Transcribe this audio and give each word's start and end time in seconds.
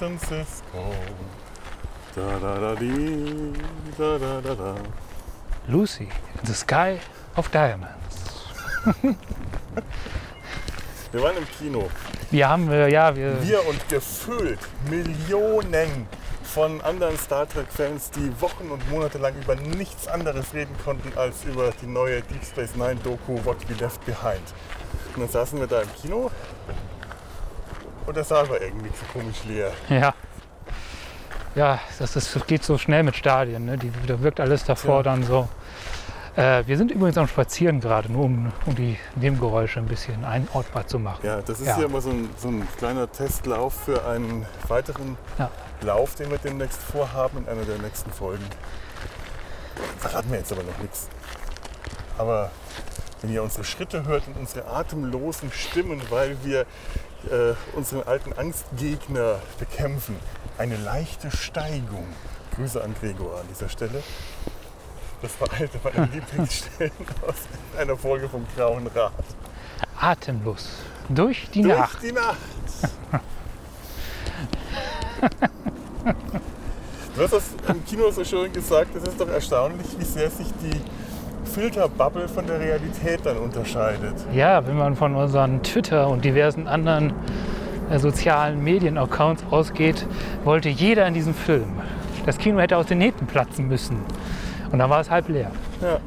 And 0.00 0.18
Captain 0.18 0.18
Cisco. 0.18 0.92
Da 2.14 2.38
da 2.38 2.58
da 2.58 2.74
di, 2.74 3.52
da 3.96 4.18
da 4.18 4.40
da 4.40 4.54
da. 4.54 4.74
Lucy 5.68 6.04
in 6.04 6.44
the 6.44 6.54
Sky 6.54 6.98
of 7.36 7.48
Diamonds. 7.50 8.48
Wir 11.12 11.22
waren 11.22 11.36
im 11.36 11.46
Kino. 11.58 11.88
Wir 12.30 12.48
haben, 12.48 12.70
äh, 12.70 12.88
ja, 12.88 13.14
wir, 13.14 13.40
Wir 13.42 13.66
und 13.68 13.88
gefühlt 13.88 14.58
Millionen 14.90 16.08
von 16.42 16.80
anderen 16.80 17.16
Star 17.16 17.48
Trek-Fans, 17.48 18.10
die 18.10 18.32
Wochen 18.40 18.70
und 18.70 18.90
Monate 18.90 19.18
lang 19.18 19.34
über 19.40 19.54
nichts 19.54 20.08
anderes 20.08 20.54
reden 20.54 20.74
konnten 20.84 21.16
als 21.16 21.44
über 21.44 21.72
die 21.80 21.86
neue 21.86 22.20
Deep 22.22 22.44
Space 22.44 22.74
Nine 22.74 22.96
Doku 22.96 23.44
What 23.44 23.68
We 23.68 23.74
Left 23.74 24.04
Behind. 24.06 24.42
Und 25.14 25.22
dann 25.22 25.28
saßen 25.28 25.60
wir 25.60 25.68
da 25.68 25.82
im 25.82 25.94
Kino 25.94 26.30
und 28.06 28.16
der 28.16 28.24
Saal 28.24 28.48
war 28.48 28.60
irgendwie 28.60 28.88
so 28.90 29.04
komisch 29.18 29.44
leer. 29.44 29.72
ja. 29.88 30.14
Ja, 31.56 31.78
das, 32.00 32.16
ist, 32.16 32.34
das 32.34 32.46
geht 32.48 32.64
so 32.64 32.78
schnell 32.78 33.04
mit 33.04 33.14
Stadien. 33.14 33.64
Ne? 33.66 33.78
Die, 33.78 33.92
da 34.08 34.20
wirkt 34.20 34.40
alles 34.40 34.64
davor 34.64 34.96
Ja. 34.96 35.02
dann 35.04 35.22
so. 35.22 35.48
Äh, 36.34 36.64
wir 36.66 36.76
sind 36.76 36.90
übrigens 36.90 37.16
am 37.16 37.28
Spazieren 37.28 37.78
gerade, 37.80 38.10
nur 38.10 38.24
um, 38.24 38.52
um 38.66 38.74
die 38.74 38.98
Nebengeräusche 39.14 39.78
ein 39.78 39.86
bisschen 39.86 40.24
einordbar 40.24 40.88
zu 40.88 40.98
machen. 40.98 41.20
Ja, 41.24 41.40
das 41.42 41.60
ist 41.60 41.68
Ja. 41.68 41.76
hier 41.76 41.84
immer 41.84 42.00
so 42.00 42.10
ein, 42.10 42.28
so 42.38 42.48
ein 42.48 42.66
kleiner 42.76 43.08
Testlauf 43.12 43.72
für 43.84 44.04
einen 44.04 44.44
weiteren 44.66 45.16
Ja. 45.38 45.48
Lauf, 45.82 46.16
den 46.16 46.28
wir 46.32 46.38
demnächst 46.38 46.82
vorhaben 46.82 47.38
in 47.38 47.48
einer 47.48 47.64
der 47.64 47.78
nächsten 47.78 48.10
Folgen. 48.10 48.44
Verraten 49.98 50.32
wir 50.32 50.38
jetzt 50.38 50.50
aber 50.50 50.64
noch 50.64 50.78
nichts. 50.78 51.08
Aber 52.18 52.50
wenn 53.22 53.30
ihr 53.32 53.44
unsere 53.44 53.62
Schritte 53.62 54.04
hört 54.06 54.26
und 54.26 54.36
unsere 54.38 54.66
atemlosen 54.66 55.52
Stimmen, 55.52 56.02
weil 56.10 56.36
wir 56.42 56.66
äh, 57.30 57.54
unseren 57.76 58.02
alten 58.04 58.32
Angstgegner 58.32 59.40
bekämpfen, 59.58 60.16
eine 60.58 60.76
leichte 60.76 61.30
Steigung. 61.30 62.06
Grüße 62.54 62.82
an 62.82 62.94
Gregor 63.00 63.40
an 63.40 63.46
dieser 63.50 63.68
Stelle. 63.68 64.02
Das 65.22 65.40
war 65.40 65.48
eine 65.52 65.68
meiner 65.82 66.06
Lieblingsstellen 66.12 66.92
aus 67.26 67.34
einer 67.78 67.96
Folge 67.96 68.28
vom 68.28 68.46
Grauen 68.54 68.86
Rat. 68.88 69.12
Atemlos. 69.98 70.68
Durch 71.08 71.48
die 71.50 71.62
Durch 71.62 71.78
Nacht. 71.78 72.02
die 72.02 72.12
Nacht. 72.12 72.38
Du 77.16 77.22
hast 77.22 77.32
das 77.32 77.44
im 77.68 77.84
Kino 77.84 78.10
so 78.10 78.24
schön 78.24 78.52
gesagt, 78.52 78.94
es 78.96 79.04
ist 79.04 79.20
doch 79.20 79.28
erstaunlich, 79.28 79.86
wie 79.96 80.04
sehr 80.04 80.28
sich 80.28 80.48
die 80.60 80.80
Filterbubble 81.54 82.28
von 82.28 82.46
der 82.48 82.58
Realität 82.58 83.20
dann 83.22 83.36
unterscheidet. 83.36 84.14
Ja, 84.34 84.66
wenn 84.66 84.76
man 84.76 84.96
von 84.96 85.14
unseren 85.14 85.62
Twitter 85.62 86.08
und 86.08 86.24
diversen 86.24 86.66
anderen 86.66 87.12
äh, 87.90 87.98
sozialen 88.00 88.62
Medien-Accounts 88.64 89.44
ausgeht, 89.50 90.04
wollte 90.42 90.68
jeder 90.68 91.06
in 91.06 91.14
diesem 91.14 91.32
Film. 91.32 91.68
Das 92.26 92.38
Kino 92.38 92.58
hätte 92.58 92.76
aus 92.76 92.86
den 92.86 92.98
Nähten 92.98 93.26
platzen 93.28 93.68
müssen. 93.68 93.98
Und 94.72 94.80
dann 94.80 94.90
war 94.90 95.00
es 95.00 95.10
halb 95.10 95.28
leer. 95.28 95.52
Ja. 95.80 96.00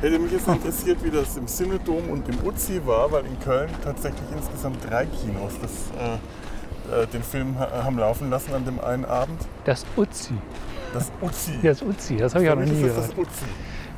Hätte 0.00 0.18
mich 0.18 0.30
jetzt 0.30 0.46
interessiert, 0.46 1.02
wie 1.02 1.10
das 1.10 1.36
im 1.36 1.48
Synodom 1.48 2.10
und 2.10 2.28
im 2.28 2.46
Uzi 2.46 2.80
war, 2.84 3.10
weil 3.10 3.24
in 3.26 3.40
Köln 3.40 3.70
tatsächlich 3.82 4.28
insgesamt 4.36 4.76
drei 4.88 5.06
Kinos 5.06 5.54
das, 5.60 5.72
äh, 5.98 7.02
äh, 7.02 7.06
den 7.06 7.22
Film 7.22 7.58
ha 7.58 7.82
haben 7.84 7.98
laufen 7.98 8.30
lassen 8.30 8.54
an 8.54 8.64
dem 8.64 8.78
einen 8.78 9.06
Abend. 9.06 9.40
Das 9.64 9.84
Uzi. 9.96 10.34
Das 10.92 11.10
Uzi. 11.20 11.52
Ja, 11.62 11.70
das 11.70 11.82
Uzi, 11.82 12.16
das 12.16 12.34
habe 12.34 12.44
ich 12.44 12.50
auch 12.50 12.56
noch 12.56 12.64
nie 12.64 12.82
gehört. 12.82 12.98
das 12.98 13.18
Uzi. 13.18 13.46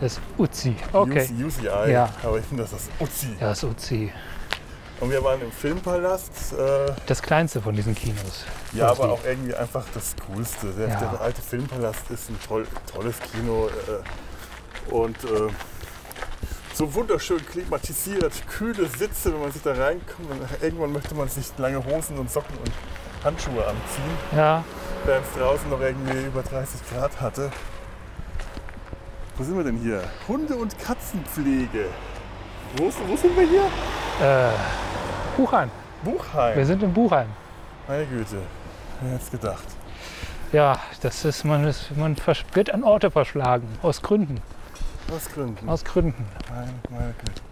Das 0.00 0.20
Uzi. 0.36 0.76
Okay. 0.92 1.22
UCI, 1.32 1.44
UCI. 1.44 1.90
Ja. 1.92 2.10
Aber 2.22 2.38
ich 2.38 2.44
finde 2.44 2.64
das 2.64 2.72
das 2.72 2.88
Uzi. 3.00 3.28
Ja, 3.40 3.48
das 3.48 3.64
Uzi. 3.64 4.12
Und 5.00 5.10
wir 5.10 5.22
waren 5.22 5.40
im 5.42 5.52
Filmpalast. 5.52 6.52
Äh, 6.52 6.92
Das 7.06 7.22
kleinste 7.22 7.60
von 7.60 7.74
diesen 7.74 7.94
Kinos. 7.94 8.44
Ja, 8.72 8.90
aber 8.90 9.10
auch 9.12 9.24
irgendwie 9.24 9.54
einfach 9.54 9.84
das 9.94 10.14
Coolste. 10.26 10.68
Der, 10.72 10.88
Ja. 10.88 11.00
der 11.00 11.20
alte 11.20 11.40
Filmpalast 11.42 12.10
ist 12.10 12.28
ein 12.30 12.38
toll, 12.46 12.66
tolles 12.92 13.16
Kino 13.32 13.68
äh, 13.68 14.92
und 14.94 15.16
äh, 15.24 15.48
so 16.74 16.92
wunderschön 16.94 17.44
klimatisiert, 17.46 18.32
kühle 18.48 18.86
Sitze, 18.86 19.32
wenn 19.32 19.40
man 19.40 19.52
sich 19.52 19.62
da 19.62 19.72
reinkommt. 19.72 20.30
Und 20.30 20.40
irgendwann 20.62 20.92
möchte 20.92 21.14
man 21.14 21.28
sich 21.28 21.46
lange 21.56 21.82
Hosen 21.84 22.18
und 22.18 22.30
Socken 22.30 22.56
und 22.58 22.70
Handschuhe 23.24 23.66
anziehen, 23.66 24.18
Ja, 24.36 24.62
während 25.06 25.24
es 25.26 25.32
draußen 25.40 25.70
noch 25.70 25.80
irgendwie 25.80 26.26
über 26.26 26.42
30 26.42 26.80
Grad 26.90 27.18
hatte. 27.20 27.50
Wo 29.36 29.44
sind 29.44 29.56
wir 29.56 29.64
denn 29.64 29.76
hier? 29.78 30.02
Hunde- 30.28 30.56
und 30.56 30.78
Katzenpflege. 30.78 31.86
Wo, 32.76 32.86
ist- 32.88 32.98
wo 33.06 33.16
sind 33.16 33.36
wir 33.36 33.46
hier? 33.46 33.64
äh, 34.20 34.50
Buchheim. 35.36 35.70
Buchheim. 36.02 36.56
Wir 36.56 36.66
sind 36.66 36.82
in 36.82 36.92
Buchheim. 36.92 37.28
Meine 37.86 38.06
Güte, 38.06 38.38
wer 39.00 39.12
hätte 39.12 39.22
es 39.24 39.30
gedacht? 39.30 39.64
Ja, 40.52 40.78
das 41.02 41.24
ist, 41.24 41.44
man, 41.44 41.64
ist, 41.64 41.94
man 41.96 42.16
wird 42.54 42.70
an 42.72 42.82
Orte 42.84 43.10
verschlagen. 43.10 43.68
Aus 43.82 44.00
Gründen. 44.00 44.40
Aus 45.14 45.28
Gründen. 45.32 45.68
Aus 45.68 45.84
Gründen. 45.84 46.24
Meine, 46.50 46.72
meine 46.90 47.14
Güte. 47.18 47.42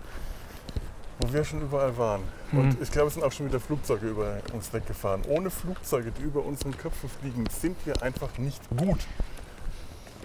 Wo 1.20 1.32
wir 1.32 1.44
schon 1.44 1.60
überall 1.62 1.96
waren. 1.98 2.22
Mhm. 2.52 2.58
Und 2.60 2.80
ich 2.82 2.90
glaube, 2.90 3.08
es 3.08 3.14
sind 3.14 3.22
auch 3.24 3.32
schon 3.32 3.46
wieder 3.46 3.60
Flugzeuge 3.60 4.08
über 4.08 4.36
uns 4.52 4.72
weggefahren. 4.72 5.22
Ohne 5.28 5.50
Flugzeuge, 5.50 6.10
die 6.12 6.22
über 6.22 6.44
unseren 6.44 6.76
Köpfen 6.76 7.10
fliegen, 7.20 7.44
sind 7.50 7.76
wir 7.84 8.02
einfach 8.02 8.36
nicht 8.38 8.60
gut. 8.76 8.98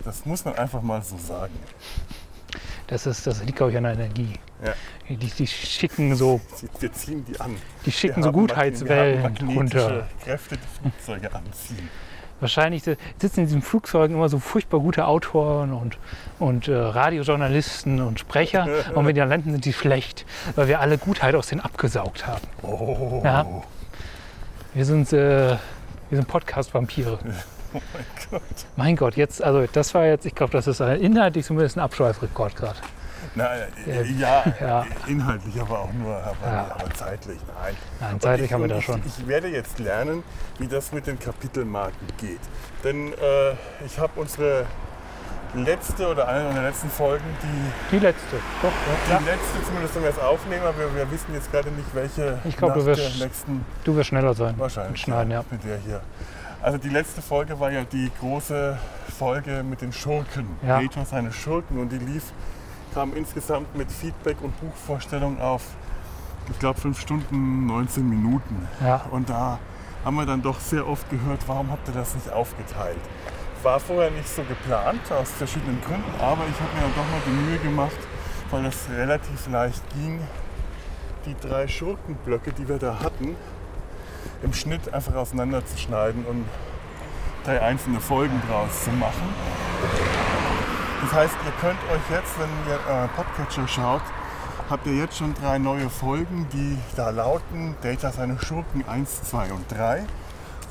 Das 0.06 0.26
muss 0.26 0.46
man 0.46 0.56
einfach 0.56 0.82
mal 0.82 1.02
so 1.02 1.18
sagen. 1.18 1.54
Das, 2.88 3.06
ist, 3.06 3.28
das 3.28 3.44
liegt, 3.44 3.58
glaube 3.58 3.72
ich, 3.72 3.78
an 3.78 3.84
der 3.84 3.94
Energie. 3.94 4.34
Ja. 4.66 4.74
Die, 5.08 5.16
die 5.18 5.48
schicken 5.48 6.16
so, 6.16 6.42
Wir 6.80 6.92
ziehen 6.92 7.24
die 7.26 7.40
an. 7.40 7.56
die 7.82 7.86
Wir 7.88 7.94
schicken 7.94 8.24
so 8.24 8.32
Gutheitswellen 8.32 9.18
wir 9.18 9.24
haben 9.24 9.34
magnetische 9.34 9.58
runter. 9.86 10.08
Kräfte, 10.24 10.58
die 10.58 10.82
Flugzeuge 10.82 11.34
anziehen. 11.36 11.90
Wahrscheinlich 12.40 12.84
si- 12.84 12.96
sitzen 13.20 13.42
in 13.42 13.46
diesen 13.48 13.62
Flugzeugen 13.62 14.16
immer 14.16 14.30
so 14.30 14.40
furchtbar 14.40 14.80
gute 14.80 15.06
Autoren 15.06 15.74
und, 15.74 15.98
und 16.40 16.68
äh, 16.68 16.74
Radiojournalisten 16.74 18.02
und 18.02 18.20
Sprecher. 18.20 18.68
und 18.96 19.06
wenn 19.06 19.14
die 19.14 19.20
dann 19.20 19.30
landen, 19.30 19.52
sind 19.52 19.66
die 19.66 19.74
schlecht, 19.74 20.26
weil 20.56 20.68
wir 20.68 20.80
alle 20.80 20.98
Gutheit 20.98 21.36
aus 21.36 21.48
denen 21.48 21.62
abgesaugt 21.62 22.26
haben. 22.26 22.48
Oh, 22.64 23.22
Ja. 23.24 23.46
Wir 24.74 24.86
sind, 24.86 25.12
äh, 25.14 25.50
wir 25.50 25.58
sind 26.18 26.28
Podcast-Vampire. 26.28 27.20
oh 27.74 27.82
mein 27.94 28.06
Gott. 28.32 28.42
Mein 28.76 28.96
Gott, 28.96 29.16
jetzt, 29.16 29.44
also 29.44 29.66
das 29.72 29.94
war 29.94 30.06
jetzt, 30.06 30.26
ich 30.26 30.36
glaube, 30.36 30.52
das 30.54 30.68
ist 30.68 30.80
inhaltlich 30.80 31.46
zumindest 31.46 31.78
ein 31.78 31.82
Abschweifrekord 31.82 32.56
gerade. 32.56 32.78
Na, 33.36 33.46
Ja. 33.56 33.64
äh, 33.88 34.04
ja, 34.14 34.44
Ja. 34.60 34.86
inhaltlich, 35.08 35.60
aber 35.62 35.80
auch 35.82 35.94
nur 35.94 36.16
aber, 36.18 36.36
Ja. 36.52 36.76
aber 36.80 36.94
zeitlich. 36.96 37.38
Nein. 37.62 37.76
Nein, 38.00 38.20
zeitlich 38.20 38.48
ich, 38.48 38.54
haben 38.54 38.62
wir 38.62 38.70
da 38.70 38.78
ich, 38.80 38.86
schon. 38.86 39.02
Ich 39.06 39.28
werde 39.28 39.48
jetzt 39.50 39.78
lernen, 39.80 40.24
wie 40.58 40.68
das 40.68 40.92
mit 40.92 41.06
den 41.06 41.20
Kapitelmarken 41.20 42.08
geht. 42.18 42.40
Denn 42.84 43.14
äh, 43.14 43.52
ich 43.86 44.00
habe 44.00 44.20
unsere 44.20 44.66
letzte 45.56 46.08
oder 46.08 46.28
eine 46.28 46.54
der 46.54 46.64
letzten 46.64 46.90
Folgen, 46.90 47.24
die, 47.42 47.96
Die 47.98 48.00
letzte, 48.00 48.36
doch, 48.62 48.72
die 49.08 49.12
ja. 49.12 49.20
letzte 49.20 49.64
zumindest, 49.66 49.96
wenn 49.96 50.04
wir 50.04 50.10
es 50.12 50.20
aufnehmen, 50.20 50.62
aber 50.64 50.78
wir, 50.78 50.96
wir 50.96 51.12
wissen 51.12 51.34
jetzt 51.34 51.52
gerade 51.52 51.70
nicht, 51.72 51.88
welche 51.94 52.40
Ich 52.46 52.56
glaub, 52.56 52.74
du 52.76 52.86
wirst- 52.86 53.20
nächsten 53.20 53.66
Du 53.84 53.96
wirst 53.96 54.10
schneller 54.10 54.34
sein. 54.34 54.54
wahrscheinlich 54.58 55.02
Schneiden, 55.02 55.32
ja. 55.32 55.44
mit 55.50 55.64
der 55.64 55.78
hier. 55.78 56.02
Also 56.62 56.78
die 56.78 56.90
letzte 56.90 57.22
Folge 57.22 57.60
war 57.60 57.72
ja 57.72 57.84
die 57.86 58.12
große 58.20 58.78
Folge 59.18 59.64
mit 59.64 59.82
den 59.82 59.94
Schurken. 59.94 60.46
Ja. 60.62 60.82
Data 60.82 61.06
seine 61.06 61.32
Schurken 61.32 61.80
und 61.80 61.92
die 61.92 61.98
lief, 61.98 62.34
kam 62.94 63.14
insgesamt 63.16 63.76
mit 63.76 63.90
Feedback 63.90 64.38
und 64.42 64.60
Buchvorstellung 64.60 65.40
auf, 65.40 65.64
ich 66.50 66.60
glaube, 66.60 66.80
5 66.80 67.00
Stunden, 67.00 67.66
19 67.66 68.10
Minuten. 68.10 68.68
Ja, 68.82 69.06
Und 69.12 69.30
da 69.30 69.60
haben 70.04 70.16
wir 70.16 70.26
dann 70.26 70.42
doch 70.42 70.60
sehr 70.60 70.88
oft 70.88 71.10
gehört, 71.10 71.48
warum 71.48 71.72
habt 71.72 71.88
ihr 71.88 71.94
das 71.94 72.16
nicht 72.16 72.30
aufgeteilt? 72.30 73.00
War 73.64 73.80
vorher 73.80 74.12
nicht 74.12 74.28
so 74.28 74.44
geplant, 74.44 75.02
aus 75.12 75.32
verschiedenen 75.32 75.82
Gründen, 75.82 76.12
aber 76.20 76.44
ich 76.50 76.60
habe 76.60 76.74
mir 76.76 76.82
dann 76.82 76.94
doch 76.96 77.10
mal 77.10 77.22
die 77.26 77.32
Mühe 77.32 77.60
gemacht, 77.60 77.98
weil 78.52 78.64
das 78.64 78.90
relativ 78.90 79.48
leicht 79.50 79.84
ging, 79.94 80.20
die 81.26 81.36
drei 81.36 81.68
Schurkenblöcke, 81.68 82.52
die 82.54 82.68
wir 82.68 82.78
da 82.80 83.00
hatten, 83.00 83.36
im 84.44 84.54
Schnitt 84.54 84.94
einfach 84.94 85.16
auseinanderzuschneiden 85.16 86.26
und 86.26 86.46
drei 87.46 87.62
einzelne 87.62 88.00
Folgen 88.00 88.42
draus 88.50 88.84
zu 88.84 88.92
machen. 88.92 89.34
Das 91.02 91.14
heißt, 91.14 91.34
ihr 91.46 91.52
könnt 91.62 91.80
euch 91.92 92.02
jetzt, 92.12 92.38
wenn 92.40 92.50
ihr 92.68 92.76
äh, 92.76 93.08
Podcatcher 93.16 93.68
schaut, 93.68 94.02
habt 94.70 94.86
ihr 94.86 94.96
jetzt 94.96 95.18
schon 95.18 95.34
drei 95.34 95.58
neue 95.58 95.90
Folgen, 95.90 96.48
die 96.52 96.78
da 96.96 97.10
lauten 97.10 97.76
Data 97.82 98.12
seine 98.12 98.38
Schurken 98.40 98.84
1, 98.88 99.24
2 99.24 99.54
und 99.54 99.72
3. 99.72 100.04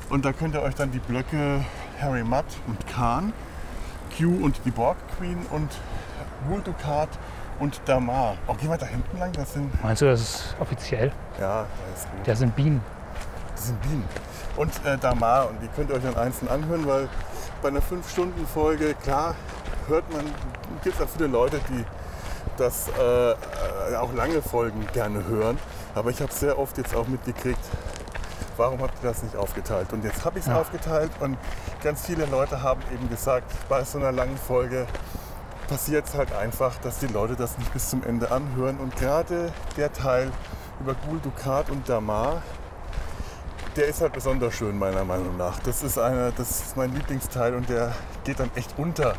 Und 0.09 0.25
da 0.25 0.31
könnt 0.33 0.55
ihr 0.55 0.61
euch 0.61 0.75
dann 0.75 0.91
die 0.91 0.99
Blöcke 0.99 1.63
Harry 1.99 2.23
Mudd 2.23 2.45
und 2.67 2.87
Khan, 2.87 3.33
Q 4.17 4.43
und 4.43 4.61
die 4.65 4.71
Borg 4.71 4.97
Queen 5.17 5.45
und 5.51 5.69
Wuldukat 6.47 7.09
und 7.59 7.81
Damar. 7.85 8.35
Oh, 8.47 8.53
gehen 8.53 8.69
wir 8.69 8.77
da 8.77 8.85
hinten 8.85 9.17
lang? 9.19 9.31
Das 9.33 9.53
sind, 9.53 9.83
Meinst 9.83 10.01
du, 10.01 10.05
das 10.05 10.21
ist 10.21 10.55
offiziell? 10.59 11.11
ja, 11.39 11.65
das 11.91 11.99
ist 12.03 12.11
gut. 12.11 12.27
Das 12.27 12.39
sind 12.39 12.55
Bienen. 12.55 12.81
Das 13.59 13.67
sind 13.67 13.81
Bienen. 13.81 14.07
Und 14.55 14.71
äh, 14.85 14.97
Damar. 14.97 15.49
Und 15.49 15.61
die 15.61 15.67
könnt 15.67 15.89
ihr 15.89 15.97
euch 15.97 16.03
dann 16.03 16.15
einzeln 16.15 16.47
anhören, 16.47 16.87
weil 16.87 17.09
bei 17.61 17.67
einer 17.67 17.81
5-Stunden-Folge, 17.81 18.93
klar, 18.95 19.35
hört 19.89 20.09
man, 20.13 20.25
gibt 20.81 20.95
es 20.95 21.01
auch 21.01 21.09
viele 21.09 21.27
Leute, 21.27 21.59
die 21.69 21.83
das 22.55 22.87
äh, 22.87 23.95
auch 23.97 24.13
lange 24.13 24.41
Folgen 24.41 24.87
gerne 24.93 25.25
hören. 25.25 25.57
Aber 25.93 26.09
ich 26.09 26.21
habe 26.21 26.31
sehr 26.31 26.57
oft 26.57 26.77
jetzt 26.77 26.95
auch 26.95 27.07
mitgekriegt, 27.07 27.59
warum 28.55 28.81
habt 28.81 29.03
ihr 29.03 29.09
das 29.09 29.23
nicht 29.23 29.35
aufgeteilt? 29.35 29.91
Und 29.91 30.05
jetzt 30.05 30.23
habe 30.23 30.39
ich 30.39 30.45
es 30.45 30.51
Ja. 30.51 30.59
aufgeteilt 30.61 31.11
und 31.19 31.37
ganz 31.83 32.05
viele 32.05 32.25
Leute 32.27 32.61
haben 32.63 32.81
eben 32.93 33.09
gesagt, 33.09 33.51
bei 33.67 33.83
so 33.83 33.97
einer 33.97 34.13
langen 34.13 34.37
Folge 34.37 34.87
passiert 35.67 36.07
es 36.07 36.15
halt 36.15 36.33
einfach, 36.33 36.77
dass 36.77 36.99
die 36.99 37.07
Leute 37.07 37.35
das 37.35 37.57
nicht 37.57 37.73
bis 37.73 37.89
zum 37.89 38.03
Ende 38.03 38.31
anhören. 38.31 38.77
Und 38.77 38.95
gerade 38.95 39.51
der 39.75 39.91
Teil 39.91 40.31
über 40.79 40.95
Gul 41.07 41.19
Dukat 41.19 41.69
und 41.69 41.87
Damar, 41.89 42.41
der 43.75 43.87
ist 43.87 44.01
halt 44.01 44.13
besonders 44.13 44.53
schön 44.55 44.77
meiner 44.77 45.03
Meinung 45.05 45.37
nach. 45.37 45.59
Das 45.59 45.83
ist, 45.83 45.97
einer, 45.97 46.31
das 46.31 46.49
ist 46.49 46.77
mein 46.77 46.93
Lieblingsteil 46.93 47.53
und 47.55 47.69
der 47.69 47.93
geht 48.23 48.39
dann 48.39 48.49
echt 48.55 48.73
unter. 48.77 49.13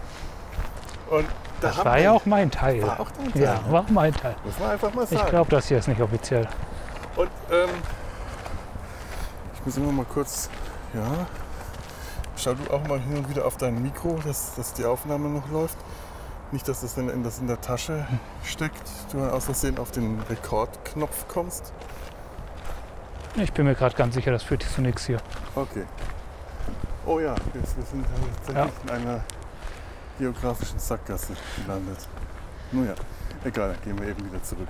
Und 1.08 1.26
da 1.60 1.68
Das 1.68 1.84
war 1.84 1.98
ja 1.98 2.12
auch 2.12 2.26
mein 2.26 2.50
Teil. 2.50 2.82
War 2.82 3.00
auch 3.00 3.10
dein 3.10 3.32
Teil, 3.32 3.42
Ja, 3.42 3.54
ne? 3.54 3.60
war 3.72 3.80
auch 3.82 3.88
mein 3.90 4.12
Teil. 4.14 4.36
Muss 4.44 4.58
man 4.58 4.70
einfach 4.70 4.94
mal 4.94 5.04
Ich 5.04 5.10
sagen. 5.10 5.28
glaube, 5.30 5.50
das 5.50 5.66
hier 5.68 5.78
ist 5.78 5.88
nicht 5.88 6.00
offiziell. 6.00 6.46
Und 7.16 7.30
ähm, 7.50 7.68
ich 9.54 9.66
muss 9.66 9.76
immer 9.76 9.92
mal 9.92 10.06
kurz, 10.06 10.48
ja, 10.94 11.26
schau 12.36 12.54
du 12.54 12.72
auch 12.72 12.86
mal 12.86 12.98
hin 13.00 13.16
und 13.18 13.28
wieder 13.28 13.44
auf 13.44 13.56
dein 13.56 13.82
Mikro, 13.82 14.18
dass, 14.24 14.54
dass 14.54 14.72
die 14.74 14.84
Aufnahme 14.84 15.28
noch 15.28 15.48
läuft. 15.50 15.76
Nicht, 16.52 16.66
dass 16.66 16.80
das, 16.80 16.96
in, 16.96 17.22
das 17.22 17.38
in 17.38 17.46
der 17.46 17.60
Tasche 17.60 18.06
steckt, 18.44 18.82
du 19.12 19.18
dann 19.18 19.30
aus 19.30 19.44
Versehen 19.44 19.78
auf 19.78 19.90
den 19.92 20.20
Rekordknopf 20.28 21.26
kommst. 21.28 21.72
Ich 23.36 23.52
bin 23.52 23.64
mir 23.64 23.74
gerade 23.74 23.94
ganz 23.96 24.14
sicher, 24.14 24.32
das 24.32 24.42
führt 24.42 24.62
zu 24.62 24.80
nichts 24.82 25.06
hier. 25.06 25.20
Okay. 25.54 25.84
Oh 27.06 27.18
ja, 27.20 27.34
wir, 27.52 27.62
wir 27.62 27.84
sind 27.84 28.04
tatsächlich 28.44 28.74
in 28.84 28.90
einer 28.90 29.24
geografischen 30.18 30.78
Sackgasse 30.78 31.34
gelandet. 31.56 32.08
Nun 32.72 32.86
ja, 32.86 32.94
egal, 33.44 33.70
dann 33.70 33.82
gehen 33.82 34.00
wir 34.00 34.08
eben 34.08 34.24
wieder 34.26 34.42
zurück. 34.42 34.68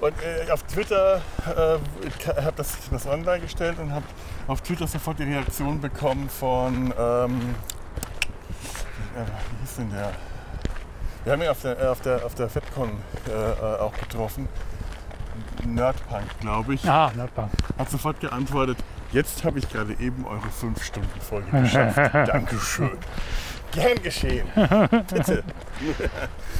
Und 0.00 0.14
äh, 0.22 0.50
auf 0.50 0.62
Twitter 0.64 1.22
äh, 1.46 1.78
ich 2.06 2.26
habe 2.28 2.52
das, 2.56 2.76
das 2.90 3.06
online 3.06 3.40
gestellt 3.40 3.78
und 3.78 3.92
habe 3.92 4.04
auf 4.46 4.60
Twitter 4.60 4.86
sofort 4.86 5.18
die 5.18 5.24
Reaktion 5.24 5.80
bekommen 5.80 6.28
von, 6.28 6.92
ähm, 6.98 7.54
äh, 9.14 9.24
wie 9.24 9.60
hieß 9.62 9.76
denn 9.78 9.90
der? 9.90 10.12
Wir 11.24 11.32
haben 11.32 11.42
ihn 11.42 11.48
auf 11.48 11.62
der, 11.62 11.80
äh, 11.80 11.86
auf 11.88 12.00
der, 12.02 12.24
auf 12.24 12.34
der 12.34 12.48
FedCon 12.48 12.90
äh, 13.28 13.32
äh, 13.32 13.78
auch 13.80 13.94
getroffen. 13.94 14.48
Nerdpunk, 15.64 16.24
glaube 16.40 16.74
ich 16.74 16.88
Ah, 16.88 17.10
Nordbank. 17.16 17.50
hat 17.78 17.90
sofort 17.90 18.20
geantwortet, 18.20 18.78
jetzt 19.12 19.44
habe 19.44 19.58
ich 19.58 19.68
gerade 19.68 19.92
eben 20.00 20.24
eure 20.26 20.48
5-Stunden-Folge 20.48 21.62
geschafft. 21.62 21.96
Dankeschön. 22.28 22.90
Gern 23.72 24.02
geschehen. 24.02 24.46
Bitte. 24.54 25.42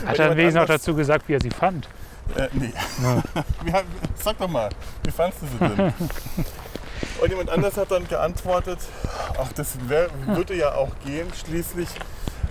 Hat 0.06 0.18
er 0.18 0.30
wenigstens 0.36 0.54
noch 0.60 0.66
dazu 0.66 0.94
gesagt, 0.94 1.28
wie 1.28 1.34
er 1.34 1.40
sie 1.40 1.50
fand? 1.50 1.88
Äh, 2.34 2.48
nee. 2.52 2.72
Hat- 3.72 3.84
Sag 4.16 4.38
doch 4.38 4.48
mal, 4.48 4.68
wie 5.04 5.10
fandest 5.10 5.42
du 5.42 5.46
sie 5.46 5.58
denn? 5.76 5.92
Und 7.20 7.28
jemand 7.30 7.50
anders 7.50 7.76
hat 7.76 7.90
dann 7.90 8.06
geantwortet, 8.08 8.78
ach, 9.40 9.52
das 9.54 9.76
wär, 9.88 10.08
würde 10.26 10.54
ja 10.56 10.72
auch 10.74 10.90
gehen. 11.04 11.26
Schließlich 11.46 11.88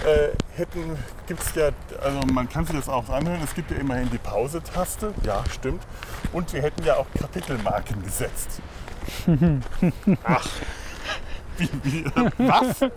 äh, 0.03 0.29
hätten, 0.57 0.97
gibt 1.27 1.41
es 1.41 1.55
ja, 1.55 1.69
also 2.01 2.19
man 2.33 2.49
kann 2.49 2.65
sich 2.65 2.75
das 2.75 2.89
auch 2.89 3.09
anhören, 3.09 3.39
es 3.43 3.53
gibt 3.53 3.71
ja 3.71 3.77
immerhin 3.77 4.09
die 4.11 4.17
Pause-Taste, 4.17 5.13
ja, 5.23 5.43
stimmt. 5.53 5.83
Und 6.33 6.51
wir 6.53 6.61
hätten 6.61 6.83
ja 6.83 6.95
auch 6.97 7.05
Kapitelmarken 7.17 8.03
gesetzt. 8.03 8.61
ach. 10.23 10.47
Wie, 11.57 11.69
wie, 11.83 11.99
äh, 12.03 12.31
was? 12.37 12.81
Ja, 12.81 12.89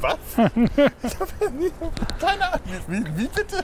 was? 0.00 0.16
Ich 0.36 1.20
habe 1.20 1.30
ja 1.40 1.50
nie, 1.50 1.70
keine 2.18 2.44
Ahnung. 2.52 2.60
Wie, 2.88 3.04
wie 3.16 3.28
bitte? 3.28 3.62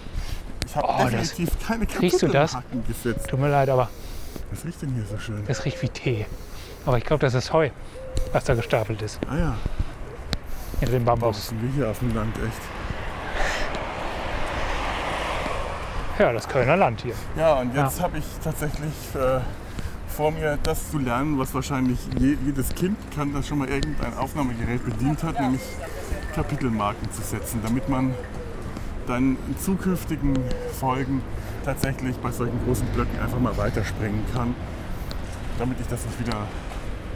Ich 0.66 0.76
habe 0.76 0.87
Oh, 0.88 0.98
das- 1.10 1.31
definitiv 1.31 1.66
keine 1.66 1.82
Riechst 2.00 2.22
du 2.22 2.28
das? 2.28 2.52
Kapitelmarken 2.52 2.87
gesetzt. 2.87 3.28
Tut 3.28 3.40
mir 3.40 3.48
leid, 3.48 3.69
aber 3.69 3.88
Was 4.52 4.64
riecht 4.64 4.82
denn 4.82 4.92
hier 4.94 5.04
so 5.06 5.19
schön? 5.19 5.44
das 5.46 5.64
riecht 5.64 5.82
wie 5.82 5.88
Tee. 5.88 6.26
Aber 6.87 6.96
ich 6.98 7.04
glaube, 7.04 7.20
das 7.22 7.34
ist 7.34 7.52
Heu, 7.52 7.70
was 8.32 8.44
da 8.44 8.54
gestapelt 8.54 9.02
ist 9.02 9.19
Ah 9.28 9.37
ja, 9.37 9.56
in 10.80 10.92
was 10.92 11.04
Bambus. 11.04 11.48
sind 11.48 11.62
wir 11.62 11.70
hier 11.70 11.90
auf 11.90 11.98
dem 11.98 12.14
Land 12.14 12.36
echt? 12.36 12.60
Ja, 16.18 16.32
das 16.32 16.48
Kölner 16.48 16.76
Land 16.76 17.00
hier. 17.00 17.14
Ja, 17.36 17.54
und 17.54 17.74
jetzt 17.74 18.00
habe 18.02 18.18
ich 18.18 18.24
tatsächlich 18.44 18.92
äh, 19.14 19.40
vor 20.08 20.30
mir 20.30 20.58
das 20.62 20.90
zu 20.90 20.98
lernen, 20.98 21.38
was 21.38 21.54
wahrscheinlich 21.54 21.98
je, 22.18 22.36
jedes 22.44 22.74
Kind 22.74 22.98
kann, 23.14 23.32
das 23.32 23.48
schon 23.48 23.58
mal 23.58 23.68
irgendein 23.68 24.16
Aufnahmegerät 24.18 24.84
bedient 24.84 25.22
hat, 25.22 25.40
nämlich 25.40 25.62
Kapitelmarken 26.34 27.10
zu 27.10 27.22
setzen, 27.22 27.60
damit 27.62 27.88
man 27.88 28.14
dann 29.06 29.38
in 29.48 29.58
zukünftigen 29.58 30.38
Folgen 30.78 31.22
tatsächlich 31.64 32.16
bei 32.18 32.30
solchen 32.30 32.62
großen 32.64 32.86
Blöcken 32.88 33.18
einfach 33.18 33.40
mal 33.40 33.56
weiterspringen 33.56 34.22
kann, 34.34 34.54
damit 35.58 35.80
ich 35.80 35.86
das 35.86 36.04
nicht 36.04 36.20
wieder 36.20 36.46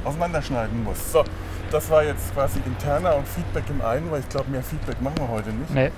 auseinanderschneiden 0.04 0.82
muss. 0.82 1.12
So, 1.12 1.24
das 1.74 1.90
war 1.90 2.02
jetzt 2.04 2.32
quasi 2.34 2.60
interner 2.64 3.16
und 3.16 3.26
Feedback 3.28 3.64
im 3.68 3.82
einen, 3.82 4.10
weil 4.10 4.20
ich 4.20 4.28
glaube, 4.28 4.50
mehr 4.50 4.62
Feedback 4.62 5.00
machen 5.02 5.16
wir 5.18 5.28
heute 5.28 5.50
nicht. 5.50 5.74
Nee, 5.74 5.90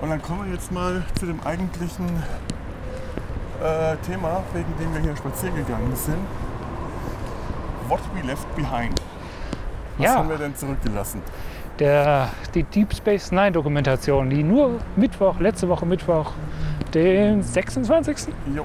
Und 0.00 0.08
dann 0.10 0.22
kommen 0.22 0.46
wir 0.46 0.54
jetzt 0.54 0.70
mal 0.72 1.02
zu 1.18 1.26
dem 1.26 1.40
eigentlichen 1.44 2.06
äh, 3.60 3.96
Thema, 4.06 4.42
wegen 4.54 4.72
dem 4.80 4.94
wir 4.94 5.00
hier 5.00 5.16
spazieren 5.16 5.56
gegangen 5.56 5.92
sind. 5.96 6.16
What 7.88 8.00
we 8.14 8.20
left 8.26 8.46
behind. 8.54 9.00
Was 9.98 10.06
Ja. 10.06 10.14
haben 10.16 10.28
wir 10.30 10.38
denn 10.38 10.54
zurückgelassen? 10.54 11.20
der, 11.80 12.28
die 12.54 12.62
Deep 12.64 12.92
Space 12.92 13.30
Nine 13.30 13.52
Dokumentation, 13.52 14.28
die 14.30 14.42
nur 14.42 14.80
Mittwoch, 14.96 15.38
letzte 15.38 15.68
Woche 15.68 15.86
Mittwoch, 15.86 16.32
den 16.92 17.40
26. 17.42 18.34
Jo. 18.54 18.64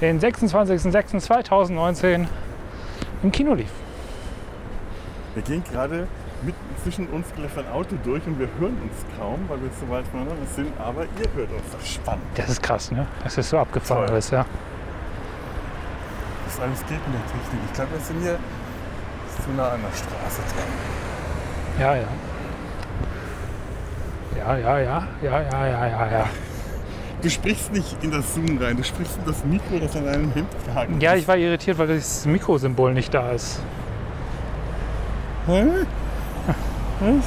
den 0.00 0.20
26.06.2019 0.20 2.26
im 3.24 3.32
Kino 3.32 3.54
lief. 3.54 3.70
Wir 5.36 5.42
gehen 5.42 5.62
gerade 5.70 6.08
mitten 6.42 6.58
zwischen 6.82 7.06
uns 7.08 7.26
läuft 7.36 7.58
ein 7.58 7.68
Auto 7.70 7.94
durch 8.02 8.26
und 8.26 8.38
wir 8.38 8.48
hören 8.58 8.78
uns 8.82 9.04
kaum, 9.18 9.38
weil 9.48 9.60
wir 9.60 9.68
so 9.78 9.86
weit 9.92 10.06
voneinander 10.08 10.46
sind, 10.54 10.72
aber 10.80 11.02
ihr 11.02 11.28
hört 11.34 11.50
uns. 11.52 11.62
Das 11.72 11.82
ist 11.82 11.92
spannend. 11.92 12.24
Das 12.36 12.48
ist 12.48 12.62
krass, 12.62 12.90
ne? 12.90 13.06
Das 13.22 13.36
ist 13.36 13.50
so 13.50 13.58
abgefahren 13.58 14.08
alles, 14.08 14.30
ja. 14.30 14.46
Was 16.46 16.58
alles 16.58 16.80
geht 16.86 17.00
in 17.04 17.12
der 17.12 17.20
Technik. 17.26 17.60
Ich 17.66 17.72
glaube, 17.74 17.90
wir 17.92 18.00
sind 18.00 18.22
hier 18.22 18.38
zu 19.44 19.50
nah 19.58 19.68
an 19.72 19.80
der 19.82 19.94
Straße 19.94 20.40
dran. 20.54 21.80
Ja, 21.80 21.96
ja. 21.96 22.08
Ja, 24.38 24.56
ja, 24.56 24.78
ja, 24.78 25.06
ja, 25.22 25.40
ja, 25.42 25.66
ja, 25.66 25.86
ja, 25.86 26.10
ja. 26.18 26.24
Du 27.20 27.28
sprichst 27.28 27.72
nicht 27.74 27.96
in 28.02 28.10
das 28.10 28.34
Zoom 28.34 28.56
rein, 28.58 28.76
du 28.78 28.84
sprichst 28.84 29.18
in 29.18 29.24
das 29.26 29.44
Mikro, 29.44 29.78
das 29.80 29.96
an 29.96 30.06
deinem 30.06 30.32
Hemd 30.32 30.48
gehangen 30.64 30.98
Ja, 31.00 31.12
ist. 31.12 31.20
ich 31.22 31.28
war 31.28 31.36
irritiert, 31.36 31.76
weil 31.76 31.88
das 31.88 32.24
Mikrosymbol 32.24 32.94
nicht 32.94 33.12
da 33.12 33.32
ist. 33.32 33.60
Hä? 35.46 35.64
Was? 37.00 37.24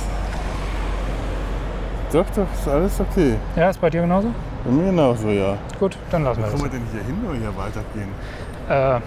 Doch, 2.11 2.25
doch, 2.35 2.47
ist 2.53 2.67
alles 2.67 2.99
okay. 2.99 3.35
Ja, 3.55 3.69
ist 3.69 3.79
bei 3.79 3.89
dir 3.89 4.01
genauso? 4.01 4.29
Bei 4.65 4.71
mir 4.71 4.85
genauso, 4.85 5.29
ja. 5.29 5.57
Gut, 5.79 5.97
dann 6.09 6.23
lassen 6.23 6.41
Wo 6.41 6.45
wir 6.45 6.51
kommen 6.51 6.63
wir 6.63 6.69
das. 6.69 6.79
denn 6.79 6.87
hier 6.91 7.03
hin 7.03 7.23
oder 7.25 7.37
hier 7.37 7.55
weitergehen? 7.57 8.09
Äh, 8.67 8.99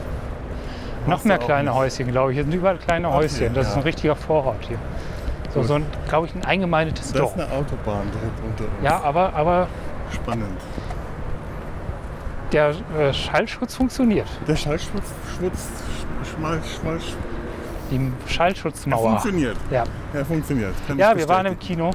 noch 1.11 1.25
mehr 1.25 1.39
kleine 1.39 1.71
nicht. 1.71 1.79
Häuschen, 1.79 2.07
glaube 2.13 2.31
ich. 2.31 2.37
Hier 2.37 2.45
sind 2.45 2.55
überall 2.55 2.79
kleine 2.79 3.09
Okay, 3.09 3.17
Häuschen. 3.17 3.55
Das 3.55 3.67
ist 3.67 3.73
ja. 3.73 3.79
ein 3.79 3.83
richtiger 3.83 4.17
Vorort 4.17 4.65
hier. 4.67 4.79
So, 5.53 5.61
Gut. 5.61 5.69
so 5.69 5.75
ein, 5.75 5.87
glaube 6.09 6.27
ich, 6.29 6.35
ein 6.35 6.45
eingemeindetes 6.45 7.13
Da 7.13 7.19
Dorf. 7.19 7.37
ist 7.37 7.43
eine 7.43 7.53
Autobahn 7.53 8.03
direkt 8.13 8.41
unter 8.49 8.65
uns. 8.65 8.85
Ja, 8.85 9.01
aber, 9.03 9.35
aber 9.35 9.67
Spannend. 10.13 10.61
der 12.53 12.71
äh, 12.99 13.13
Schallschutz 13.13 13.75
funktioniert. 13.75 14.29
Der 14.47 14.57
Schallschutz, 14.57 15.11
Schmutz, 15.37 15.69
Schmal, 16.25 16.61
Schmal, 16.65 16.99
Die 17.93 17.97
er 18.27 18.31
Schallschutzmauer. 18.31 19.11
funktioniert. 19.11 19.57
Ja, 19.71 19.85
Er 20.15 20.25
funktioniert. 20.25 20.75
Kann 20.87 20.99
ja 20.99 21.17
wir 21.17 21.29
waren 21.29 21.47
im. 21.47 21.59
Kino. 21.59 21.91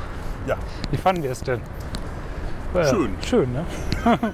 Ja. 0.45 0.55
Wie 0.91 0.97
fanden 0.97 1.23
wir 1.23 1.31
es 1.31 1.41
denn? 1.41 1.59
Äh, 2.73 2.85
Schön. 2.85 3.15
Schön, 3.25 3.51
ne? 3.53 3.65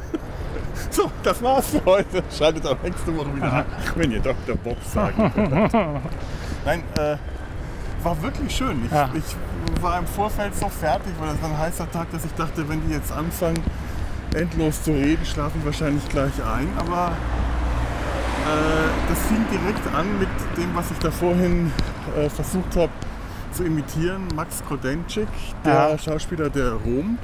So, 0.90 1.10
das 1.24 1.42
war's 1.42 1.68
für 1.70 1.86
heute. 1.86 2.24
Schaltet 2.36 2.66
auch 2.68 2.76
nächste 2.84 3.16
Woche 3.16 3.36
wieder 3.36 3.52
an, 3.54 3.66
wenn 3.96 4.12
ihr 4.12 4.20
Dr. 4.20 4.56
Bob 4.56 4.78
sagen 4.84 5.32
könnt. 5.34 5.74
Nein, 6.66 6.84
äh, 6.98 7.16
war 8.04 8.22
wirklich 8.22 8.56
schön. 8.56 8.84
Ich, 8.86 8.92
Ja. 8.92 9.10
ich 9.14 9.82
war 9.82 10.00
im 10.00 10.06
Vorfeld 10.08 10.56
so 10.56 10.68
fertig, 10.70 11.14
weil 11.20 11.30
das 11.30 11.42
war 11.42 11.50
ein 11.52 11.58
heißer 11.58 11.90
Tag, 11.92 12.12
dass 12.12 12.26
ich 12.26 12.34
dachte, 12.34 12.68
wenn 12.68 12.82
die 12.88 12.94
jetzt 12.94 13.12
anfangen, 13.12 13.60
endlos 14.36 14.84
zu 14.84 14.92
reden, 14.92 15.24
schlafe 15.26 15.58
ich 15.60 15.66
wahrscheinlich 15.66 16.08
gleich 16.10 16.34
ein. 16.44 16.68
Aber 16.78 17.12
äh, 18.46 19.10
das 19.10 19.20
fing 19.28 19.46
direkt 19.52 19.96
an 19.96 20.20
mit 20.20 20.30
dem, 20.58 20.74
was 20.76 20.92
ich 20.92 20.98
da 21.00 21.12
vorhin 21.12 21.72
äh, 22.18 22.30
versucht 22.30 22.76
habe 22.76 22.92
zu 23.54 23.64
imitieren. 23.64 24.28
Max 24.36 24.64
Kodenczyk, 24.68 25.28
der 25.66 25.74
Ja. 25.92 25.98
Schauspieler, 25.98 26.50
der 26.50 26.74
Rom, 26.74 27.18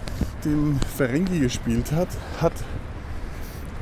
den 0.46 0.80
Ferengi 0.98 1.40
gespielt 1.40 1.92
hat, 1.92 2.08
hat 2.42 2.54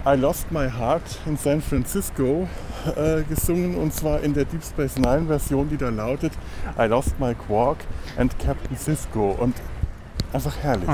I 0.05 0.15
Lost 0.15 0.51
My 0.51 0.69
Heart 0.69 1.03
in 1.25 1.35
San 1.37 1.61
Francisco 1.61 2.47
äh, 2.95 3.23
gesungen 3.23 3.75
und 3.75 3.93
zwar 3.93 4.21
in 4.21 4.33
der 4.33 4.45
Deep 4.45 4.63
Space 4.63 4.95
Nine 4.95 5.25
Version, 5.27 5.67
die 5.67 5.75
da 5.77 5.89
lautet 5.89 6.31
I 6.79 6.83
Lost 6.85 7.19
My 7.19 7.35
Quark 7.35 7.77
and 8.17 8.37
Captain 8.39 8.77
Cisco 8.77 9.31
und 9.37 9.55
einfach 10.31 10.55
herrlich. 10.61 10.87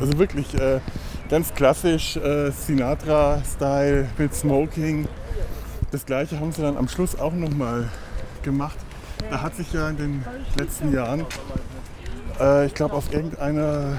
Also 0.00 0.18
wirklich 0.18 0.54
äh, 0.54 0.80
ganz 1.28 1.52
klassisch 1.54 2.16
äh, 2.16 2.50
Sinatra-Style 2.50 4.08
mit 4.16 4.34
Smoking. 4.34 5.08
Das 5.94 6.06
gleiche 6.06 6.40
haben 6.40 6.50
sie 6.50 6.60
dann 6.60 6.76
am 6.76 6.88
Schluss 6.88 7.16
auch 7.20 7.32
nochmal 7.32 7.88
gemacht. 8.42 8.76
Da 9.30 9.42
hat 9.42 9.54
sich 9.54 9.72
ja 9.72 9.88
in 9.90 9.96
den 9.96 10.24
letzten 10.58 10.92
Jahren, 10.92 11.24
äh, 12.40 12.66
ich 12.66 12.74
glaube 12.74 12.96
auf 12.96 13.12
irgendeiner 13.12 13.96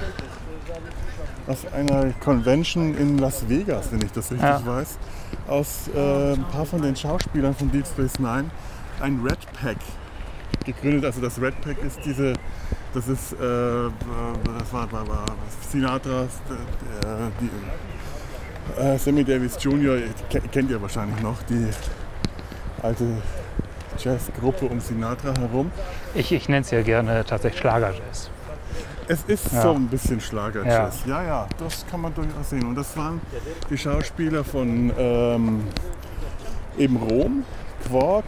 auf 1.46 1.72
einer 1.72 2.10
Convention 2.22 2.94
in 2.98 3.16
Las 3.16 3.48
Vegas, 3.48 3.90
wenn 3.92 4.02
ich 4.02 4.12
das 4.12 4.30
richtig 4.30 4.46
Ja. 4.46 4.66
weiß, 4.66 4.98
aus 5.48 5.88
äh, 5.94 6.34
ein 6.34 6.44
paar 6.52 6.66
von 6.66 6.82
den 6.82 6.94
Schauspielern 6.94 7.54
von 7.54 7.72
Deep 7.72 7.86
Space 7.86 8.18
Nine 8.18 8.50
ein 9.00 9.22
Red 9.24 9.38
Pack 9.58 9.78
gegründet. 10.66 11.06
Also 11.06 11.22
das 11.22 11.40
Red 11.40 11.58
Pack 11.62 11.82
ist 11.82 11.98
diese, 12.04 12.34
das 12.92 13.08
ist, 13.08 13.32
äh, 13.32 13.36
das 13.38 14.70
war, 14.70 14.92
war, 14.92 15.08
war 15.08 15.24
Sinatras, 15.70 16.42
äh, 16.50 17.30
die, 17.40 17.48
äh, 18.78 18.98
Sammy 18.98 19.24
Davis 19.24 19.56
Jr., 19.62 19.98
ke- 20.30 20.40
kennt 20.52 20.70
ihr 20.70 20.80
wahrscheinlich 20.80 21.20
noch, 21.22 21.42
die 21.44 21.66
alte 22.82 23.04
Jazzgruppe 23.98 24.66
um 24.66 24.80
Sinatra 24.80 25.34
herum. 25.38 25.70
Ich, 26.14 26.30
ich 26.32 26.48
nenne 26.48 26.60
es 26.62 26.70
ja 26.70 26.82
gerne 26.82 27.24
tatsächlich 27.24 27.60
Schlagerjazz. 27.60 28.30
Es 29.08 29.22
ist 29.24 29.52
Ja. 29.52 29.62
so 29.62 29.72
ein 29.72 29.86
bisschen 29.86 30.20
Schlagerjazz. 30.20 31.04
Ja. 31.06 31.22
ja, 31.22 31.46
das 31.58 31.86
kann 31.90 32.00
man 32.00 32.12
durchaus 32.14 32.50
sehen. 32.50 32.66
Und 32.66 32.74
das 32.74 32.96
waren 32.96 33.20
die 33.70 33.78
Schauspieler 33.78 34.42
von 34.44 34.92
ähm, 34.98 35.60
eben 36.76 36.96
Rom, 36.96 37.44
Quark, 37.88 38.24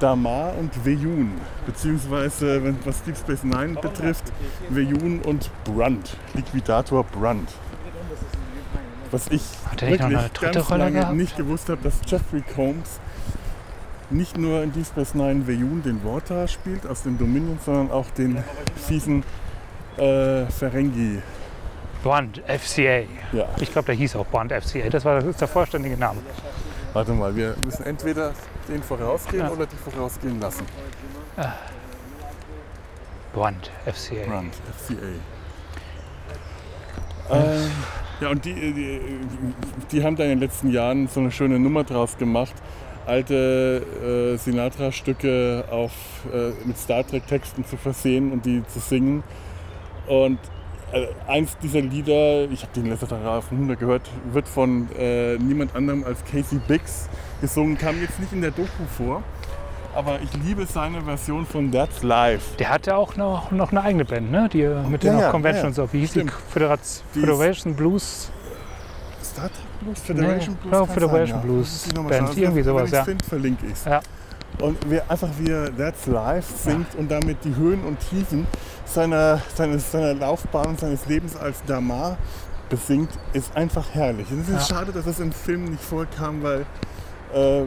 Damar 0.00 0.52
und 0.58 0.84
Veyun. 0.84 1.30
Beziehungsweise, 1.64 2.62
wenn, 2.64 2.76
was 2.84 3.02
Deep 3.04 3.16
Space 3.16 3.44
Nine 3.44 3.78
betrifft, 3.80 4.24
Veyun 4.68 5.20
und 5.22 5.48
Brunt, 5.64 6.16
Liquidator 6.34 7.04
Brunt. 7.04 7.48
Was 9.16 9.28
ich 9.28 9.42
wirklich 9.80 10.40
ganz 10.52 10.68
lange 10.68 11.14
nicht 11.14 11.38
gewusst 11.38 11.70
habe, 11.70 11.80
dass 11.82 11.94
Jeffrey 12.04 12.42
Combs 12.54 13.00
nicht 14.10 14.36
nur 14.36 14.62
in 14.62 14.74
Deep 14.74 14.84
Space 14.84 15.14
Nine 15.14 15.46
Veyun 15.46 15.82
den 15.82 16.04
Water 16.04 16.46
spielt 16.46 16.86
aus 16.86 17.02
dem 17.02 17.16
Dominion, 17.16 17.58
sondern 17.64 17.90
auch 17.90 18.10
den 18.10 18.44
fiesen 18.86 19.24
äh, 19.96 20.44
Ferengi. 20.46 21.22
Bond 22.04 22.42
FCA. 22.46 23.04
Ja, 23.32 23.48
Ich 23.58 23.72
glaube, 23.72 23.86
der 23.86 23.94
hieß 23.94 24.16
auch 24.16 24.26
Bond 24.26 24.52
FCA. 24.52 24.90
Das 24.90 25.02
war 25.06 25.14
das 25.14 25.24
ist 25.24 25.40
der 25.40 25.48
vollständige 25.48 25.96
Name. 25.96 26.20
warte 26.92 27.12
mal, 27.12 27.34
wir 27.34 27.56
müssen 27.64 27.84
entweder 27.84 28.34
den 28.68 28.82
vorausgehen 28.82 29.46
Ja. 29.46 29.50
oder 29.50 29.64
die 29.64 29.76
vorausgehen 29.76 30.38
lassen. 30.40 30.66
Bond 33.32 33.70
FCA. 33.86 34.26
Brand, 34.26 34.54
FCA. 34.78 34.96
Ähm, 37.30 37.70
ja, 38.20 38.30
und 38.30 38.44
die, 38.44 38.54
die, 38.54 39.00
die 39.92 40.04
haben 40.04 40.16
da 40.16 40.24
in 40.24 40.30
den 40.30 40.40
letzten 40.40 40.70
Jahren 40.70 41.08
so 41.08 41.20
eine 41.20 41.30
schöne 41.30 41.58
Nummer 41.58 41.84
draus 41.84 42.16
gemacht, 42.16 42.54
alte 43.06 44.34
äh, 44.34 44.38
Sinatra-Stücke 44.38 45.64
auf, 45.70 45.92
äh, 46.32 46.50
mit 46.66 46.78
Star 46.78 47.06
Trek-Texten 47.06 47.64
zu 47.64 47.76
versehen 47.76 48.32
und 48.32 48.46
die 48.46 48.62
zu 48.66 48.78
singen. 48.80 49.22
Und 50.06 50.38
äh, 50.92 51.06
eins 51.26 51.56
dieser 51.58 51.80
Lieder, 51.80 52.50
ich 52.50 52.62
habe 52.62 52.72
den 52.74 52.86
letzten 52.86 53.08
Tag 53.08 53.24
auf 53.24 53.48
dem 53.48 53.58
100 53.58 53.78
gehört, 53.78 54.08
wird 54.32 54.48
von 54.48 54.88
äh, 54.96 55.36
niemand 55.36 55.74
anderem 55.74 56.04
als 56.04 56.24
Casey 56.24 56.58
Biggs 56.66 57.08
gesungen, 57.40 57.76
kam 57.76 58.00
jetzt 58.00 58.18
nicht 58.20 58.32
in 58.32 58.40
der 58.40 58.52
Doku 58.52 58.84
vor. 58.96 59.22
Aber 59.96 60.20
ich 60.20 60.30
liebe 60.44 60.66
seine 60.66 61.00
Version 61.02 61.46
von 61.46 61.72
That's 61.72 62.02
Life. 62.02 62.54
Der 62.58 62.68
hatte 62.68 62.96
auch 62.96 63.16
noch, 63.16 63.50
noch 63.50 63.70
eine 63.72 63.82
eigene 63.82 64.04
Band, 64.04 64.30
ne? 64.30 64.46
Die 64.52 64.60
äh, 64.60 64.82
mit 64.82 65.02
Ja, 65.02 65.12
den 65.12 65.20
ja, 65.20 65.30
Convention 65.30 65.62
ja, 65.64 65.68
und 65.68 65.74
so. 65.74 65.92
Wie 65.92 66.00
hieß 66.00 66.10
stimmt. 66.10 66.30
die? 66.30 66.52
Föderat 66.52 66.80
Die 67.14 67.20
Federation 67.20 67.74
Blues? 67.74 68.30
Star 69.24 69.48
Trek 69.48 69.80
Blues? 69.80 70.00
Federation 70.00 70.54
Nee, 70.62 70.68
Blues? 70.70 70.88
ja, 70.88 70.94
Federation 70.94 71.40
sein, 71.40 71.40
Blues 71.48 71.94
mal 71.94 72.02
Band, 72.02 72.28
schauen. 72.28 72.38
irgendwie 72.38 72.62
sowas, 72.62 72.90
ja. 72.90 73.04
finde, 73.04 73.24
verlinke 73.24 73.66
ich. 73.66 73.84
Ja. 73.86 74.00
Und 74.60 74.78
wer 74.86 75.10
einfach 75.10 75.28
wie 75.38 75.50
er 75.50 75.74
That's 75.76 76.06
Life 76.06 76.52
singt 76.56 76.94
und 76.96 77.10
damit 77.10 77.42
die 77.44 77.54
Höhen 77.56 77.82
und 77.84 77.98
Tiefen 78.10 78.46
seiner, 78.84 79.40
seines, 79.54 79.90
seiner 79.90 80.12
Laufbahn 80.14 80.66
und 80.68 80.80
seines 80.80 81.06
Lebens 81.06 81.36
als 81.36 81.62
Damar 81.64 82.16
besingt, 82.68 83.10
ist 83.32 83.54
einfach 83.56 83.86
herrlich. 83.94 84.30
Und 84.30 84.40
es 84.42 84.48
ist 84.48 84.68
schade, 84.68 84.92
dass 84.92 85.06
es 85.06 85.20
im 85.20 85.32
Film 85.32 85.64
nicht 85.64 85.82
vorkam, 85.82 86.42
weil 86.42 86.66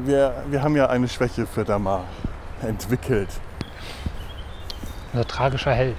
wir, 0.05 0.33
wir 0.49 0.63
haben 0.63 0.75
ja 0.75 0.87
eine 0.87 1.07
Schwäche 1.07 1.45
für 1.45 1.63
Damar 1.63 2.03
entwickelt. 2.61 3.29
Unser 5.13 5.27
tragischer 5.27 5.71
Held. 5.73 5.97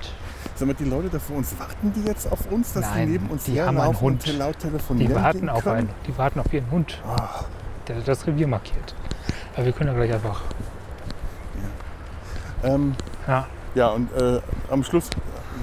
Sag 0.56 0.68
mal, 0.68 0.74
die 0.74 0.84
Leute 0.84 1.08
da 1.08 1.18
vor 1.18 1.36
uns, 1.36 1.58
warten 1.58 1.92
die 1.94 2.02
jetzt 2.04 2.30
auf 2.30 2.50
uns, 2.50 2.72
dass 2.74 2.82
Nein, 2.84 3.06
die 3.06 3.12
neben 3.12 3.26
uns 3.28 3.44
die 3.44 3.60
haben 3.60 3.78
einen 3.80 4.00
Hund. 4.00 4.26
und 4.26 4.38
laut 4.38 4.58
telefonieren 4.58 5.08
Die 5.08 5.14
warten 5.20 5.48
auf 5.48 5.62
können? 5.64 5.76
einen. 5.76 5.90
Die 6.06 6.18
warten 6.18 6.40
auf 6.40 6.52
ihren 6.52 6.70
Hund. 6.70 6.98
Ah. 7.06 7.44
Der 7.88 8.00
das 8.00 8.26
Revier 8.26 8.46
markiert. 8.46 8.94
Aber 9.56 9.64
wir 9.64 9.72
können 9.72 9.90
ja 9.90 9.96
gleich 9.96 10.12
einfach. 10.12 10.42
Ähm, 12.62 12.94
Ja. 13.26 13.46
Ja, 13.74 13.88
und 13.88 14.12
äh, 14.12 14.40
am 14.70 14.82
Schluss 14.82 15.08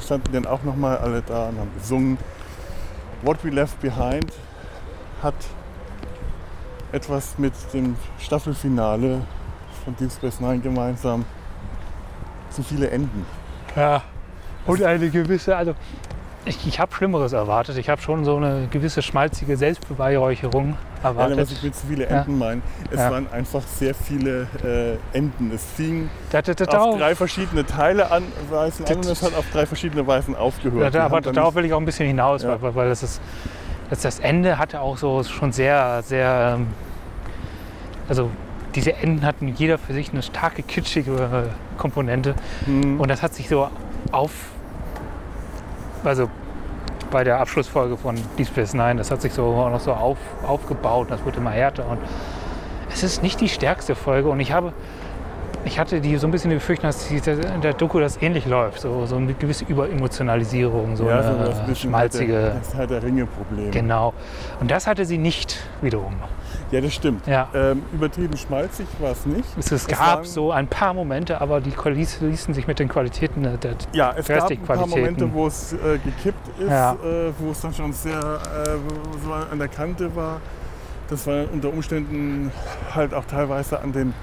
standen 0.04 0.32
dann 0.32 0.46
auch 0.48 0.64
nochmal 0.64 0.98
alle 0.98 1.22
da 1.22 1.50
und 1.50 1.60
haben 1.60 1.72
gesungen. 1.78 2.18
What 3.22 3.44
We 3.44 3.50
Left 3.50 3.80
Behind 3.82 4.32
hat 5.22 5.34
etwas 6.92 7.38
mit 7.38 7.54
dem 7.74 7.96
Staffelfinale 8.20 9.22
von 9.84 9.96
Deep 9.98 10.12
Space 10.12 10.40
Nine 10.40 10.60
gemeinsam. 10.60 11.26
Zu 12.50 12.64
viele 12.64 12.90
Enden. 12.90 13.26
Ja. 13.76 14.02
Und 14.66 14.82
eine 14.84 15.10
gewisse, 15.10 15.56
also 15.56 15.76
ich, 16.46 16.66
ich 16.66 16.80
habe 16.80 16.94
Schlimmeres 16.96 17.34
erwartet. 17.34 17.78
Ich 17.78 17.90
habe 17.90 18.02
schon 18.02 18.24
so 18.24 18.38
eine 18.38 18.68
gewisse 18.72 19.02
schmalzige 19.02 19.58
Selbstbeweihräucherung 19.58 20.78
Ja, 21.04 21.16
was 21.16 21.30
erwartet. 21.30 21.52
ich 21.52 21.64
mit 21.64 21.76
zu 21.76 21.88
viele 21.88 22.04
Ja. 22.10 22.20
Enden 22.22 22.38
meine, 22.38 22.62
es 22.90 22.98
Ja. 23.00 23.12
waren 23.12 23.30
einfach 23.32 23.62
sehr 23.64 23.94
viele 23.94 24.48
äh, 24.64 25.18
Enden. 25.18 25.52
Es 25.54 25.64
fing 25.66 26.10
Da, 26.32 26.42
da, 26.42 26.54
da, 26.54 26.78
auf 26.80 26.98
drei 26.98 27.16
verschiedene 27.16 27.66
Teile 27.66 28.10
an, 28.12 28.24
Weisen 28.50 28.86
an 28.86 28.96
und 28.96 29.06
es 29.06 29.22
hat 29.22 29.36
auf 29.36 29.46
drei 29.52 29.66
verschiedene 29.66 30.08
Weisen 30.08 30.36
aufgehört. 30.36 30.96
aber 30.96 31.20
darauf 31.22 31.54
will 31.56 31.66
ich 31.66 31.74
auch 31.74 31.80
ein 31.80 31.86
bisschen 31.86 32.08
hinaus, 32.08 32.44
Ja. 32.44 32.62
weil, 32.62 32.76
weil 32.76 32.90
das 32.90 33.04
ist, 33.04 33.22
das, 33.90 34.02
das 34.02 34.20
Ende 34.20 34.58
hatte 34.58 34.82
auch 34.82 34.98
so 34.98 35.24
schon 35.24 35.52
sehr, 35.52 36.02
sehr, 36.04 36.58
ähm, 36.58 36.68
also 38.10 38.30
diese 38.76 38.94
Enden 38.94 39.26
hatten 39.26 39.48
jeder 39.48 39.78
für 39.78 39.94
sich 39.94 40.12
eine 40.12 40.22
starke 40.22 40.62
kitschige 40.64 41.12
äh, 41.14 41.78
Komponente. 41.78 42.36
Hm. 42.66 43.00
und 43.00 43.10
das 43.10 43.22
hat 43.22 43.34
sich 43.34 43.50
so 43.50 43.70
auf, 44.12 44.32
also 46.04 46.30
bei 47.12 47.24
der 47.24 47.40
Abschlussfolge 47.40 47.98
von 47.98 48.16
Deep 48.38 48.48
Space 48.48 48.74
Nine, 48.74 48.96
das 48.96 49.12
hat 49.12 49.22
sich 49.22 49.34
so 49.34 49.46
auch 49.46 49.70
noch 49.70 49.80
so 49.80 49.94
auf, 49.94 50.18
aufgebaut, 50.46 51.10
das 51.10 51.24
wird 51.26 51.38
immer 51.38 51.52
härter. 51.52 51.88
Und 51.90 52.00
es 52.94 53.04
ist 53.04 53.24
nicht 53.24 53.40
die 53.40 53.50
stärkste 53.50 53.96
Folge. 53.96 54.30
Und 54.30 54.40
ich 54.40 54.52
habe, 54.52 54.74
ich 55.68 55.78
hatte 55.80 56.02
die 56.02 56.18
so 56.18 56.28
ein 56.28 56.32
bisschen 56.32 56.50
die 56.50 56.56
Befürchtung, 56.56 56.90
dass 56.90 57.08
die- 57.08 57.18
in 57.18 57.62
der 57.62 57.74
Doku 57.74 58.00
das 58.00 58.22
ähnlich 58.22 58.46
läuft, 58.46 58.82
so, 58.82 59.06
so 59.06 59.18
eine 59.18 59.34
gewisse 59.34 59.66
Überemotionalisierung, 59.66 60.96
so 60.96 61.08
ja, 61.08 61.22
so 61.22 61.30
eine 61.30 61.46
das 61.50 61.60
bisschen 61.66 61.90
schmalzige, 61.92 62.54
Das 62.60 62.74
hat 62.76 62.90
der 62.90 63.04
Ringe-Problem. 63.04 63.72
genau. 63.72 64.14
Und 64.60 64.72
das 64.72 64.88
hatte 64.88 65.06
sie 65.06 65.18
nicht 65.18 65.58
wiederum. 65.82 66.16
Ja, 66.72 66.82
das 66.82 66.94
stimmt. 66.94 67.26
Ja. 67.28 67.48
Ähm, 67.54 67.84
übertrieben 67.94 68.36
schmalzig 68.38 68.88
war 69.00 69.12
es 69.12 69.26
nicht. 69.26 69.48
Es, 69.58 69.72
es 69.72 69.88
gab 69.88 70.26
so 70.26 70.52
ein 70.52 70.68
paar 70.68 70.94
Momente, 70.94 71.40
aber 71.40 71.62
die 71.62 71.72
ließ- 71.72 72.22
ließen 72.26 72.54
sich 72.54 72.68
mit 72.68 72.80
den 72.80 72.90
Qualitäten 72.90 73.44
der, 73.44 73.58
der 73.58 73.76
Ja, 73.94 74.14
es 74.18 74.28
gab 74.28 74.50
ein 74.50 74.58
paar. 74.64 74.86
Momente, 74.88 75.32
wo 75.34 75.48
es 75.48 75.74
äh, 75.74 75.98
gekippt 76.04 76.48
ist, 76.60 76.70
Ja. 76.70 76.94
äh, 76.94 77.32
wo 77.40 77.52
es 77.52 77.62
dann 77.62 77.74
schon 77.74 77.94
sehr 77.94 78.20
äh, 78.20 79.52
an 79.52 79.60
der 79.60 79.68
Kante 79.70 80.14
war. 80.16 80.42
Das 81.10 81.26
war 81.26 81.46
unter 81.54 81.70
Umständen 81.70 82.52
halt 82.94 83.14
auch 83.14 83.24
teilweise 83.26 83.80
an 83.80 83.94
den 83.94 84.14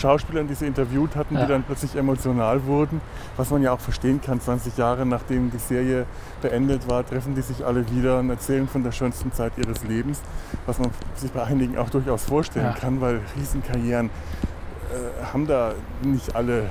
Schauspielern, 0.00 0.48
die 0.48 0.54
sie 0.54 0.66
interviewt 0.66 1.14
hatten, 1.14 1.34
Ja. 1.34 1.42
die 1.42 1.48
dann 1.52 1.62
plötzlich 1.62 1.94
emotional 1.94 2.64
wurden. 2.64 3.00
Was 3.36 3.50
man 3.50 3.62
ja 3.62 3.72
auch 3.72 3.80
verstehen 3.80 4.20
kann, 4.20 4.40
20 4.40 4.76
Jahre 4.76 5.04
nachdem 5.06 5.50
die 5.50 5.58
Serie 5.58 6.06
beendet 6.42 6.88
war, 6.88 7.06
treffen 7.06 7.34
die 7.34 7.42
sich 7.42 7.64
alle 7.64 7.88
wieder 7.90 8.18
und 8.18 8.30
erzählen 8.30 8.66
von 8.66 8.82
der 8.82 8.92
schönsten 8.92 9.32
Zeit 9.32 9.52
ihres 9.56 9.84
Lebens, 9.84 10.20
was 10.66 10.78
man 10.78 10.90
sich 11.14 11.30
bei 11.30 11.42
einigen 11.44 11.76
auch 11.78 11.90
durchaus 11.90 12.24
vorstellen 12.24 12.66
Ja. 12.66 12.72
kann, 12.72 13.00
weil 13.00 13.20
Riesenkarrieren 13.36 14.06
äh, 14.06 15.24
haben 15.32 15.46
da 15.46 15.72
nicht 16.02 16.34
alle 16.34 16.64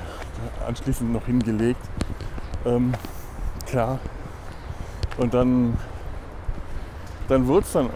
anschließend 0.66 1.12
noch 1.12 1.24
hingelegt. 1.26 1.80
Ähm, 2.66 2.92
klar. 3.66 3.98
Und 5.16 5.32
dann 5.34 5.76
dann 7.30 7.46
wurde 7.46 7.64
es 7.66 7.72
dann, 7.72 7.86
äh, 7.86 7.90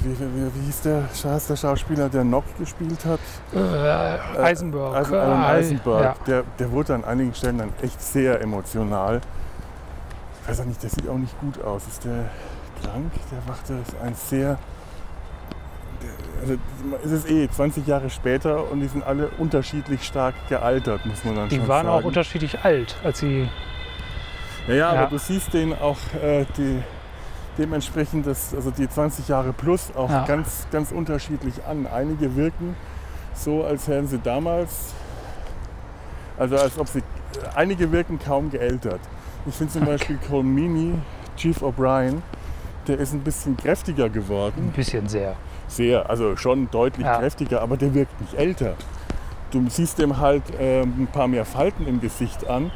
wie, 0.00 0.18
wie, 0.18 0.54
wie 0.54 0.66
hieß 0.66 0.82
der, 0.82 1.02
heißt 1.24 1.50
der 1.50 1.56
Schauspieler, 1.56 2.08
der 2.08 2.24
Nock 2.24 2.44
gespielt 2.58 3.04
hat? 3.04 3.20
Äh, 3.54 4.38
Eisenberg. 4.40 4.94
Eisen, 4.96 5.14
Alan 5.14 5.42
Äh, 5.42 5.46
Eisenberg. 5.46 6.02
Ja. 6.02 6.14
Der, 6.26 6.42
der 6.58 6.70
wurde 6.72 6.94
an 6.94 7.04
einigen 7.04 7.32
Stellen 7.34 7.58
dann 7.58 7.72
echt 7.82 8.00
sehr 8.02 8.40
emotional. 8.40 9.20
Ich 10.42 10.48
weiß 10.50 10.60
auch 10.60 10.64
nicht, 10.64 10.82
der 10.82 10.90
sieht 10.90 11.08
auch 11.08 11.16
nicht 11.18 11.38
gut 11.40 11.62
aus. 11.62 11.86
Ist 11.86 12.04
der 12.04 12.24
krank? 12.82 13.12
Der 13.30 13.38
machte 13.48 13.74
ein 14.04 14.14
sehr. 14.14 14.58
Also 16.40 16.54
es 17.04 17.10
ist 17.10 17.30
eh 17.30 17.48
20 17.48 17.86
Jahre 17.86 18.10
später 18.10 18.70
und 18.70 18.80
die 18.80 18.86
sind 18.88 19.02
alle 19.04 19.28
unterschiedlich 19.38 20.04
stark 20.04 20.34
gealtert, 20.48 21.04
muss 21.06 21.24
man 21.24 21.34
dann 21.36 21.48
Die 21.48 21.56
schon 21.56 21.66
waren 21.68 21.86
sagen. 21.86 21.98
auch 22.02 22.06
unterschiedlich 22.06 22.62
alt, 22.62 22.94
als 23.02 23.20
sie. 23.20 23.48
Ja, 24.68 24.74
ja, 24.74 24.94
Ja. 24.94 25.00
aber 25.02 25.10
du 25.10 25.18
siehst 25.18 25.54
den 25.54 25.72
auch 25.72 25.96
äh, 26.22 26.44
die, 26.58 26.82
dementsprechend, 27.58 28.26
das, 28.26 28.54
also 28.54 28.70
die 28.70 28.88
20 28.88 29.28
Jahre 29.28 29.52
plus 29.52 29.90
auch 29.96 30.10
Ja. 30.10 30.24
ganz, 30.26 30.66
ganz 30.70 30.92
unterschiedlich 30.92 31.54
an. 31.68 31.86
Einige 31.86 32.36
wirken 32.36 32.76
so, 33.34 33.64
als 33.64 33.86
hätten 33.88 34.06
sie 34.08 34.18
damals, 34.18 34.92
also 36.38 36.56
als 36.56 36.78
ob 36.78 36.88
sie, 36.88 37.02
einige 37.54 37.90
wirken 37.92 38.18
kaum 38.18 38.50
geältert. 38.50 39.00
Ich 39.46 39.54
finde 39.54 39.72
zum 39.72 39.84
Beispiel 39.84 40.18
Colmini, 40.28 40.94
Chief 41.36 41.62
O'Brien, 41.62 42.22
der 42.88 42.98
ist 42.98 43.12
ein 43.12 43.20
bisschen 43.20 43.56
kräftiger 43.56 44.04
Ein 44.06 44.12
geworden. 44.12 44.72
bisschen 44.74 45.08
sehr. 45.08 45.34
Sehr, 45.68 46.08
also 46.08 46.36
schon 46.36 46.70
deutlich 46.70 47.06
Ja. 47.06 47.18
kräftiger, 47.18 47.60
aber 47.62 47.76
der 47.76 47.92
wirkt 47.94 48.20
nicht 48.20 48.34
älter. 48.34 48.74
Du 49.50 49.64
siehst 49.68 49.98
dem 49.98 50.18
halt 50.18 50.42
ähm, 50.58 50.94
ein 51.02 51.08
paar 51.12 51.28
mehr 51.28 51.44
Falten 51.44 51.86
im 51.86 52.00
Gesicht 52.00 52.46
an, 52.48 52.70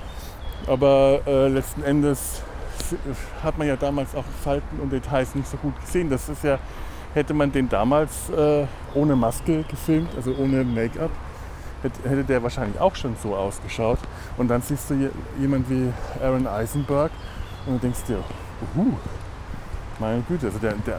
aber 0.66 1.20
äh, 1.26 1.48
letzten 1.48 1.82
Endes 1.82 2.42
s- 2.92 2.98
hat 3.42 3.58
man 3.58 3.66
ja 3.66 3.76
damals 3.76 4.14
auch 4.14 4.24
Falten 4.42 4.78
und 4.80 4.90
Details 4.92 5.34
nicht 5.34 5.48
so 5.48 5.56
gut 5.56 5.78
gesehen. 5.80 6.10
Das 6.10 6.28
ist 6.28 6.44
ja, 6.44 6.58
hätte 7.14 7.34
man 7.34 7.50
den 7.52 7.68
damals 7.68 8.30
äh, 8.30 8.66
ohne 8.94 9.16
Maske 9.16 9.64
gefilmt, 9.68 10.10
also 10.16 10.34
ohne 10.38 10.64
Make-up, 10.64 11.10
hätte, 11.82 12.08
hätte 12.08 12.24
der 12.24 12.42
wahrscheinlich 12.42 12.80
auch 12.80 12.94
schon 12.94 13.16
so 13.22 13.34
ausgeschaut. 13.36 13.98
Und 14.36 14.48
dann 14.48 14.62
siehst 14.62 14.88
du 14.90 14.94
je- 14.94 15.10
jemand 15.40 15.68
wie 15.70 15.92
Aaron 16.22 16.46
Eisenberg 16.46 17.10
und 17.66 17.74
du 17.74 17.78
denkst 17.78 18.00
dir, 18.08 18.18
uhu, 18.74 18.92
meine 19.98 20.22
Güte, 20.22 20.46
also 20.46 20.58
der, 20.58 20.72
der, 20.86 20.98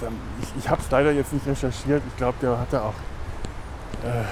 der 0.00 0.08
ich, 0.42 0.48
ich 0.64 0.68
habe 0.68 0.80
es 0.80 0.90
leider 0.90 1.12
jetzt 1.12 1.32
nicht 1.32 1.46
recherchiert. 1.46 2.02
Ich 2.08 2.16
glaube, 2.16 2.34
der 2.40 2.58
hatte 2.58 2.82
auch 2.82 2.94
äh, 4.04 4.24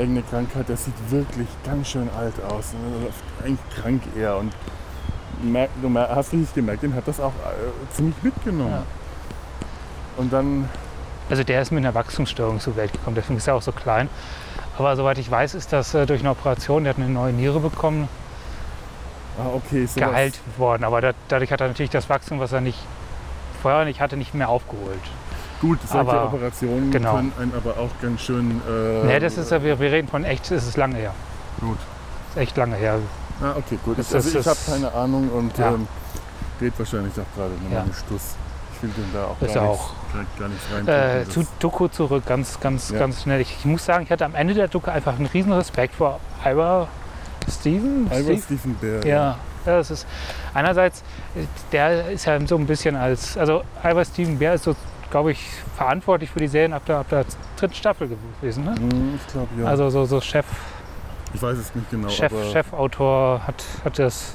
irgendeine 0.00 0.26
Krankheit. 0.28 0.68
Der 0.68 0.76
sieht 0.76 0.94
wirklich 1.10 1.48
ganz 1.64 1.88
schön 1.88 2.08
alt 2.16 2.34
aus. 2.44 2.72
Also 2.74 3.12
Eigentlich 3.44 3.58
krank 3.80 4.02
eher. 4.16 4.36
Und 4.36 4.52
merk, 5.42 5.70
du 5.82 5.92
hast 5.98 6.32
richtig 6.32 6.54
gemerkt, 6.54 6.82
den 6.82 6.94
hat 6.94 7.06
das 7.06 7.20
auch 7.20 7.32
äh, 7.32 7.94
ziemlich 7.94 8.16
mitgenommen. 8.22 8.70
Ja. 8.72 8.82
Und 10.16 10.32
dann, 10.32 10.68
Also 11.30 11.44
der 11.44 11.62
ist 11.62 11.70
mit 11.70 11.84
einer 11.84 11.94
Wachstumsstörung 11.94 12.60
zur 12.60 12.76
Welt 12.76 12.92
gekommen, 12.92 13.14
deswegen 13.16 13.36
ist 13.38 13.46
er 13.46 13.54
auch 13.54 13.62
so 13.62 13.72
klein. 13.72 14.08
Aber 14.78 14.94
soweit 14.96 15.18
ich 15.18 15.30
weiß, 15.30 15.54
ist 15.54 15.72
das 15.72 15.94
äh, 15.94 16.06
durch 16.06 16.20
eine 16.20 16.30
Operation, 16.30 16.84
der 16.84 16.94
hat 16.94 17.00
eine 17.00 17.08
neue 17.10 17.32
Niere 17.32 17.60
bekommen, 17.60 18.08
ah, 19.38 19.48
okay, 19.54 19.86
sowas, 19.86 19.94
geheilt 20.08 20.40
worden. 20.56 20.84
Aber 20.84 21.00
da, 21.00 21.12
dadurch 21.28 21.50
hat 21.52 21.60
er 21.60 21.68
natürlich 21.68 21.90
das 21.90 22.08
Wachstum, 22.08 22.38
was 22.40 22.52
er 22.52 22.60
nicht 22.60 22.78
vorher 23.62 23.84
nicht 23.84 24.00
hatte, 24.00 24.16
nicht 24.16 24.34
mehr 24.34 24.48
aufgeholt. 24.48 25.00
Gut, 25.60 25.80
solche 25.82 25.98
aber- 26.12 26.26
Operationen 26.26 26.92
genau. 26.92 27.16
können 27.16 27.32
einen 27.40 27.52
aber 27.56 27.70
auch 27.80 27.90
ganz 28.00 28.20
schön. 28.20 28.60
Äh, 28.68 29.06
nee, 29.06 29.18
das 29.18 29.36
ist, 29.36 29.50
ja- 29.50 29.62
wir, 29.64 29.80
wir 29.80 29.90
reden 29.90 30.06
von 30.06 30.22
echt, 30.24 30.48
es 30.52 30.66
ist 30.68 30.76
lange 30.76 30.96
her. 30.96 31.12
Gut. 31.60 31.78
Ist 32.30 32.36
echt 32.36 32.56
lange 32.56 32.76
her. 32.76 33.00
Ah, 33.42 33.54
okay, 33.56 33.78
gut. 33.84 33.98
Das 33.98 34.14
also 34.14 34.38
ich 34.38 34.46
habe 34.46 34.58
keine 34.66 34.92
Ahnung 34.92 35.28
und 35.30 35.56
Ja. 35.58 35.68
ähm, 35.72 35.86
geht 36.60 36.76
wahrscheinlich 36.78 37.12
auch 37.14 37.36
gerade 37.36 37.54
nochmal 37.54 37.72
Ja. 37.72 37.80
einen 37.82 37.94
Stuss. 37.94 38.34
Ich 38.76 38.82
will 38.82 38.90
den 38.90 39.12
da 39.12 39.24
auch 39.24 39.40
Ist 39.42 39.54
gar, 39.54 39.64
er 39.64 39.68
nichts, 39.70 39.84
auch. 39.84 40.38
gar, 40.38 40.48
nichts 40.48 40.64
rein. 40.72 40.88
Äh, 41.22 41.28
zu 41.28 41.46
Doku 41.58 41.88
zurück, 41.88 42.24
ganz, 42.26 42.60
ganz, 42.60 42.90
Ja. 42.90 42.98
ganz 42.98 43.22
schnell. 43.22 43.40
Ich, 43.40 43.56
ich 43.58 43.64
muss 43.64 43.84
sagen, 43.84 44.04
ich 44.04 44.10
hatte 44.10 44.24
am 44.24 44.34
Ende 44.34 44.54
der 44.54 44.68
Doku 44.68 44.90
einfach 44.90 45.16
einen 45.16 45.26
riesen 45.26 45.52
Respekt 45.52 45.94
vor 45.96 46.20
Ira 46.44 46.86
Steven. 47.50 48.06
Albert 48.10 48.24
Steve? 48.24 48.42
Stephen 48.60 48.74
Bear. 48.80 49.06
Ja, 49.06 49.36
das 49.64 49.90
ist 49.90 50.06
einerseits, 50.54 51.02
der 51.72 52.10
ist 52.10 52.24
ja 52.26 52.38
so 52.46 52.56
ein 52.56 52.66
bisschen 52.66 52.94
als, 52.96 53.36
also 53.36 53.62
Albert 53.82 54.08
Steven 54.08 54.38
Bear 54.38 54.54
ist 54.54 54.64
so, 54.64 54.76
glaube 55.10 55.32
ich, 55.32 55.40
verantwortlich 55.76 56.30
für 56.30 56.38
die 56.40 56.48
Serien 56.48 56.72
ab 56.72 56.82
der, 56.86 56.98
ab 56.98 57.06
der 57.10 57.24
dritten 57.58 57.74
Staffel 57.74 58.08
gewesen. 58.40 58.64
Ne? 58.64 58.74
Hm, 58.76 59.14
ich 59.16 59.32
glaube 59.32 59.48
ja. 59.60 59.66
Also 59.66 59.90
so, 59.90 60.04
so 60.04 60.20
Chef, 60.20 60.46
ich 61.34 61.42
weiß 61.42 61.58
es 61.58 61.74
nicht 61.74 61.90
genau. 61.90 62.08
Chef, 62.08 62.32
aber 62.32 62.44
Chefautor 62.44 63.46
hat, 63.46 63.64
hat 63.84 63.98
das, 63.98 64.34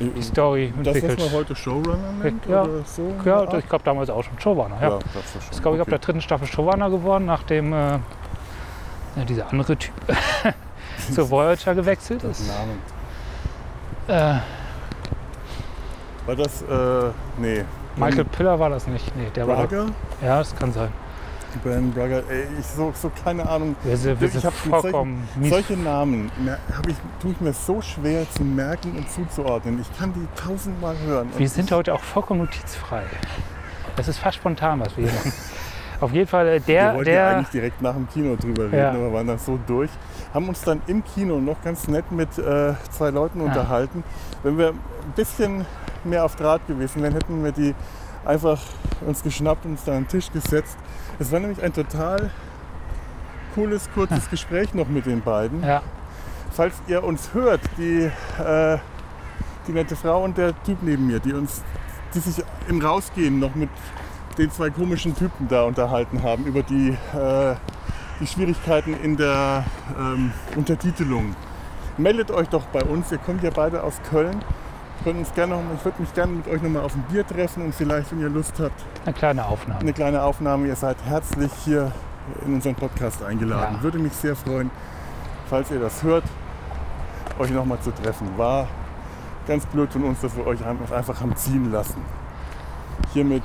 die 0.00 0.22
Story 0.22 0.72
das, 0.76 0.86
was 0.86 1.02
entwickelt. 1.02 1.18
man 1.20 1.32
heute 1.32 1.56
Showrunner 1.56 2.12
nennt? 2.22 2.46
Ja. 2.46 2.62
Oder 2.62 2.84
so? 2.84 3.14
ja, 3.24 3.58
ich 3.58 3.68
glaube 3.68 3.84
damals 3.84 4.10
auch 4.10 4.24
schon 4.24 4.38
Showrunner. 4.38 4.76
ja. 4.80 4.88
Ja. 4.90 4.98
das 4.98 5.14
war 5.14 5.22
schon. 5.42 5.50
ist, 5.50 5.62
glaube 5.62 5.76
ich, 5.76 5.80
ab 5.80 5.88
der 5.88 5.96
okay. 5.96 6.06
dritten 6.06 6.20
Staffel 6.20 6.46
Showrunner 6.46 6.90
geworden, 6.90 7.26
nachdem 7.26 7.72
äh, 7.72 7.98
ja, 9.16 9.24
dieser 9.28 9.50
andere 9.50 9.76
Typ 9.76 9.94
zur 11.12 11.30
Voyager 11.30 11.74
gewechselt 11.74 12.22
Das 12.22 12.40
ist. 12.40 12.48
Name. 12.48 12.72
Äh, 14.08 14.40
War 16.26 16.36
das, 16.36 16.62
äh, 16.62 17.10
nee. 17.38 17.64
Michael 17.96 18.24
Piller 18.24 18.58
war 18.58 18.70
das 18.70 18.86
nicht. 18.86 19.16
Nee, 19.16 19.28
der 19.34 19.46
war. 19.46 19.56
Braga? 19.56 19.86
Ja, 20.22 20.38
das 20.38 20.54
kann 20.54 20.72
sein. 20.72 20.92
Ben 21.64 21.92
Braga. 21.92 22.22
Ey, 22.28 22.46
ich 22.58 22.66
so, 22.66 22.92
so 22.94 23.10
keine 23.24 23.48
Ahnung. 23.48 23.74
Wir 23.82 24.02
wir 24.20 24.22
Ich 24.28 24.32
sind 24.32 24.44
hab 24.44 24.52
mit 24.66 24.82
solchen-. 24.82 25.28
Solche 25.42 25.76
Namen 25.76 26.30
hab 26.76 26.86
ich, 26.88 26.96
tue 27.20 27.32
ich 27.32 27.40
mir 27.40 27.52
so 27.52 27.80
schwer 27.80 28.28
zu 28.30 28.42
merken 28.44 28.96
und 28.96 29.10
zuzuordnen. 29.10 29.80
Ich 29.80 29.98
kann 29.98 30.12
die 30.12 30.26
tausendmal 30.40 30.96
hören. 31.06 31.28
Wir 31.36 31.48
sind 31.48 31.70
heute 31.72 31.94
auch 31.94 32.02
vollkommen 32.02 32.40
notizfrei. 32.40 33.02
Das 33.96 34.08
ist 34.08 34.18
fast 34.18 34.36
spontan, 34.36 34.80
was 34.80 34.96
wir 34.96 35.04
hier 35.04 35.12
machen. 35.14 35.32
Auf 36.00 36.12
jeden 36.12 36.28
Fall, 36.28 36.46
äh, 36.46 36.52
Wir 36.52 36.60
der, 36.60 36.94
wollten 36.94 37.10
ja 37.10 37.14
der, 37.16 37.36
eigentlich 37.36 37.48
direkt 37.48 37.82
nach 37.82 37.94
dem 37.94 38.08
Kino 38.08 38.36
drüber 38.36 38.64
reden, 38.66 38.76
Ja. 38.78 38.90
aber 38.90 39.12
waren 39.12 39.26
dann 39.26 39.38
so 39.38 39.58
durch. 39.66 39.90
Haben 40.32 40.48
uns 40.48 40.60
dann 40.62 40.80
im 40.86 41.02
Kino 41.02 41.40
noch 41.40 41.60
ganz 41.64 41.88
nett 41.88 42.12
mit 42.12 42.38
äh, 42.38 42.74
zwei 42.90 43.10
Leuten 43.10 43.40
unterhalten. 43.40 44.04
Wenn 44.44 44.56
wir 44.58 44.68
ein 44.68 44.78
bisschen 45.16 45.66
mehr 46.04 46.24
auf 46.24 46.36
Draht 46.36 46.64
gewesen 46.68 47.02
wären, 47.02 47.14
hätten 47.14 47.42
wir 47.42 47.50
die 47.50 47.74
einfach 48.24 48.60
uns 49.04 49.22
geschnappt 49.24 49.64
und 49.64 49.72
uns 49.72 49.84
da 49.84 49.92
an 49.96 50.04
den 50.04 50.08
Tisch 50.08 50.30
gesetzt. 50.30 50.76
Es 51.20 51.32
war 51.32 51.40
nämlich 51.40 51.62
ein 51.62 51.72
total 51.72 52.30
cooles, 53.54 53.88
kurzes 53.92 54.30
Gespräch 54.30 54.72
noch 54.74 54.88
mit 54.88 55.06
den 55.06 55.20
beiden. 55.20 55.62
ja, 55.64 55.82
Falls 56.52 56.74
ihr 56.86 57.02
uns 57.02 57.34
hört, 57.34 57.60
die, 57.76 58.10
äh, 58.42 58.78
die 59.66 59.72
nette 59.72 59.96
Frau 59.96 60.24
und 60.24 60.38
der 60.38 60.60
Typ 60.62 60.78
neben 60.82 61.06
mir, 61.06 61.18
die 61.18 61.32
uns, 61.32 61.62
die 62.14 62.20
sich 62.20 62.44
im 62.68 62.80
Rausgehen 62.80 63.38
noch 63.38 63.54
mit 63.54 63.68
den 64.38 64.50
zwei 64.50 64.70
komischen 64.70 65.16
Typen 65.16 65.48
da 65.48 65.64
unterhalten 65.64 66.22
haben 66.22 66.44
über 66.46 66.62
die, 66.62 66.90
äh, 66.90 67.54
die 68.20 68.26
Schwierigkeiten 68.26 68.94
in 68.94 69.16
der 69.16 69.64
ähm, 69.98 70.32
Untertitelung. 70.56 71.34
Meldet 71.96 72.30
euch 72.30 72.48
doch 72.48 72.64
bei 72.66 72.82
uns, 72.82 73.10
ihr 73.10 73.18
kommt 73.18 73.42
ja 73.42 73.50
beide 73.50 73.82
aus 73.82 74.00
Köln. 74.08 74.40
Können 75.04 75.20
uns 75.20 75.32
gerne 75.32 75.54
noch, 75.54 75.62
ich 75.74 75.84
würde 75.84 76.02
mich 76.02 76.12
gerne 76.12 76.32
mit 76.32 76.48
euch 76.48 76.60
nochmal 76.60 76.82
auf 76.82 76.94
ein 76.94 77.02
Bier 77.10 77.26
treffen 77.26 77.64
und 77.64 77.74
vielleicht, 77.74 78.10
wenn 78.10 78.20
ihr 78.20 78.28
Lust 78.28 78.54
habt, 78.58 78.84
eine 79.04 79.14
kleine 79.14 79.46
Aufnahme. 79.46 79.80
eine 79.80 79.92
kleine 79.92 80.22
Aufnahme. 80.22 80.66
Ihr 80.66 80.76
seid 80.76 80.96
herzlich 81.04 81.52
hier 81.64 81.92
in 82.44 82.54
unseren 82.54 82.74
Podcast 82.74 83.22
eingeladen. 83.22 83.76
Ja. 83.76 83.82
Würde 83.82 83.98
mich 83.98 84.12
sehr 84.12 84.34
freuen, 84.34 84.70
falls 85.48 85.70
ihr 85.70 85.78
das 85.78 86.02
hört, 86.02 86.24
euch 87.38 87.50
nochmal 87.50 87.80
zu 87.80 87.92
treffen. 87.92 88.28
War 88.36 88.66
ganz 89.46 89.64
blöd 89.66 89.92
von 89.92 90.04
uns, 90.04 90.20
dass 90.20 90.36
wir 90.36 90.46
euch 90.46 90.58
einfach 90.64 91.20
haben 91.20 91.34
ziehen 91.36 91.70
lassen. 91.72 92.02
Hiermit 93.12 93.44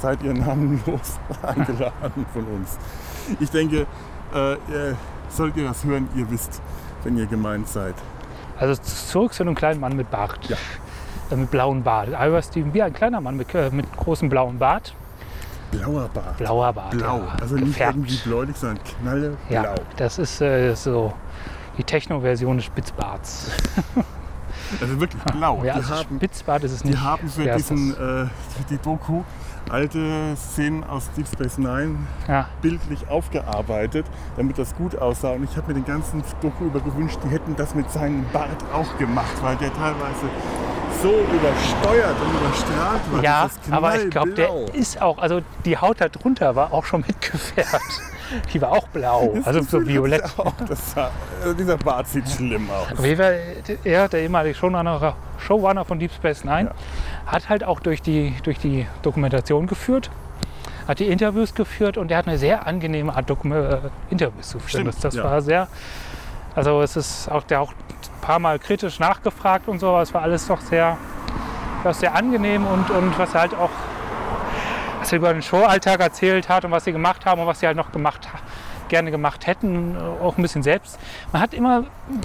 seid 0.00 0.22
ihr 0.22 0.32
namenlos 0.32 1.18
eingeladen 1.42 2.24
von 2.32 2.44
uns. 2.44 2.78
Ich 3.40 3.50
denke, 3.50 3.86
äh, 4.34 4.52
ihr, 4.52 4.96
sollt 5.28 5.56
ihr 5.56 5.68
das 5.68 5.84
hören, 5.84 6.08
ihr 6.14 6.30
wisst, 6.30 6.62
wenn 7.02 7.18
ihr 7.18 7.26
gemeint 7.26 7.68
seid. 7.68 7.94
Also 8.58 8.74
zurück 8.82 9.32
zu 9.32 9.42
einem 9.42 9.54
kleinen 9.54 9.80
Mann 9.80 9.96
mit 9.96 10.10
Bart. 10.10 10.38
Ja. 10.48 10.56
Äh, 11.30 11.36
Mit 11.36 11.50
blauem 11.50 11.82
Bart. 11.82 12.08
Ira 12.08 12.42
Steven 12.42 12.72
Beer, 12.72 12.86
ein 12.86 12.92
kleiner 12.92 13.20
Mann 13.20 13.36
mit, 13.36 13.54
äh, 13.54 13.70
mit 13.70 13.86
großem 13.96 14.28
blauem 14.28 14.58
Bart. 14.58 14.94
Blauer 15.70 16.08
Bart. 16.12 16.36
Blauer 16.38 16.72
Bart. 16.72 16.90
Blau. 16.90 17.18
ja, 17.18 17.36
Also 17.40 17.54
nicht 17.56 17.66
gefärbt. 17.66 17.96
irgendwie 17.96 18.16
bläulich, 18.24 18.56
sondern 18.56 18.78
knalleblau. 18.84 19.36
Ja, 19.50 19.74
das 19.96 20.18
ist 20.18 20.40
äh, 20.40 20.74
so 20.74 21.12
die 21.76 21.84
Techno-Version 21.84 22.56
des 22.56 22.66
Spitzbarts. 22.66 23.50
Also 24.82 25.00
wirklich 25.00 25.22
blau. 25.22 25.62
Ja, 25.64 25.74
also 25.74 25.94
haben 25.94 26.16
Spitzbart 26.16 26.62
ist 26.64 26.72
es 26.72 26.84
nicht. 26.84 27.00
haben 27.00 27.26
für 27.28 27.44
diesen, 27.54 27.92
äh, 27.92 28.26
die 28.68 28.76
Doku 28.76 29.22
alte 29.70 30.34
Szenen 30.36 30.84
aus 30.84 31.10
Deep 31.16 31.26
Space 31.26 31.58
Nine 31.58 31.96
Ja, 32.26 32.48
bildlich 32.62 33.08
aufgearbeitet, 33.08 34.06
damit 34.36 34.58
das 34.58 34.74
gut 34.74 34.96
aussah. 34.96 35.30
Und 35.32 35.44
ich 35.44 35.56
habe 35.56 35.68
mir 35.68 35.74
den 35.74 35.84
ganzen 35.84 36.22
Doku 36.40 36.66
über 36.66 36.80
gewünscht, 36.80 37.18
die 37.24 37.28
hätten 37.28 37.56
das 37.56 37.74
mit 37.74 37.90
seinem 37.90 38.24
Bart 38.32 38.48
auch 38.72 38.96
gemacht, 38.98 39.34
weil 39.42 39.56
der 39.56 39.72
teilweise 39.72 40.26
so 41.02 41.10
übersteuert 41.10 42.16
und 42.20 42.40
überstrahlt 42.40 43.00
war. 43.12 43.22
Ja, 43.22 43.50
aber 43.70 43.96
ich 43.96 44.10
glaube, 44.10 44.30
der 44.32 44.74
ist 44.74 45.00
auch, 45.00 45.18
also 45.18 45.40
die 45.64 45.78
Haut 45.78 46.00
da 46.00 46.08
drunter 46.08 46.56
war 46.56 46.72
auch 46.72 46.84
schon 46.84 47.00
mitgefärbt. 47.06 48.02
Die 48.52 48.60
war 48.60 48.72
auch 48.72 48.86
blau, 48.88 49.32
Das 49.36 49.46
also 49.46 49.62
so 49.62 49.86
violett. 49.86 50.22
Auch. 50.36 50.52
Sah, 50.68 51.10
also 51.40 51.54
dieser 51.54 51.78
Bart 51.78 52.08
sieht 52.08 52.28
schlimm 52.28 52.68
aus. 52.70 52.98
Auf 52.98 53.04
jeden 53.04 53.16
Fall, 53.16 53.38
er, 53.84 54.08
der 54.08 54.20
ehemalige 54.20 54.54
Showrunner, 54.54 55.14
Showrunner 55.38 55.84
von 55.84 55.98
Deep 55.98 56.12
Space 56.12 56.44
Nine, 56.44 56.70
hat 57.28 57.48
halt 57.48 57.62
auch 57.62 57.80
durch 57.80 58.02
die, 58.02 58.34
durch 58.42 58.58
die 58.58 58.86
Dokumentation 59.02 59.66
geführt, 59.66 60.10
hat 60.88 60.98
die 60.98 61.06
Interviews 61.06 61.54
geführt 61.54 61.98
und 61.98 62.10
er 62.10 62.16
hat 62.18 62.26
eine 62.26 62.38
sehr 62.38 62.66
angenehme 62.66 63.14
Art, 63.14 63.28
Dokum 63.28 63.52
äh, 63.52 63.78
Interviews 64.10 64.48
zu 64.48 64.58
führen. 64.58 64.86
Das 64.86 64.98
das 64.98 65.14
ja. 65.14 65.24
war 65.24 65.42
sehr, 65.42 65.68
also 66.56 66.80
es 66.80 66.96
ist 66.96 67.30
auch, 67.30 67.42
der 67.44 67.60
auch 67.60 67.72
ein 67.72 68.20
paar 68.22 68.38
Mal 68.38 68.58
kritisch 68.58 68.98
nachgefragt 68.98 69.68
und 69.68 69.78
so, 69.78 69.90
aber 69.90 70.02
es 70.02 70.14
war 70.14 70.22
alles 70.22 70.46
doch 70.46 70.60
sehr, 70.60 70.96
sehr 71.92 72.14
angenehm 72.14 72.66
und, 72.66 72.90
und 72.90 73.18
was 73.18 73.34
er 73.34 73.42
halt 73.42 73.54
auch, 73.54 73.70
was 75.00 75.12
er 75.12 75.18
über 75.18 75.32
den 75.32 75.42
Showalltag 75.42 76.00
erzählt 76.00 76.48
hat 76.48 76.64
und 76.64 76.70
was 76.70 76.84
sie 76.84 76.92
gemacht 76.92 77.26
haben 77.26 77.42
und 77.42 77.46
was 77.46 77.60
sie 77.60 77.66
halt 77.66 77.76
noch 77.76 77.92
gemacht 77.92 78.26
ha- 78.32 78.38
gerne 78.88 79.10
gemacht 79.10 79.46
hätten, 79.46 79.94
äh, 79.96 79.98
auch 80.24 80.36
ein 80.38 80.42
bisschen 80.42 80.62
selbst. 80.62 80.98
Man 81.32 81.40
hat 81.42 81.54
immer 81.54 81.84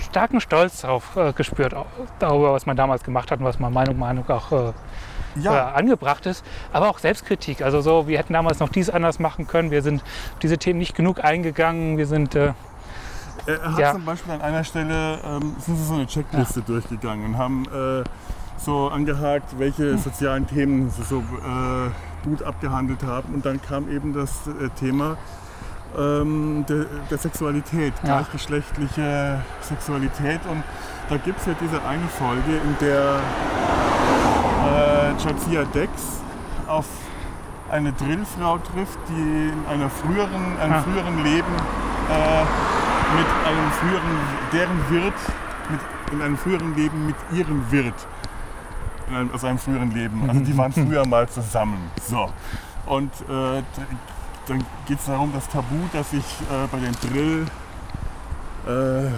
starken 0.10 0.40
Stolz 0.42 0.82
darauf 0.82 1.16
äh, 1.16 1.34
gespürt, 1.34 1.74
auch 1.74 1.86
darüber, 2.20 2.54
was 2.54 2.66
man 2.66 2.76
damals 2.78 3.04
gemacht 3.04 3.32
hat 3.32 3.40
und 3.40 3.46
was 3.46 3.60
man 3.60 3.72
Meinung 3.74 3.98
Meinung 4.00 4.30
auch 4.30 4.52
äh, 4.52 4.72
äh, 5.44 5.48
angebracht 5.50 6.26
ist, 6.26 6.46
aber 6.72 6.90
auch 6.90 7.00
Selbstkritik. 7.00 7.62
Also 7.62 7.82
so, 7.82 8.08
wir 8.08 8.18
hätten 8.20 8.34
damals 8.34 8.60
noch 8.60 8.70
dies 8.70 8.90
anders 8.90 9.20
machen 9.20 9.48
können, 9.48 9.72
wir 9.72 9.82
sind 9.82 10.02
auf 10.02 10.40
diese 10.42 10.58
Themen 10.58 10.80
nicht 10.80 10.96
genug 10.96 11.24
eingegangen, 11.24 11.98
wir 11.98 12.06
sind 12.08 12.36
äh, 12.36 12.54
Er 13.46 13.72
hat 13.74 13.80
Ja. 13.80 13.92
zum 13.94 14.06
Beispiel 14.06 14.34
an 14.34 14.42
einer 14.42 14.64
Stelle 14.64 15.20
ähm, 15.26 15.56
sind 15.60 15.76
sie 15.76 15.84
so 15.86 15.94
eine 15.96 16.08
Checkliste 16.08 16.62
durchgegangen 16.62 17.26
und 17.26 17.38
haben 17.38 17.66
äh, 17.66 18.04
so 18.58 18.88
angehakt, 18.90 19.52
Hm. 19.54 19.60
welche 19.60 19.98
sozialen 19.98 20.48
Themen 20.48 20.90
sie 20.92 21.04
so 21.04 21.20
äh, 21.20 21.90
gut 22.24 22.44
abgehandelt 22.44 23.04
haben. 23.04 23.34
Und 23.34 23.46
dann 23.46 23.62
kam 23.62 23.90
eben 23.90 24.14
das 24.14 24.48
äh, 24.48 24.70
Thema 24.80 25.18
ähm, 25.98 26.66
der, 26.68 26.86
der 27.10 27.18
Sexualität, 27.18 27.94
Ja. 28.04 28.18
gleichgeschlechtliche 28.18 29.42
Sexualität. 29.62 30.40
Und 30.50 30.64
da 31.10 31.18
gibt 31.18 31.40
es 31.40 31.46
ja 31.46 31.54
diese 31.62 31.82
eine 31.84 32.08
Folge, 32.08 32.58
in 32.64 32.76
der 32.80 33.20
äh, 34.66 35.24
Jadzia 35.24 35.64
Dex 35.66 35.92
auf 36.68 36.86
eine 37.72 37.92
Drillfrau 37.94 38.58
trifft, 38.60 39.00
die 39.10 39.50
in 39.50 39.66
einer 39.70 39.90
früheren, 39.90 40.58
einem 40.62 40.74
Ah. 40.74 40.82
früheren 40.82 41.24
Leben 41.24 41.54
äh, 42.10 42.44
mit 43.18 43.28
einem 43.48 43.72
früheren, 43.72 44.18
deren 44.52 44.90
Wirt, 44.90 45.14
mit, 45.70 45.80
in 46.14 46.22
einem 46.22 46.38
früheren 46.38 46.76
Leben 46.76 47.08
mit 47.08 47.16
ihrem 47.32 47.72
Wirt, 47.72 47.94
in 49.10 49.16
einem, 49.16 49.32
aus 49.34 49.44
einem 49.44 49.58
früheren 49.58 49.92
Leben. 49.92 50.28
Also 50.30 50.42
die 50.42 50.56
waren 50.58 50.72
früher 50.74 51.06
mal 51.08 51.28
zusammen. 51.30 51.78
So. 52.08 52.30
Und 52.86 53.12
äh, 53.30 53.62
dann 54.48 54.64
geht 54.88 55.00
es 55.00 55.06
darum, 55.06 55.32
das 55.34 55.48
Tabu, 55.50 55.76
das 55.94 56.12
sich 56.12 56.24
äh, 56.52 56.68
bei 56.72 56.80
den 56.80 56.94
Drill 57.02 57.46
äh, 58.68 59.10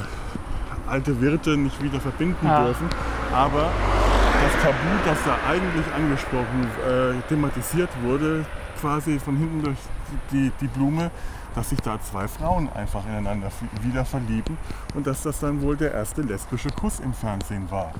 alte 0.89 1.19
Wirte 1.21 1.57
nicht 1.57 1.81
wieder 1.81 1.99
verbinden 1.99 2.45
Ja. 2.45 2.63
dürfen. 2.65 2.87
Aber 3.33 3.69
das 4.43 4.63
Tabu, 4.63 4.75
das 5.05 5.17
da 5.25 5.37
eigentlich 5.49 5.85
angesprochen, 5.95 6.67
äh, 6.87 7.21
thematisiert 7.27 7.89
wurde, 8.03 8.45
quasi 8.79 9.19
von 9.19 9.37
hinten 9.37 9.63
durch 9.63 9.77
die, 10.31 10.51
die 10.61 10.67
Blume, 10.67 11.09
dass 11.55 11.69
sich 11.69 11.79
da 11.81 11.99
zwei 12.01 12.27
Frauen 12.27 12.69
einfach 12.75 13.05
ineinander 13.07 13.47
wieder 13.81 14.03
verlieben 14.05 14.57
und 14.93 15.07
dass 15.07 15.23
das 15.23 15.39
dann 15.39 15.61
wohl 15.61 15.77
der 15.77 15.93
erste 15.93 16.21
lesbische 16.21 16.69
Kuss 16.69 16.99
im 16.99 17.13
Fernsehen 17.13 17.71
war. 17.71 17.91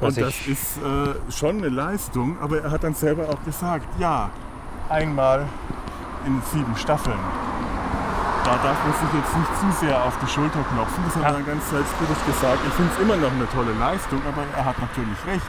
Was 0.00 0.16
Und 0.16 0.22
das 0.26 0.30
ich- 0.30 0.48
ist 0.48 0.78
äh, 0.78 1.32
schon 1.32 1.58
eine 1.58 1.68
Leistung, 1.68 2.36
aber 2.40 2.62
er 2.62 2.70
hat 2.70 2.84
dann 2.84 2.94
selber 2.94 3.28
auch 3.28 3.42
gesagt, 3.44 3.86
ja, 3.98 4.30
einmal 4.88 5.46
in 6.26 6.40
sieben 6.52 6.76
Staffeln. 6.76 7.18
Da 8.44 8.50
darf 8.62 8.76
man 8.84 8.92
sich 8.92 9.12
jetzt 9.14 9.36
nicht 9.36 9.60
zu 9.60 9.86
sehr 9.86 10.02
auf 10.02 10.12
die 10.22 10.26
Schulter 10.26 10.58
klopfen. 10.74 11.04
Das 11.06 11.16
hat 11.16 11.22
Ja. 11.22 11.38
er 11.38 11.42
ganz 11.44 11.70
selbstkritisch 11.70 12.24
gesagt. 12.26 12.58
Ich 12.66 12.72
finde 12.74 12.90
es 12.94 13.00
immer 13.00 13.16
noch 13.16 13.30
eine 13.32 13.48
tolle 13.48 13.72
Leistung, 13.78 14.20
aber 14.26 14.42
er 14.56 14.64
hat 14.64 14.78
natürlich 14.80 15.16
recht. 15.26 15.46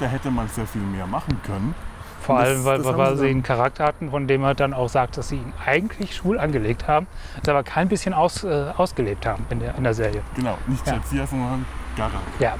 Da 0.00 0.06
hätte 0.06 0.30
man 0.30 0.48
sehr 0.48 0.66
viel 0.66 0.82
mehr 0.82 1.06
machen 1.06 1.40
können. 1.44 1.74
vor 2.22 2.38
Das- 2.38 2.48
allem, 2.50 2.64
weil, 2.64 2.78
das 2.82 2.96
weil 2.96 3.16
sie 3.16 3.28
einen 3.30 3.42
Charakter 3.42 3.84
hatten, 3.84 4.10
von 4.12 4.28
dem 4.28 4.44
er 4.44 4.54
dann 4.54 4.74
auch 4.74 4.88
sagt, 4.88 5.16
dass 5.16 5.28
sie 5.30 5.38
ihn 5.38 5.52
eigentlich 5.66 6.14
schwul 6.14 6.38
angelegt 6.38 6.86
haben, 6.86 7.08
das 7.42 7.48
aber 7.48 7.64
kein 7.64 7.88
bisschen 7.88 8.14
aus, 8.14 8.44
äh, 8.44 8.70
ausgelebt 8.76 9.26
haben 9.26 9.44
in 9.50 9.58
der, 9.58 9.74
in 9.74 9.82
der 9.82 9.92
Serie. 9.92 10.22
Genau, 10.36 10.56
nicht 10.68 10.86
Ja. 10.86 11.00
Sondern 11.26 11.66
Garak. 11.96 12.12
Ja. 12.38 12.54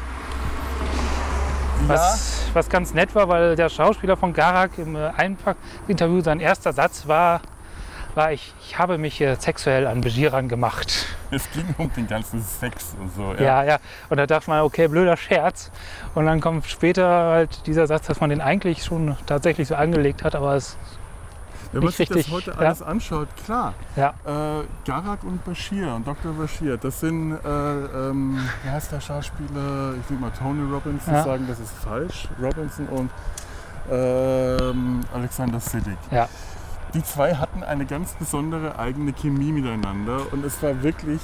Was, 1.88 2.42
was 2.52 2.68
ganz 2.68 2.94
nett 2.94 3.14
war, 3.14 3.28
weil 3.28 3.56
der 3.56 3.68
Schauspieler 3.68 4.16
von 4.16 4.32
Garak 4.32 4.78
im 4.78 4.96
äh, 4.96 5.10
Einpack-Interview, 5.16 6.20
sein 6.20 6.40
erster 6.40 6.72
Satz 6.72 7.06
war, 7.06 7.40
war 8.14 8.32
ich, 8.32 8.54
ich 8.64 8.78
habe 8.78 8.98
mich 8.98 9.20
äh, 9.20 9.36
sexuell 9.36 9.86
an 9.86 10.00
Bejiran 10.00 10.48
gemacht. 10.48 11.06
Es 11.30 11.50
ging 11.50 11.74
um 11.78 11.90
den 11.94 12.06
ganzen 12.06 12.42
Sex 12.42 12.94
und 13.00 13.14
so. 13.14 13.34
Ja. 13.42 13.64
ja, 13.64 13.78
Und 14.10 14.18
da 14.18 14.26
dachte 14.26 14.50
man, 14.50 14.60
okay, 14.60 14.86
blöder 14.86 15.16
Scherz. 15.16 15.70
Und 16.14 16.26
dann 16.26 16.40
kommt 16.40 16.66
später 16.66 17.08
halt 17.08 17.66
dieser 17.66 17.86
Satz, 17.86 18.06
dass 18.06 18.20
man 18.20 18.30
den 18.30 18.40
eigentlich 18.40 18.84
schon 18.84 19.16
tatsächlich 19.26 19.68
so 19.68 19.74
angelegt 19.74 20.24
hat, 20.24 20.34
aber 20.34 20.54
es, 20.56 20.76
Wenn 21.72 21.82
man 21.84 21.92
sich 21.92 22.08
das 22.08 22.30
heute 22.30 22.50
ja. 22.50 22.56
alles 22.58 22.82
anschaut, 22.82 23.28
klar. 23.44 23.74
ja, 23.96 24.12
Äh, 24.24 24.64
Garak 24.84 25.24
und 25.24 25.44
Bashir 25.44 25.94
und 25.94 26.06
Dr. 26.06 26.32
Bashir, 26.32 26.76
das 26.76 27.00
sind, 27.00 27.32
äh, 27.32 27.38
ähm, 27.48 28.38
wie 28.62 28.70
heißt 28.70 28.92
der 28.92 29.00
Schauspieler? 29.00 29.94
Ich 30.00 30.10
will 30.10 30.18
mal 30.18 30.30
Tony 30.38 30.70
Robinson 30.70 31.14
Ja. 31.14 31.24
sagen, 31.24 31.46
das 31.48 31.58
ist 31.60 31.72
falsch. 31.82 32.28
Robinson 32.40 32.86
und 32.88 33.10
ähm, 33.90 35.00
Alexander 35.14 35.60
Siddig. 35.60 35.96
ja, 36.10 36.28
Die 36.94 37.02
zwei 37.02 37.34
hatten 37.34 37.62
eine 37.62 37.86
ganz 37.86 38.12
besondere 38.14 38.78
eigene 38.78 39.12
Chemie 39.12 39.50
miteinander 39.52 40.20
und 40.32 40.44
es 40.44 40.62
war 40.62 40.82
wirklich, 40.82 41.20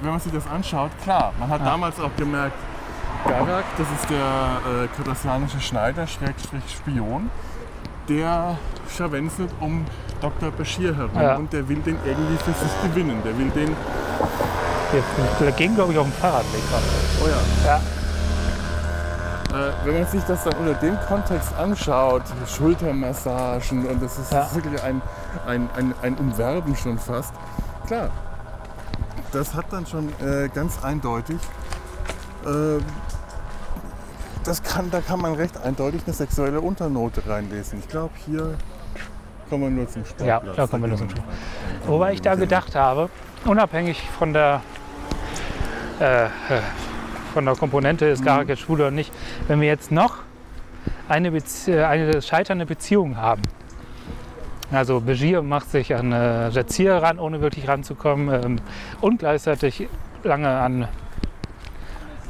wenn 0.00 0.10
man 0.10 0.20
sich 0.20 0.32
das 0.32 0.46
anschaut, 0.48 0.90
klar, 1.02 1.32
man 1.38 1.48
hat 1.48 1.64
damals 1.64 1.98
auch 2.00 2.14
gemerkt, 2.16 2.56
Garak, 3.26 3.64
das 3.76 3.86
ist 4.00 4.10
der 4.10 4.16
äh, 4.84 4.88
kardassianische 4.96 5.60
Schneider, 5.60 6.06
Schrägstrich 6.06 6.62
Spion, 6.70 7.30
der 8.08 8.56
scharwenzelt 8.96 9.50
um 9.60 9.84
Dr. 10.20 10.50
Bashir 10.50 10.96
herum 10.96 11.10
Ja. 11.20 11.36
und 11.36 11.52
der 11.52 11.68
will 11.68 11.78
den 11.80 11.96
irgendwie 12.04 12.36
für 12.38 12.52
sich 12.52 12.72
gewinnen. 12.82 13.20
Der 13.24 13.36
will 13.38 13.50
den, 13.50 13.68
wir, 14.92 15.02
wir 15.46 15.52
gingen, 15.52 15.74
glaube 15.74 15.92
ich, 15.92 15.98
auf 15.98 16.06
dem 16.06 16.12
Fahrradweg. 16.14 16.62
oh 17.22 17.26
ja, 17.28 17.70
Ja, 17.72 17.80
Äh, 19.50 19.72
wenn 19.84 19.94
man 20.02 20.06
sich 20.06 20.22
das 20.24 20.44
dann 20.44 20.54
unter 20.58 20.74
dem 20.74 20.98
Kontext 21.08 21.54
anschaut, 21.58 22.22
Schultermassagen 22.46 23.86
und 23.86 24.02
das 24.02 24.18
ist 24.18 24.30
Ja. 24.32 24.46
wirklich 24.54 24.82
ein, 24.82 25.00
ein, 25.46 25.68
ein, 25.76 25.94
ein 26.02 26.14
Umwerben 26.16 26.76
schon 26.76 26.98
fast, 26.98 27.32
klar, 27.86 28.10
das 29.32 29.54
hat 29.54 29.66
dann 29.70 29.86
schon 29.86 30.08
äh, 30.20 30.48
ganz 30.52 30.82
eindeutig, 30.84 31.38
äh, 32.44 32.78
das 34.48 34.62
kann, 34.62 34.90
da 34.90 35.00
kann 35.00 35.20
man 35.20 35.34
recht 35.34 35.56
eindeutig 35.58 36.02
eine 36.06 36.14
sexuelle 36.14 36.60
Unternote 36.60 37.22
reinlesen. 37.28 37.80
Ich 37.80 37.88
glaube, 37.88 38.12
hier 38.24 38.56
kommen 39.50 39.64
wir 39.64 39.70
nur 39.70 39.88
zum 39.88 40.04
Sportplatz. 40.04 40.44
Ja, 40.44 40.52
da 40.54 40.66
kommen 40.66 40.82
wir 40.84 40.88
nur 40.88 40.98
zum 40.98 41.08
gehen 41.08 41.22
Wobei 41.86 42.14
ich 42.14 42.22
da 42.22 42.34
gedacht 42.34 42.74
habe, 42.74 43.10
unabhängig 43.44 44.02
von 44.18 44.32
der, 44.32 44.62
äh, 46.00 46.24
äh, 46.24 46.28
von 47.34 47.44
der 47.44 47.56
Komponente, 47.56 48.06
ist 48.06 48.24
Garak 48.24 48.48
jetzt 48.48 48.60
schwul 48.60 48.80
oder 48.80 48.90
nicht, 48.90 49.12
wenn 49.46 49.60
wir 49.60 49.68
jetzt 49.68 49.92
noch 49.92 50.16
eine, 51.08 51.30
Bezie 51.30 51.72
äh, 51.72 51.84
eine 51.84 52.22
scheiternde 52.22 52.64
Beziehung 52.66 53.18
haben. 53.18 53.42
Also 54.70 55.00
Begier 55.00 55.42
macht 55.42 55.70
sich 55.70 55.94
an 55.94 56.12
äh, 56.12 56.48
Jazir 56.50 56.94
ran, 56.94 57.18
ohne 57.18 57.40
wirklich 57.40 57.68
ranzukommen 57.68 58.44
ähm, 58.44 58.56
und 59.00 59.18
gleichzeitig 59.18 59.88
lange 60.24 60.48
an, 60.48 60.88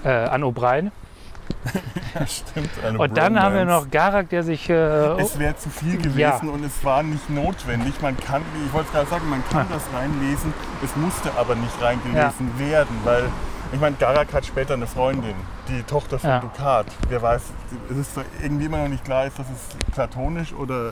äh, 0.04 0.08
an 0.08 0.42
O'Brien. 0.42 0.90
Ja, 2.14 2.26
stimmt. 2.26 2.70
eine 2.84 2.98
Und 2.98 3.16
dann 3.16 3.40
haben 3.40 3.54
wir 3.54 3.64
noch 3.64 3.90
Garak, 3.90 4.28
der 4.30 4.42
sich... 4.42 4.68
Äh, 4.70 4.74
Es 5.20 5.38
wäre 5.38 5.56
zu 5.56 5.68
viel 5.70 5.96
gewesen 5.98 6.18
Ja. 6.18 6.36
und 6.38 6.64
es 6.64 6.82
war 6.84 7.02
nicht 7.02 7.28
notwendig. 7.30 8.00
Man 8.00 8.16
kann, 8.16 8.42
ich 8.66 8.72
wollte 8.72 8.90
gerade 8.92 9.08
sagen, 9.10 9.28
man 9.28 9.42
kann 9.50 9.66
Ah. 9.70 9.74
das 9.74 9.82
reinlesen, 9.94 10.52
es 10.84 10.94
musste 10.96 11.30
aber 11.36 11.54
nicht 11.54 11.80
reingelesen 11.82 12.58
werden, 12.58 12.96
weil 13.04 13.24
ich 13.72 13.80
meine, 13.80 13.96
Garak 13.96 14.32
hat 14.32 14.46
später 14.46 14.74
eine 14.74 14.86
Freundin, 14.86 15.34
die 15.68 15.82
Tochter 15.82 16.18
von 16.18 16.30
Ja. 16.30 16.40
Dukat. 16.40 16.86
Wer 17.08 17.20
weiß, 17.20 17.42
es 17.90 17.96
ist 17.98 18.10
irgendwie 18.42 18.64
immer 18.64 18.78
noch 18.78 18.88
nicht 18.88 19.04
klar, 19.04 19.26
ist 19.26 19.38
das 19.38 19.46
ist 19.50 19.92
platonisch 19.92 20.52
oder 20.54 20.88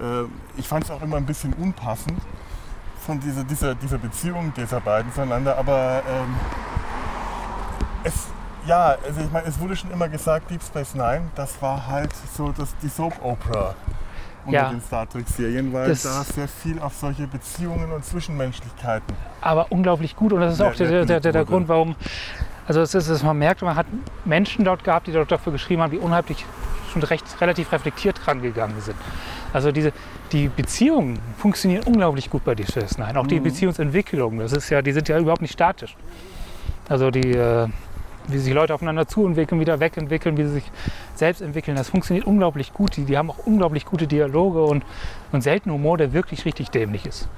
äh, 0.00 0.24
ich 0.56 0.66
fand 0.66 0.84
es 0.84 0.90
auch 0.90 1.00
immer 1.02 1.16
ein 1.16 1.26
bisschen 1.26 1.52
unpassend 1.52 2.20
von 3.06 3.20
dieser, 3.20 3.44
dieser, 3.44 3.76
dieser 3.76 3.98
Beziehung 3.98 4.52
dieser 4.56 4.80
beiden 4.80 5.12
zueinander, 5.12 5.56
aber 5.56 6.02
ähm, 6.10 6.34
es, 8.02 8.26
ja, 8.66 8.96
also 9.06 9.20
ich 9.20 9.30
meine, 9.32 9.46
es 9.48 9.58
wurde 9.60 9.76
schon 9.76 9.90
immer 9.90 10.08
gesagt, 10.08 10.50
Deep 10.50 10.62
Space 10.62 10.94
Nine, 10.94 11.22
das 11.34 11.60
war 11.62 11.86
halt 11.86 12.10
so 12.36 12.52
das, 12.56 12.74
die 12.82 12.88
Soap 12.88 13.14
Opera 13.22 13.74
unter 14.44 14.58
Ja. 14.58 14.68
den 14.70 14.80
Star 14.80 15.08
Trek 15.08 15.26
Serien, 15.28 15.72
weil 15.72 15.88
Das- 15.88 16.02
da 16.02 16.22
sehr 16.22 16.46
viel 16.48 16.78
auf 16.78 16.94
solche 16.94 17.26
Beziehungen 17.26 17.90
und 17.92 18.04
Zwischenmenschlichkeiten. 18.04 19.14
aber 19.40 19.66
unglaublich 19.70 20.14
gut. 20.16 20.32
Und 20.32 20.40
das 20.40 20.54
ist 20.54 20.60
auch 20.60 20.74
der, 20.74 21.04
der 21.04 21.20
der, 21.20 21.32
der. 21.32 21.44
Grund, 21.44 21.68
warum 21.68 21.94
Also 22.68 22.80
es 22.80 22.94
ist, 22.96 23.08
dass 23.08 23.22
man 23.22 23.38
merkt, 23.38 23.62
man 23.62 23.76
hat 23.76 23.86
Menschen 24.24 24.64
dort 24.64 24.82
gehabt, 24.82 25.06
die 25.06 25.12
dort 25.12 25.30
dafür 25.30 25.52
geschrieben 25.52 25.82
haben, 25.82 25.92
die 25.92 25.98
unheimlich 25.98 26.44
schon 26.92 27.00
recht 27.04 27.24
relativ 27.40 27.70
reflektiert 27.70 28.26
rangegangen 28.26 28.80
sind. 28.80 28.96
Also 29.52 29.70
diese 29.70 29.92
die 30.32 30.48
Beziehungen 30.48 31.20
funktionieren 31.38 31.84
unglaublich 31.84 32.28
gut 32.28 32.44
bei 32.44 32.56
Deep 32.56 32.68
Space 32.68 32.98
Nine. 32.98 33.20
Auch 33.20 33.26
die 33.28 33.38
Beziehungsentwicklung, 33.38 34.38
das 34.38 34.52
ist 34.52 34.68
ja, 34.70 34.82
die 34.82 34.90
sind 34.90 35.08
ja 35.08 35.16
überhaupt 35.18 35.42
nicht 35.42 35.52
statisch. 35.52 35.96
Also 36.88 37.12
die, 37.12 37.30
äh, 37.36 37.68
wie 38.28 38.38
sich 38.38 38.52
Leute 38.52 38.74
aufeinander 38.74 39.06
zuentwickeln, 39.06 39.60
wieder 39.60 39.80
wegentwickeln, 39.80 40.36
wie 40.36 40.44
sie 40.44 40.50
sich 40.54 40.70
selbst 41.14 41.42
entwickeln, 41.42 41.76
das 41.76 41.88
funktioniert 41.88 42.26
unglaublich 42.26 42.72
gut. 42.72 42.96
Die, 42.96 43.04
die 43.04 43.16
haben 43.16 43.30
auch 43.30 43.38
unglaublich 43.46 43.84
gute 43.84 44.06
Dialoge 44.06 44.62
und, 44.62 44.84
und 45.32 45.42
selten 45.42 45.70
Humor, 45.70 45.98
der 45.98 46.12
wirklich 46.12 46.44
richtig 46.44 46.70
dämlich 46.70 47.06
ist. 47.06 47.28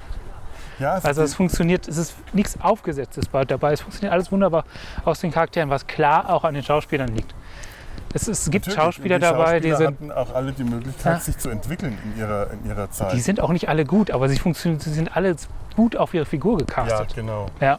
Ja, 0.79 0.97
es 0.97 1.05
Also 1.05 1.21
es 1.23 1.35
funktioniert, 1.35 1.87
es 1.87 1.97
ist 1.97 2.15
nichts 2.33 2.59
Aufgesetztes 2.61 3.25
dabei. 3.47 3.73
Es 3.73 3.81
funktioniert 3.81 4.13
alles 4.13 4.31
wunderbar 4.31 4.63
aus 5.03 5.19
den 5.19 5.31
Charakteren, 5.31 5.69
was 5.69 5.87
klar 5.87 6.29
auch 6.29 6.43
an 6.43 6.53
den 6.53 6.63
Schauspielern 6.63 7.09
liegt. 7.09 7.33
Es, 8.13 8.27
es 8.27 8.49
gibt 8.49 8.65
natürlich. 8.65 8.83
Schauspieler 8.83 9.19
die 9.19 9.23
dabei, 9.23 9.59
die 9.59 9.75
sind, 9.75 10.11
auch 10.11 10.33
alle 10.33 10.51
die 10.51 10.63
Möglichkeit, 10.63 11.13
Ja. 11.13 11.19
sich 11.19 11.37
zu 11.37 11.49
entwickeln 11.49 11.97
in 12.03 12.19
ihrer, 12.19 12.47
in 12.51 12.67
ihrer 12.67 12.89
Zeit. 12.89 13.13
die 13.13 13.19
sind 13.19 13.39
auch 13.39 13.51
nicht 13.51 13.69
alle 13.69 13.85
gut, 13.85 14.09
aber 14.09 14.29
sie 14.29 14.37
funktionieren, 14.37 14.79
sie 14.79 14.93
sind 14.93 15.15
alle 15.15 15.35
gut 15.75 15.95
auf 15.95 16.13
ihre 16.13 16.25
Figur 16.25 16.53
ja, 16.53 16.65
gecastet. 16.65 17.13
genau. 17.15 17.47
Ja. 17.59 17.77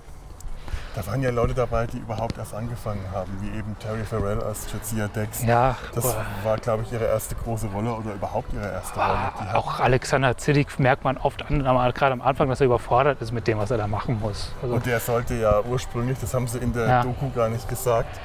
Da 0.95 1.07
waren 1.07 1.23
ja 1.23 1.31
Leute 1.31 1.55
dabei, 1.55 1.87
die 1.87 1.99
überhaupt 1.99 2.37
erst 2.37 2.53
angefangen 2.53 3.05
haben, 3.15 3.31
wie 3.41 3.57
eben 3.57 3.77
Terry 3.79 4.03
Farrell 4.05 4.43
als 4.43 4.67
Jadzia 4.73 5.07
Dex. 5.07 5.45
Ja, 5.45 5.77
Das 5.95 6.03
boah. 6.03 6.27
war, 6.43 6.57
glaube 6.59 6.83
ich, 6.83 6.93
ihre 6.93 7.05
erste 7.05 7.37
große 7.37 7.69
Rolle 7.69 7.93
oder 7.93 8.13
überhaupt 8.15 8.53
ihre 8.53 8.69
erste 8.73 8.99
Rolle. 8.99 9.19
Die 9.41 9.45
hat, 9.47 9.55
auch 9.55 9.79
Alexander 9.79 10.37
Ziddik 10.37 10.81
merkt 10.81 11.05
man 11.05 11.17
oft 11.17 11.43
an, 11.49 11.61
gerade 11.63 12.13
am 12.13 12.21
Anfang, 12.21 12.49
dass 12.49 12.61
er 12.61 12.67
überfordert 12.67 13.23
ist 13.23 13.31
mit 13.31 13.47
dem, 13.47 13.59
was 13.59 13.71
er 13.71 13.79
da 13.79 13.87
machen 13.87 14.19
muss. 14.21 14.53
Also, 14.63 14.75
und 14.75 14.85
der 14.85 14.99
sollte 14.99 15.35
ja 15.35 15.61
ursprünglich, 15.63 16.19
das 16.21 16.35
haben 16.35 16.49
sie 16.49 16.59
in 16.59 16.73
der 16.73 16.87
Ja. 16.89 17.03
Doku 17.05 17.31
gar 17.31 17.49
nicht 17.49 17.69
gesagt, 17.69 18.19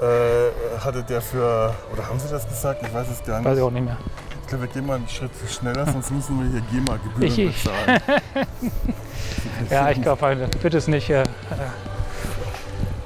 äh, 0.00 0.80
hatte 0.82 1.02
der 1.02 1.20
für, 1.20 1.74
oder 1.92 2.08
haben 2.08 2.18
sie 2.18 2.28
das 2.30 2.48
gesagt? 2.48 2.82
Ich 2.82 2.94
weiß 2.94 3.08
es 3.10 3.22
gar 3.24 3.38
nicht. 3.40 3.46
weiß 3.48 3.58
ich 3.58 3.62
auch 3.62 3.70
nicht 3.70 3.84
mehr. 3.84 3.96
Ich 4.42 4.48
glaube, 4.48 4.64
wir 4.64 4.72
gehen 4.72 4.86
mal 4.86 4.94
einen 4.94 5.08
Schritt 5.08 5.32
schneller, 5.50 5.84
sonst 5.84 6.10
müssen 6.12 6.40
wir 6.40 6.48
hier 6.50 6.60
GEMA-Gebühren 6.70 7.52
bezahlen. 7.52 8.00
Ja, 9.70 9.90
ich 9.90 10.00
glaube, 10.00 10.50
wird 10.60 10.74
es 10.74 10.86
nicht. 10.86 11.10
Äh, 11.10 11.24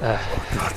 Gott. 0.00 0.74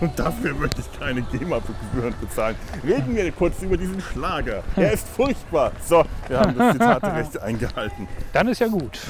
Und 0.00 0.16
dafür 0.18 0.54
möchte 0.54 0.80
ich 0.80 0.98
keine 0.98 1.22
GEMA-Gebühren 1.22 2.14
bezahlen. 2.20 2.56
Reden 2.84 3.16
wir 3.16 3.32
kurz 3.32 3.62
über 3.62 3.76
diesen 3.76 4.00
Schlager. 4.00 4.62
Er 4.76 4.92
ist 4.92 5.08
furchtbar. 5.08 5.72
So, 5.84 6.04
wir 6.28 6.38
haben 6.38 6.56
das 6.56 6.72
Zitaterecht 6.72 7.38
eingehalten. 7.42 8.06
dann 8.32 8.48
ist 8.48 8.60
ja 8.60 8.68
gut. 8.68 8.98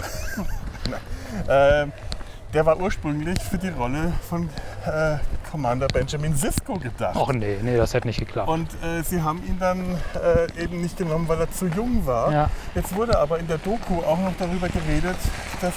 Ähm, 1.46 1.92
der 2.54 2.64
war 2.64 2.80
ursprünglich 2.80 3.38
für 3.40 3.58
die 3.58 3.68
Rolle 3.68 4.12
von 4.28 4.48
äh, 4.87 5.18
Commander 5.50 5.87
Benjamin 5.88 6.34
Sisko 6.34 6.78
gedacht. 6.78 7.14
Ach 7.20 7.30
nee, 7.32 7.58
nee, 7.62 7.76
das 7.76 7.92
hätte 7.92 8.06
nicht 8.06 8.18
geklappt. 8.18 8.48
Und 8.48 8.70
äh, 8.82 9.02
sie 9.02 9.20
haben 9.20 9.44
ihn 9.46 9.58
dann 9.61 9.98
äh, 10.14 10.62
eben 10.62 10.80
nicht 10.80 10.96
genommen, 10.96 11.28
weil 11.28 11.38
er 11.40 11.50
zu 11.50 11.66
jung 11.66 12.06
war. 12.06 12.32
Ja. 12.32 12.50
Jetzt 12.74 12.94
wurde 12.96 13.18
aber 13.18 13.38
in 13.38 13.46
der 13.46 13.58
Doku 13.58 13.98
auch 14.00 14.18
noch 14.18 14.32
darüber 14.38 14.68
geredet, 14.68 15.16
dass 15.61 15.74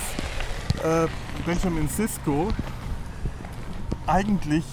äh, 0.83 1.07
Benjamin 1.45 1.89
Sisko 1.89 2.47
eigentlich 4.07 4.65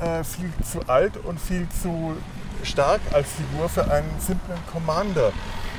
äh, 0.00 0.24
viel 0.24 0.52
zu 0.64 0.80
alt 0.88 1.16
und 1.18 1.40
viel 1.40 1.66
zu 1.82 2.16
stark 2.62 3.00
als 3.12 3.28
Figur 3.32 3.68
für 3.68 3.90
einen 3.90 4.10
simplen 4.18 4.58
Commander 4.72 5.32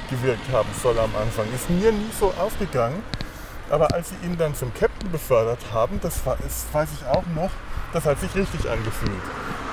gewirkt 0.10 0.52
haben 0.52 0.70
soll 0.82 0.98
am 1.00 1.12
Anfang. 1.22 1.46
Ist 1.54 1.70
mir 1.70 1.92
nie 1.92 2.10
so 2.20 2.34
aufgegangen. 2.40 3.02
Aber 3.70 3.94
als 3.94 4.10
sie 4.10 4.16
ihn 4.26 4.36
dann 4.38 4.56
zum 4.56 4.74
Captain 4.74 5.12
befördert 5.12 5.60
haben, 5.72 6.00
das, 6.02 6.26
war, 6.26 6.38
das 6.42 6.66
weiß 6.72 6.90
ich 7.00 7.06
auch 7.08 7.24
noch, 7.36 7.52
das 7.94 8.04
hat 8.06 8.20
sich 8.20 8.34
richtig 8.34 8.68
angefühlt. 8.68 9.12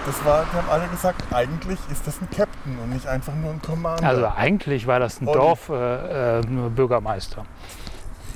Das 0.04 0.22
war, 0.24 0.44
die 0.52 0.56
haben 0.56 0.68
alle 0.68 0.86
gesagt, 0.88 1.22
eigentlich 1.32 1.78
ist 1.90 2.06
das 2.06 2.20
ein 2.20 2.28
Captain 2.30 2.78
und 2.78 2.90
nicht 2.90 3.06
einfach 3.06 3.34
nur 3.34 3.50
ein 3.52 3.62
Commander. 3.62 4.06
Also 4.06 4.28
eigentlich 4.28 4.86
war 4.86 4.98
das 5.00 5.20
ein 5.22 5.24
Dorfbürgermeister. 5.26 6.40
Äh, 6.40 6.70
Bürgermeister. 6.70 7.46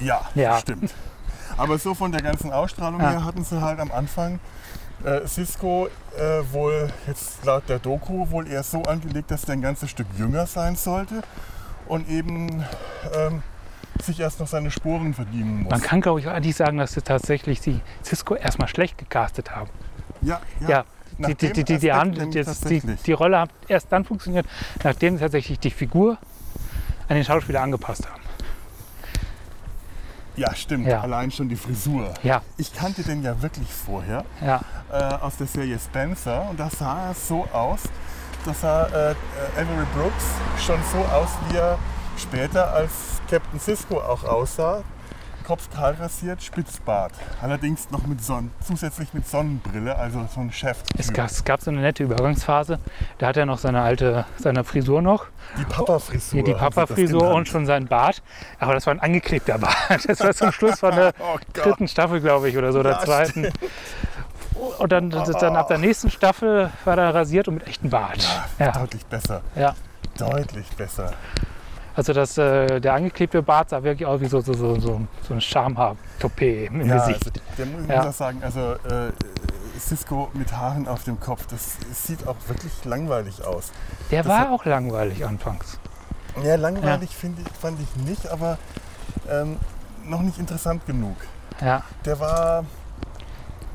Ja, 0.00 0.22
Ja. 0.34 0.56
stimmt. 0.58 0.94
Aber 1.58 1.76
so 1.78 1.94
von 1.94 2.10
der 2.10 2.22
ganzen 2.22 2.50
Ausstrahlung 2.52 3.00
Ja. 3.02 3.10
her 3.10 3.24
hatten 3.26 3.44
sie 3.44 3.60
halt 3.60 3.80
am 3.80 3.92
Anfang 3.92 4.40
äh, 5.04 5.26
Cisco 5.26 5.88
äh, 6.16 6.52
wohl 6.52 6.90
jetzt 7.06 7.44
laut 7.44 7.68
der 7.68 7.78
Doku 7.78 8.30
wohl 8.30 8.46
eher 8.48 8.62
so 8.62 8.82
angelegt, 8.82 9.30
dass 9.30 9.42
der 9.42 9.54
ein 9.54 9.62
ganzes 9.62 9.90
Stück 9.90 10.06
jünger 10.18 10.46
sein 10.46 10.76
sollte 10.76 11.22
und 11.86 12.08
eben 12.08 12.64
ähm, 13.14 13.42
sich 14.02 14.20
erst 14.20 14.40
noch 14.40 14.46
seine 14.46 14.70
Sporen 14.70 15.14
verdienen 15.14 15.62
muss. 15.62 15.70
Man 15.70 15.80
kann, 15.80 16.00
glaube 16.00 16.20
ich, 16.20 16.28
auch 16.28 16.32
eigentlich 16.32 16.56
sagen, 16.56 16.78
dass 16.78 16.92
sie 16.92 17.02
tatsächlich 17.02 17.60
die 17.60 17.80
Cisco 18.04 18.34
erstmal 18.34 18.68
schlecht 18.68 18.98
gecastet 18.98 19.50
haben. 19.50 19.70
ja, 20.60 20.68
Ja, 20.68 20.84
nach 21.18 21.28
die, 21.28 21.34
die, 21.34 21.64
die, 21.64 21.78
die, 21.78 21.90
nämlich 21.90 22.46
die, 22.60 22.80
die 22.80 23.12
Rolle 23.12 23.40
hat 23.40 23.50
erst 23.68 23.92
dann 23.92 24.04
funktioniert, 24.04 24.46
nachdem 24.82 25.16
sie 25.16 25.20
tatsächlich 25.20 25.58
die 25.58 25.70
Figur 25.70 26.16
an 27.08 27.16
den 27.16 27.24
Schauspieler 27.24 27.62
angepasst 27.62 28.08
haben. 28.08 28.19
Ja, 30.40 30.54
stimmt. 30.54 30.86
Ja. 30.86 31.02
Allein 31.02 31.30
schon 31.30 31.50
die 31.50 31.56
Frisur. 31.56 32.14
Ja, 32.22 32.40
Ich 32.56 32.72
kannte 32.72 33.02
den 33.02 33.22
ja 33.22 33.42
wirklich 33.42 33.68
vorher 33.68 34.24
ja. 34.40 34.62
äh, 34.90 34.96
aus 35.22 35.36
der 35.36 35.46
Serie 35.46 35.78
Spencer 35.78 36.48
und 36.48 36.58
da 36.58 36.70
sah 36.70 37.08
er 37.08 37.14
so 37.14 37.46
aus, 37.52 37.80
dass 38.46 38.64
er 38.64 38.88
äh, 38.90 39.10
äh, 39.10 39.14
Avery 39.60 39.84
Brooks 39.94 40.24
schon 40.64 40.78
so 40.90 40.98
aus, 41.14 41.28
wie 41.48 41.56
er 41.58 41.78
später 42.16 42.72
als 42.72 42.90
Captain 43.28 43.60
Cisco 43.60 43.98
auch 44.00 44.24
aussah. 44.24 44.82
Kopf 45.50 45.68
kahl 45.74 45.94
rasiert, 45.94 46.40
Spitzbart. 46.44 47.10
Allerdings 47.42 47.90
noch 47.90 48.06
mit 48.06 48.22
Sonnen, 48.22 48.52
zusätzlich 48.64 49.12
mit 49.14 49.26
Sonnenbrille, 49.26 49.96
also 49.96 50.24
so 50.32 50.38
ein 50.42 50.52
Chef. 50.52 50.78
Es 50.96 51.12
gab, 51.12 51.26
es 51.26 51.42
gab 51.42 51.60
so 51.60 51.72
eine 51.72 51.80
nette 51.80 52.04
Übergangsphase. 52.04 52.78
Da 53.18 53.26
hat 53.26 53.36
er 53.36 53.46
noch 53.46 53.58
seine 53.58 53.82
alte 53.82 54.26
seine 54.38 54.62
Frisur 54.62 55.02
noch. 55.02 55.26
Die 55.58 55.64
Papa-Frisur. 55.64 56.34
Hier 56.36 56.44
die 56.44 56.54
Papa-Frisur 56.54 57.34
und 57.34 57.48
schon 57.48 57.66
sein 57.66 57.88
Bart. 57.88 58.22
Aber 58.60 58.74
das 58.74 58.86
war 58.86 58.94
ein 58.94 59.00
angeklebter 59.00 59.58
Bart. 59.58 59.74
Das 60.06 60.20
war 60.20 60.32
zum 60.32 60.52
Schluss 60.52 60.78
von 60.78 60.94
der 60.94 61.14
Oh 61.18 61.36
dritten 61.52 61.88
Staffel, 61.88 62.20
glaube 62.20 62.48
ich, 62.48 62.56
oder 62.56 62.70
so, 62.72 62.84
der 62.84 62.92
Ja, 62.92 63.00
zweiten. 63.00 63.48
Und 64.78 64.92
dann, 64.92 65.10
dann 65.10 65.56
ab 65.56 65.66
der 65.66 65.78
nächsten 65.78 66.12
Staffel 66.12 66.70
war 66.84 66.96
er 66.96 67.12
rasiert 67.12 67.48
und 67.48 67.54
mit 67.54 67.66
echtem 67.66 67.90
Bart. 67.90 68.24
Ja, 68.60 68.70
Deutlich 68.70 69.04
besser. 69.04 69.42
ja. 69.56 69.74
Deutlich 70.16 70.68
besser. 70.76 71.12
Also 72.00 72.14
das, 72.14 72.38
äh, 72.38 72.80
der 72.80 72.94
angeklebte 72.94 73.42
Bart 73.42 73.68
sah 73.68 73.82
wirklich 73.82 74.06
aus 74.06 74.22
wie 74.22 74.24
so, 74.24 74.40
so, 74.40 74.54
so, 74.54 74.80
so, 74.80 75.02
so 75.20 75.34
ein 75.34 75.40
Schamhaar-Toupet 75.42 76.68
im 76.70 76.86
Ja, 76.88 76.94
Gesicht. 76.96 77.26
also, 77.26 77.30
der 77.58 77.66
muss, 77.66 77.86
Ja. 77.90 78.08
auch 78.08 78.12
sagen, 78.14 78.42
also 78.42 78.60
äh, 78.72 79.12
Cisco 79.78 80.30
mit 80.32 80.50
Haaren 80.50 80.88
auf 80.88 81.04
dem 81.04 81.20
Kopf, 81.20 81.46
das 81.48 81.76
sieht 81.92 82.26
auch 82.26 82.36
wirklich 82.48 82.72
langweilig 82.86 83.44
aus. 83.44 83.70
Der 84.10 84.22
das 84.22 84.32
war 84.32 84.38
hat- 84.38 84.48
auch 84.48 84.64
langweilig 84.64 85.26
anfangs. 85.26 85.78
Ja, 86.42 86.54
langweilig 86.56 87.14
finde 87.14 87.42
ich, 87.42 87.48
fand 87.60 87.76
ich 87.78 88.02
nicht, 88.06 88.26
aber 88.30 88.56
ähm, 89.30 89.58
noch 90.06 90.22
nicht 90.22 90.38
interessant 90.38 90.86
genug. 90.86 91.16
Ja, 91.60 91.82
Der 92.06 92.18
war, 92.18 92.64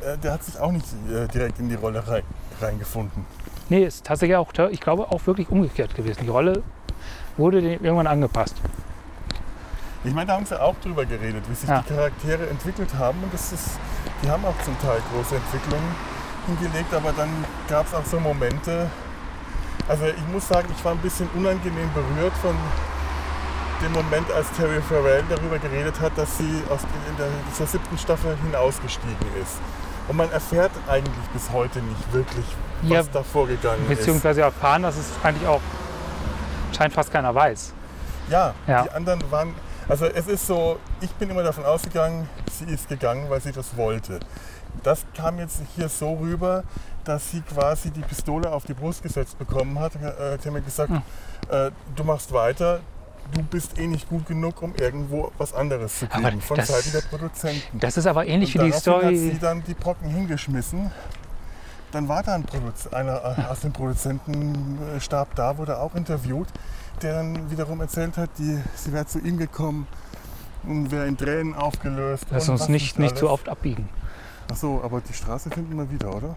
äh, 0.01 0.17
der 0.17 0.33
hat 0.33 0.43
sich 0.43 0.59
auch 0.59 0.71
nicht 0.71 0.87
äh, 1.13 1.27
direkt 1.27 1.59
in 1.59 1.69
die 1.69 1.75
Rolle 1.75 2.07
rein, 2.07 2.23
reingefunden. 2.59 3.23
nee, 3.69 3.83
ist 3.85 4.03
tatsächlich 4.03 4.35
auch, 4.35 4.51
ich 4.71 4.81
glaube, 4.81 5.11
auch 5.11 5.27
wirklich 5.27 5.47
umgekehrt 5.49 5.93
gewesen. 5.93 6.21
Die 6.23 6.29
Rolle 6.29 6.63
wurde 7.37 7.59
irgendwann 7.59 8.07
angepasst. 8.07 8.55
Ich 10.03 10.13
meine, 10.13 10.27
da 10.27 10.33
haben 10.33 10.45
sie 10.45 10.59
auch 10.61 10.75
drüber 10.83 11.05
geredet, 11.05 11.43
wie 11.49 11.55
sich 11.55 11.67
Ja. 11.67 11.81
die 11.87 11.93
Charaktere 11.93 12.47
entwickelt 12.47 12.93
haben 12.97 13.17
und 13.23 13.33
das 13.33 13.51
ist, 13.51 13.79
die 14.23 14.29
haben 14.29 14.45
auch 14.45 14.53
zum 14.63 14.79
Teil 14.79 15.01
große 15.13 15.35
Entwicklungen 15.35 15.95
hingelegt, 16.47 16.93
aber 16.93 17.11
dann 17.11 17.29
gab 17.67 17.87
es 17.87 17.93
auch 17.95 18.05
so 18.05 18.19
Momente, 18.19 18.87
also 19.87 20.05
ich 20.05 20.27
muss 20.31 20.47
sagen, 20.47 20.67
ich 20.77 20.85
war 20.85 20.91
ein 20.91 20.99
bisschen 20.99 21.27
unangenehm 21.35 21.89
berührt 21.93 22.33
von 22.41 22.55
dem 23.83 23.91
Moment, 23.91 24.31
als 24.31 24.49
Terry 24.51 24.79
Farrell 24.87 25.23
darüber 25.29 25.57
geredet 25.59 25.99
hat, 25.99 26.11
dass 26.17 26.37
sie 26.37 26.61
aus, 26.69 26.79
in 27.09 27.17
der 27.17 27.27
zur 27.57 27.67
siebten 27.67 27.97
Staffel 27.97 28.37
hinausgestiegen 28.45 29.17
ist. 29.41 29.57
Und 30.07 30.17
man 30.17 30.31
erfährt 30.31 30.71
eigentlich 30.87 31.25
bis 31.33 31.49
heute 31.51 31.79
nicht 31.79 32.13
wirklich, 32.13 32.45
was 32.83 32.89
Ja, 32.91 33.03
da 33.11 33.23
vorgegangen 33.23 33.81
ist. 33.89 33.97
Beziehungsweise 33.99 34.41
erfahren, 34.41 34.83
dass 34.83 34.95
es 34.97 35.07
eigentlich 35.23 35.47
auch 35.47 35.61
scheint 36.75 36.93
fast 36.93 37.11
keiner 37.11 37.33
weiß. 37.33 37.73
Ja, 38.29 38.53
Ja. 38.67 38.83
die 38.83 38.91
anderen 38.91 39.31
waren. 39.31 39.53
Also 39.87 40.05
es 40.05 40.27
ist 40.27 40.47
so, 40.47 40.79
ich 41.01 41.11
bin 41.11 41.29
immer 41.29 41.43
davon 41.43 41.63
ausgegangen, 41.63 42.27
sie 42.51 42.65
ist 42.65 42.89
gegangen, 42.89 43.29
weil 43.29 43.39
sie 43.41 43.51
das 43.51 43.77
wollte. 43.77 44.19
Das 44.83 45.05
kam 45.15 45.37
jetzt 45.39 45.61
hier 45.75 45.87
so 45.89 46.13
rüber, 46.15 46.63
dass 47.03 47.31
sie 47.31 47.41
quasi 47.41 47.91
die 47.91 48.01
Pistole 48.01 48.51
auf 48.51 48.65
die 48.65 48.73
Brust 48.73 49.03
gesetzt 49.03 49.37
bekommen 49.37 49.79
hat. 49.79 49.93
Äh, 49.95 50.37
haben 50.43 50.53
mir 50.53 50.61
gesagt, 50.61 50.89
Hm. 50.89 51.01
äh, 51.49 51.69
du 51.95 52.03
machst 52.03 52.33
weiter, 52.33 52.79
du 53.31 53.43
bist 53.43 53.77
eh 53.77 53.85
nicht 53.87 54.09
gut 54.09 54.25
genug, 54.25 54.61
um 54.63 54.73
irgendwo 54.75 55.31
was 55.37 55.53
anderes 55.53 55.99
zu 55.99 56.05
Aber 56.09 56.29
kriegen 56.29 56.41
von 56.41 56.57
das- 56.57 56.67
Seiten 56.67 56.91
der 56.91 57.01
Produzenten. 57.01 57.79
Das 57.79 57.95
ist 57.95 58.07
aber 58.07 58.25
ähnlich 58.25 58.55
Und 58.57 58.63
wie 58.65 58.71
die 58.71 58.71
daraufhin 58.83 59.07
hat 59.09 59.15
sie 59.15 59.27
Story. 59.35 59.39
dann 59.39 59.63
die 59.63 59.73
Brocken 59.75 60.09
hingeschmissen. 60.09 60.91
Dann 61.95 62.09
war 62.09 62.23
da 62.23 62.35
ein 62.35 62.43
Produz 62.43 62.87
einer 62.87 63.37
äh, 63.37 63.49
aus 63.49 63.61
dem 63.61 63.71
Produzentenstab 63.71 65.33
da, 65.33 65.57
wurde 65.57 65.79
auch 65.79 65.95
interviewt, 65.95 66.49
der 67.01 67.13
dann 67.13 67.49
wiederum 67.49 67.79
erzählt 67.79 68.17
hat, 68.17 68.31
die, 68.37 68.61
sie 68.75 68.91
wäre 68.91 69.05
zu 69.05 69.19
ihm 69.19 69.37
gekommen 69.37 69.87
und 70.63 70.91
wäre 70.91 71.07
in 71.07 71.15
Tränen 71.15 71.55
aufgelöst. 71.55 72.25
Lass 72.31 72.49
uns 72.49 72.67
nicht, 72.67 72.99
nicht 72.99 73.17
zu 73.17 73.29
oft 73.29 73.47
abbiegen. 73.47 73.87
Ach 74.51 74.57
so, 74.57 74.81
aber 74.83 74.99
die 74.99 75.13
Straße 75.13 75.49
finden 75.49 75.77
wir 75.77 75.89
wieder, 75.89 76.13
oder? 76.13 76.35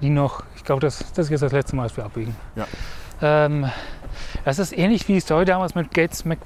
Die 0.00 0.10
noch, 0.10 0.44
ich 0.54 0.62
glaube, 0.62 0.80
das, 0.80 1.00
das 1.12 1.26
ist 1.26 1.30
jetzt 1.30 1.42
das 1.42 1.50
letzte 1.50 1.74
Mal, 1.74 1.88
dass 1.88 1.96
wir 1.96 2.04
abbiegen. 2.04 2.36
Ja. 2.54 2.66
Ähm, 3.20 3.68
das 4.44 4.60
ist 4.60 4.78
ähnlich 4.78 5.08
wie 5.08 5.14
die 5.14 5.20
Story 5.20 5.44
damals 5.44 5.74
mit 5.74 5.92
Gates 5.92 6.24
Mc, 6.24 6.38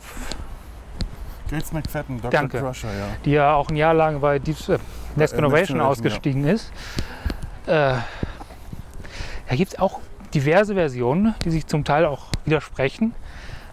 Gates 1.51 1.71
McFadden, 1.75 2.23
Dr. 2.23 2.31
Danke. 2.31 2.61
Crusher, 2.61 2.89
ja. 2.89 3.09
die 3.27 3.33
ja 3.33 3.53
auch 3.53 3.69
ein 3.69 3.77
Jahr 3.77 3.93
lang 3.93 4.23
bei 4.23 4.39
Deep 4.39 4.57
äh, 4.71 4.73
Next 4.73 4.73
Äh, 4.73 5.17
Next 5.17 5.35
Generation, 5.35 5.83
ausgestiegen 5.83 6.47
ist. 6.47 6.73
Äh, 7.67 7.97
da 9.49 9.57
gibt 9.57 9.73
es 9.75 9.79
auch 9.79 10.01
diverse 10.35 10.75
Versionen, 10.75 11.35
die 11.45 11.51
sich 11.51 11.67
zum 11.67 11.85
Teil 11.85 12.05
auch 12.05 12.27
widersprechen. 12.45 13.15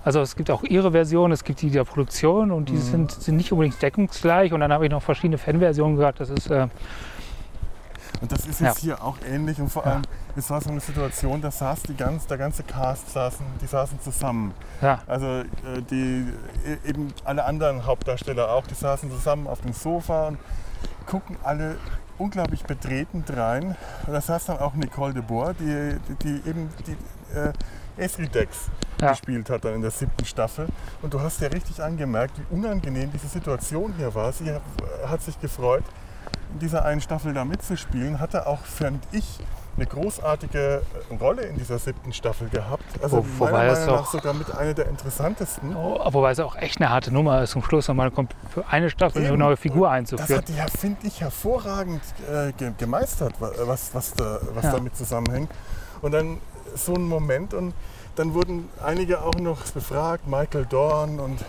Also 0.04 0.22
es 0.22 0.36
gibt 0.36 0.52
auch 0.52 0.64
ihre 0.64 0.92
Version, 0.92 1.32
es 1.32 1.44
gibt 1.44 1.62
die 1.62 1.72
der 1.72 1.84
Produktion 1.84 2.52
und 2.52 2.70
die 2.70 2.74
Mhm. 2.74 2.82
sind, 2.82 3.12
sind 3.12 3.38
nicht 3.38 3.52
unbedingt 3.52 3.82
deckungsgleich. 3.82 4.54
Und 4.54 4.60
dann 4.60 4.72
habe 4.72 4.86
ich 4.86 4.92
noch 4.92 5.02
verschiedene 5.02 5.38
Fanversionen 5.38 5.98
gehört. 5.98 6.20
Das 6.20 6.30
ist 6.30 6.50
äh, 6.52 6.68
Und 8.22 8.32
das 8.32 8.46
ist 8.46 8.62
Ja. 8.62 8.68
jetzt 8.68 8.80
hier 8.80 9.04
auch 9.04 9.18
ähnlich 9.30 9.60
und 9.60 9.70
vor 9.70 9.84
Ja. 9.86 9.92
allem, 9.94 10.02
es 10.38 10.50
war 10.50 10.62
so 10.62 10.70
eine 10.70 10.80
Situation, 10.80 11.42
da 11.42 11.52
saß 11.52 11.84
die 11.84 11.96
ganz, 11.96 12.26
der 12.28 12.38
ganze 12.38 12.64
Cast 12.64 13.12
saßen, 13.12 13.46
die 13.62 13.66
saßen 13.66 14.00
zusammen. 14.00 14.54
ja, 14.82 15.00
Also 15.06 15.26
äh, 15.26 15.44
die, 15.90 16.26
e- 16.66 16.90
eben 16.90 17.14
alle 17.26 17.44
anderen 17.44 17.86
Hauptdarsteller 17.86 18.50
auch, 18.52 18.66
die 18.68 18.74
saßen 18.74 19.12
zusammen 19.12 19.48
auf 19.48 19.60
dem 19.62 19.74
Sofa 19.74 20.30
und 20.30 20.38
gucken 21.06 21.36
alle 21.44 21.76
unglaublich 22.18 22.64
betreten 22.64 23.24
rein. 23.30 23.76
Und 24.06 24.14
da 24.14 24.22
saß 24.22 24.46
dann 24.46 24.60
auch 24.60 24.74
Nicole 24.74 25.14
de 25.14 25.22
Boer, 25.22 25.54
die, 25.54 25.98
die, 26.10 26.16
die 26.42 26.50
eben 26.50 26.70
die 26.88 26.98
äh, 27.38 27.52
Esri 27.98 28.28
Dex 28.28 28.70
Ja. 29.02 29.12
gespielt 29.12 29.50
hat 29.50 29.66
dann 29.66 29.76
in 29.76 29.82
der 29.82 29.92
siebten 29.92 30.26
Staffel. 30.26 30.68
Und 31.02 31.14
du 31.14 31.20
hast 31.22 31.42
ja 31.42 31.48
richtig 31.48 31.82
angemerkt, 31.82 32.34
wie 32.40 32.56
unangenehm 32.56 33.12
diese 33.12 33.28
Situation 33.28 33.94
hier 33.98 34.14
war. 34.16 34.32
Sie 34.34 34.52
hat, 34.52 34.62
hat 35.08 35.22
sich 35.22 35.40
gefreut, 35.40 35.84
in 36.54 36.60
dieser 36.60 36.86
einen 36.86 37.02
Staffel 37.02 37.34
da 37.34 37.46
mitzuspielen, 37.46 38.20
hatte 38.20 38.48
auch, 38.48 38.64
fand 38.66 39.04
ich, 39.12 39.40
eine 39.78 39.86
großartige 39.86 40.82
äh, 41.10 41.16
Rolle 41.16 41.44
in 41.44 41.58
dieser 41.58 41.78
siebten 41.80 42.14
Staffel 42.14 42.50
gehabt. 42.50 42.84
Also 43.02 43.18
Wo- 43.18 43.26
wobei 43.40 43.52
meiner 43.52 43.72
es 43.74 43.80
Meinung 43.82 43.96
nach 43.96 44.06
sogar 44.12 44.34
mit 44.34 44.52
einer 44.56 44.74
der 44.74 44.88
interessantesten. 44.88 45.76
Oh, 45.76 46.00
wobei 46.12 46.32
es 46.32 46.40
auch 46.40 46.56
echt 46.56 46.80
eine 46.80 46.90
harte 46.90 47.14
Nummer 47.14 47.42
ist, 47.44 47.52
zum 47.52 47.64
Schluss 47.64 47.88
nochmal 47.88 48.12
kommt 48.12 48.34
für 48.54 48.66
eine 48.68 48.90
Staffel 48.90 49.20
eine 49.20 49.30
Eben. 49.30 49.40
neue 49.40 49.58
Figur 49.58 49.88
Das 49.88 49.94
einzuführen. 49.98 50.38
hat 50.42 50.48
die, 50.48 50.56
ja, 50.56 50.66
finde 50.68 51.06
ich, 51.08 51.22
hervorragend 51.22 52.02
äh, 52.32 52.52
ge 52.54 52.72
gemeistert, 52.78 53.34
wa- 53.42 53.52
was, 53.66 53.94
was, 53.94 54.14
da, 54.14 54.40
was 54.54 54.64
Ja. 54.66 54.72
damit 54.72 54.96
zusammenhängt. 54.96 55.52
Und 56.02 56.12
dann 56.14 56.40
so 56.76 56.94
ein 56.94 57.08
Moment 57.08 57.54
und 57.54 57.74
dann 58.16 58.34
wurden 58.34 58.70
einige 58.84 59.22
auch 59.22 59.36
noch 59.36 59.62
befragt, 59.72 60.28
Michael 60.28 60.66
Dorn 60.66 61.20
und 61.20 61.44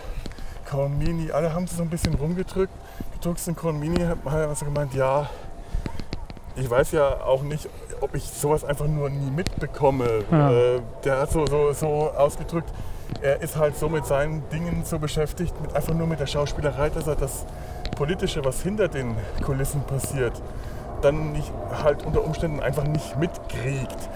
Cormini, 0.69 1.31
alle 1.31 1.53
haben 1.53 1.65
sie 1.67 1.75
so 1.75 1.83
ein 1.83 1.89
bisschen 1.89 2.13
rumgedrückt. 2.15 2.73
Gedrückt 3.13 3.41
und 3.47 3.55
Cormini 3.55 4.01
hat 4.01 4.17
also 4.27 4.65
gemeint, 4.65 4.93
ja, 4.93 5.29
ich 6.57 6.69
weiß 6.69 6.91
ja 6.91 7.21
auch 7.21 7.43
nicht, 7.43 7.69
ob 8.01 8.15
ich 8.15 8.23
sowas 8.23 8.63
einfach 8.65 8.87
nur 8.87 9.09
nie 9.09 9.31
mitbekomme. 9.31 10.23
Ja. 10.31 10.51
Äh, 10.51 10.81
der 11.03 11.19
hat 11.19 11.31
so, 11.31 11.45
so, 11.45 11.71
so 11.73 12.11
ausgedrückt, 12.11 12.71
er 13.21 13.41
ist 13.41 13.55
halt 13.55 13.77
so 13.77 13.89
mit 13.89 14.05
seinen 14.05 14.47
Dingen 14.49 14.83
so 14.83 14.99
beschäftigt, 14.99 15.53
mit, 15.61 15.75
einfach 15.75 15.93
nur 15.93 16.07
mit 16.07 16.19
der 16.19 16.27
Schauspielerei, 16.27 16.89
dass 16.89 17.07
er 17.07 17.15
das 17.15 17.45
Politische, 17.95 18.43
was 18.43 18.61
hinter 18.61 18.87
den 18.87 19.15
Kulissen 19.43 19.81
passiert, 19.81 20.41
dann 21.01 21.31
nicht 21.31 21.51
halt 21.83 22.05
unter 22.05 22.23
Umständen 22.23 22.59
einfach 22.59 22.83
nicht 22.83 23.17
mitkriegt. 23.17 24.09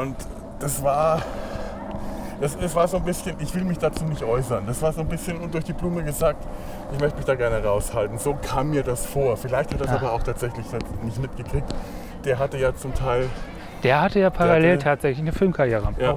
Und 0.00 0.16
das 0.60 0.82
war, 0.82 1.22
das, 2.42 2.58
das 2.58 2.74
war 2.74 2.86
so 2.88 2.96
ein 2.98 3.04
bisschen, 3.04 3.36
ich 3.38 3.54
will 3.54 3.64
mich 3.64 3.78
dazu 3.78 4.04
nicht 4.04 4.22
äußern. 4.22 4.64
Das 4.66 4.82
war 4.82 4.92
so 4.92 5.00
ein 5.00 5.08
bisschen 5.08 5.50
durch 5.50 5.64
die 5.64 5.72
Blume 5.72 6.02
gesagt, 6.02 6.44
ich 6.92 7.00
möchte 7.00 7.16
mich 7.16 7.24
da 7.26 7.34
gerne 7.36 7.64
raushalten. 7.64 8.18
So 8.18 8.34
kam 8.42 8.70
mir 8.70 8.82
das 8.82 9.06
vor. 9.06 9.36
Vielleicht 9.36 9.72
hat 9.72 9.80
er 9.80 9.86
das 9.86 9.94
Ja. 9.94 10.06
aber 10.08 10.12
auch 10.12 10.22
tatsächlich 10.22 10.66
nicht 11.04 11.18
mitgekriegt. 11.20 11.72
Der 12.24 12.38
hatte 12.38 12.58
ja 12.58 12.74
zum 12.74 12.94
Teil, 12.94 13.28
Der 13.82 14.00
hatte 14.02 14.20
ja 14.20 14.30
parallel 14.30 14.74
hatte- 14.74 14.84
tatsächlich 14.84 15.20
eine 15.20 15.32
Filmkarriere 15.32 15.86
am 15.86 15.94
Ja. 15.98 16.16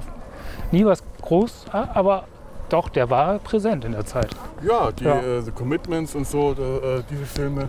Nie 0.72 0.84
was 0.84 1.02
groß, 1.22 1.66
aber 1.72 2.24
doch, 2.68 2.88
der 2.88 3.08
war 3.10 3.38
präsent 3.38 3.84
in 3.84 3.92
der 3.92 4.04
Zeit. 4.04 4.30
ja, 4.62 4.90
die 4.90 5.04
Ja. 5.04 5.16
Äh, 5.20 5.42
Commitments 5.54 6.14
und 6.16 6.26
so, 6.26 6.52
äh, 6.52 7.02
diese 7.08 7.24
Filme, 7.24 7.68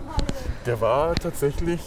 der 0.66 0.80
war 0.80 1.14
tatsächlich, 1.14 1.80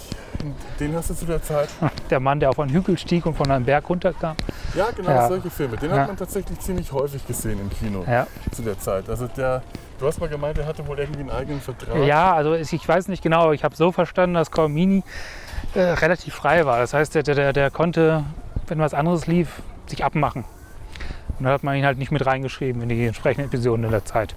den 0.79 0.95
hast 0.95 1.09
du 1.09 1.13
zu 1.15 1.25
der 1.25 1.41
Zeit, 1.43 1.67
Der 2.09 2.19
Mann, 2.21 2.39
der 2.39 2.49
auf 2.49 2.59
einen 2.59 2.71
Hügel 2.71 2.97
stieg 2.97 3.25
und 3.25 3.35
von 3.35 3.49
einem 3.51 3.65
Berg 3.65 3.89
runterkam. 3.89 4.35
Ja 4.75 4.87
genau 4.95 5.09
Ja. 5.09 5.27
solche 5.27 5.49
Filme, 5.49 5.77
den 5.77 5.91
hat 5.91 6.07
man 6.07 6.17
tatsächlich 6.17 6.59
ziemlich 6.59 6.91
häufig 6.91 7.25
gesehen 7.27 7.59
im 7.59 7.69
Kino 7.69 8.05
zu 8.51 8.61
der 8.61 8.77
Zeit. 8.79 9.09
Also 9.09 9.27
der, 9.27 9.61
du 9.99 10.07
hast 10.07 10.19
mal 10.19 10.29
gemeint, 10.29 10.57
der 10.57 10.65
hatte 10.65 10.85
wohl 10.87 10.99
irgendwie 10.99 11.21
einen 11.21 11.31
eigenen 11.31 11.61
Vertrag. 11.61 11.97
Ja, 12.05 12.33
also 12.33 12.53
ich 12.53 12.87
weiß 12.87 13.07
nicht 13.07 13.21
genau, 13.23 13.51
ich 13.51 13.63
habe 13.63 13.75
so 13.75 13.91
verstanden, 13.91 14.35
dass 14.35 14.51
Cormini 14.51 15.03
äh, 15.73 15.79
relativ 15.81 16.33
frei 16.35 16.65
war. 16.65 16.79
Das 16.79 16.93
heißt, 16.93 17.15
der, 17.15 17.23
der, 17.23 17.53
der 17.53 17.71
konnte, 17.71 18.23
wenn 18.67 18.79
was 18.79 18.93
anderes 18.93 19.27
lief, 19.27 19.61
sich 19.87 20.03
abmachen. 20.03 20.45
Und 21.37 21.45
dann 21.45 21.53
hat 21.53 21.63
man 21.63 21.75
ihn 21.75 21.85
halt 21.85 21.97
nicht 21.97 22.11
mit 22.11 22.25
reingeschrieben 22.25 22.81
in 22.83 22.89
die 22.89 23.05
entsprechenden 23.05 23.47
Episoden 23.47 23.85
in 23.85 23.91
der 23.91 24.05
Zeit. 24.05 24.35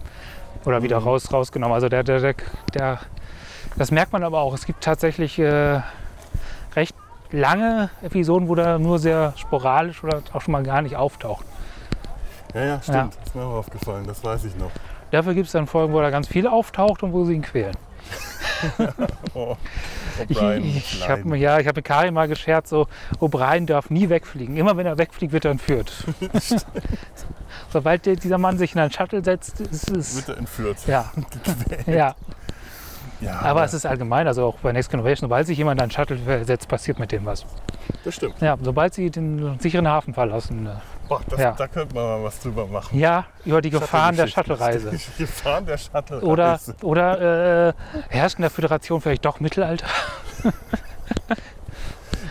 Oder 0.64 0.82
wieder 0.82 1.00
Mhm. 1.00 1.06
raus, 1.08 1.32
rausgenommen. 1.32 1.74
Also 1.74 1.88
der, 1.88 2.02
der, 2.02 2.20
der, 2.20 2.34
der, 2.72 2.98
das 3.76 3.90
merkt 3.90 4.12
man 4.12 4.22
aber 4.24 4.38
auch. 4.40 4.54
Es 4.54 4.64
gibt 4.64 4.82
tatsächlich 4.82 5.38
äh, 5.38 5.80
recht 6.74 6.94
lange 7.30 7.90
Episoden, 8.02 8.48
wo 8.48 8.54
der 8.54 8.78
nur 8.78 8.98
sehr 8.98 9.32
sporadisch 9.36 10.02
oder 10.04 10.22
auch 10.32 10.40
schon 10.40 10.52
mal 10.52 10.62
gar 10.62 10.82
nicht 10.82 10.96
auftaucht. 10.96 11.44
Ja, 12.54 12.64
ja, 12.64 12.82
stimmt. 12.82 13.16
Ist 13.24 13.34
mir 13.34 13.42
auch 13.42 13.54
aufgefallen, 13.58 14.06
das 14.06 14.22
weiß 14.22 14.44
ich 14.44 14.56
noch. 14.56 14.70
Dafür 15.10 15.34
gibt 15.34 15.46
es 15.46 15.52
dann 15.52 15.66
Folgen, 15.66 15.92
wo 15.92 16.00
er 16.00 16.10
ganz 16.10 16.28
viel 16.28 16.46
auftaucht 16.46 17.02
und 17.02 17.12
wo 17.12 17.24
sie 17.24 17.34
ihn 17.34 17.42
quälen. 17.42 17.76
Oh, 19.34 19.56
Ich, 20.28 20.40
ich 20.94 21.08
habe 21.08 21.36
ja, 21.36 21.58
ich 21.58 21.66
hab 21.66 21.74
mit 21.76 21.84
Karin 21.84 22.14
mal 22.14 22.28
gescherzt, 22.28 22.70
so 22.70 22.86
O'Brien 23.20 23.66
darf 23.66 23.90
nie 23.90 24.08
wegfliegen. 24.08 24.56
Immer 24.56 24.76
wenn 24.76 24.86
er 24.86 24.96
wegfliegt, 24.96 25.32
wird 25.32 25.44
er 25.44 25.50
entführt. 25.50 25.92
Sobald 27.72 28.06
dieser 28.06 28.38
Mann 28.38 28.56
sich 28.56 28.74
in 28.74 28.80
einen 28.80 28.92
Shuttle 28.92 29.22
setzt, 29.24 29.60
ist 29.60 29.90
es. 29.90 30.16
wird 30.16 30.28
er 30.28 30.38
entführt. 30.38 30.78
Ja, 30.86 31.10
ja. 31.86 32.14
Ja, 33.24 33.40
Aber 33.40 33.64
es 33.64 33.74
ist 33.74 33.86
allgemein, 33.86 34.26
also 34.26 34.46
auch 34.46 34.56
bei 34.58 34.72
Next 34.72 34.90
Generation, 34.90 35.28
sobald 35.28 35.46
sich 35.46 35.56
jemand 35.58 35.80
einen 35.80 35.90
Shuttle 35.90 36.44
setzt, 36.44 36.68
passiert 36.68 36.98
mit 36.98 37.10
dem 37.12 37.24
was. 37.24 37.44
das 38.04 38.14
stimmt. 38.14 38.40
Ja, 38.40 38.56
sobald 38.60 38.94
sie 38.94 39.10
den 39.10 39.58
sicheren 39.60 39.88
Hafen 39.88 40.14
verlassen. 40.14 40.66
äh, 40.66 40.70
Boah, 41.08 41.20
das, 41.28 41.40
Ja. 41.40 41.52
Da 41.52 41.66
könnte 41.68 41.94
man 41.94 42.04
mal 42.04 42.24
was 42.24 42.40
drüber 42.40 42.66
machen. 42.66 42.98
Ja, 42.98 43.24
über 43.44 43.60
die 43.60 43.70
Gefahren 43.70 44.16
der. 44.16 44.26
Shuttle-Reise. 44.26 44.90
Die 45.18 45.22
Gefahren 45.22 45.66
der 45.66 45.78
Shuttle-Reise. 45.78 46.24
Oder, 46.26 46.58
oder 46.82 47.68
äh, 47.68 47.72
herrscht 48.08 48.36
in 48.38 48.42
der 48.42 48.50
Föderation 48.50 49.00
vielleicht 49.00 49.24
doch 49.24 49.40
Mittelalter? 49.40 49.86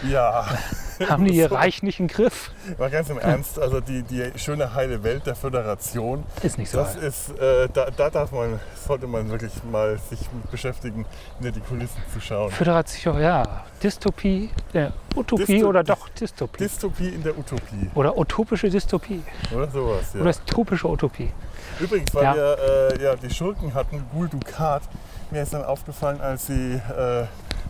Ja, 0.09 0.45
Haben 1.09 1.25
die 1.25 1.35
ihr 1.35 1.51
Reich 1.51 1.81
nicht 1.83 1.99
im 1.99 2.07
Griff? 2.07 2.51
mal 2.77 2.89
ganz 2.89 3.09
im 3.09 3.17
Ernst, 3.17 3.59
also 3.59 3.79
die, 3.81 4.03
die 4.03 4.31
schöne 4.37 4.73
heile 4.73 5.03
Welt 5.03 5.25
der 5.25 5.35
Föderation, 5.35 6.23
Ist 6.43 6.57
nicht 6.57 6.69
so. 6.69 6.77
das 6.77 6.95
ist, 6.95 7.29
äh, 7.39 7.67
da, 7.73 7.89
da 7.89 8.09
darf 8.09 8.31
man, 8.31 8.59
sollte 8.87 9.07
man 9.07 9.29
wirklich 9.29 9.51
mal 9.71 9.97
sich 10.09 10.19
mit 10.33 10.49
beschäftigen, 10.51 11.05
hinter 11.39 11.51
die 11.51 11.59
Kulissen 11.61 12.01
zu 12.13 12.21
schauen. 12.21 12.51
Föderation, 12.51 13.19
ja. 13.19 13.63
Dystopie, 13.81 14.49
äh, 14.73 14.89
Utopie 15.15 15.43
Dysto- 15.59 15.65
oder 15.67 15.83
doch 15.83 16.07
Dystopie. 16.09 16.57
Dystopie 16.59 17.09
in 17.09 17.23
der 17.23 17.37
Utopie 17.37 17.89
oder 17.95 18.17
utopische 18.17 18.69
Dystopie. 18.69 19.21
oder 19.53 19.69
sowas. 19.69 20.13
Ja. 20.13 20.21
Oder 20.21 20.31
dystopische 20.31 20.87
Utopie. 20.87 21.31
Übrigens, 21.79 22.13
weil 22.13 22.23
Ja. 22.23 22.35
wir 22.35 22.57
äh, 22.99 23.03
ja, 23.03 23.15
die 23.15 23.29
Schurken 23.33 23.73
hatten, 23.73 24.05
Gul 24.13 24.29
Dukat, 24.29 24.83
mir 25.31 25.41
ist 25.43 25.53
dann 25.53 25.63
aufgefallen, 25.63 26.21
als 26.21 26.47
sie 26.47 26.73
äh, 26.75 27.25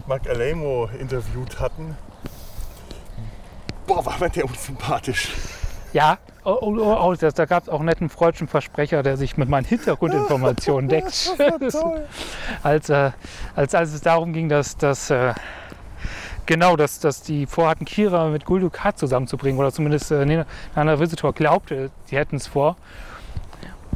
Mark 0.07 0.27
Alamo 0.29 0.89
interviewt 0.99 1.59
hatten. 1.59 1.95
Boah, 3.87 4.05
war 4.05 4.17
mir 4.19 4.29
der 4.29 4.45
unsympathisch. 4.45 5.29
Ja, 5.93 6.17
oh, 6.43 6.57
oh, 6.61 6.75
oh, 6.79 6.97
oh, 7.01 7.15
das, 7.15 7.33
da 7.35 7.45
gab 7.45 7.63
es 7.63 7.69
auch 7.69 7.79
einen 7.79 7.85
netten 7.85 8.09
freudschen 8.09 8.47
Versprecher, 8.47 9.03
der 9.03 9.15
sich 9.17 9.37
mit 9.37 9.47
meinen 9.49 9.65
Hintergrundinformationen 9.65 10.89
deckt. 10.89 11.35
Als, 12.63 12.89
äh, 12.89 13.11
als, 13.55 13.75
als 13.75 13.93
es 13.93 14.01
darum 14.01 14.33
ging, 14.33 14.49
dass, 14.49 14.75
dass 14.77 15.09
äh, 15.11 15.33
genau, 16.45 16.75
dass, 16.75 16.99
dass 16.99 17.21
die 17.21 17.45
vorhatten, 17.45 17.85
Kira 17.85 18.27
mit 18.29 18.45
Guldukat 18.45 18.97
zusammenzubringen 18.97 19.59
oder 19.59 19.71
zumindest 19.71 20.11
äh, 20.11 20.45
Nana 20.75 20.99
Visitor 20.99 21.33
glaubte, 21.33 21.91
sie 22.05 22.17
hätten 22.17 22.37
es 22.37 22.47
vor. 22.47 22.75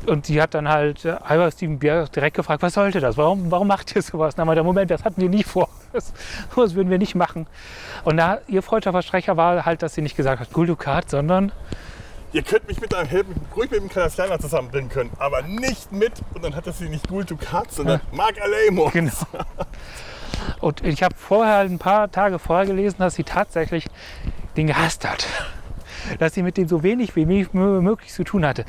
Und 0.08 0.30
die 0.30 0.42
hat 0.42 0.54
dann 0.54 0.70
halt 0.70 1.04
äh, 1.04 1.18
Albert 1.22 1.54
Steven 1.54 1.80
Bier 1.80 2.08
direkt 2.16 2.38
gefragt, 2.38 2.62
was 2.62 2.74
sollte 2.74 3.02
das? 3.02 3.18
Warum, 3.18 3.52
warum 3.52 3.68
macht 3.68 3.94
ihr 3.96 4.02
sowas? 4.02 4.36
Na, 4.38 4.56
der 4.56 4.64
Moment, 4.64 4.90
das 4.90 5.04
hatten 5.04 5.22
wir 5.22 5.30
nie 5.30 5.44
vor. 5.44 5.70
Das, 5.94 6.12
das 6.56 6.76
würden 6.76 6.90
wir 6.90 6.98
nicht 6.98 7.16
machen. 7.16 7.48
Und 8.04 8.18
da, 8.18 8.40
ihr 8.48 8.62
Versprecher 8.62 9.38
war 9.38 9.66
halt, 9.66 9.82
dass 9.82 9.96
sie 9.96 10.02
nicht 10.02 10.18
gesagt 10.18 10.42
hat 10.42 10.52
Guldukat, 10.52 11.10
sondern 11.10 11.54
Ihr 12.34 12.44
könnt 12.44 12.68
mich 12.68 12.82
mit 12.82 12.94
einem 12.94 13.08
Helden 13.08 13.34
ruhig 13.56 13.72
mit 13.72 13.80
dem 13.80 13.90
Kardassianer 13.90 14.38
zusammenbringen 14.38 14.90
können, 14.90 15.12
aber 15.18 15.42
nicht 15.44 15.94
mit, 15.94 16.12
und 16.34 16.44
dann 16.44 16.56
hat 16.56 16.68
das 16.68 16.78
sie 16.78 16.90
nicht 16.90 17.08
Gul 17.08 17.24
Dukat, 17.24 17.72
sondern 17.72 18.02
Mark 18.12 18.36
Alamo. 18.42 18.90
Genau. 18.94 19.14
Und 20.60 20.84
ich 20.84 21.04
habe 21.04 21.16
vorher, 21.16 21.60
ein 21.60 21.80
paar 21.80 22.12
Tage 22.12 22.38
vorher 22.38 22.66
gelesen, 22.66 22.98
dass 23.00 23.16
sie 23.16 23.24
tatsächlich 23.24 23.88
den 24.58 24.68
gehasst 24.68 25.08
hat. 25.08 25.26
Dass 26.20 26.34
sie 26.34 26.44
mit 26.44 26.58
dem 26.58 26.68
so 26.68 26.84
wenig 26.84 27.16
wie 27.16 27.26
mö- 27.26 27.82
möglich 27.82 28.12
zu 28.14 28.24
tun 28.24 28.46
hatte. 28.46 28.66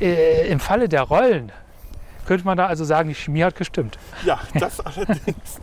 Äh, 0.00 0.48
Im 0.48 0.60
Falle 0.60 0.88
der 0.88 1.02
Rollen 1.02 1.52
könnte 2.26 2.44
man 2.44 2.56
da 2.56 2.66
also 2.66 2.84
sagen, 2.84 3.08
die 3.08 3.14
Chemie 3.14 3.44
hat 3.44 3.56
gestimmt. 3.56 3.98
Ja, 4.24 4.40
das 4.58 4.80
allerdings. 4.80 5.60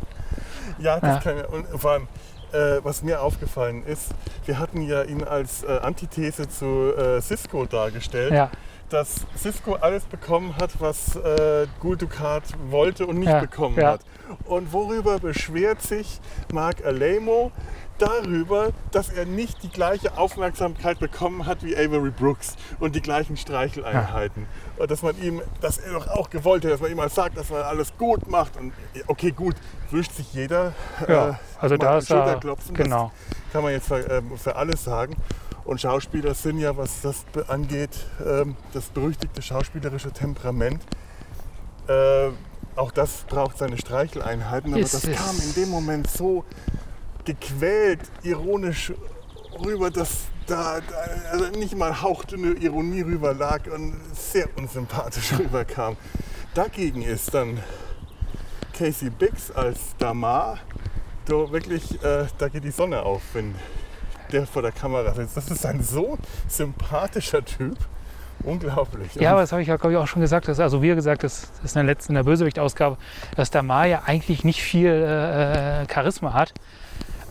Ja, 0.80 1.00
das 1.00 1.16
Ja. 1.16 1.20
kann 1.32 1.38
ja. 1.38 1.46
Und 1.48 1.66
vor 1.80 1.92
allem, 1.92 2.08
äh, 2.52 2.80
was 2.84 3.04
mir 3.04 3.22
aufgefallen 3.22 3.84
ist, 3.86 4.12
wir 4.46 4.60
hatten 4.60 4.82
ja 4.82 5.04
ihn 5.04 5.24
als 5.24 5.64
äh, 5.64 5.80
Antithese 5.82 6.48
zu 6.48 6.94
äh, 6.98 7.22
Cisco 7.22 7.66
dargestellt, 7.66 8.32
Ja, 8.34 8.50
dass 8.90 9.26
Cisco 9.38 9.74
alles 9.76 10.04
bekommen 10.06 10.56
hat, 10.58 10.72
was 10.80 11.16
äh, 11.16 11.68
Gul 11.80 11.98
Dukat 11.98 12.44
wollte 12.70 13.06
und 13.08 13.18
nicht 13.20 13.30
Ja, 13.30 13.40
bekommen 13.40 13.78
hat. 13.84 14.02
Und 14.46 14.72
worüber 14.72 15.20
beschwert 15.20 15.82
sich 15.82 16.20
Mark 16.54 16.86
Alemo? 16.86 17.52
Darüber, 18.00 18.72
dass 18.91 19.10
er 19.10 19.26
nicht 19.26 19.62
die 19.64 19.70
gleiche 19.70 20.18
Aufmerksamkeit 20.18 21.00
bekommen 21.00 21.46
hat 21.46 21.64
wie 21.64 21.76
Avery 21.76 22.10
Brooks 22.10 22.56
und 22.80 22.96
die 22.96 23.02
gleichen 23.02 23.38
Streicheleinheiten. 23.38 24.48
Und 24.78 24.89
dass 24.89 25.04
man 25.04 25.22
ihm, 25.22 25.41
dass 25.62 25.78
er 25.78 25.94
doch 25.94 26.08
auch 26.08 26.30
gewollt 26.30 26.64
hätte, 26.64 26.72
dass 26.72 26.82
man 26.82 26.91
ihm 26.91 26.98
mal 26.98 27.10
sagt, 27.10 27.38
dass 27.38 27.50
man 27.50 27.62
alles 27.62 27.94
gut 27.98 28.28
macht. 28.28 28.58
Und 28.58 28.74
okay, 29.08 29.32
gut, 29.32 29.56
wünscht 29.91 30.14
sich 30.14 30.34
jeder. 30.34 30.74
ja. 31.08 31.39
also 31.60 31.76
mal 31.76 31.86
da 31.86 31.98
ist 31.98 32.10
er, 32.10 32.24
Schulterklopfen, 32.24 32.76
das 32.76 32.84
genau. 32.84 33.12
kann 33.52 33.64
man 33.64 33.72
jetzt 33.72 33.88
für, 33.88 34.00
ähm, 34.00 34.38
für 34.38 34.56
alles 34.56 34.84
sagen. 34.84 35.16
Und 35.66 35.80
Schauspieler 35.80 36.34
sind 36.34 36.60
ja, 36.60 36.76
was 36.76 37.02
das 37.02 37.24
angeht, 37.48 37.91
ähm, 38.26 38.58
das 38.74 38.86
berüchtigte 38.88 39.41
schauspielerische 39.41 40.12
Temperament. 40.12 40.82
Äh, 41.88 42.30
auch 42.76 42.91
das 42.91 43.26
braucht 43.28 43.58
seine 43.58 43.78
Streicheleinheiten, 43.78 44.74
aber 44.74 44.82
Ist 44.82 44.94
das 44.94 45.06
es. 45.06 45.16
kam 45.16 45.38
in 45.38 45.54
dem 45.54 45.70
Moment 45.70 46.10
so 46.10 46.44
gequält, 47.26 48.02
ironisch 48.24 48.94
rüber, 49.64 49.90
dass 49.90 50.26
da, 50.48 50.80
da 50.82 50.96
also 51.32 51.46
nicht 51.58 51.76
mal 51.76 52.02
hauchdünne 52.02 52.54
Ironie 52.54 53.02
rüber 53.02 53.34
lag 53.34 53.68
und 53.68 53.96
sehr 54.14 54.48
unsympathisch 54.58 55.34
rüberkam. 55.40 55.98
Dagegen 56.54 57.02
ist 57.02 57.34
dann 57.34 57.60
Casey 58.78 59.10
Biggs 59.10 59.52
als 59.52 59.96
Damar, 59.98 60.60
so 61.28 61.52
wirklich, 61.52 62.04
äh, 62.04 62.26
da 62.38 62.50
geht 62.50 62.64
die 62.64 62.72
Sonne 62.72 63.04
auf, 63.04 63.22
wenn 63.34 63.56
der 64.32 64.46
vor 64.48 64.62
der 64.62 64.72
Kamera 64.72 65.14
sitzt. 65.14 65.38
Das 65.38 65.50
ist 65.50 65.66
ein 65.66 65.84
so 65.84 66.18
sympathischer 66.48 67.46
Typ. 67.46 67.78
Unglaublich. 68.44 69.16
Ja, 69.16 69.32
aber 69.32 69.42
das 69.42 69.54
habe 69.54 69.62
ich 69.62 69.70
ja, 69.70 69.78
glaube 69.78 69.94
ich, 69.94 69.98
auch 69.98 70.08
schon 70.08 70.22
gesagt. 70.22 70.50
Dass, 70.50 70.60
also 70.60 70.82
wir 70.82 70.96
gesagt, 70.96 71.24
das 71.24 71.50
ist 71.64 71.76
in 71.76 71.86
der 71.86 71.96
letzten, 71.96 72.12
in 72.12 72.16
der 72.16 72.24
Bösewicht-Ausgabe, 72.24 72.98
dass 73.38 73.52
der 73.52 73.64
Maya 73.64 74.02
eigentlich 74.06 74.44
nicht 74.44 74.62
viel 74.62 74.90
äh, 74.90 75.88
Charisma 75.88 76.34
hat. 76.34 76.54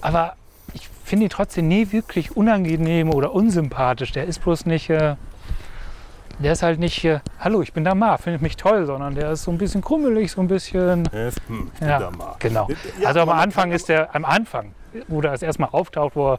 Aber 0.03 0.34
ich 0.74 0.88
finde 1.05 1.26
ihn 1.26 1.30
trotzdem 1.30 1.68
nie 1.68 1.90
wirklich 1.92 2.36
unangenehm 2.36 3.11
oder 3.11 3.32
unsympathisch. 3.32 4.12
Der 4.12 4.24
ist 4.24 4.42
bloß 4.42 4.66
nicht, 4.66 4.90
äh, 4.90 5.14
der 6.38 6.53
ist 6.53 6.62
halt 6.62 6.80
nicht, 6.80 7.05
äh, 7.05 7.20
hallo, 7.38 7.62
ich 7.62 7.72
bin 7.72 7.84
der 7.84 7.94
Ma, 7.94 8.16
findet 8.16 8.42
mich 8.42 8.57
toll, 8.57 8.84
sondern 8.84 9.14
der 9.14 9.32
ist 9.32 9.44
so 9.44 9.50
ein 9.50 9.59
bisschen 9.59 9.80
krummelig, 9.80 10.32
so 10.32 10.40
ein 10.40 10.48
bisschen. 10.48 11.09
er 11.12 11.30
hm, 11.46 11.70
ich 11.72 11.80
bin 11.80 11.88
Ja, 11.88 11.98
Damar. 11.98 12.36
genau. 12.38 12.68
Ja, 13.00 13.09
also 13.09 13.20
am 13.20 13.30
Anfang 13.30 13.70
ist 13.72 13.88
der, 13.88 14.14
am 14.14 14.24
Anfang, 14.24 14.74
wo 15.07 15.18
er 15.20 15.30
das 15.30 15.42
erstmal 15.42 15.68
auftaucht, 15.70 16.16
wo 16.16 16.36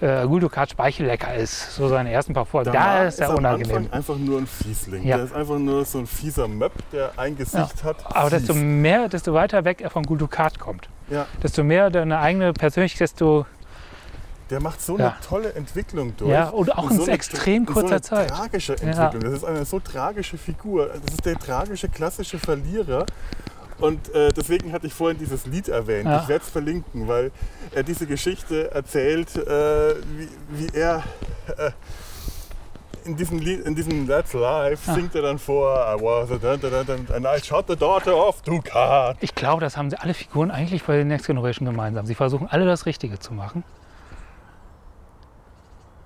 äh, 0.00 0.26
Guldukat 0.26 0.70
Speichellecker 0.70 1.34
ist, 1.34 1.74
so 1.74 1.88
seine 1.88 2.12
ersten 2.12 2.34
paar 2.34 2.44
Folgen, 2.46 2.72
da 2.72 3.04
ist 3.04 3.18
er 3.18 3.34
unangenehm. 3.34 3.76
Anfang 3.76 3.92
einfach 3.92 4.16
nur 4.18 4.38
ein 4.40 4.46
Fiesling. 4.46 5.06
Ja. 5.06 5.16
Der 5.16 5.26
ist 5.26 5.34
einfach 5.34 5.58
nur 5.58 5.84
so 5.84 5.98
ein 5.98 6.06
fieser 6.06 6.48
Möb, 6.48 6.72
der 6.92 7.12
ein 7.16 7.36
Gesicht 7.36 7.82
hat. 7.82 7.96
Aber 8.14 8.28
desto 8.28 8.52
mehr, 8.52 9.08
desto 9.08 9.32
weiter 9.32 9.64
weg 9.64 9.80
er 9.80 9.90
von 9.90 10.02
Guldukat 10.02 10.58
kommt, 10.58 10.88
Ja, 11.08 11.26
desto 11.42 11.62
mehr 11.64 11.90
deine 11.90 12.18
eigene 12.18 12.52
Persönlichkeit, 12.52 13.00
desto 13.02 13.46
der 14.50 14.60
macht 14.60 14.80
so 14.80 14.96
Ja. 14.98 15.08
eine 15.08 15.14
tolle 15.26 15.52
Entwicklung 15.54 16.16
durch. 16.16 16.30
Ja, 16.30 16.48
und 16.50 16.76
auch 16.76 16.90
in 16.90 16.96
so 16.98 17.02
eine- 17.04 17.12
extrem 17.12 17.66
so 17.66 17.72
kurzer 17.72 17.90
eine 17.92 18.00
Zeit. 18.00 18.28
tragische 18.30 18.74
Ja. 18.76 18.82
Entwicklung. 18.82 19.22
Das 19.22 19.32
ist 19.32 19.44
eine 19.44 19.64
so 19.64 19.80
tragische 19.80 20.38
Figur. 20.38 20.86
Das 20.88 21.14
ist 21.14 21.24
der 21.26 21.36
tragische, 21.38 21.88
klassische 21.88 22.38
Verlierer. 22.38 23.06
Und 23.78 24.08
äh, 24.14 24.30
deswegen 24.30 24.72
hatte 24.72 24.86
ich 24.86 24.94
vorhin 24.94 25.18
dieses 25.18 25.46
Lied 25.46 25.68
erwähnt. 25.68 26.06
Ja. 26.06 26.22
Ich 26.22 26.28
werde 26.28 26.44
es 26.44 26.50
verlinken, 26.50 27.08
weil 27.08 27.30
er 27.74 27.82
diese 27.82 28.06
Geschichte 28.06 28.70
erzählt, 28.70 29.34
äh, 29.36 29.94
wie, 30.16 30.28
wie 30.50 30.68
er 30.78 31.02
äh, 31.58 31.70
in 33.06 33.16
diesem 33.16 33.38
Lied, 33.38 33.60
in 33.64 33.74
diesem 33.74 34.06
That's 34.06 34.32
Life 34.32 34.90
Ah. 34.90 34.94
singt 34.94 35.14
er 35.14 35.22
dann 35.22 35.38
vor 35.38 35.74
I 35.74 36.00
was 36.02 36.30
a 36.30 36.36
dun, 36.36 36.60
dun, 36.60 36.70
dun, 36.70 36.86
dun, 37.06 37.14
and 37.14 37.24
I 37.26 37.42
shot 37.44 37.66
the 37.68 37.76
daughter 37.76 38.16
of 38.16 38.42
Dukat. 38.42 39.16
Ich 39.20 39.34
glaube, 39.34 39.60
das 39.60 39.76
haben 39.76 39.90
sie 39.90 39.98
alle 39.98 40.14
Figuren 40.14 40.50
eigentlich 40.50 40.82
bei 40.84 41.02
Next 41.04 41.26
Generation 41.26 41.66
gemeinsam. 41.66 42.06
Sie 42.06 42.14
versuchen 42.14 42.46
alle 42.50 42.64
das 42.66 42.86
Richtige 42.86 43.18
zu 43.18 43.32
machen. 43.32 43.64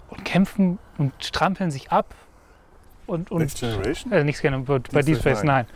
Und 0.08 0.24
kämpfen 0.24 0.78
und 0.98 1.12
strampeln 1.24 1.70
sich 1.70 1.90
ab. 1.92 2.14
Und, 3.06 3.30
und 3.30 3.40
Next 3.42 3.60
Generation? 3.60 4.12
Äh, 4.12 4.24
Next 4.24 4.42
Generation, 4.42 4.82
bei 4.92 5.02
Deep 5.02 5.18
Space 5.18 5.42
Nine. 5.42 5.66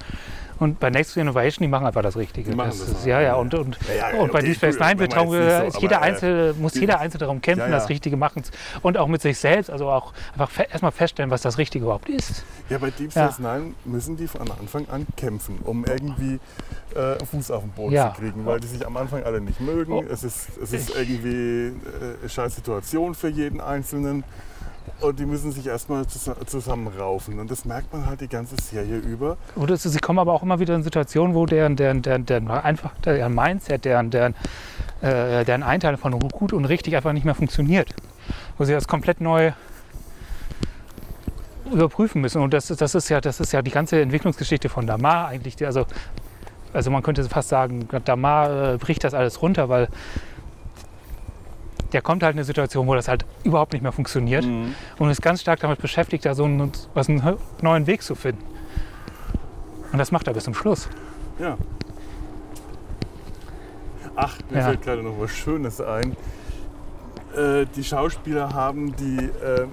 Und 0.60 0.78
bei 0.80 0.90
Next 0.90 1.14
Generation, 1.14 1.64
die 1.64 1.68
machen 1.68 1.86
einfach 1.86 2.02
das 2.02 2.16
Richtige. 2.16 2.50
Die 2.50 2.56
machen 2.56 2.70
das 2.70 2.92
das 2.92 3.04
ja, 3.04 3.20
ja. 3.20 3.34
Und, 3.34 3.54
und, 3.54 3.78
Ja, 3.88 4.10
ja, 4.10 4.20
und 4.20 4.32
bei 4.32 4.38
okay, 4.38 4.48
Deep 4.48 4.56
Space 4.56 4.78
Nine 4.78 4.98
wird 4.98 5.14
darum, 5.14 5.30
so, 5.30 5.38
ist 5.38 5.80
jeder 5.80 6.02
aber, 6.02 6.22
äh, 6.22 6.52
muss 6.54 6.74
jeder 6.74 7.00
Einzelne 7.00 7.20
darum 7.20 7.40
kämpfen, 7.40 7.70
Ja, 7.70 7.70
das 7.70 7.88
Richtige 7.88 8.16
machen. 8.16 8.42
Und 8.82 8.98
auch 8.98 9.08
mit 9.08 9.22
sich 9.22 9.38
selbst, 9.38 9.70
also 9.70 9.88
auch 9.88 10.12
einfach 10.32 10.50
fe 10.50 10.66
erstmal 10.70 10.92
feststellen, 10.92 11.30
was 11.30 11.42
das 11.42 11.58
Richtige 11.58 11.84
überhaupt 11.84 12.08
ist. 12.08 12.44
Ja, 12.68 12.78
bei 12.78 12.90
Deep. 12.90 13.10
Space 13.10 13.38
Nine 13.38 13.74
müssen 13.84 14.16
die 14.16 14.28
von 14.28 14.50
Anfang 14.50 14.88
an 14.88 15.06
kämpfen, 15.16 15.58
um 15.64 15.84
irgendwie 15.84 16.40
äh, 16.94 17.24
Fuß 17.24 17.50
auf 17.50 17.62
den 17.62 17.72
Boden 17.72 17.96
zu 17.96 18.20
kriegen, 18.20 18.46
weil 18.46 18.60
die 18.60 18.68
sich 18.68 18.86
am 18.86 18.96
Anfang 18.96 19.22
alle 19.24 19.40
nicht 19.40 19.60
mögen. 19.60 19.92
Oh. 19.92 20.04
Es 20.08 20.24
ist, 20.24 20.56
es 20.62 20.72
ist 20.72 20.96
irgendwie 20.96 21.68
äh, 21.68 21.72
eine 22.20 22.28
scheiß 22.28 22.54
Situation 22.54 23.14
für 23.14 23.28
jeden 23.28 23.60
Einzelnen. 23.60 24.24
Und 25.00 25.18
die 25.18 25.26
müssen 25.26 25.50
sich 25.52 25.66
erstmal 25.66 26.06
zus 26.06 26.30
zusammenraufen. 26.46 27.38
Und 27.38 27.50
das 27.50 27.64
merkt 27.64 27.92
man 27.92 28.06
halt 28.06 28.20
die 28.20 28.28
ganze 28.28 28.56
Serie 28.62 28.96
über. 28.98 29.36
Es, 29.68 29.82
sie 29.82 29.98
kommen 29.98 30.18
aber 30.18 30.32
auch 30.32 30.42
immer 30.42 30.58
wieder 30.60 30.74
in 30.74 30.82
Situationen, 30.82 31.34
wo 31.34 31.46
deren, 31.46 31.76
deren, 31.76 32.02
deren, 32.02 32.26
deren 32.26 32.50
einfach 32.50 32.92
deren 33.04 33.34
Mindset, 33.34 33.84
deren, 33.84 34.10
deren, 34.10 34.34
äh, 35.02 35.44
deren 35.44 35.62
Einteilung 35.62 35.98
von 35.98 36.18
gut 36.18 36.52
und 36.52 36.64
richtig 36.66 36.96
einfach 36.96 37.12
nicht 37.12 37.24
mehr 37.24 37.34
funktioniert. 37.34 37.94
Wo 38.56 38.64
sie 38.64 38.72
das 38.72 38.86
komplett 38.88 39.20
neu 39.20 39.52
überprüfen 41.72 42.20
müssen. 42.20 42.40
Und 42.42 42.52
das, 42.54 42.70
ist- 42.70 42.80
das, 42.80 42.94
ist, 42.94 43.08
ja, 43.08 43.20
das 43.20 43.40
ist 43.40 43.52
ja 43.52 43.62
die 43.62 43.70
ganze 43.70 44.00
Entwicklungsgeschichte 44.00 44.68
von 44.68 44.86
Damar 44.86 45.28
eigentlich. 45.28 45.64
Also, 45.64 45.86
also 46.72 46.90
man 46.90 47.02
könnte 47.02 47.24
fast 47.24 47.48
sagen, 47.48 47.88
Damar 48.04 48.74
äh, 48.74 48.76
bricht 48.78 49.04
das 49.04 49.14
alles 49.14 49.40
runter, 49.42 49.68
weil 49.68 49.88
der 51.94 52.02
kommt 52.02 52.22
halt 52.22 52.34
in 52.34 52.38
eine 52.40 52.44
Situation, 52.44 52.86
wo 52.86 52.94
das 52.94 53.08
halt 53.08 53.24
überhaupt 53.44 53.72
nicht 53.72 53.82
mehr 53.82 53.92
funktioniert 53.92 54.44
und 54.44 55.10
ist 55.10 55.22
ganz 55.22 55.40
stark 55.40 55.60
damit 55.60 55.80
beschäftigt, 55.80 56.24
da 56.26 56.34
so 56.34 56.44
einen, 56.44 56.70
was 56.92 57.08
einen 57.08 57.38
neuen 57.62 57.86
Weg 57.86 58.02
zu 58.02 58.14
finden. 58.14 58.44
Und 59.92 59.98
das 59.98 60.10
macht 60.12 60.26
er 60.26 60.34
bis 60.34 60.44
zum 60.44 60.54
Schluss. 60.54 60.88
Ja. 61.38 61.56
Ach, 64.16 64.38
mir 64.50 64.58
Ja. 64.58 64.64
fällt 64.66 64.82
gerade 64.82 65.02
noch 65.02 65.14
was 65.18 65.30
Schönes 65.32 65.80
ein. 65.80 66.16
Äh, 67.36 67.66
die 67.74 67.82
Schauspieler 67.82 68.52
haben 68.52 68.94
die, 68.96 69.18
ähm, 69.44 69.70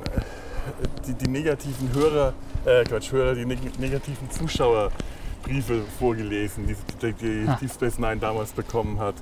die, 1.07 1.13
die 1.13 1.27
negativen 1.29 1.93
Hörer, 1.93 2.33
äh, 2.65 2.83
Quatsch, 2.83 3.11
Hörer, 3.11 3.35
die 3.35 3.45
neg 3.45 3.79
negativen 3.79 4.29
Zuschauerbriefe 4.31 5.81
vorgelesen, 5.99 6.65
die, 6.67 6.75
die, 7.01 7.13
die 7.13 7.45
Ah. 7.47 7.57
Deep 7.61 7.71
Space 7.71 7.99
Nine 7.99 8.17
damals 8.17 8.51
bekommen 8.51 8.99
hat. 8.99 9.15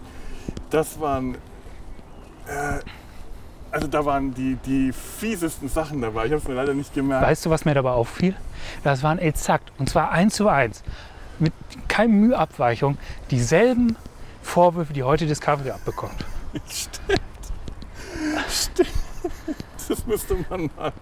Das 0.70 1.00
waren, 1.02 1.38
äh, 2.50 2.80
also 3.72 3.88
da 3.88 4.04
waren 4.06 4.34
die, 4.34 4.56
die 4.66 4.92
fiesesten 4.92 5.70
Sachen 5.70 6.02
dabei. 6.02 6.26
Ich 6.26 6.32
habe 6.32 6.42
es 6.42 6.48
mir 6.48 6.56
leider 6.56 6.74
nicht 6.74 6.94
gemerkt. 6.94 7.26
Weißt 7.26 7.46
du, 7.46 7.50
was 7.50 7.66
mir 7.66 7.76
dabei 7.76 7.92
auffiel? 7.92 8.36
Das 8.84 9.04
waren 9.04 9.20
exakt, 9.20 9.72
und 9.78 9.90
zwar 9.90 10.12
eins 10.12 10.36
zu 10.36 10.48
eins, 10.48 10.84
mit 11.38 11.54
keinem 11.88 12.20
Müheabweichung, 12.20 12.98
dieselben 13.30 13.96
Vorwürfe, 14.42 14.94
die 14.94 15.04
heute 15.04 15.28
Discovery 15.28 15.72
abbekommt. 15.72 16.26
Stimmt. 16.68 17.22
Stimmt. 18.50 18.90
Das 19.88 20.06
müsste 20.06 20.36
man 20.50 20.70
mal. 20.76 20.94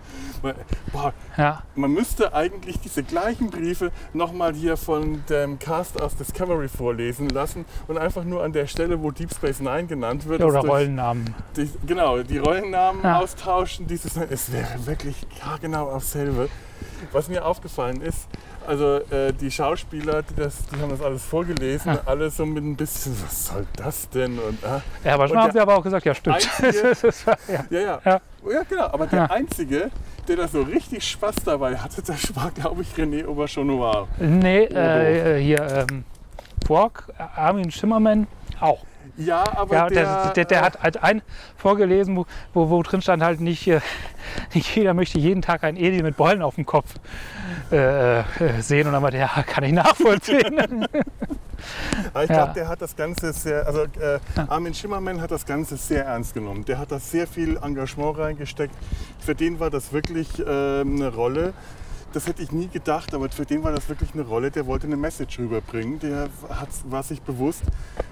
Mal 0.44 0.56
boah, 0.92 1.14
Ja, 1.38 1.64
man 1.76 1.92
müsste 1.92 2.34
eigentlich 2.34 2.80
diese 2.80 3.04
gleichen 3.04 3.50
Briefe 3.50 3.92
nochmal 4.14 4.54
hier 4.54 4.78
von 4.78 5.24
dem 5.30 5.60
Cast 5.60 6.02
aus 6.02 6.16
Discovery 6.16 6.68
vorlesen 6.68 7.30
lassen 7.30 7.66
und 7.88 7.98
einfach 7.98 8.24
nur 8.24 8.44
an 8.44 8.54
der 8.54 8.68
Stelle, 8.68 9.02
wo 9.02 9.12
Deep 9.12 9.34
Space 9.34 9.60
Nine 9.60 9.86
genannt 9.86 10.28
wird, 10.28 10.42
oder 10.42 10.60
durch- 10.62 10.72
Rollennamen. 10.72 11.34
Die, 11.56 11.70
genau, 11.86 12.20
die 12.24 12.38
Rollennamen 12.38 13.04
Ja. 13.04 13.20
austauschen. 13.20 13.88
Dieses, 13.88 14.16
es 14.18 14.52
wäre 14.52 14.86
wirklich 14.86 15.16
ja, 15.40 15.58
genau 15.62 15.92
dasselbe. 15.92 16.50
Was 17.12 17.28
mir 17.30 17.46
aufgefallen 17.46 18.02
ist, 18.02 18.28
also 18.66 18.98
äh, 19.12 19.32
die 19.32 19.50
Schauspieler, 19.52 20.24
die, 20.24 20.36
das, 20.36 20.66
die 20.66 20.80
haben 20.82 20.90
das 20.90 21.02
alles 21.02 21.24
vorgelesen, 21.24 21.94
Ja. 21.94 22.02
alle 22.06 22.30
so 22.30 22.46
mit 22.46 22.64
ein 22.64 22.76
bisschen, 22.76 23.16
was 23.24 23.48
soll 23.48 23.66
das 23.76 24.10
denn? 24.10 24.38
Und, 24.40 24.64
ah, 24.66 24.82
Ja, 25.04 25.14
aber 25.14 25.28
schon 25.28 25.38
Und 25.38 25.44
haben 25.44 25.52
sie 25.54 25.60
aber 25.60 25.78
auch 25.78 25.84
gesagt, 25.84 26.06
ja, 26.06 26.14
stimmt. 26.16 26.36
einzige- 26.62 26.94
ja. 27.48 27.66
Ja, 27.70 27.80
ja. 27.80 28.00
Ja. 28.06 28.22
Genau. 28.70 28.86
Aber 28.86 29.08
der. 29.08 29.30
Einzige, 29.32 29.92
der 30.28 30.36
da 30.36 30.48
so 30.48 30.62
richtig 30.62 31.08
Spaß 31.08 31.36
dabei 31.46 31.78
hatte, 31.78 32.02
das 32.02 32.36
war, 32.36 32.52
glaube 32.52 32.82
ich, 32.82 32.90
René 32.94 33.26
Auberjonois. 33.26 34.08
Nee, 34.20 34.66
äh, 34.66 35.42
hier, 35.42 35.86
ähm, 35.90 36.04
Quark, 36.66 37.14
Armin 37.36 37.72
Schimmermann 37.72 38.28
auch. 38.60 38.84
Ja, 39.18 39.44
aber 39.56 39.74
Ja, 39.76 39.88
der, 39.90 40.06
der, 40.24 40.34
der, 40.34 40.46
der 40.46 40.62
hat 40.62 40.82
halt 40.84 41.04
ein 41.04 41.22
vorgelesen, 41.58 42.16
wo, 42.16 42.26
wo, 42.54 42.70
wo 42.70 42.84
drin 42.84 43.02
stand 43.02 43.24
halt 43.24 43.40
nicht, 43.42 43.68
äh, 43.68 43.82
nicht 44.54 44.76
jeder 44.76 44.94
möchte 44.94 45.18
jeden 45.20 45.42
Tag 45.42 45.64
ein 45.64 45.76
Alien 45.76 46.04
mit 46.04 46.16
Beulen 46.18 46.42
auf 46.42 46.56
dem 46.56 46.66
Kopf 46.66 46.94
äh, 47.72 48.20
äh, 48.20 48.24
sehen. 48.62 48.86
Und 48.88 48.94
dann 48.94 49.02
meinte 49.02 49.18
er, 49.18 49.30
ja, 49.36 49.44
kann 49.44 49.64
ich 49.64 49.74
nachvollziehen. 49.74 50.88
Aber 52.14 52.24
ich 52.24 52.30
Ja. 52.30 52.36
glaube, 52.36 52.54
der 52.54 52.68
hat 52.68 52.82
das 52.82 52.96
Ganze 52.96 53.34
sehr, 53.34 53.66
also 53.66 53.84
äh, 53.84 54.20
Armin 54.48 54.74
Schimmermann 54.76 55.20
hat 55.20 55.32
das 55.32 55.46
Ganze 55.46 55.76
sehr 55.78 56.06
ernst 56.06 56.34
genommen. 56.36 56.64
Der 56.66 56.78
hat 56.78 56.92
da 56.92 57.00
sehr 57.00 57.26
viel 57.28 57.58
Engagement 57.58 58.18
reingesteckt. 58.20 58.74
Für 59.20 59.34
den 59.34 59.60
war 59.60 59.70
das 59.72 59.92
wirklich 59.92 60.38
äh, 60.40 60.82
eine 60.82 61.12
Rolle. 61.14 61.54
Das 62.14 62.26
hätte 62.26 62.42
ich 62.42 62.52
nie 62.52 62.68
gedacht, 62.68 63.14
aber 63.14 63.30
für 63.30 63.46
den 63.46 63.64
war 63.64 63.72
das 63.72 63.90
wirklich 63.90 64.14
eine 64.14 64.24
Rolle. 64.24 64.50
Der 64.50 64.66
wollte 64.66 64.88
eine 64.88 64.96
Message 64.96 65.40
rüberbringen. 65.40 66.00
Der 66.00 66.30
hat, 66.50 66.70
war 66.86 67.04
sich 67.04 67.22
bewusst, 67.22 67.64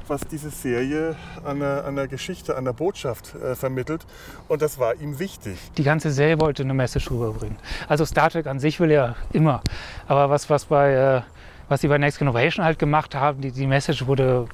was 0.07 0.21
diese 0.21 0.49
Serie 0.49 1.15
an 1.43 1.59
der, 1.59 1.85
an 1.85 1.95
der 1.95 2.07
Geschichte, 2.07 2.57
an 2.57 2.65
der 2.65 2.73
Botschaft 2.73 3.33
äh, 3.35 3.55
vermittelt. 3.55 4.05
Und 4.47 4.61
das 4.61 4.79
war 4.79 4.95
ihm 4.95 5.17
wichtig. 5.17 5.57
Die 5.77 5.83
ganze 5.83 6.11
Serie 6.11 6.39
wollte 6.39 6.63
eine 6.63 6.73
Message 6.73 7.09
rüberbringen. 7.09 7.57
Also 7.87 8.05
Star 8.05 8.29
Trek 8.29 8.47
an 8.47 8.59
sich 8.59 8.79
will 8.79 8.91
ja 8.91 9.15
immer. 9.31 9.61
Aber 10.07 10.29
was, 10.29 10.49
was, 10.49 10.65
bei, 10.65 10.93
äh, 10.93 11.21
was 11.69 11.81
sie 11.81 11.87
bei 11.87 11.97
Next 11.97 12.19
Generation 12.19 12.65
halt 12.65 12.77
gemacht 12.77 13.15
haben, 13.15 13.41
die, 13.41 13.51
die 13.51 13.67
Message 13.67 14.05
wurde 14.05 14.47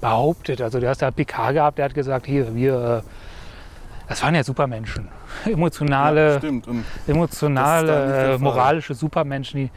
behauptet. 0.00 0.60
Also 0.62 0.80
du 0.80 0.88
hast 0.88 1.02
da 1.02 1.10
PK 1.10 1.52
gehabt, 1.52 1.78
der 1.78 1.84
hat 1.84 1.94
gesagt, 1.94 2.26
hier, 2.26 2.54
wir, 2.54 3.04
äh, 3.04 3.25
das 4.08 4.22
waren 4.22 4.34
ja 4.34 4.42
Supermenschen. 4.44 5.08
Emotionale, 5.44 6.32
Ja, 6.34 6.38
stimmt. 6.38 6.68
Und 6.68 6.84
emotionale, 7.06 8.34
äh, 8.34 8.38
moralische 8.38 8.94
Supermenschen, 8.94 9.70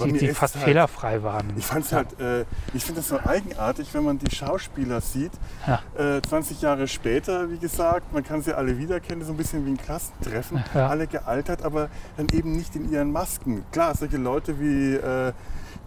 die, 0.00 0.12
die, 0.12 0.18
die 0.18 0.28
fast 0.28 0.54
halt- 0.54 0.64
fehlerfrei 0.64 1.22
waren. 1.22 1.52
Ich 1.56 1.66
fand's 1.66 1.92
halt, 1.92 2.18
äh, 2.20 2.42
ich 2.72 2.84
finde 2.84 3.00
das 3.00 3.08
so 3.08 3.18
eigenartig, 3.18 3.92
wenn 3.94 4.04
man 4.04 4.18
die 4.18 4.32
Schauspieler 4.34 5.00
sieht. 5.00 5.32
Ja. 5.66 5.80
Äh, 6.16 6.22
20 6.22 6.62
Jahre 6.62 6.86
später, 6.86 7.50
wie 7.50 7.58
gesagt, 7.58 8.12
man 8.12 8.22
kann 8.22 8.40
sie 8.42 8.52
alle 8.56 8.78
wiedererkennen, 8.78 9.24
so 9.24 9.32
ein 9.32 9.36
bisschen 9.36 9.66
wie 9.66 9.70
ein 9.70 9.76
Klassentreffen, 9.76 10.62
Ja. 10.74 10.88
alle 10.88 11.06
gealtert, 11.08 11.62
aber 11.64 11.88
dann 12.16 12.28
eben 12.32 12.52
nicht 12.52 12.76
in 12.76 12.92
ihren 12.92 13.10
Masken. 13.10 13.64
Klar, 13.72 13.94
solche 13.96 14.18
Leute 14.18 14.60
wie 14.60 14.94
äh, 14.94 15.32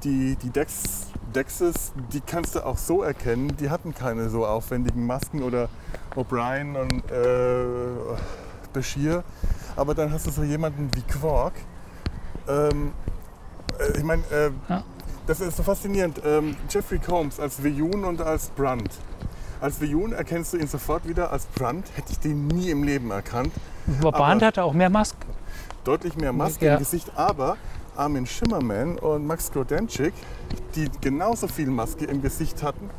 die, 0.03 0.35
die 0.35 0.49
Dex, 0.49 1.07
Dexes, 1.31 1.93
die 2.11 2.21
kannst 2.21 2.55
du 2.55 2.65
auch 2.65 2.77
so 2.77 3.01
erkennen, 3.03 3.55
die 3.59 3.69
hatten 3.69 3.93
keine 3.95 4.29
so 4.29 4.45
aufwendigen 4.45 5.05
Masken 5.05 5.43
oder 5.43 5.69
O'Brien 6.15 6.75
und 6.79 7.11
äh, 7.11 8.17
Bashir. 8.73 9.23
Aber 9.75 9.93
dann 9.95 10.11
hast 10.11 10.27
du 10.27 10.31
so 10.31 10.43
jemanden 10.43 10.89
wie 10.95 11.01
Quark. 11.01 11.53
Ähm, 12.47 12.91
äh, 13.79 13.97
ich 13.97 14.03
meine, 14.03 14.23
äh, 14.31 14.51
Ja. 14.69 14.83
das 15.27 15.39
ist 15.39 15.57
so 15.57 15.63
faszinierend. 15.63 16.21
Ähm, 16.25 16.55
Jeffrey 16.69 16.99
Combs 16.99 17.39
als 17.39 17.63
Veyun 17.63 18.03
und 18.03 18.21
als 18.21 18.49
Brunt. 18.49 18.89
Als 19.61 19.79
Veyun 19.79 20.13
erkennst 20.13 20.53
du 20.53 20.57
ihn 20.57 20.67
sofort 20.67 21.07
wieder, 21.07 21.31
als 21.31 21.45
Brunt 21.45 21.85
hätte 21.95 22.11
ich 22.11 22.19
den 22.19 22.47
nie 22.47 22.69
im 22.71 22.83
Leben 22.83 23.11
erkannt. 23.11 23.53
Aber 23.99 24.11
Brand 24.11 24.41
hatte 24.43 24.63
auch 24.63 24.73
mehr 24.73 24.89
Masken. 24.89 25.25
Deutlich 25.83 26.15
mehr 26.15 26.33
Maske 26.33 26.65
Ja. 26.65 26.73
im 26.73 26.79
Gesicht, 26.79 27.11
aber 27.15 27.57
Armin 27.95 28.25
Schimmerman 28.25 28.97
und 28.99 29.25
Max 29.25 29.51
Grodenchik, 29.51 30.13
die 30.75 30.89
genauso 31.01 31.47
viel 31.47 31.67
Maske 31.67 32.05
im 32.05 32.21
Gesicht 32.21 32.63
hatten, 32.63 32.89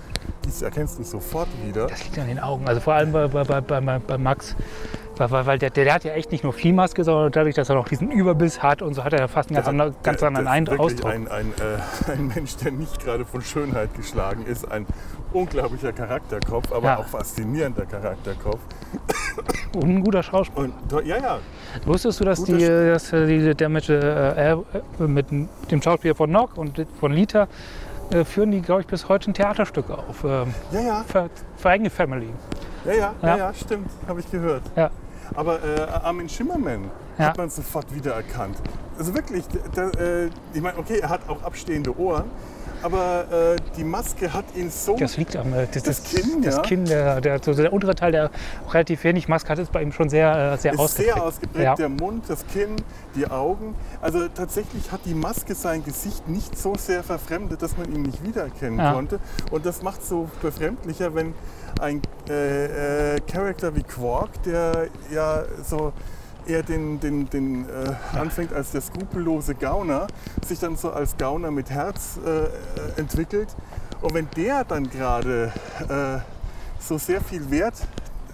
die 0.44 0.64
erkennst 0.64 0.98
du 0.98 1.04
sofort 1.04 1.48
wieder. 1.66 1.86
Das 1.86 2.04
liegt 2.04 2.18
an 2.18 2.28
den 2.28 2.38
Augen. 2.38 2.66
Also 2.66 2.80
vor 2.80 2.94
allem 2.94 3.12
bei, 3.12 3.26
bei, 3.26 3.60
bei, 3.60 3.98
bei 3.98 4.18
Max. 4.18 4.54
Weil, 5.18 5.46
weil, 5.46 5.58
der, 5.58 5.70
der 5.70 5.92
hat 5.94 6.04
ja 6.04 6.12
echt 6.14 6.32
nicht 6.32 6.42
nur 6.42 6.52
Fliehmaske, 6.52 7.04
sondern 7.04 7.30
dadurch, 7.32 7.54
dass 7.54 7.68
er 7.68 7.74
noch 7.74 7.86
diesen 7.88 8.10
Überbiss 8.10 8.62
hat 8.62 8.80
und 8.82 8.94
so 8.94 9.04
hat 9.04 9.12
er 9.12 9.20
ja 9.20 9.28
fast 9.28 9.50
einen 9.50 9.56
ganz, 9.56 9.66
hat- 9.66 9.70
anderen, 9.72 9.94
ganz 10.02 10.18
der- 10.20 10.28
anderen 10.28 10.48
Eindruck. 10.48 10.80
Ausdruck. 10.80 11.10
Ein, 11.12 11.28
ein, 11.28 11.52
äh, 12.08 12.10
ein 12.12 12.28
Mensch, 12.28 12.56
der 12.56 12.72
nicht 12.72 12.98
gerade 13.04 13.24
von 13.24 13.42
Schönheit 13.42 13.94
geschlagen 13.94 14.44
ist, 14.46 14.70
ein 14.70 14.86
unglaublicher 15.32 15.92
Charakterkopf, 15.92 16.72
aber 16.72 16.84
Ja. 16.86 16.98
auch 16.98 17.06
faszinierender 17.06 17.86
Charakterkopf. 17.86 18.58
Und 19.74 19.84
ein 19.88 20.02
guter 20.04 20.22
Schauspieler. 20.22 20.64
Und 20.66 21.06
ja, 21.06 21.16
ja, 21.16 21.38
Wusstest 21.86 22.20
du, 22.20 22.24
dass, 22.24 22.44
die, 22.44 22.58
dass 22.66 23.10
die, 23.10 23.54
der 23.54 23.68
mit, 23.70 23.88
äh, 23.88 24.56
mit 24.98 25.26
dem 25.30 25.82
Schauspieler 25.82 26.14
von 26.14 26.30
Nock 26.30 26.56
und 26.58 26.84
von 27.00 27.12
Lita 27.12 27.48
äh, 28.12 28.24
führen 28.24 28.50
die, 28.50 28.60
glaube 28.60 28.82
ich, 28.82 28.86
bis 28.86 29.08
heute 29.08 29.30
ein 29.30 29.34
Theaterstück 29.34 29.90
auf. 29.90 30.24
Ähm, 30.24 30.54
ja, 30.72 30.80
ja, 30.80 31.04
für, 31.06 31.30
für 31.56 31.68
eigene 31.68 31.90
Family. 31.90 32.28
ja, 32.84 32.92
ja, 32.92 33.14
ja, 33.22 33.36
Ja. 33.36 33.54
stimmt, 33.54 33.90
habe 34.08 34.20
ich 34.20 34.30
gehört. 34.30 34.62
Ja. 34.76 34.90
Aber 35.34 35.58
äh, 35.64 35.80
Armin 36.04 36.28
Schimmermann 36.28 36.90
Ja. 37.18 37.26
hat 37.26 37.38
man 37.38 37.48
sofort 37.48 37.94
wiedererkannt. 37.94 38.56
Also 38.98 39.14
wirklich, 39.14 39.44
der, 39.74 39.84
äh, 40.00 40.28
ich 40.52 40.60
meine, 40.60 40.78
okay, 40.78 40.98
er 40.98 41.08
hat 41.08 41.20
auch 41.28 41.42
abstehende 41.42 41.96
Ohren, 41.98 42.24
aber 42.82 43.54
äh, 43.54 43.56
die 43.76 43.84
Maske 43.84 44.32
hat 44.32 44.44
ihn 44.54 44.70
so 44.70 44.96
Das 44.96 45.16
liegt 45.16 45.36
am 45.36 45.52
äh, 45.52 45.66
das, 45.72 45.82
Das 45.82 46.02
Kinn, 46.04 46.42
das 46.42 46.56
ja. 46.56 46.62
Kinn 46.62 46.84
der, 46.84 47.20
der, 47.20 47.40
so 47.42 47.54
der 47.54 47.72
untere 47.72 47.94
Teil, 47.94 48.12
der 48.12 48.30
relativ 48.70 49.04
wenig 49.04 49.28
Maske 49.28 49.48
hat, 49.50 49.58
ist 49.58 49.72
bei 49.72 49.82
ihm 49.82 49.92
schon 49.92 50.08
sehr, 50.08 50.54
äh, 50.54 50.58
sehr 50.58 50.72
ist 50.74 50.78
ausgeprägt. 50.80 51.14
sehr 51.14 51.22
ausgeprägt, 51.24 51.64
Ja. 51.64 51.74
der 51.74 51.88
Mund, 51.88 52.24
das 52.28 52.46
Kinn, 52.46 52.76
die 53.14 53.26
Augen. 53.26 53.74
Also 54.00 54.28
tatsächlich 54.28 54.90
hat 54.92 55.00
die 55.04 55.14
Maske 55.14 55.54
sein 55.54 55.84
Gesicht 55.84 56.28
nicht 56.28 56.58
so 56.58 56.74
sehr 56.74 57.02
verfremdet, 57.02 57.62
dass 57.62 57.76
man 57.76 57.92
ihn 57.94 58.02
nicht 58.02 58.22
wiedererkennen 58.24 58.78
Ja. 58.78 58.92
konnte. 58.92 59.18
Und 59.50 59.64
das 59.66 59.82
macht 59.82 60.02
es 60.02 60.08
so 60.08 60.28
befremdlicher, 60.40 61.14
wenn 61.14 61.34
ein 61.80 62.02
äh, 62.28 63.14
äh, 63.16 63.20
Charakter 63.20 63.74
wie 63.74 63.82
Quark, 63.82 64.42
der 64.44 64.88
ja 65.12 65.42
so 65.68 65.92
eher 66.46 66.62
den, 66.62 67.00
den, 67.00 67.28
den 67.30 67.68
äh, 67.68 68.18
anfängt 68.18 68.52
als 68.52 68.70
der 68.70 68.80
skrupellose 68.80 69.54
Gauner, 69.54 70.06
sich 70.46 70.58
dann 70.58 70.76
so 70.76 70.90
als 70.92 71.16
Gauner 71.16 71.50
mit 71.50 71.70
Herz 71.70 72.18
äh, 72.24 73.00
entwickelt. 73.00 73.48
Und 74.00 74.14
wenn 74.14 74.28
der 74.36 74.64
dann 74.64 74.90
gerade 74.90 75.52
äh, 75.88 76.18
so 76.80 76.98
sehr 76.98 77.20
viel 77.20 77.50
Wert, 77.50 77.74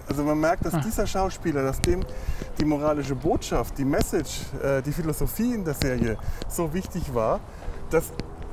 also 0.07 0.23
man 0.23 0.39
merkt, 0.39 0.65
dass 0.65 0.79
dieser 0.83 1.05
Schauspieler, 1.05 1.63
dass 1.63 1.79
dem 1.81 2.03
die 2.59 2.65
moralische 2.65 3.15
Botschaft, 3.15 3.77
die 3.77 3.85
Message, 3.85 4.41
äh, 4.63 4.81
die 4.81 4.91
Philosophie 4.91 5.53
in 5.53 5.63
der 5.63 5.75
Serie 5.75 6.17
so 6.47 6.73
wichtig 6.73 7.13
war, 7.13 7.39
das 7.91 8.11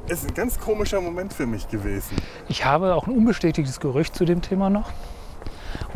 ist 0.08 0.28
ein 0.28 0.34
ganz 0.34 0.60
komischer 0.60 1.00
Moment 1.00 1.32
für 1.32 1.46
mich 1.46 1.68
gewesen. 1.68 2.16
Ich 2.48 2.64
habe 2.64 2.94
auch 2.94 3.06
ein 3.06 3.16
unbestätigtes 3.16 3.80
Gerücht 3.80 4.14
zu 4.14 4.24
dem 4.24 4.42
Thema 4.42 4.70
noch. 4.70 4.92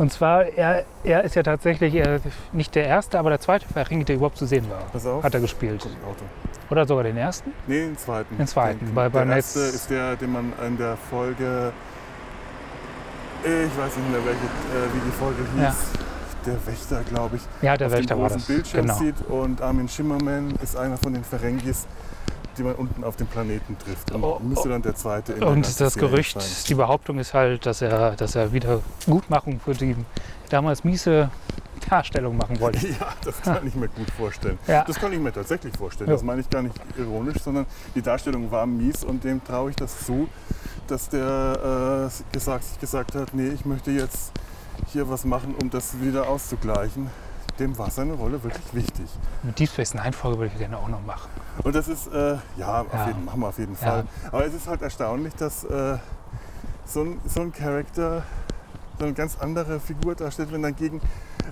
Und 0.01 0.11
zwar, 0.11 0.45
er, 0.47 0.83
er 1.03 1.23
ist 1.23 1.35
ja 1.35 1.43
tatsächlich 1.43 1.93
äh, 1.93 2.19
nicht 2.53 2.73
der 2.73 2.87
erste, 2.87 3.19
aber 3.19 3.29
der 3.29 3.39
zweite 3.39 3.67
Ferengi, 3.67 4.03
der 4.03 4.15
überhaupt 4.15 4.35
zu 4.35 4.47
sehen 4.47 4.67
war. 4.67 4.79
Pass 4.91 5.05
auf. 5.05 5.23
Hat 5.23 5.31
er 5.35 5.39
gespielt. 5.41 5.87
Oder 6.71 6.87
sogar 6.87 7.03
den 7.03 7.17
ersten? 7.17 7.51
Nee, 7.67 7.81
den 7.81 7.95
zweiten. 7.99 8.35
Den 8.35 8.47
zweiten, 8.47 8.79
Den, 8.83 8.95
bei- 8.95 9.03
der 9.03 9.09
beim 9.11 9.29
erste 9.29 9.59
Netz- 9.59 9.75
ist 9.75 9.89
der, 9.91 10.15
den 10.15 10.31
man 10.31 10.53
in 10.67 10.75
der 10.75 10.97
Folge, 10.97 11.71
ich 13.43 13.77
weiß 13.79 13.95
nicht 13.97 14.09
mehr, 14.09 14.25
welche, 14.25 14.39
äh, 14.39 14.89
wie 14.91 15.01
die 15.05 15.11
Folge 15.11 15.43
hieß. 15.55 15.61
Ja. 15.61 15.75
Der 16.47 16.65
Wächter, 16.65 17.01
glaube 17.07 17.35
ich. 17.35 17.41
Ja, 17.61 17.77
der 17.77 17.85
auf 17.85 17.93
Wächter 17.93 18.15
dem 18.15 18.21
war 18.23 18.29
großen 18.29 18.39
das. 18.39 18.47
Bildschirm 18.47 18.81
Genau. 18.87 18.97
sieht 18.97 19.15
und 19.29 19.61
Armin 19.61 19.87
Schimmerman 19.87 20.51
ist 20.63 20.75
einer 20.75 20.97
von 20.97 21.13
den 21.13 21.23
Ferengis, 21.23 21.85
die 22.57 22.63
man 22.63 22.75
unten 22.75 23.03
auf 23.03 23.15
dem 23.15 23.27
Planeten 23.27 23.77
trifft. 23.77 24.11
Und 24.11 24.23
Oh, 24.23 24.39
müsste 24.41 24.69
dann 24.69 24.81
der 24.81 24.95
zweite 24.95 25.33
in 25.33 25.43
Und 25.43 25.79
das 25.79 25.95
Gerücht, 25.95 26.39
sein. 26.39 26.49
die 26.67 26.75
Behauptung 26.75 27.19
ist 27.19 27.33
halt, 27.33 27.65
dass 27.65 27.81
er, 27.81 28.11
dass 28.11 28.35
er 28.35 28.51
wieder 28.53 28.81
Gutmachung 29.05 29.59
für 29.59 29.73
die 29.73 29.95
damals 30.49 30.83
miese 30.83 31.29
Darstellung 31.89 32.37
machen 32.37 32.59
wollte. 32.59 32.87
Ja, 32.99 33.07
das 33.23 33.41
kann 33.41 33.65
ich 33.65 33.75
mir 33.75 33.87
gut 33.87 34.09
vorstellen. 34.11 34.57
Ja. 34.67 34.83
Das 34.83 34.97
kann 34.97 35.11
ich 35.13 35.19
mir 35.19 35.31
tatsächlich 35.31 35.75
vorstellen. 35.75 36.09
Ja. 36.09 36.15
Das 36.15 36.23
meine 36.23 36.41
ich 36.41 36.49
gar 36.49 36.61
nicht 36.61 36.75
ironisch, 36.97 37.37
sondern 37.43 37.65
die 37.95 38.01
Darstellung 38.01 38.51
war 38.51 38.65
mies 38.65 39.03
und 39.03 39.23
dem 39.23 39.43
traue 39.43 39.71
ich 39.71 39.75
das 39.75 40.05
zu, 40.05 40.27
dass 40.87 41.09
der 41.09 42.09
äh, 42.09 42.33
gesagt, 42.33 42.63
sich 42.65 42.79
gesagt 42.79 43.15
hat, 43.15 43.33
nee, 43.33 43.47
ich 43.49 43.65
möchte 43.65 43.91
jetzt 43.91 44.31
hier 44.91 45.09
was 45.09 45.25
machen, 45.25 45.55
um 45.61 45.69
das 45.69 45.99
wieder 46.01 46.27
auszugleichen. 46.27 47.09
Dem 47.59 47.77
war 47.77 47.89
seine 47.91 48.13
Rolle 48.13 48.41
wirklich 48.43 48.73
wichtig. 48.73 49.05
Eine 49.43 49.51
Deep 49.51 49.69
Space 49.69 49.93
Nine 49.93 50.13
Folge 50.13 50.39
würde 50.39 50.51
ich 50.53 50.57
gerne 50.57 50.77
auch 50.77 50.87
noch 50.87 51.03
machen. 51.05 51.29
Und 51.63 51.75
das 51.75 51.87
ist, 51.87 52.07
äh, 52.07 52.35
ja, 52.57 52.85
Ja. 52.91 53.07
Jeden, 53.07 53.25
machen 53.25 53.39
wir 53.41 53.47
auf 53.49 53.59
jeden 53.59 53.73
Ja. 53.73 53.79
Fall. 53.79 54.05
Aber 54.31 54.45
es 54.45 54.53
ist 54.53 54.67
halt 54.67 54.81
erstaunlich, 54.81 55.33
dass 55.35 55.63
äh, 55.65 55.97
so 56.85 57.01
ein, 57.03 57.19
so 57.25 57.41
ein 57.41 57.51
Charakter 57.51 58.23
so 58.97 59.05
eine 59.05 59.13
ganz 59.13 59.37
andere 59.39 59.79
Figur 59.79 60.13
darstellt, 60.15 60.51
wenn 60.51 60.61
dagegen 60.61 61.01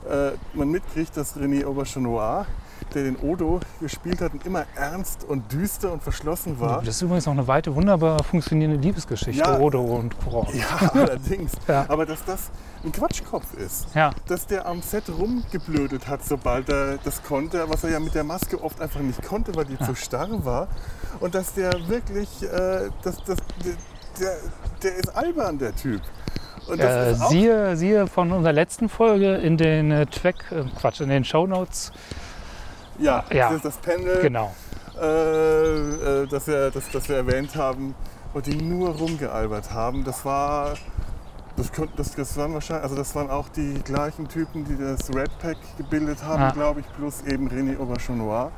äh, 0.10 0.32
man 0.54 0.70
mitkriegt, 0.70 1.18
dass 1.18 1.36
René 1.36 1.66
Aubergenois, 1.66 2.46
der 2.94 3.04
den 3.04 3.16
Odo 3.18 3.60
gespielt 3.82 4.22
hat, 4.22 4.34
und 4.34 4.46
immer 4.46 4.66
ernst 4.76 5.24
und 5.24 5.52
düster 5.52 5.92
und 5.92 6.02
verschlossen 6.04 6.60
war. 6.60 6.80
Das 6.82 6.96
ist 6.96 7.02
übrigens 7.02 7.26
noch 7.26 7.34
eine 7.34 7.48
weite, 7.48 7.74
wunderbar 7.76 8.24
funktionierende 8.24 8.78
Liebesgeschichte, 8.80 9.42
Ja. 9.42 9.60
Odo 9.60 9.82
und 9.82 10.16
Quark. 10.20 10.54
Ja, 10.54 10.92
allerdings. 10.94 11.52
Ja. 11.68 11.86
Aber 11.88 12.06
dass 12.06 12.24
das 12.26 12.50
ein 12.84 12.92
Quatschkopf 12.92 13.54
ist. 13.56 13.88
Ja. 13.94 14.12
Dass 14.28 14.48
der 14.48 14.66
am 14.66 14.82
Set 14.82 15.04
rumgeblödet 15.10 16.08
hat, 16.08 16.24
sobald 16.24 16.70
er 16.70 16.98
das 17.04 17.22
konnte, 17.24 17.70
was 17.70 17.84
er 17.84 17.92
ja 17.92 18.00
mit 18.00 18.16
der 18.16 18.24
Maske 18.24 18.62
oft 18.62 18.80
einfach 18.82 19.02
nicht 19.02 19.22
konnte, 19.24 19.56
weil 19.56 19.66
die 19.66 19.78
zu 19.80 19.96
starr 19.96 20.30
war. 20.46 20.68
Und 21.20 21.36
dass 21.36 21.54
der 21.54 21.72
wirklich, 21.88 22.44
äh, 22.44 22.90
das, 23.04 23.18
das, 23.26 23.38
der, 24.20 24.38
der 24.84 24.96
ist 24.96 25.10
albern, 25.16 25.58
der 25.60 25.76
Typ. 25.76 26.02
Und 26.68 26.80
Äh, 26.80 27.12
ist 27.14 27.30
siehe, 27.30 27.76
siehe 27.76 28.08
von 28.08 28.32
unserer 28.32 28.54
letzten 28.54 28.90
Folge 28.90 29.36
in 29.36 29.58
den 29.58 29.92
äh, 29.92 30.06
Track, 30.06 30.36
äh, 30.52 30.64
Quatsch, 30.80 31.02
in 31.02 31.10
den 31.10 31.24
Shownotes. 31.26 31.92
ja, 33.00 33.24
ja. 33.32 33.52
Das, 33.52 33.62
das 33.64 33.78
Panel, 33.78 34.20
Genau. 34.22 34.54
äh, 35.02 35.04
äh, 35.06 36.28
das, 36.28 36.48
wir, 36.48 36.70
das, 36.72 36.84
das 36.92 37.10
wir 37.10 37.18
erwähnt 37.18 37.56
haben, 37.56 37.96
wo 38.34 38.40
die 38.42 38.56
nur 38.56 38.90
rumgealbert 38.92 39.72
haben, 39.74 40.04
das 40.04 40.24
war. 40.24 40.76
Das, 41.60 41.72
das, 41.98 42.16
das 42.16 42.38
waren 42.38 42.54
wahrscheinlich, 42.54 42.84
also 42.84 42.96
das 42.96 43.14
waren 43.16 43.30
auch 43.30 43.50
die 43.50 43.74
gleichen 43.84 44.30
Typen, 44.30 44.64
die 44.64 44.78
das 44.78 45.14
Red 45.14 45.30
Pack 45.40 45.58
gebildet 45.78 46.24
haben, 46.24 46.42
Ah. 46.42 46.52
glaube 46.52 46.80
ich, 46.80 46.86
plus 46.96 47.22
eben 47.24 47.50
René 47.50 47.78
Aubergenois. 47.78 48.50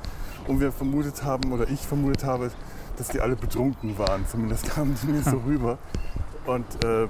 Und 0.47 0.60
wir 0.60 0.72
vermutet 0.72 1.24
haben, 1.24 1.52
oder 1.52 1.68
ich 1.68 1.80
vermutet 1.82 2.24
habe, 2.24 2.52
dass 2.97 3.08
die 3.08 3.20
alle 3.20 3.36
betrunken 3.36 3.97
waren. 3.97 4.26
Zumindest 4.28 4.70
kamen 4.70 4.95
die 5.02 5.08
mir 5.08 5.24
so 5.24 5.38
rüber. 5.45 5.80
Und 6.45 6.66
äh, 6.84 7.08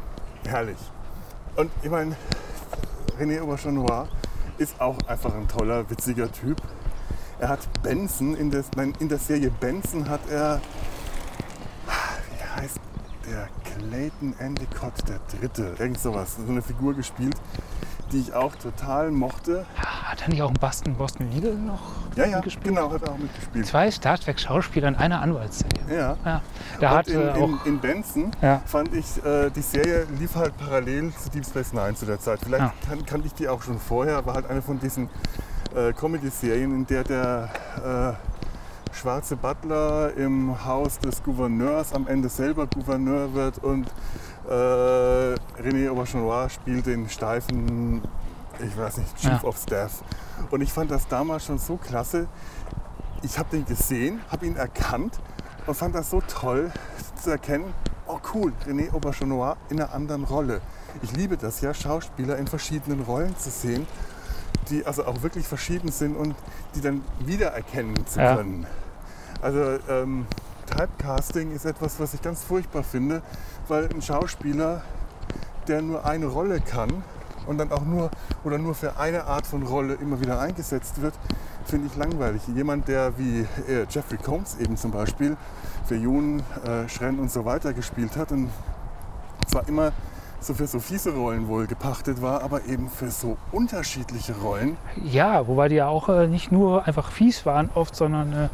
herrlich. 0.47 0.77
Und 1.57 1.69
ich 1.83 1.89
meine, 1.89 2.15
René 3.19 3.41
Aubergenois 3.41 4.07
ist 4.57 4.79
auch 4.79 4.97
einfach 5.07 5.35
ein 5.35 5.47
toller, 5.49 5.89
witziger 5.89 6.31
Typ. 6.31 6.61
Er 7.39 7.49
hat 7.49 7.59
Benson, 7.83 8.35
in 8.35 8.49
der, 8.49 8.63
nein, 8.77 8.93
in 8.99 9.09
der 9.09 9.17
Serie 9.17 9.51
Benson 9.59 10.07
hat 10.07 10.21
er, 10.29 10.61
wie 12.29 12.61
heißt 12.61 12.79
der, 13.29 13.49
Clayton 13.77 14.33
Endicott 14.39 14.93
der 15.07 15.19
Dritte, 15.39 15.73
irgend 15.79 15.99
sowas, 15.99 16.35
so 16.43 16.51
eine 16.51 16.61
Figur 16.61 16.93
gespielt, 16.93 17.35
die 18.11 18.19
ich 18.19 18.33
auch 18.33 18.53
total 18.55 19.09
mochte. 19.11 19.65
Hat 19.77 20.21
er 20.23 20.29
nicht 20.29 20.41
auch 20.41 20.49
in 20.49 20.55
Boston, 20.59 20.95
Boston 20.95 21.31
Legal 21.31 21.53
noch 21.55 21.81
Ja, 22.15 22.25
ja, 22.25 22.39
gespielt? 22.41 22.65
genau, 22.75 22.91
hat 22.91 23.03
er 23.03 23.13
auch 23.13 23.17
mitgespielt. 23.17 23.65
Zwei 23.65 23.89
Star 23.89 24.17
Trek-Schauspieler 24.19 24.89
in 24.89 24.95
einer 24.95 25.21
Anwaltsserie. 25.21 25.71
Ja. 25.89 26.17
Ja, 26.25 26.41
Und 26.79 26.89
hat 26.89 27.07
in, 27.07 27.21
äh, 27.21 27.29
auch. 27.31 27.37
in, 27.37 27.59
in 27.65 27.79
Benson 27.79 28.31
Ja. 28.41 28.61
fand 28.65 28.93
ich, 28.93 29.23
äh, 29.23 29.49
die 29.51 29.61
Serie 29.61 30.05
lief 30.19 30.35
halt 30.35 30.57
parallel 30.57 31.13
zu 31.15 31.29
Deep 31.29 31.45
Space 31.45 31.71
Nine 31.73 31.95
zu 31.95 32.05
der 32.05 32.19
Zeit. 32.19 32.39
Vielleicht 32.43 32.61
Ja. 32.63 32.73
kan 32.89 33.05
kannte 33.05 33.27
ich 33.27 33.33
die 33.33 33.47
auch 33.47 33.61
schon 33.61 33.79
vorher, 33.79 34.25
war 34.25 34.33
halt 34.35 34.49
eine 34.49 34.61
von 34.61 34.79
diesen 34.79 35.09
äh, 35.73 35.93
Comedy-Serien, 35.93 36.71
in 36.75 36.85
der 36.87 37.03
der 37.05 37.49
äh, 38.17 38.30
schwarze 38.93 39.35
Butler 39.35 40.13
im 40.17 40.65
Haus 40.65 40.99
des 40.99 41.23
Gouverneurs 41.23 41.93
am 41.93 42.07
Ende 42.07 42.29
selber 42.29 42.67
Gouverneur 42.67 43.33
wird 43.33 43.57
und 43.63 43.87
äh, 44.47 44.51
René 45.61 45.89
Aubergenois 45.89 46.49
spielt 46.49 46.85
den 46.85 47.09
steifen, 47.09 48.01
ich 48.59 48.77
weiß 48.77 48.97
nicht, 48.97 49.15
Chief 49.17 49.41
Ja. 49.41 49.43
of 49.43 49.57
Staff. 49.57 50.03
Und 50.49 50.61
ich 50.61 50.71
fand 50.73 50.91
das 50.91 51.07
damals 51.07 51.45
schon 51.45 51.57
so 51.57 51.77
klasse. 51.77 52.27
Ich 53.23 53.37
habe 53.37 53.49
den 53.51 53.65
gesehen, 53.65 54.19
habe 54.31 54.45
ihn 54.45 54.55
erkannt 54.55 55.19
und 55.67 55.75
fand 55.75 55.95
das 55.95 56.09
so 56.09 56.21
toll 56.21 56.71
zu 57.21 57.29
erkennen, 57.31 57.73
oh 58.07 58.19
cool, 58.33 58.51
René 58.67 58.91
Aubergenois 58.93 59.55
in 59.69 59.79
einer 59.79 59.93
anderen 59.93 60.23
Rolle. 60.23 60.59
Ich 61.03 61.11
liebe 61.13 61.37
das 61.37 61.61
ja, 61.61 61.73
Schauspieler 61.73 62.37
in 62.37 62.47
verschiedenen 62.47 63.01
Rollen 63.01 63.37
zu 63.37 63.49
sehen, 63.49 63.87
die 64.69 64.85
also 64.85 65.05
auch 65.05 65.21
wirklich 65.21 65.47
verschieden 65.47 65.91
sind 65.91 66.15
und 66.17 66.35
die 66.75 66.81
dann 66.81 67.03
wiedererkennen 67.19 68.05
zu 68.07 68.19
Ja. 68.19 68.35
können. 68.35 68.65
Also 69.41 69.79
ähm, 69.89 70.25
Typecasting 70.67 71.51
ist 71.53 71.65
etwas, 71.65 71.99
was 71.99 72.13
ich 72.13 72.21
ganz 72.21 72.43
furchtbar 72.43 72.83
finde, 72.83 73.21
weil 73.67 73.89
ein 73.93 74.01
Schauspieler, 74.01 74.81
der 75.67 75.81
nur 75.81 76.05
eine 76.05 76.27
Rolle 76.27 76.61
kann 76.61 77.03
und 77.47 77.57
dann 77.57 77.71
auch 77.71 77.83
nur 77.83 78.11
oder 78.43 78.57
nur 78.57 78.75
für 78.75 78.97
eine 78.97 79.25
Art 79.25 79.47
von 79.47 79.63
Rolle 79.63 79.95
immer 79.95 80.19
wieder 80.21 80.39
eingesetzt 80.39 81.01
wird, 81.01 81.13
finde 81.65 81.87
ich 81.87 81.95
langweilig. 81.95 82.41
Jemand, 82.55 82.87
der 82.87 83.17
wie 83.17 83.41
äh, 83.67 83.85
Jeffrey 83.89 84.17
Combs 84.17 84.57
eben 84.59 84.77
zum 84.77 84.91
Beispiel 84.91 85.37
für 85.85 85.95
Jun, 85.95 86.43
äh, 86.63 86.87
Schrenn 86.87 87.19
und 87.19 87.31
so 87.31 87.45
weiter 87.45 87.73
gespielt 87.73 88.15
hat 88.15 88.31
und 88.31 88.49
zwar 89.47 89.67
immer 89.67 89.91
so 90.39 90.55
für 90.55 90.65
so 90.65 90.79
fiese 90.79 91.13
Rollen 91.13 91.47
wohl 91.47 91.67
gepachtet 91.67 92.21
war, 92.21 92.41
aber 92.43 92.65
eben 92.65 92.89
für 92.89 93.11
so 93.11 93.37
unterschiedliche 93.51 94.33
Rollen. 94.33 94.75
Ja, 95.03 95.47
wobei 95.47 95.69
die 95.69 95.75
ja 95.75 95.87
auch 95.87 96.09
äh, 96.09 96.27
nicht 96.27 96.51
nur 96.51 96.87
einfach 96.87 97.11
fies 97.11 97.45
waren 97.45 97.69
oft, 97.75 97.95
sondern 97.95 98.33
äh, 98.33 98.49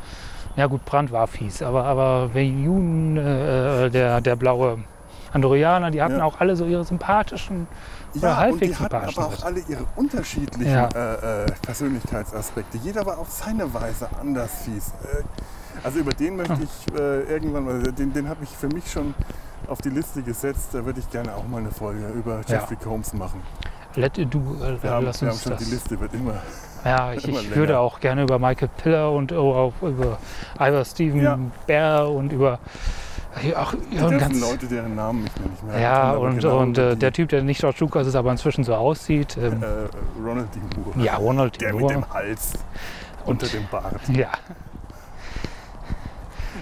ja 0.56 0.66
gut, 0.68 0.84
Brand 0.86 1.12
war 1.12 1.28
fies, 1.28 1.62
aber 1.62 1.84
aber 1.86 2.30
Jun, 2.36 3.18
äh, 3.18 3.90
der 3.90 4.22
der 4.22 4.36
blaue 4.36 4.80
Andorianer, 5.34 5.92
die 5.92 6.02
hatten 6.02 6.18
Ja. 6.20 6.24
auch 6.24 6.40
alle 6.40 6.56
so 6.56 6.66
ihre 6.66 6.84
sympathischen 6.86 7.68
oder 8.16 8.24
Ja, 8.24 8.32
und 8.34 8.38
halbwegs 8.38 8.78
die 8.78 8.84
hatten 8.84 8.92
sympathischen. 8.96 9.24
aber 9.24 9.34
auch 9.34 9.46
alle 9.46 9.60
ihre 9.68 9.84
unterschiedlichen 9.96 10.72
Ja. 10.72 10.88
äh, 10.96 11.44
äh, 11.44 11.52
Persönlichkeitsaspekte. 11.62 12.78
Jeder 12.78 13.06
war 13.06 13.18
auf 13.20 13.30
seine 13.30 13.72
Weise 13.74 14.08
anders 14.20 14.50
fies. 14.64 14.90
Äh, 15.04 15.24
also 15.84 16.00
über 16.00 16.12
den 16.14 16.38
möchte 16.38 16.58
ich 16.64 16.96
äh, 16.98 17.24
irgendwann 17.24 17.66
mal, 17.66 17.84
den, 17.94 18.12
den 18.14 18.28
habe 18.30 18.44
ich 18.44 18.50
für 18.50 18.68
mich 18.68 18.90
schon 18.92 19.14
auf 19.68 19.80
die 19.82 19.90
Liste 19.90 20.22
gesetzt. 20.24 20.70
Da 20.74 20.84
würde 20.86 21.00
ich 21.02 21.10
gerne 21.12 21.36
auch 21.36 21.48
mal 21.48 21.58
eine 21.60 21.72
Folge 21.72 22.08
über. 22.16 22.42
Jeffrey 22.48 22.78
Combs 22.78 23.14
machen. 23.14 23.42
Let 23.96 24.18
äh, 24.18 24.26
Wir 24.32 24.90
haben, 24.92 25.06
lass 25.06 25.22
wir 25.22 25.30
haben 25.30 25.38
schon 25.38 25.52
das. 25.54 25.64
die 25.64 25.72
Liste, 25.72 26.00
wird 26.00 26.14
immer. 26.14 26.36
Ja, 26.86 27.14
ich, 27.16 27.28
ich 27.28 27.56
würde 27.56 27.80
auch 27.80 28.00
gerne 28.00 28.24
über 28.24 28.40
Michael 28.40 28.70
Piller 28.82 29.12
und 29.12 29.34
auch 29.34 29.74
über 29.82 30.18
Ivor 30.60 30.86
Steven 30.86 31.22
Ja. 31.22 31.40
Bear 31.66 32.10
und 32.12 32.32
über 32.32 32.60
auch 33.56 33.76
Die 33.92 34.00
und 34.00 34.18
ganz, 34.18 34.40
Leute, 34.42 34.66
deren 34.66 34.96
Namen 34.96 35.26
ich 35.28 35.42
nicht 35.52 35.64
mehr 35.64 35.80
ja 35.80 36.12
und, 36.14 36.40
genau 36.40 36.58
und 36.60 36.76
äh, 36.80 36.96
der 36.96 37.14
Typ, 37.14 37.30
der 37.30 37.44
nicht 37.44 37.60
George 37.60 37.78
Lucas 37.82 38.08
ist, 38.08 38.16
aber 38.16 38.32
inzwischen 38.32 38.64
so 38.64 38.74
aussieht. 38.74 39.38
Ähm, 39.38 39.62
äh, 39.62 39.66
Ronald 40.28 40.48
D. 40.56 40.60
Moore. 40.80 41.06
ja, 41.06 41.16
Ronald 41.18 41.62
Der 41.62 41.72
D. 41.72 41.78
mit 41.78 41.90
dem. 41.92 42.10
Hals 42.12 42.54
Und- 43.26 43.32
unter 43.44 43.48
dem 43.48 43.68
Bart. 43.70 43.94
Ja, 44.08 44.30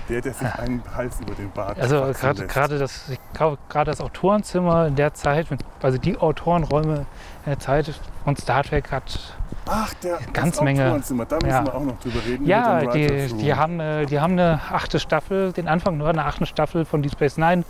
Der, 0.09 0.21
der 0.21 0.33
sich 0.33 0.47
einen 0.53 0.83
Hals 0.95 1.19
über 1.19 1.33
den 1.33 1.49
Bart 1.51 1.79
also 1.79 2.11
gerade 2.13 2.77
das, 2.77 3.11
gerade 3.33 3.85
das 3.91 4.01
Autorenzimmer 4.01 4.85
in 4.87 4.95
der 4.95 5.13
Zeit, 5.15 5.47
also 5.81 5.97
die 5.97 6.17
Autorenräume 6.17 7.05
in 7.45 7.51
der 7.51 7.59
Zeit 7.59 7.99
von 8.23 8.35
Star 8.35 8.63
Trek 8.63 8.91
hat 8.91 9.35
Ach, 9.67 9.91
der 9.95 10.19
Ganz 10.31 10.57
das 10.57 10.63
Menge. 10.63 10.83
Autorenzimmer, 10.83 11.25
Da 11.25 11.35
müssen 11.37 11.49
Ja. 11.49 11.65
wir 11.65 11.73
auch 11.75 11.83
noch 11.83 11.99
drüber 11.99 12.19
reden. 12.23 12.45
Ja, 12.45 12.85
die, 12.85 13.33
die, 13.33 13.53
haben, 13.55 13.79
äh, 13.79 14.05
die 14.05 14.19
haben 14.19 14.33
eine 14.33 14.59
achte 14.71 14.99
Staffel, 14.99 15.53
den 15.53 15.67
Anfang 15.67 15.97
nur 15.97 16.07
einer 16.07 16.27
achten 16.27 16.45
Staffel 16.45 16.85
von 16.85 17.01
Deep 17.01 17.13
Space 17.13 17.37
Nine 17.37 17.63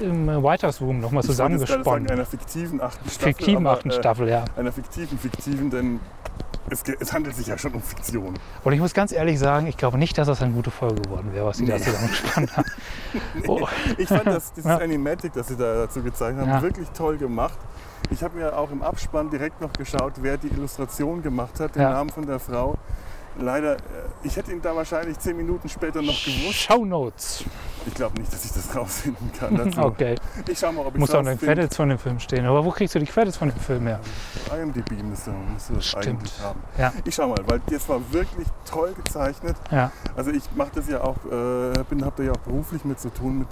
im 0.00 0.28
äh, 0.28 0.42
Writers 0.42 0.80
Room 0.80 1.00
nochmal 1.00 1.22
sagen, 1.22 1.58
zusammengesponnen. 1.58 2.10
einer 2.10 2.24
fiktiven 2.26 2.80
achten 2.80 3.08
Staffel. 3.08 3.34
Fiktiven 3.34 3.66
achten 3.66 3.90
äh, 3.90 3.92
Staffel, 3.94 4.28
ja. 4.28 4.44
Einer 4.56 4.72
fiktiven, 4.72 5.18
fiktiven, 5.18 5.70
denn 5.70 6.00
es, 6.70 6.82
es 7.00 7.12
handelt 7.12 7.34
sich 7.34 7.46
ja 7.46 7.56
schon 7.56 7.72
um 7.74 7.82
Fiktion. 7.82 8.34
Und 8.64 8.72
ich 8.72 8.80
muss 8.80 8.92
ganz 8.94 9.10
ehrlich 9.12 9.38
sagen, 9.38 9.66
ich 9.66 9.76
glaube 9.76 9.96
nicht, 9.98 10.18
dass 10.18 10.26
das 10.26 10.42
eine 10.42 10.52
gute 10.52 10.70
Folge 10.70 11.00
geworden 11.02 11.32
wäre, 11.32 11.46
was 11.46 11.56
sie 11.58 11.66
da 11.66 11.76
Nee. 11.76 11.82
zusammengesponnen 11.82 12.56
haben. 12.56 12.64
Oh, 13.46 13.66
Ich 13.96 14.08
fand 14.08 14.26
das, 14.26 14.52
dieses 14.52 14.68
Ja. 14.70 14.76
Animatic, 14.78 15.32
das 15.32 15.48
sie 15.48 15.56
da 15.56 15.74
dazu 15.86 16.02
gezeigt 16.02 16.38
haben, 16.38 16.48
Ja. 16.48 16.60
wirklich 16.62 16.88
toll 16.90 17.16
gemacht. 17.16 17.58
Ich 18.10 18.22
habe 18.22 18.38
mir 18.38 18.56
auch 18.56 18.70
im 18.70 18.82
Abspann 18.82 19.30
direkt 19.30 19.60
noch 19.60 19.72
geschaut, 19.72 20.14
wer 20.20 20.36
die 20.36 20.48
Illustration 20.48 21.22
gemacht 21.22 21.58
hat, 21.60 21.74
den 21.74 21.82
Ja. 21.82 21.90
Namen 21.90 22.10
von 22.10 22.26
der 22.26 22.38
Frau. 22.38 22.76
Leider, 23.40 23.74
äh, 23.76 23.78
ich 24.24 24.36
hätte 24.36 24.50
ihn 24.52 24.60
da 24.60 24.74
wahrscheinlich 24.74 25.18
zehn 25.18 25.36
Minuten 25.36 25.68
später 25.68 26.02
noch 26.02 26.24
gewusst. 26.24 26.54
Show 26.54 26.84
Notes. 26.84 27.44
Ich 27.86 27.94
glaube 27.94 28.20
nicht, 28.20 28.32
dass 28.32 28.44
ich 28.44 28.52
das 28.52 28.74
rausfinden 28.76 29.30
kann. 29.38 29.56
Dazu. 29.56 29.80
Okay. 29.80 30.16
Ich 30.48 30.58
schau 30.58 30.72
mal, 30.72 30.84
ob 30.86 30.94
ich 30.94 30.98
Muss 31.00 31.10
auch 31.14 31.20
in 31.20 31.26
den. 31.26 31.38
Credits 31.38 31.76
von 31.76 31.88
dem 31.88 31.98
Film 31.98 32.18
stehen. 32.18 32.44
Aber 32.46 32.64
wo 32.64 32.70
kriegst 32.70 32.94
du 32.94 32.98
die 32.98 33.06
Credits 33.06 33.36
von 33.36 33.48
dem 33.48 33.58
Film 33.60 33.86
her? 33.86 34.00
IMDb 34.52 34.90
müsste, 35.02 35.30
müsste 35.52 35.74
das 35.74 35.86
Stimmt. 35.86 36.06
eigentlich 36.06 36.40
haben. 36.42 36.60
Ja. 36.76 36.92
Ich 37.04 37.14
schau 37.14 37.28
mal, 37.28 37.38
weil 37.46 37.60
das 37.70 37.88
war 37.88 38.00
wirklich 38.12 38.46
toll 38.68 38.92
gezeichnet. 39.04 39.56
Ja. 39.70 39.92
Also 40.16 40.30
ich 40.32 40.42
mache 40.56 40.70
das 40.74 40.88
ja 40.88 41.00
auch, 41.02 41.16
äh, 41.26 41.84
bin, 41.88 42.04
habe 42.04 42.14
da 42.16 42.22
ja 42.24 42.32
auch 42.32 42.38
beruflich 42.38 42.84
mit 42.84 42.98
zu 42.98 43.10
tun 43.10 43.38
mit 43.40 43.48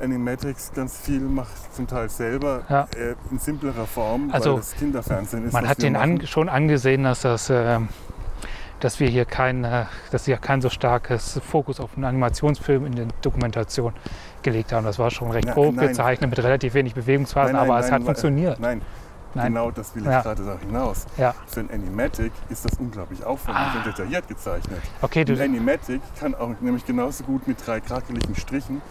Animatics 0.00 0.72
ganz 0.74 0.96
viel, 0.98 1.20
mache 1.20 1.48
zum 1.74 1.86
Teil 1.86 2.08
selber 2.08 2.62
Ja. 2.68 2.88
äh, 2.96 3.14
in 3.30 3.38
simplerer 3.38 3.86
Form, 3.86 4.30
Also, 4.32 4.52
weil 4.52 4.56
das 4.60 4.74
Kinderfernsehen 4.74 5.46
ist. 5.46 5.52
Man 5.52 5.68
hat 5.68 5.82
den 5.82 5.96
an, 5.96 6.26
schon 6.26 6.48
angesehen, 6.48 7.04
dass 7.04 7.22
das, 7.22 7.48
ähm, 7.50 7.88
dass 8.80 9.00
wir 9.00 9.08
hier 9.08 9.24
kein, 9.24 9.64
äh, 9.64 9.84
dass 10.10 10.26
wir 10.26 10.36
kein 10.36 10.60
so 10.60 10.68
starkes 10.70 11.40
Fokus 11.44 11.80
auf 11.80 11.90
einen 11.96 12.04
Animationsfilm 12.04 12.86
in 12.86 12.94
der 12.96 13.06
Dokumentation 13.22 13.92
gelegt 14.42 14.72
haben. 14.72 14.84
Das 14.84 14.98
war 14.98 15.10
schon 15.10 15.30
recht 15.30 15.46
Na, 15.48 15.54
grob 15.54 15.74
nein. 15.74 15.88
gezeichnet 15.88 16.30
mit 16.30 16.38
relativ 16.42 16.74
wenig 16.74 16.94
Bewegungsphasen, 16.94 17.52
Nein, 17.54 17.62
nein, 17.62 17.70
aber 17.70 17.80
es 17.84 17.90
hat 17.90 18.02
funktioniert. 18.02 18.60
Nein, 18.60 18.82
Nein. 19.34 19.46
genau 19.46 19.70
das 19.70 19.94
will 19.94 20.02
ich 20.02 20.08
Ja. 20.10 20.20
gerade 20.22 20.44
da 20.44 20.58
hinaus. 20.58 21.06
Ja. 21.16 21.34
Für 21.46 21.60
ein 21.60 21.70
Animatic 21.70 22.32
ist 22.50 22.64
das 22.64 22.78
unglaublich 22.78 23.24
aufwendig 23.24 23.62
Ah. 23.64 23.76
und 23.78 23.86
detailliert 23.86 24.28
gezeichnet. 24.28 24.80
Okay, 25.00 25.24
du, 25.24 25.32
Ein 25.34 25.40
Animatic 25.50 26.00
kann 26.20 26.34
auch 26.34 26.50
nämlich 26.60 26.84
genauso 26.84 27.24
gut 27.24 27.48
mit 27.48 27.66
drei 27.66 27.80
krakeligen 27.80 28.34
Strichen 28.36 28.82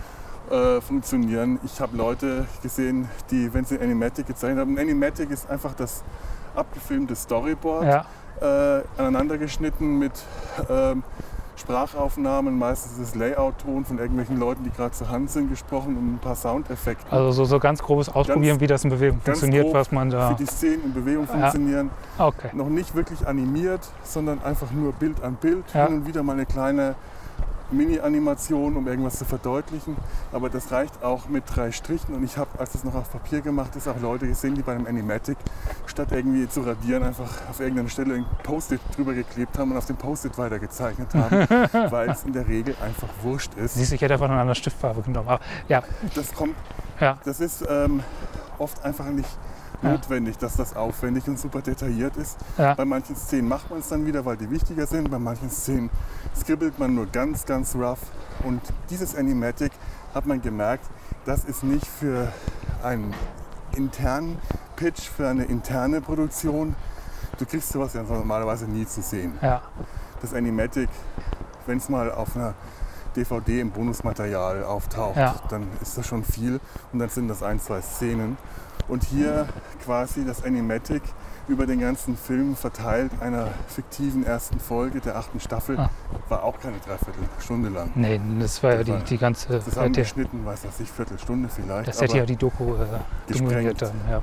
äh, 0.52 0.82
funktionieren. 0.82 1.60
Ich 1.64 1.80
habe 1.80 1.96
Leute 1.96 2.46
gesehen, 2.62 3.08
die, 3.32 3.54
wenn 3.54 3.64
sie 3.64 3.80
Animatic 3.80 4.26
gezeichnet 4.28 4.60
haben, 4.60 4.76
ein 4.76 4.80
Animatic 4.80 5.30
ist 5.32 5.50
einfach 5.50 5.74
das 5.76 6.04
abgefilmte 6.56 7.16
Storyboard, 7.16 7.86
ja, 7.86 8.06
äh, 8.44 8.82
aneinander 9.02 9.38
geschnitten 9.38 9.98
mit 10.00 10.12
ähm, 10.70 11.04
Sprachaufnahmen, 11.56 12.58
meistens 12.58 12.98
das 13.00 13.16
Layout-Ton 13.16 13.86
von 13.86 13.98
irgendwelchen 13.98 14.38
Leuten, 14.38 14.64
die 14.64 14.70
gerade 14.72 14.91
zur 14.91 15.10
Hand 15.10 15.30
sind, 15.30 15.50
gesprochen 15.50 15.96
und 15.96 16.16
ein 16.16 16.20
paar 16.20 16.36
Soundeffekte. 16.36 17.06
also 17.12 17.32
so, 17.32 17.46
so 17.46 17.60
ganz 17.60 17.82
grobes 17.82 18.10
Ausprobieren, 18.10 18.60
wie 18.60 18.68
das 18.68 18.84
in 18.84 18.89
Bewegung 18.89 19.22
ganz 19.24 19.39
funktioniert, 19.39 19.74
was 19.74 19.91
man 19.91 20.10
da. 20.10 20.30
Für 20.32 20.44
die 20.44 20.46
Szenen 20.46 20.84
in 20.86 20.94
Bewegung 20.94 21.26
Ja. 21.26 21.32
funktionieren. 21.32 21.89
Okay. 22.18 22.50
Noch 22.54 22.70
nicht 22.70 22.96
wirklich 22.96 23.26
animiert, 23.26 23.82
sondern 24.04 24.44
einfach 24.44 24.72
nur 24.72 24.91
Bild 24.94 25.24
an 25.24 25.36
Bild. 25.36 25.64
Ja. 25.74 25.86
Hin 25.88 25.98
und 25.98 26.08
wieder 26.08 26.22
mal 26.24 26.34
eine 26.34 26.46
kleine 26.46 26.96
Mini-Animation, 27.74 28.78
um 28.78 28.88
irgendwas 28.88 29.18
zu 29.18 29.26
verdeutlichen. 29.26 29.96
Aber 30.32 30.50
das 30.50 30.72
reicht 30.72 31.04
auch 31.04 31.28
mit 31.28 31.44
drei 31.54 31.72
Strichen. 31.72 32.16
Und 32.16 32.24
ich 32.24 32.38
habe, 32.38 32.60
als 32.60 32.72
das 32.74 32.84
noch 32.84 32.96
auf 32.96 33.12
Papier 33.12 33.42
gemacht 33.42 33.76
ist, 33.76 33.88
auch 33.88 34.00
Leute 34.00 34.28
gesehen, 34.28 34.56
die 34.56 34.62
bei 34.62 34.74
einem 34.74 34.86
Animatic 34.86 35.38
statt 35.86 36.10
irgendwie 36.12 36.48
zu 36.48 36.62
radieren, 36.62 37.04
einfach 37.04 37.30
auf 37.50 37.60
irgendeiner 37.60 37.90
Stelle 37.90 38.16
ein 38.16 38.26
Post-it 38.44 38.82
drüber 38.96 39.14
geklebt 39.14 39.58
haben 39.58 39.72
und 39.72 39.78
auf 39.78 39.86
dem 39.86 39.98
Post-it 39.98 40.38
weitergezeichnet 40.38 41.14
haben, 41.14 41.48
weil 41.92 42.10
es 42.10 42.24
in 42.24 42.34
der 42.34 42.48
Regel 42.48 42.76
einfach 42.84 43.10
wurscht 43.22 43.54
ist. 43.56 43.76
Siehst 43.76 43.92
du, 43.92 43.96
ich 43.96 44.02
hätte 44.02 44.14
einfach 44.14 44.28
noch 44.28 44.34
eine 44.34 44.42
andere 44.42 44.56
Stiftfarbe 44.56 45.02
genommen. 45.02 45.28
Aber 45.28 45.40
ja, 45.68 45.84
Das 46.16 46.34
kommt, 46.34 46.56
ja, 47.00 47.18
das 47.26 47.40
ist 47.40 47.64
ähm, 47.68 48.02
oft 48.58 48.84
einfach 48.84 49.06
nicht. 49.06 49.30
Notwendig, 49.84 50.38
dass 50.38 50.56
das 50.56 50.76
aufwendig 50.76 51.28
und 51.28 51.38
super 51.40 51.62
detailliert 51.62 52.16
ist. 52.18 52.38
Bei 52.58 52.86
manchen 52.86 53.16
Szenen 53.16 53.48
macht 53.48 53.70
man 53.70 53.80
es 53.80 53.90
dann 53.90 54.06
wieder, 54.06 54.26
weil 54.26 54.38
die 54.38 54.50
wichtiger 54.50 54.88
sind. 54.88 55.10
Bei 55.12 55.20
manchen 55.20 55.50
Szenen 55.50 55.90
skribbelt 56.36 56.80
man 56.80 56.96
nur 56.96 57.06
ganz, 57.08 57.46
ganz 57.46 57.76
rough 57.76 58.00
Und 58.44 58.62
dieses 58.90 59.16
Animatic 59.16 59.72
hat 60.14 60.26
man 60.26 60.42
gemerkt, 60.42 60.86
das 61.26 61.44
ist 61.46 61.64
nicht 61.64 61.88
für 61.88 62.32
einen 62.84 63.14
internen 63.76 64.38
Pitch, 64.76 65.02
für 65.10 65.28
eine 65.28 65.46
interne 65.46 66.02
Produktion. 66.02 66.76
Du 67.38 67.46
kriegst 67.46 67.70
sowas 67.70 67.94
ja 67.94 68.04
normalerweise 68.04 68.66
nie 68.66 68.86
zu 68.86 69.02
sehen. 69.02 69.38
Ja. 69.42 69.62
Das 70.22 70.34
Animatic, 70.34 70.90
wenn 71.66 71.78
es 71.78 71.90
mal 71.90 72.12
auf 72.12 72.36
einer 72.36 72.54
DVD 73.16 73.60
im 73.62 73.72
Bonusmaterial 73.72 74.64
auftaucht, 74.64 75.18
Ja. 75.18 75.36
dann 75.50 75.68
ist 75.82 75.98
das 75.98 76.06
schon 76.08 76.24
viel 76.24 76.60
und 76.92 77.00
dann 77.00 77.10
sind 77.10 77.28
das 77.28 77.44
ein, 77.44 77.60
zwei 77.60 77.82
Szenen. 77.82 78.38
Und 78.88 79.04
hier 79.04 79.48
quasi 79.84 80.26
das 80.26 80.44
Animatic 80.44 81.02
über 81.48 81.66
den 81.66 81.80
ganzen 81.82 82.16
Film 82.16 82.56
verteilt, 82.56 83.12
einer 83.22 83.50
fiktiven 83.68 84.26
ersten 84.26 84.60
Folge 84.60 85.00
der 85.02 85.18
achten 85.18 85.40
Staffel, 85.40 85.78
Ah. 85.78 85.90
war 86.30 86.44
auch 86.44 86.60
keine 86.60 86.78
Dreiviertelstunde 86.78 87.70
lang. 87.70 87.92
Nee, 87.96 88.20
das 88.40 88.64
war 88.64 88.76
ja 88.76 88.84
die, 88.84 88.96
die 89.10 89.18
ganze. 89.18 89.60
Zusammengeschnitten, 89.62 90.46
weiß 90.46 90.62
ich, 90.80 90.90
Viertelstunde 90.90 91.50
vielleicht. 91.50 91.88
das 91.90 92.02
hätte 92.02 92.18
ja 92.18 92.26
die 92.26 92.36
Doku 92.38 92.76
äh, 92.76 93.74
dann. 93.74 93.92
Ja. 94.10 94.22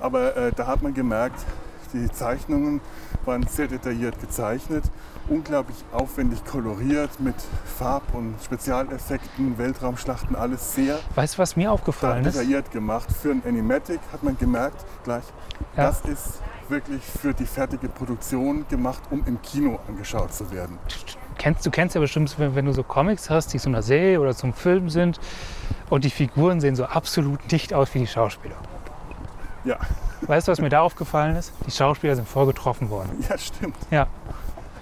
Aber 0.00 0.36
äh, 0.36 0.52
da 0.54 0.66
hat 0.66 0.82
man 0.82 0.94
gemerkt, 0.94 1.44
die 1.92 2.10
Zeichnungen 2.10 2.80
waren 3.24 3.46
sehr 3.46 3.68
detailliert 3.68 4.20
gezeichnet, 4.20 4.84
unglaublich 5.28 5.76
aufwendig 5.92 6.44
koloriert 6.44 7.20
mit 7.20 7.34
Farb- 7.78 8.14
und 8.14 8.34
Spezialeffekten, 8.44 9.56
Weltraumschlachten, 9.58 10.34
alles 10.36 10.74
sehr 10.74 10.98
Weißt 11.14 11.34
du, 11.34 11.38
was 11.38 11.56
mir 11.56 11.70
aufgefallen 11.70 12.24
ist? 12.24 12.34
detailliert 12.34 12.70
gemacht. 12.72 13.08
Für 13.12 13.30
ein 13.30 13.42
Animatic 13.46 14.00
hat 14.12 14.22
man 14.22 14.36
gemerkt, 14.38 14.84
gleich, 15.04 15.24
Ja. 15.76 15.84
das 15.86 16.00
ist 16.02 16.40
wirklich 16.68 17.02
für 17.02 17.34
die 17.34 17.44
fertige 17.46 17.88
Produktion 17.88 18.66
gemacht, 18.68 19.02
um 19.10 19.22
im 19.26 19.40
Kino 19.42 19.78
angeschaut 19.88 20.32
zu 20.32 20.50
werden. 20.50 20.78
Kennst, 21.38 21.64
du 21.66 21.70
kennst 21.70 21.94
ja 21.94 22.00
bestimmt, 22.00 22.34
wenn, 22.38 22.54
wenn 22.54 22.64
du 22.64 22.72
so 22.72 22.82
Comics 22.82 23.30
hast, 23.30 23.52
die 23.52 23.58
zu 23.58 23.68
einer 23.68 23.82
Serie 23.82 24.20
oder 24.20 24.34
zum 24.34 24.52
Film 24.54 24.88
sind 24.90 25.20
und 25.90 26.04
die 26.04 26.10
Figuren 26.10 26.60
sehen 26.60 26.74
so 26.76 26.84
absolut 26.84 27.50
nicht 27.52 27.74
aus 27.74 27.92
wie 27.94 28.00
die 28.00 28.06
Schauspieler. 28.06 28.54
Ja, 29.64 29.76
Weißt 30.26 30.48
du, 30.48 30.52
was 30.52 30.60
mir 30.60 30.68
da 30.68 30.80
aufgefallen 30.80 31.36
ist? 31.36 31.52
Die 31.66 31.70
Schauspieler 31.70 32.14
sind 32.16 32.28
vorgetroffen 32.28 32.90
worden. 32.90 33.10
ja 33.28 33.36
stimmt. 33.38 33.76
Ja, 33.90 34.06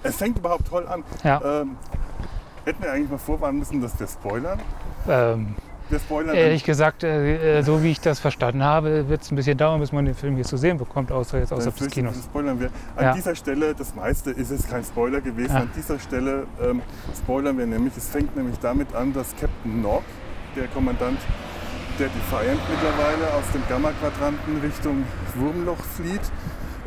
Es 0.03 0.15
fängt 0.17 0.37
überhaupt 0.37 0.67
toll 0.67 0.87
an. 0.87 1.03
ja. 1.23 1.41
Ähm, 1.61 1.77
hätten 2.65 2.83
wir 2.83 2.91
eigentlich 2.91 3.09
mal 3.09 3.17
vorwarnen 3.17 3.59
müssen, 3.59 3.81
dass 3.81 3.99
wir 3.99 4.07
spoilern. 4.07 4.59
Ähm, 5.09 5.55
Wir 5.89 5.99
spoilern 5.99 6.35
ehrlich 6.35 6.63
gesagt, 6.63 7.03
äh, 7.03 7.57
äh, 7.59 7.63
so 7.63 7.81
wie 7.83 7.91
ich 7.91 7.99
das 7.99 8.19
verstanden 8.19 8.63
habe, 8.63 9.09
wird 9.09 9.23
es 9.23 9.31
ein 9.31 9.35
bisschen 9.35 9.57
dauern, 9.57 9.79
bis 9.81 9.91
man 9.91 10.05
den 10.05 10.13
Film 10.15 10.35
hier 10.35 10.45
zu 10.45 10.57
sehen 10.57 10.77
bekommt, 10.77 11.11
außer 11.11 11.39
jetzt 11.39 11.51
außerhalb 11.51 11.75
des 11.75 11.89
Kinos. 11.89 12.15
das 12.15 12.23
spoilern 12.25 12.59
wir. 12.59 12.69
An 12.95 13.03
Ja. 13.05 13.13
dieser 13.13 13.35
Stelle, 13.35 13.73
das 13.75 13.93
meiste 13.95 14.29
ist 14.31 14.51
es 14.51 14.67
kein 14.69 14.83
Spoiler 14.83 15.21
gewesen, 15.21 15.53
Ja. 15.55 15.61
an 15.61 15.71
dieser 15.75 15.99
Stelle 15.99 16.45
ähm, 16.61 16.81
spoilern 17.17 17.57
wir 17.57 17.65
nämlich, 17.65 17.97
es 17.97 18.07
fängt 18.07 18.35
nämlich 18.37 18.57
damit 18.59 18.93
an, 18.95 19.11
dass 19.11 19.31
Captain 19.39 19.81
Nog, 19.81 20.03
der 20.55 20.67
Kommandant 20.67 21.17
der 22.01 22.09
Defiant 22.09 22.59
mittlerweile 22.67 23.31
aus 23.35 23.43
dem 23.53 23.61
Gamma-Quadranten 23.69 24.59
Richtung 24.61 25.03
Wurmloch 25.35 25.77
flieht, 25.77 26.31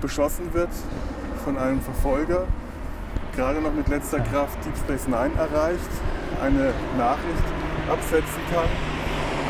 beschossen 0.00 0.52
wird 0.52 0.70
von 1.44 1.56
einem 1.56 1.80
Verfolger, 1.80 2.48
gerade 3.36 3.60
noch 3.60 3.72
mit 3.72 3.86
letzter 3.86 4.18
Kraft 4.18 4.58
Deep 4.64 4.76
Space 4.76 5.06
Nine 5.06 5.30
erreicht, 5.38 5.88
eine 6.42 6.72
Nachricht 6.98 7.44
absetzen 7.88 8.42
kann 8.52 8.66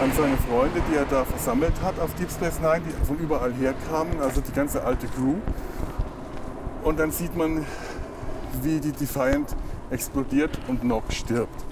an 0.03 0.13
seine 0.15 0.37
Freunde, 0.37 0.83
die 0.91 0.97
er 0.97 1.07
da 1.07 1.25
versammelt 1.25 1.73
hat 1.83 1.99
auf 1.99 2.13
Deep 2.17 2.31
Space 2.31 2.61
Nine, 2.61 2.83
die 2.85 3.07
von 3.07 3.17
überall 3.17 3.55
her 3.55 3.73
kamen, 3.89 4.21
also 4.21 4.43
die 4.43 4.53
ganze 4.53 4.85
alte 4.85 5.07
Crew. 5.07 5.37
Und 6.83 6.99
dann 6.99 7.11
sieht 7.11 7.35
man, 7.35 7.65
wie 8.61 8.81
die 8.81 8.93
Defiant 8.93 9.57
explodiert 9.89 10.59
und 10.69 10.85
Nock 10.85 11.11
stirbt. 11.11 11.65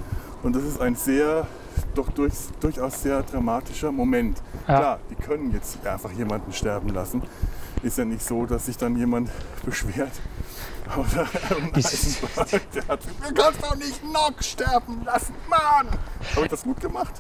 Und 0.42 0.56
das 0.56 0.62
ist 0.62 0.80
ein 0.80 0.94
sehr, 0.94 1.46
doch 1.94 2.08
durch, 2.10 2.32
durchaus 2.60 3.02
sehr 3.02 3.22
dramatischer 3.22 3.92
Moment. 3.92 4.38
Ja. 4.68 4.78
Klar, 4.78 4.98
die 5.10 5.14
können 5.16 5.52
jetzt 5.52 5.84
einfach 5.86 6.10
jemanden 6.12 6.52
sterben 6.52 6.88
lassen. 6.90 7.22
Ist 7.82 7.98
ja 7.98 8.04
nicht 8.04 8.22
so, 8.24 8.46
dass 8.46 8.66
sich 8.66 8.76
dann 8.76 8.96
jemand 8.96 9.28
beschwert. 9.64 10.12
Oder 10.96 11.26
Ich- 11.76 11.86
Eisenberg, 11.86 12.70
der 12.72 12.88
hat 12.88 13.00
du 13.04 13.34
kannst 13.34 13.62
doch 13.62 13.74
nicht 13.76 14.04
Nock 14.12 14.34
sterben 14.42 15.02
lassen, 15.04 15.34
Mann! 15.48 15.86
Habe 16.34 16.44
ich 16.44 16.48
das 16.50 16.62
gut 16.62 16.80
gemacht? 16.80 17.14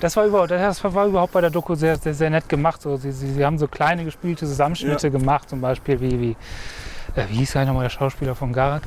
Das 0.00 0.16
war, 0.16 0.26
überhaupt, 0.26 0.50
das 0.50 0.82
war 0.84 1.06
überhaupt 1.06 1.32
bei 1.32 1.40
der 1.40 1.50
Doku 1.50 1.74
sehr, 1.74 1.96
sehr, 1.98 2.14
sehr 2.14 2.30
nett 2.30 2.48
gemacht. 2.48 2.82
So, 2.82 2.96
sie, 2.96 3.12
sie, 3.12 3.32
sie 3.32 3.44
haben 3.44 3.58
so 3.58 3.68
kleine 3.68 4.04
gespielte 4.04 4.46
Zusammenschnitte 4.46 5.06
Ja. 5.06 5.12
gemacht, 5.12 5.48
zum 5.48 5.60
Beispiel 5.60 6.00
wie, 6.00 6.20
wie, 6.20 6.36
äh, 7.14 7.26
wie 7.28 7.36
hieß 7.36 7.56
eigentlich 7.56 7.68
nochmal 7.68 7.84
der 7.84 7.90
Schauspieler 7.90 8.34
von 8.34 8.52
Garak? 8.52 8.82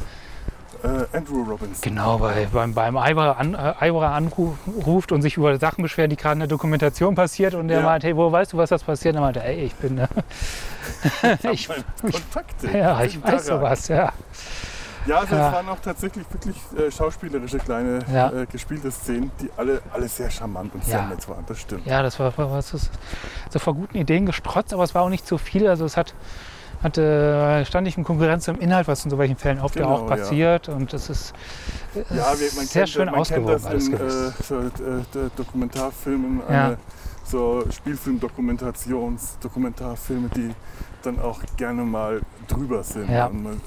Äh, 0.84 1.18
Andrew 1.18 1.44
Robbins. 1.44 1.82
Genau, 1.82 2.18
bei, 2.20 2.48
beim, 2.52 2.74
beim 2.74 2.96
Eiberer, 2.98 3.38
an, 3.38 3.54
äh, 3.54 3.58
anruft 3.90 5.12
und 5.12 5.22
sich 5.22 5.36
über 5.38 5.58
Sachen 5.60 5.82
beschwert, 5.82 6.12
die 6.12 6.16
gerade 6.16 6.34
in 6.34 6.40
der 6.40 6.48
Dokumentation 6.48 7.16
passiert. 7.16 7.54
Und 7.54 7.68
der 7.68 7.80
Ja. 7.80 7.84
meint, 7.86 8.04
hey, 8.04 8.16
wo 8.16 8.32
weißt 8.32 8.54
du, 8.54 8.58
was 8.58 8.70
das 8.70 8.84
passiert? 8.84 9.16
Und 9.16 9.22
er 9.22 9.26
meinte, 9.26 9.44
ey, 9.44 9.64
ich 9.66 9.76
bin, 9.76 9.98
äh, 9.98 10.08
ich, 11.52 11.68
Kontakte. 12.02 12.78
ja, 12.78 13.02
ich 13.04 13.22
weiß 13.22 13.48
sowas, 13.48 13.88
ja. 13.90 14.14
Ja, 15.06 15.20
also 15.20 15.36
Ja. 15.36 15.48
es 15.48 15.54
waren 15.54 15.70
auch 15.70 15.80
tatsächlich 15.80 16.26
wirklich 16.32 16.56
äh, 16.78 16.92
schauspielerische 16.92 17.58
kleine 17.58 18.00
Ja. 18.14 18.30
äh, 18.32 18.46
gespielte 18.46 18.92
Szenen, 18.92 19.32
die 19.42 19.50
alle, 19.58 19.82
alle 19.92 20.08
sehr 20.08 20.30
charmant 20.30 20.74
und 20.76 20.84
sehr 20.84 21.00
Ja. 21.00 21.06
nett 21.08 21.28
waren. 21.28 21.44
Das 21.48 21.60
stimmt. 21.60 21.86
Ja, 21.86 22.04
das 22.04 22.20
war, 22.20 22.38
war 22.38 22.52
was 22.52 22.74
ist, 22.74 22.92
so 23.50 23.60
vor 23.60 23.74
guten 23.76 23.98
Ideen 23.98 24.26
gestrotzt, 24.26 24.74
aber 24.74 24.84
es 24.84 24.94
war 24.94 25.02
auch 25.04 25.10
nicht 25.10 25.26
zu 25.26 25.38
viel. 25.38 25.68
Also 25.68 25.86
es 25.86 25.96
hat, 25.98 26.14
hatte 26.84 27.64
ständig 27.68 27.98
in 27.98 28.04
Konkurrenz 28.04 28.46
zum 28.46 28.60
Inhalt, 28.60 28.88
was 28.88 29.04
in 29.04 29.12
so 29.12 29.18
welchen 29.18 29.36
Fällen 29.36 29.60
oft 29.60 29.76
ja 29.76 29.84
Genau, 29.84 29.96
auch 29.96 30.10
ja. 30.10 30.16
passiert. 30.16 30.70
Und 30.70 30.94
das 30.94 31.10
ist 31.10 31.34
äh, 31.96 32.00
Ja, 32.16 32.26
man 32.28 32.38
sehr 32.38 32.68
kennt, 32.84 32.90
schön 32.90 33.10
ausgewogen 33.10 33.66
alles 33.66 33.88
in 33.88 33.94
äh, 33.94 34.32
so, 34.44 34.60
äh, 34.60 35.30
Dokumentarfilmen, 35.36 36.42
Ja. 36.50 36.78
so 37.26 37.64
Spielfilm-Dokumentations, 37.70 39.38
Dokumentarfilme, 39.42 40.30
die 40.36 40.52
dann 41.04 41.20
auch 41.20 41.40
gerne 41.58 41.84
mal 41.84 42.22
drüber 42.48 42.84
sind. 42.84 43.10
Ja. 43.10 43.30
Man- 43.30 43.62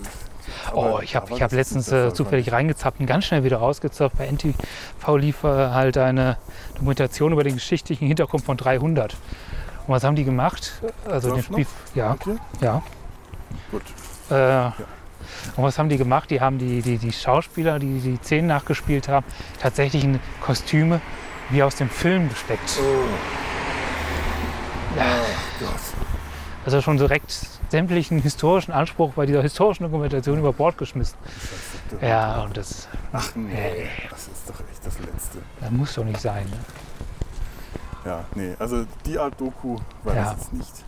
Oh, 0.75 0.81
aber- 0.87 1.03
ich 1.05 1.15
habe 1.15 1.33
ich 1.33 1.41
hab 1.41 1.53
ist 1.53 1.57
letztens 1.57 1.93
äh, 1.93 2.13
zufällig 2.13 2.51
reingezappt 2.51 2.99
und 2.99 3.07
ganz 3.07 3.27
schnell 3.27 3.45
wieder 3.45 3.59
rausgezappt. 3.59 4.19
Bei 4.19 4.27
NTV 4.27 5.17
lief 5.17 5.45
äh, 5.45 5.47
halt 5.47 5.97
eine 5.97 6.37
Dokumentation 6.75 7.33
über 7.33 7.45
den 7.45 7.55
geschichtlichen 7.55 8.09
Hintergrund 8.09 8.45
von 8.45 8.57
300. 8.57 9.13
Und 9.87 9.95
was 9.95 10.03
haben 10.03 10.17
die 10.17 10.25
gemacht? 10.25 10.73
Also 11.09 11.29
den 11.31 11.37
noch? 11.39 11.45
Spiel, 11.45 11.67
ja, 11.95 12.17
ich. 12.21 12.27
Okay, 12.27 12.37
ja. 12.61 12.83
Gut. 13.71 13.83
Äh, 14.31 14.67
Und 15.57 15.65
was 15.65 15.79
haben 15.79 15.89
die 15.89 15.97
gemacht? 15.99 16.31
Die 16.31 16.41
haben 16.41 16.59
die, 16.59 16.83
die, 16.83 16.99
die 16.99 17.13
Schauspieler, 17.13 17.79
die 17.79 18.01
die 18.01 18.17
Szenen 18.23 18.49
nachgespielt 18.49 19.09
haben, 19.09 19.25
tatsächlich 19.61 20.05
in 20.05 20.21
Kostüme 20.41 21.01
wie 21.51 21.63
aus 21.63 21.77
dem 21.77 21.89
Film 21.91 22.29
gesteckt. 22.29 22.79
Oh. 22.81 23.05
Ach 24.99 25.61
Gott. 25.61 25.71
Also 26.65 26.81
schon 26.81 26.97
direkt 26.97 27.31
sämtlichen 27.71 28.21
historischen 28.21 28.73
Anspruch 28.73 29.15
bei 29.15 29.27
dieser 29.27 29.43
historischen 29.43 29.85
Dokumentation 29.85 30.39
über 30.39 30.53
Bord 30.53 30.79
geschmissen. 30.79 31.17
Scheiße. 31.91 32.07
Ja, 32.07 32.43
und 32.43 32.57
das, 32.57 32.89
Ach 33.13 33.35
nee, 33.35 33.89
das 34.11 34.29
ist 34.29 34.49
doch 34.49 34.61
echt 34.71 34.85
das 34.87 34.99
Letzte. 35.01 35.39
das 35.61 35.71
muss 35.71 35.95
doch 35.95 36.05
nicht 36.05 36.21
sein. 36.21 36.45
Ne? 36.45 36.59
Ja, 38.05 38.25
nee, 38.35 38.55
also 38.59 38.85
die 39.07 39.19
Art 39.19 39.41
Doku 39.41 39.77
war 40.05 40.15
Ja. 40.15 40.23
das 40.25 40.33
jetzt 40.35 40.53
nicht. 40.53 40.85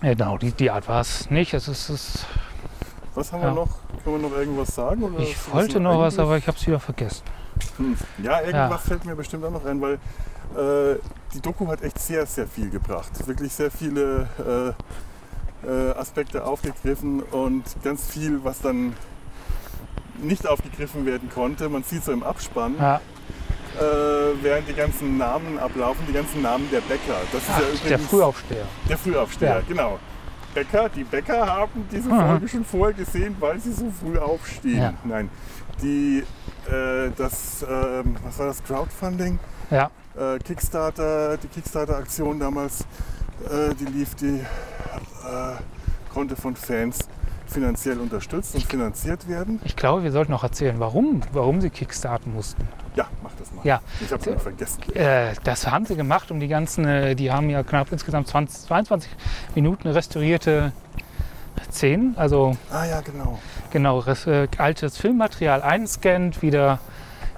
Genau, 0.00 0.38
die, 0.38 0.52
die 0.52 0.70
Art 0.70 0.86
war 0.88 1.00
es 1.00 1.28
nicht. 1.30 1.54
Es 1.54 1.66
ist, 1.68 1.88
es, 1.88 2.24
Was 3.14 3.32
haben 3.32 3.42
Ja. 3.42 3.48
wir 3.48 3.54
noch? 3.54 3.68
Können 4.04 4.22
wir 4.22 4.28
noch 4.30 4.36
irgendwas 4.36 4.74
sagen? 4.74 5.02
Oder 5.02 5.18
ich 5.20 5.52
wollte 5.52 5.80
noch 5.80 5.98
was, 5.98 6.18
aber 6.18 6.36
ich 6.38 6.46
habe 6.46 6.56
es 6.56 6.66
wieder 6.66 6.78
vergessen. 6.78 7.22
Hm. 7.78 7.96
Ja, 8.22 8.40
irgendwas 8.40 8.70
Ja. 8.70 8.78
fällt 8.78 9.04
mir 9.04 9.16
bestimmt 9.16 9.44
auch 9.44 9.50
noch 9.50 9.64
ein, 9.64 9.80
weil 9.80 9.94
äh, 9.94 10.98
die 11.34 11.40
Doku 11.40 11.66
hat 11.66 11.82
echt 11.82 11.98
sehr, 11.98 12.24
sehr 12.26 12.46
viel 12.46 12.70
gebracht. 12.70 13.10
Wirklich 13.26 13.52
sehr 13.52 13.70
viele 13.72 14.28
äh, 15.64 15.68
äh, 15.68 15.90
Aspekte 15.98 16.44
aufgegriffen 16.44 17.20
und 17.22 17.64
ganz 17.82 18.06
viel, 18.06 18.44
was 18.44 18.60
dann 18.60 18.94
nicht 20.22 20.46
aufgegriffen 20.48 21.04
werden 21.06 21.28
konnte. 21.28 21.68
Man 21.68 21.82
sieht 21.82 22.04
so 22.04 22.12
im 22.12 22.22
Abspann, 22.22 22.76
Ja, 22.78 23.00
äh, 23.78 24.42
während 24.42 24.68
die 24.68 24.74
ganzen 24.74 25.16
Namen 25.18 25.58
ablaufen, 25.58 26.04
die 26.08 26.12
ganzen 26.12 26.42
Namen 26.42 26.68
der 26.70 26.80
Bäcker. 26.82 27.16
Das 27.32 27.42
ist 27.42 27.48
ja 27.48 27.58
übrigens 27.60 27.82
der 27.88 27.98
Frühaufsteher. 27.98 28.64
der 28.88 28.98
Frühaufsteher, 28.98 29.48
Ja. 29.56 29.62
genau. 29.66 29.98
Bäcker, 30.54 30.88
die 30.88 31.04
Bäcker 31.04 31.46
haben 31.46 31.86
diese 31.92 32.08
Mhm. 32.08 32.20
Folge 32.20 32.48
schon 32.48 32.64
vorher 32.64 32.94
gesehen, 32.96 33.36
weil 33.38 33.60
sie 33.60 33.72
so 33.72 33.90
früh 33.90 34.18
aufstehen. 34.18 34.78
Ja. 34.78 34.94
Nein, 35.04 35.28
die, 35.82 36.24
äh, 36.70 37.10
das, 37.16 37.64
ähm, 37.68 38.16
was 38.24 38.38
war 38.38 38.46
das, 38.46 38.62
Crowdfunding? 38.64 39.38
Ja, 39.70 39.90
Äh, 40.18 40.38
Kickstarter, 40.40 41.36
die 41.36 41.46
Kickstarter-Aktion 41.46 42.40
damals, 42.40 42.80
äh, 43.44 43.72
die 43.78 43.84
lief, 43.84 44.16
die 44.16 44.40
äh, 44.40 46.12
konnte 46.12 46.34
von 46.34 46.56
Fans 46.56 46.98
finanziell 47.50 47.98
unterstützt 47.98 48.54
und 48.54 48.64
finanziert 48.64 49.28
werden. 49.28 49.60
ich 49.64 49.76
glaube, 49.76 50.02
wir 50.04 50.12
sollten 50.12 50.32
noch 50.32 50.42
erzählen, 50.44 50.78
warum, 50.78 51.22
warum 51.32 51.60
sie 51.60 51.70
kickstarten 51.70 52.32
mussten. 52.34 52.66
Ja, 52.94 53.08
mach 53.22 53.32
das 53.38 53.52
mal. 53.52 53.64
Ja. 53.64 53.80
Ich 54.00 54.12
habe 54.12 54.30
es 54.30 54.42
vergessen. 54.42 54.82
Äh, 54.94 55.34
das 55.44 55.66
haben 55.66 55.86
sie 55.86 55.96
gemacht, 55.96 56.30
um 56.30 56.40
die 56.40 56.48
ganzen, 56.48 56.84
äh, 56.84 57.14
die 57.14 57.30
haben 57.30 57.48
ja 57.50 57.62
knapp 57.62 57.92
insgesamt 57.92 58.28
20, 58.28 58.66
22 58.66 59.10
Minuten 59.54 59.88
restaurierte 59.88 60.72
Szenen, 61.70 62.14
also 62.16 62.56
Ah 62.70 62.84
ja, 62.84 63.00
genau. 63.00 63.38
genau, 63.70 64.02
äh, 64.04 64.48
altes 64.58 64.96
Filmmaterial 64.96 65.62
einscannt, 65.62 66.42
wieder 66.42 66.78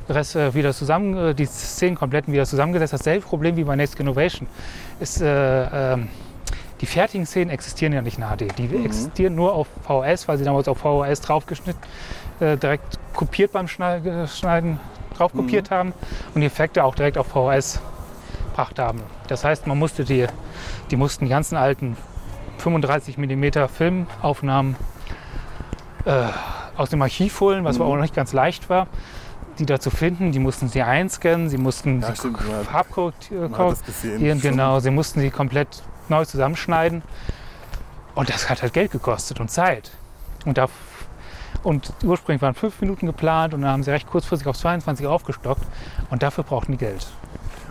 Rest 0.08 0.36
äh, 0.36 0.54
wieder 0.54 0.72
zusammen, 0.72 1.36
die 1.36 1.46
Szenen 1.46 1.96
komplett 1.96 2.26
wieder 2.26 2.44
zusammengesetzt. 2.44 2.92
Dasselbe 2.92 3.24
Problem 3.24 3.56
wie 3.56 3.64
bei 3.64 3.76
Next 3.76 3.98
Innovation 4.00 4.48
ist, 4.98 5.20
äh, 5.22 5.92
ähm, 5.94 6.08
die 6.80 6.86
fertigen 6.86 7.26
Szenen 7.26 7.50
existieren 7.50 7.92
ja 7.92 8.02
nicht 8.02 8.18
in 8.18 8.24
HD. 8.24 8.56
Die 8.58 8.84
existieren 8.84 9.34
nur 9.34 9.54
auf 9.54 9.68
VHS, 9.82 10.28
weil 10.28 10.38
sie 10.38 10.44
damals 10.44 10.66
auf 10.68 10.78
VHS 10.78 11.20
draufgeschnitten, 11.20 11.82
äh, 12.40 12.56
direkt 12.56 12.98
kopiert 13.14 13.52
beim 13.52 13.68
Schneiden, 13.68 14.26
Schneiden 14.28 14.80
drauf 15.16 15.32
kopiert 15.32 15.70
haben 15.70 15.92
und 16.34 16.40
die 16.40 16.46
Effekte 16.46 16.84
auch 16.84 16.94
direkt 16.94 17.18
auf 17.18 17.26
VHS 17.26 17.80
gebracht 18.50 18.78
haben. 18.78 19.02
Das 19.28 19.44
heißt, 19.44 19.66
man 19.66 19.78
musste 19.78 20.04
die, 20.04 20.26
die 20.90 20.96
mussten 20.96 21.26
die 21.26 21.30
ganzen 21.30 21.56
alten 21.56 21.96
35 22.58 23.18
mm 23.18 23.66
Filmaufnahmen 23.72 24.76
äh, 26.04 26.24
aus 26.76 26.90
dem 26.90 27.02
Archiv 27.02 27.40
holen, 27.40 27.64
was 27.64 27.76
aber 27.76 27.86
auch 27.86 27.96
nicht 27.96 28.14
ganz 28.14 28.32
leicht 28.32 28.70
war, 28.70 28.86
die 29.58 29.66
da 29.66 29.78
zu 29.80 29.90
finden. 29.90 30.32
Die 30.32 30.38
mussten 30.38 30.68
sie 30.68 30.82
einscannen, 30.82 31.48
sie 31.48 31.58
mussten 31.58 32.00
Ja, 32.00 32.08
sie 32.08 32.16
stimmt, 32.16 32.38
gesehen. 33.84 34.20
Ihren, 34.20 34.40
genau, 34.40 34.80
sie 34.80 34.90
mussten 34.90 35.20
sie 35.20 35.30
komplett 35.30 35.82
neu 36.11 36.24
zusammenschneiden. 36.24 37.02
Und 38.14 38.28
das 38.28 38.50
hat 38.50 38.62
halt 38.62 38.72
Geld 38.72 38.90
gekostet 38.90 39.40
und 39.40 39.50
Zeit. 39.50 39.92
Und, 40.44 40.58
da, 40.58 40.68
und 41.62 41.92
ursprünglich 42.04 42.42
waren 42.42 42.54
fünf 42.54 42.80
Minuten 42.80 43.06
geplant 43.06 43.54
und 43.54 43.62
dann 43.62 43.70
haben 43.70 43.82
sie 43.82 43.90
recht 43.90 44.08
kurzfristig 44.08 44.48
auf 44.48 44.56
22 44.58 45.06
aufgestockt. 45.06 45.62
Und 46.11 46.22
dafür 46.22 46.44
brauchten 46.44 46.72
die 46.72 46.78
Geld. 46.78 47.06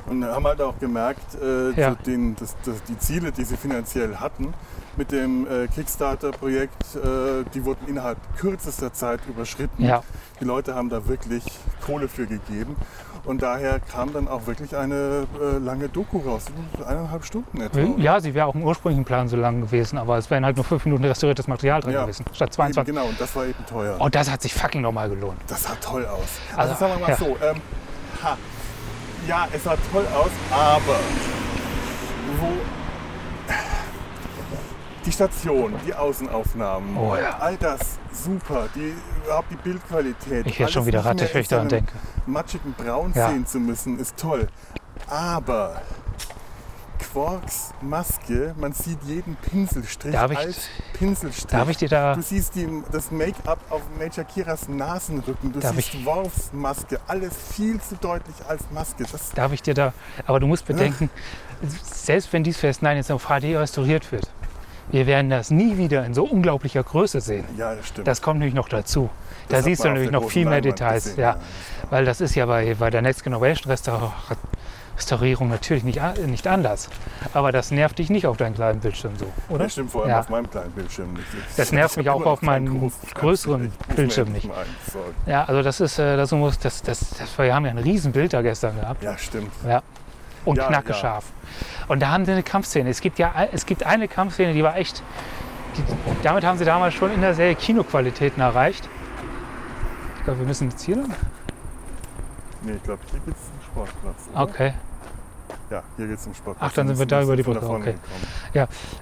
Und 0.05 0.25
haben 0.25 0.47
halt 0.47 0.59
auch 0.61 0.79
gemerkt, 0.79 1.35
äh, 1.39 1.71
Ja. 1.79 1.91
den, 1.93 2.35
das, 2.35 2.55
das, 2.65 2.81
die 2.83 2.97
Ziele, 2.97 3.31
die 3.31 3.43
sie 3.43 3.57
finanziell 3.57 4.15
hatten 4.15 4.53
mit 4.97 5.11
dem 5.11 5.45
äh, 5.45 5.67
Kickstarter-Projekt, 5.67 6.95
äh, 6.95 7.43
die 7.53 7.63
wurden 7.63 7.87
innerhalb 7.87 8.17
kürzester 8.37 8.91
Zeit 8.91 9.19
überschritten. 9.27 9.85
Ja. 9.85 10.01
Die 10.39 10.45
Leute 10.45 10.73
haben 10.73 10.89
da 10.89 11.07
wirklich 11.07 11.43
Kohle 11.85 12.07
für 12.07 12.25
gegeben. 12.25 12.75
Und 13.25 13.41
daher 13.41 13.79
kam 13.79 14.11
dann 14.13 14.27
auch 14.27 14.47
wirklich 14.47 14.75
eine 14.75 15.27
äh, 15.41 15.57
lange 15.59 15.89
Doku 15.89 16.19
raus, 16.19 16.45
eineinhalb 16.87 17.25
Stunden 17.25 17.61
etwa. 17.61 17.79
oder? 17.79 17.99
Ja, 18.01 18.19
sie 18.19 18.33
wäre 18.33 18.47
auch 18.47 18.55
im 18.55 18.63
ursprünglichen 18.63 19.05
Plan 19.05 19.27
so 19.27 19.35
lang 19.35 19.61
gewesen, 19.61 19.97
aber 19.97 20.17
es 20.17 20.29
wären 20.29 20.45
halt 20.45 20.55
nur 20.55 20.65
fünf 20.65 20.85
Minuten 20.85 21.05
restauriertes 21.05 21.47
Material 21.47 21.81
drin 21.81 21.93
Ja. 21.93 22.01
gewesen, 22.03 22.25
statt 22.33 22.49
Eben, 22.49 22.53
22. 22.73 22.85
genau, 22.95 23.07
und 23.07 23.19
das 23.19 23.35
war 23.35 23.45
eben 23.45 23.65
teuer. 23.65 23.97
Oh, 23.99 24.09
das 24.09 24.31
hat 24.31 24.41
sich 24.41 24.53
fucking 24.53 24.81
nochmal 24.81 25.09
gelohnt. 25.09 25.37
Das 25.47 25.63
sah 25.63 25.75
toll 25.81 26.05
aus. 26.05 26.21
Also, 26.55 26.71
Also, 26.73 26.79
sagen 26.79 26.93
wir 26.93 26.99
mal 27.07 27.09
ja. 27.09 27.17
so, 27.17 27.25
ähm, 27.25 27.61
ha, 28.23 28.37
ja, 29.27 29.47
es 29.53 29.63
sah 29.63 29.75
toll 29.91 30.05
aus, 30.15 30.31
aber 30.51 30.99
wo 32.39 32.47
die 35.05 35.11
Station, 35.11 35.73
die 35.87 35.93
Außenaufnahmen, 35.93 36.97
Oh 36.97 37.15
ja. 37.15 37.37
all 37.39 37.55
das 37.57 37.79
super, 38.11 38.67
die, 38.75 38.93
überhaupt 39.25 39.49
die 39.51 39.55
Bildqualität. 39.55 40.45
Ich 40.45 40.59
werde 40.59 40.71
schon 40.71 40.85
wieder 40.85 41.03
rattig, 41.05 41.33
wenn 41.33 41.41
ich 41.41 41.47
daran 41.47 41.69
denke. 41.69 41.93
Matschigen 42.31 42.73
Braun 42.73 43.11
Ja. 43.15 43.29
sehen 43.29 43.45
zu 43.45 43.59
müssen, 43.59 43.99
ist 43.99 44.15
toll. 44.17 44.47
Aber 45.07 45.81
Quarks 47.13 47.71
Maske, 47.81 48.53
man 48.59 48.73
sieht 48.73 48.99
jeden 49.03 49.35
Pinselstrich 49.37 50.11
Darf 50.13 50.31
ich- 50.31 50.37
als 50.37 50.57
Pinselstrich. 50.93 51.47
Darf 51.47 51.69
ich 51.69 51.77
dir 51.77 51.87
da, 51.89 52.13
Du 52.13 52.21
siehst 52.21 52.55
die, 52.55 52.67
das 52.91 53.09
Make-up 53.09 53.59
auf 53.69 53.81
Major 53.97 54.25
Kiras 54.25 54.67
Nasenrücken. 54.67 55.53
Du 55.53 55.61
siehst 55.61 55.93
ich- 55.95 56.05
Worfs 56.05 56.51
Maske. 56.51 56.99
Alles 57.07 57.33
viel 57.53 57.79
zu 57.81 57.95
deutlich 57.95 58.35
als 58.47 58.63
Maske. 58.71 59.05
Das, 59.09 59.31
darf 59.31 59.53
ich 59.53 59.61
dir 59.61 59.73
da, 59.73 59.93
aber 60.27 60.39
du 60.39 60.47
musst 60.47 60.65
bedenken, 60.65 61.09
selbst 61.83 62.31
wenn 62.33 62.43
dies 62.43 62.57
Fest 62.57 62.81
9 62.83 62.97
jetzt 62.97 63.11
auf 63.11 63.27
HD 63.27 63.55
restauriert 63.55 64.11
wird, 64.11 64.29
wir 64.91 65.07
werden 65.07 65.29
das 65.29 65.51
nie 65.51 65.77
wieder 65.77 66.05
in 66.05 66.13
so 66.13 66.25
unglaublicher 66.25 66.83
Größe 66.83 67.21
sehen. 67.21 67.45
ja, 67.57 67.75
das 67.75 67.87
stimmt. 67.87 68.07
Das 68.07 68.21
kommt 68.21 68.39
nämlich 68.39 68.55
noch 68.55 68.67
dazu. 68.67 69.09
Da 69.49 69.61
siehst 69.61 69.83
du 69.83 69.93
der 69.93 70.11
noch 70.11 70.29
viel 70.29 70.45
mehr 70.45 70.61
Leinwand 70.61 70.79
Details. 70.79 71.03
gesehen, 71.03 71.19
ja. 71.21 71.29
ja. 71.31 71.37
Weil 71.89 72.05
das 72.05 72.21
ist 72.21 72.35
ja 72.35 72.45
bei, 72.45 72.75
bei 72.75 72.89
der 72.89 73.01
Next 73.01 73.23
Generation 73.23 73.71
Restaur 73.71 74.13
Restaurierung 74.95 75.47
natürlich 75.47 75.83
nicht, 75.85 76.01
nicht 76.27 76.45
anders. 76.45 76.89
Aber 77.33 77.53
das 77.53 77.71
nervt 77.71 77.99
dich 77.99 78.09
nicht 78.09 78.27
auf 78.27 78.35
deinem 78.35 78.53
kleinen 78.55 78.81
Bildschirm 78.81 79.13
so, 79.17 79.25
oder? 79.47 79.63
Das 79.63 79.71
stimmt 79.71 79.91
vor 79.91 80.01
allem 80.01 80.09
Ja. 80.11 80.19
auf 80.19 80.27
meinem 80.29 80.49
kleinen 80.51 80.71
Bildschirm 80.71 81.13
nicht. 81.13 81.23
Ich- 81.49 81.55
Das 81.55 81.71
nervt 81.71 81.91
ich 81.93 81.97
mich 81.99 82.09
auch 82.09 82.25
auf 82.25 82.41
meinem 82.41 82.91
größeren 83.15 83.71
Bildschirm 83.95 84.31
nicht. 84.33 84.49
Ja, 85.25 85.45
also 85.45 85.61
das 85.63 85.79
ist, 85.79 85.99
äh, 85.99 86.17
das 86.17 86.31
muss, 86.33 86.59
das, 86.59 86.81
das, 86.81 86.99
das, 87.17 87.37
wir 87.39 87.55
haben 87.55 87.63
ja 87.65 87.71
ein 87.71 87.77
Riesenbild 87.77 88.33
da 88.33 88.41
gestern 88.41 88.75
gehabt. 88.77 89.01
Ja, 89.01 89.17
stimmt. 89.17 89.51
Ja. 89.65 89.81
Und 90.43 90.57
Ja, 90.57 90.67
knacke 90.67 90.89
ja. 90.89 90.95
scharf. 90.95 91.25
Und 91.87 92.01
da 92.01 92.09
haben 92.09 92.25
sie 92.25 92.33
eine 92.33 92.43
Kampfszene. 92.43 92.89
Es 92.89 92.99
gibt 92.99 93.19
ja 93.19 93.33
es 93.53 93.65
gibt 93.65 93.85
eine 93.85 94.07
Kampfszene, 94.09 94.51
die 94.53 94.63
war 94.63 94.75
echt. 94.77 95.01
Die, 95.77 95.83
damit 96.23 96.43
haben 96.43 96.57
sie 96.57 96.65
damals 96.65 96.93
schon 96.93 97.13
in 97.13 97.21
der 97.21 97.33
Serie 97.35 97.55
Kinoqualitäten 97.55 98.41
erreicht. 98.41 98.89
Ich 100.19 100.23
glaube, 100.25 100.39
wir 100.39 100.47
müssen 100.47 100.69
jetzt 100.69 100.81
hier 100.83 100.97
lang. 100.97 101.13
Nee, 102.61 102.73
ich 102.73 102.83
glaube, 102.83 103.01
hier 103.11 103.19
geht 103.21 103.35
es 103.35 103.45
zum 103.45 103.61
Sportplatz. 103.71 104.15
oder? 104.31 104.41
Okay. 104.43 104.73
Ja, 105.71 105.83
hier 105.97 106.07
geht 106.07 106.17
es 106.17 106.23
zum 106.23 106.33
Sportplatz. 106.33 106.69
Ach, 106.71 106.75
dann 106.75 106.87
sind 106.87 106.99
wir 106.99 107.05
da 107.05 107.21
über 107.21 107.35
die 107.35 107.43
Brücke, 107.43 107.65
okay. 107.69 107.93
gekommen. 107.93 107.99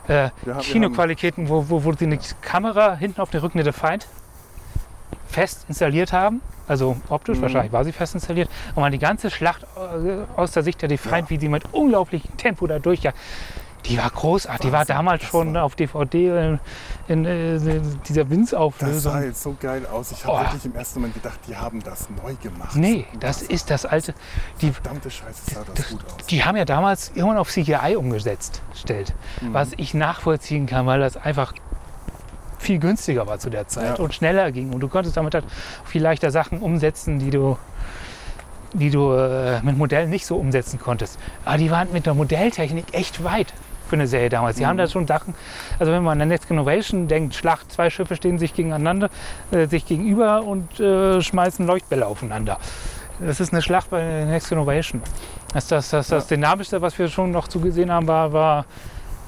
Äh, 0.07 0.29
haben- 0.45 0.61
Kinoqualitäten, 0.61 1.49
wo, 1.49 1.67
wo, 1.69 1.83
wo 1.83 1.93
sie 1.93 2.05
eine 2.05 2.19
Kamera 2.41 2.95
hinten 2.95 3.21
auf 3.21 3.29
der 3.29 3.41
Feind 3.73 4.07
fest 5.27 5.65
installiert 5.67 6.13
haben. 6.13 6.41
Also 6.67 6.97
optisch 7.09 7.37
Mhm. 7.37 7.43
wahrscheinlich 7.43 7.71
war 7.71 7.83
sie 7.85 7.93
fest 7.93 8.13
installiert. 8.15 8.49
Und 8.75 8.81
man 8.81 8.91
die 8.91 8.99
ganze 8.99 9.31
Schlacht 9.31 9.63
äh, 9.63 10.25
aus 10.35 10.51
der 10.51 10.63
Sicht 10.63 10.81
der 10.81 10.89
Defiant, 10.89 11.29
Ja. 11.29 11.35
wie 11.35 11.39
sie 11.39 11.49
mit 11.49 11.63
unglaublichem 11.73 12.35
Tempo 12.37 12.67
da 12.67 12.79
durchjagt, 12.79 13.17
die 13.85 13.97
war 13.97 14.09
großartig. 14.09 14.65
Die 14.65 14.71
war 14.73 14.83
damals 14.85 15.21
das 15.21 15.29
schon 15.29 15.53
war- 15.53 15.63
auf 15.63 15.75
DVD 15.75 16.27
in, 16.27 16.59
in, 17.07 17.25
äh, 17.25 17.57
dieser 18.07 18.23
Das 18.23 18.29
Winzauflösung. 18.31 19.13
sah 19.13 19.21
jetzt 19.21 19.41
so 19.41 19.55
geil 19.59 19.85
aus. 19.85 20.11
Ich 20.11 20.25
habe 20.25 20.37
Oh. 20.37 20.41
wirklich 20.41 20.65
im 20.65 20.75
ersten 20.75 20.99
Moment 20.99 21.13
gedacht, 21.15 21.39
die 21.47 21.55
haben 21.55 21.81
das 21.83 22.09
neu 22.09 22.33
gemacht. 22.41 22.75
Nee, 22.75 23.05
das 23.19 23.41
ist 23.41 23.69
das 23.69 23.85
alte. 23.85 24.13
Die, 24.61 24.71
Verdammte 24.71 25.09
Scheiße 25.09 25.53
sah 25.53 25.61
das 25.73 25.89
gut 25.89 26.01
aus. 26.05 26.25
die 26.27 26.43
haben 26.43 26.57
ja 26.57 26.65
damals 26.65 27.11
irgendwann 27.15 27.37
auf 27.37 27.49
CGI 27.49 27.95
umgesetzt, 27.95 28.61
stellt. 28.75 29.13
Mhm. 29.41 29.53
Was 29.53 29.69
ich 29.77 29.93
nachvollziehen 29.93 30.65
kann, 30.65 30.85
weil 30.85 30.99
das 30.99 31.15
einfach 31.15 31.53
viel 32.59 32.79
günstiger 32.79 33.27
war 33.27 33.39
zu 33.39 33.49
der 33.49 33.67
Zeit 33.67 33.99
Ja. 33.99 34.03
und 34.03 34.13
schneller 34.13 34.51
ging. 34.51 34.73
Und 34.73 34.81
du 34.81 34.89
konntest 34.89 35.15
damit 35.15 35.33
halt 35.33 35.45
viel 35.85 36.01
leichter 36.01 36.31
Sachen 36.31 36.59
umsetzen, 36.59 37.19
die 37.19 37.29
du, 37.29 37.57
die 38.73 38.89
du 38.89 39.13
äh, 39.13 39.61
mit 39.61 39.77
Modellen 39.77 40.09
nicht 40.09 40.25
so 40.25 40.35
umsetzen 40.35 40.79
konntest. 40.79 41.17
Aber 41.45 41.57
die 41.57 41.71
waren 41.71 41.87
mit 41.93 42.05
der 42.05 42.15
Modelltechnik 42.15 42.85
echt 42.93 43.23
weit 43.23 43.53
für 43.87 43.95
eine 43.95 44.07
Serie 44.07 44.29
damals. 44.29 44.57
Die 44.57 44.65
haben 44.65 44.75
Mhm. 44.75 44.81
da 44.81 44.87
schon 44.87 45.07
Sachen, 45.07 45.33
also 45.79 45.91
wenn 45.91 46.03
man 46.03 46.13
an 46.13 46.19
der 46.19 46.27
Next 46.27 46.49
Innovation 46.51 47.07
denkt, 47.07 47.35
Schlacht, 47.35 47.71
zwei 47.71 47.89
Schiffe 47.89 48.15
stehen 48.15 48.37
sich 48.39 48.53
gegeneinander, 48.53 49.09
äh, 49.51 49.67
sich 49.67 49.85
gegenüber 49.85 50.43
und 50.43 50.79
äh, 50.79 51.21
schmeißen 51.21 51.65
Leuchtbälle 51.65 52.05
aufeinander. 52.05 52.57
Das 53.19 53.39
ist 53.39 53.51
eine 53.51 53.61
Schlacht 53.63 53.89
bei 53.89 53.99
der 54.01 54.25
Next 54.25 54.51
Innovation. 54.51 55.01
Das, 55.53 55.67
das, 55.67 55.89
das, 55.89 56.07
das 56.09 56.27
Dynamischste, 56.27 56.81
was 56.81 56.97
wir 56.99 57.07
schon 57.07 57.31
noch 57.31 57.47
zugesehen 57.47 57.91
haben, 57.91 58.07
war, 58.07 58.31
war 58.33 58.65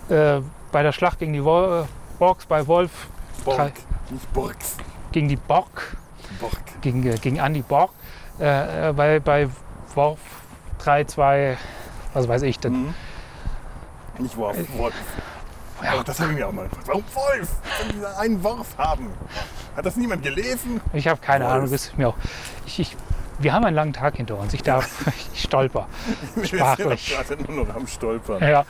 äh, 0.10 0.42
bei 0.72 0.84
der 0.84 0.92
Schlacht 0.92 1.20
gegen 1.20 1.34
die 1.34 1.44
Wol 1.44 1.86
Borgs 2.20 2.46
bei 2.46 2.68
Wolf, 2.68 3.08
Borg, 3.46 3.72
nicht 4.12 4.34
Borgs. 4.34 4.76
gegen 5.14 5.30
die 5.30 5.38
Borg, 5.38 5.96
Borg. 6.42 6.52
gegen, 6.82 7.06
äh, 7.08 7.16
gegen 7.16 7.38
Andy 7.38 7.62
Borg, 7.62 7.92
äh, 8.40 8.90
äh, 8.90 8.94
bei, 8.94 9.20
bei 9.22 9.48
Worf 9.96 10.20
3, 10.80 11.06
2, 11.06 11.58
was 12.14 12.28
weiß 12.28 12.42
ich 12.44 12.60
denn. 12.60 12.74
Mhm. 12.74 12.94
Nicht 14.20 14.38
Wolf, 14.38 14.58
Wolf. 14.78 14.94
Ja. 15.82 15.94
Aber 15.94 16.04
das 16.04 16.20
habe 16.20 16.32
ich 16.32 16.38
mir 16.38 16.48
auch 16.48 16.52
mal 16.52 16.68
gefragt. 16.68 16.88
Warum 16.88 17.04
Wolf? 17.14 17.50
Wenn 17.88 18.06
einen 18.06 18.44
Wurf 18.44 18.78
haben. 18.78 19.08
Hat 19.76 19.86
das 19.86 19.96
niemand 19.96 20.24
gelesen? 20.24 20.82
Ich 20.94 21.08
habe 21.08 21.20
keine 21.22 21.46
Wolf. 21.46 21.54
Ahnung, 21.54 21.72
das 21.72 21.86
ist 21.86 21.98
mir 21.98 22.10
auch. 22.10 22.16
Ich, 22.66 22.80
ich, 22.80 22.98
wir 23.40 23.54
haben 23.54 23.64
einen 23.64 23.76
langen 23.76 23.94
Tag 23.94 24.18
hinter 24.18 24.38
uns. 24.38 24.54
Ich 24.54 24.62
darf, 24.62 24.90
ich 25.34 25.42
stolper. 25.42 25.88
Wir 26.36 26.46
sind 26.46 26.60
Sprachlich. 26.60 27.16
doch 27.18 27.28
gerade 27.28 27.52
nur 27.52 27.66
noch 27.66 27.76
am 27.76 27.88
Stolpern. 27.88 28.42
Ja. 28.42 28.66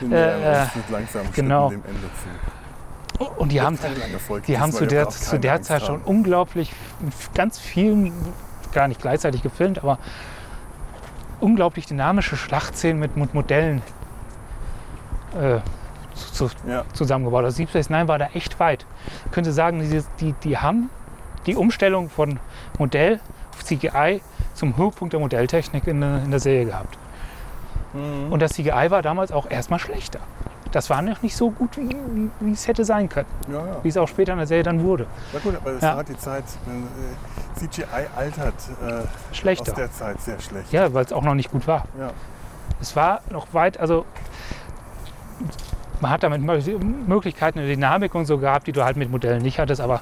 Wir 0.00 0.16
Äh, 0.18 0.62
mit 0.74 0.90
langsam 0.90 1.32
genau. 1.32 1.70
dem 1.70 1.84
Ende 1.84 2.00
zu. 2.00 3.24
Und 3.24 3.50
die 3.50 3.60
haben, 3.60 3.78
die 4.46 4.58
haben 4.60 4.72
zu 4.72 4.86
der, 4.86 5.08
zu 5.08 5.40
der 5.40 5.60
Zeit 5.62 5.82
schon 5.84 6.00
unglaublich 6.02 6.72
ganz 7.34 7.58
vielen, 7.58 8.12
gar 8.72 8.86
nicht 8.86 9.00
gleichzeitig 9.00 9.42
gefilmt, 9.42 9.78
aber 9.78 9.98
unglaublich 11.40 11.86
dynamische 11.86 12.36
Schlachtszenen 12.36 13.00
mit 13.00 13.34
Modellen 13.34 13.82
äh, 15.40 15.58
zu, 16.14 16.48
Ja, 16.66 16.84
zusammengebaut. 16.94 17.44
Also 17.44 17.58
Deep 17.58 17.68
Space 17.70 17.90
Nine 17.90 18.08
war 18.08 18.18
da 18.18 18.28
echt 18.34 18.58
weit. 18.60 18.84
Ich 19.26 19.32
könnte 19.32 19.52
sagen, 19.52 19.80
die, 19.80 20.02
die, 20.20 20.32
die 20.44 20.58
haben 20.58 20.90
die 21.46 21.54
Umstellung 21.56 22.10
von 22.10 22.38
Modell 22.78 23.20
auf 23.52 23.64
CGI 23.64 24.20
zum 24.54 24.76
Höhepunkt 24.76 25.12
der 25.12 25.20
Modelltechnik 25.20 25.86
in, 25.86 26.00
der- 26.00 26.22
in 26.24 26.30
der 26.30 26.40
Serie 26.40 26.66
gehabt. 26.66 26.98
Mhm. 27.94 28.32
Und 28.32 28.40
das 28.40 28.52
CGI 28.52 28.90
war 28.90 29.02
damals 29.02 29.32
auch 29.32 29.48
erstmal 29.50 29.78
schlechter. 29.78 30.18
Das 30.72 30.90
war 30.90 31.00
noch 31.00 31.22
nicht 31.22 31.34
so 31.34 31.50
gut, 31.50 31.78
wie, 31.78 31.88
wie, 32.12 32.30
wie 32.40 32.52
es 32.52 32.68
hätte 32.68 32.84
sein 32.84 33.08
können. 33.08 33.28
ja, 33.50 33.54
ja. 33.58 33.76
Wie 33.82 33.88
es 33.88 33.96
auch 33.96 34.08
später 34.08 34.32
in 34.32 34.38
der 34.38 34.46
Serie 34.46 34.64
dann 34.64 34.82
wurde. 34.82 35.06
ja 35.32 35.38
gut, 35.38 35.56
aber 35.56 35.70
es 35.70 35.80
Ja. 35.82 35.96
war 35.96 36.04
die 36.04 36.18
Zeit, 36.18 36.44
äh, 36.44 37.58
CGI 37.58 37.84
altert 38.14 38.54
äh, 38.82 38.92
aus 38.92 39.06
Schlechter. 39.32 39.72
der 39.72 39.90
Zeit 39.90 40.20
sehr 40.20 40.38
schlecht. 40.40 40.70
Ja, 40.72 40.92
weil 40.92 41.04
es 41.06 41.12
auch 41.12 41.22
noch 41.22 41.34
nicht 41.34 41.50
gut 41.50 41.66
war. 41.66 41.84
Ja. 41.98 42.10
Es 42.82 42.94
war 42.96 43.22
noch 43.30 43.46
weit, 43.54 43.80
also 43.80 44.04
man 46.00 46.10
hat 46.10 46.22
damit 46.22 46.42
Mö- 46.42 46.78
Möglichkeiten, 47.06 47.58
eine 47.58 47.68
Dynamik 47.68 48.14
und 48.14 48.26
so 48.26 48.38
gehabt, 48.38 48.66
die 48.66 48.72
du 48.72 48.84
halt 48.84 48.96
mit 48.96 49.10
Modellen 49.10 49.42
nicht 49.42 49.58
hattest, 49.58 49.80
aber 49.80 50.00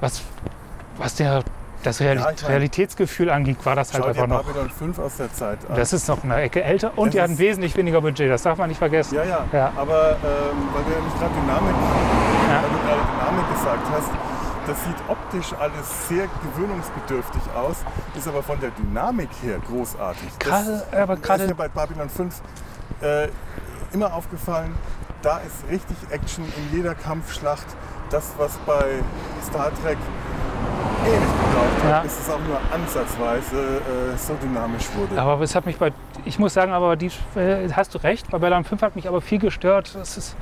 was, 0.00 0.22
was 0.98 1.14
der 1.14 1.42
das 1.82 2.00
Reali 2.00 2.18
Ja, 2.20 2.28
Realitätsgefühl 2.48 3.28
angeht, 3.28 3.58
war 3.64 3.76
das 3.76 3.92
halt 3.92 4.04
einfach 4.06 4.26
noch. 4.26 4.42
Babylon 4.42 4.70
5 4.70 4.98
aus 4.98 5.18
der 5.18 5.30
Zeit 5.34 5.58
an. 5.68 5.76
Das 5.76 5.92
ist 5.92 6.08
noch 6.08 6.24
eine 6.24 6.36
Ecke 6.40 6.62
älter 6.64 6.92
und 6.96 7.08
Es 7.08 7.12
die 7.14 7.20
hatten 7.20 7.38
wesentlich 7.38 7.76
weniger 7.76 8.00
Budget, 8.00 8.30
das 8.30 8.42
darf 8.42 8.56
man 8.56 8.68
nicht 8.70 8.78
vergessen. 8.78 9.14
ja, 9.16 9.24
ja, 9.24 9.44
Ja. 9.52 9.72
aber 9.76 10.12
ähm, 10.12 10.68
weil 10.72 10.82
du 10.84 10.90
ja 10.92 11.04
nicht 11.04 11.18
gerade 11.18 11.34
Dynamik, 11.34 11.74
Ja. 12.48 12.62
weil 12.62 12.70
du 12.70 12.86
gerade 12.86 13.00
Dynamik 13.20 13.54
gesagt 13.54 13.86
hast, 13.92 14.08
das 14.66 14.84
sieht 14.84 14.96
optisch 15.08 15.52
alles 15.60 16.08
sehr 16.08 16.26
gewöhnungsbedürftig 16.54 17.42
aus, 17.54 17.76
ist 18.16 18.26
aber 18.28 18.42
von 18.42 18.58
der 18.60 18.70
Dynamik 18.70 19.28
her 19.42 19.58
großartig. 19.68 20.28
Das 20.38 20.48
Gerade- 20.48 21.02
aber 21.02 21.16
gerade- 21.16 21.54
bei 21.54 21.68
Babylon 21.68 22.08
5 22.08 22.40
äh, 23.02 23.28
immer 23.94 24.12
aufgefallen, 24.12 24.74
da 25.22 25.38
ist 25.38 25.64
richtig 25.70 25.96
Action 26.10 26.44
in 26.44 26.76
jeder 26.76 26.94
Kampfschlacht. 26.94 27.64
Das, 28.10 28.32
was 28.36 28.58
bei 28.66 28.84
Star 29.48 29.70
Trek 29.82 29.96
ewig 31.06 31.20
gebraucht 31.20 31.84
hat, 31.84 31.90
Ja. 31.90 32.00
bis 32.02 32.18
es 32.18 32.28
auch 32.30 32.40
nur 32.46 32.58
ansatzweise 32.72 33.56
äh, 33.56 34.16
so 34.16 34.34
dynamisch 34.34 34.84
wurde. 34.94 35.20
Aber 35.20 35.40
es 35.42 35.54
hat 35.54 35.64
mich 35.66 35.78
bei, 35.78 35.92
ich 36.24 36.38
muss 36.38 36.52
sagen, 36.54 36.72
aber 36.72 36.96
die, 36.96 37.10
äh, 37.36 37.68
hast 37.72 37.94
du 37.94 37.98
recht, 37.98 38.30
bei 38.30 38.38
Babylon 38.38 38.64
5 38.64 38.82
hat 38.82 38.96
mich 38.96 39.08
aber 39.08 39.20
viel 39.20 39.38
gestört. 39.38 39.94
Es, 40.00 40.16
ist, 40.16 40.36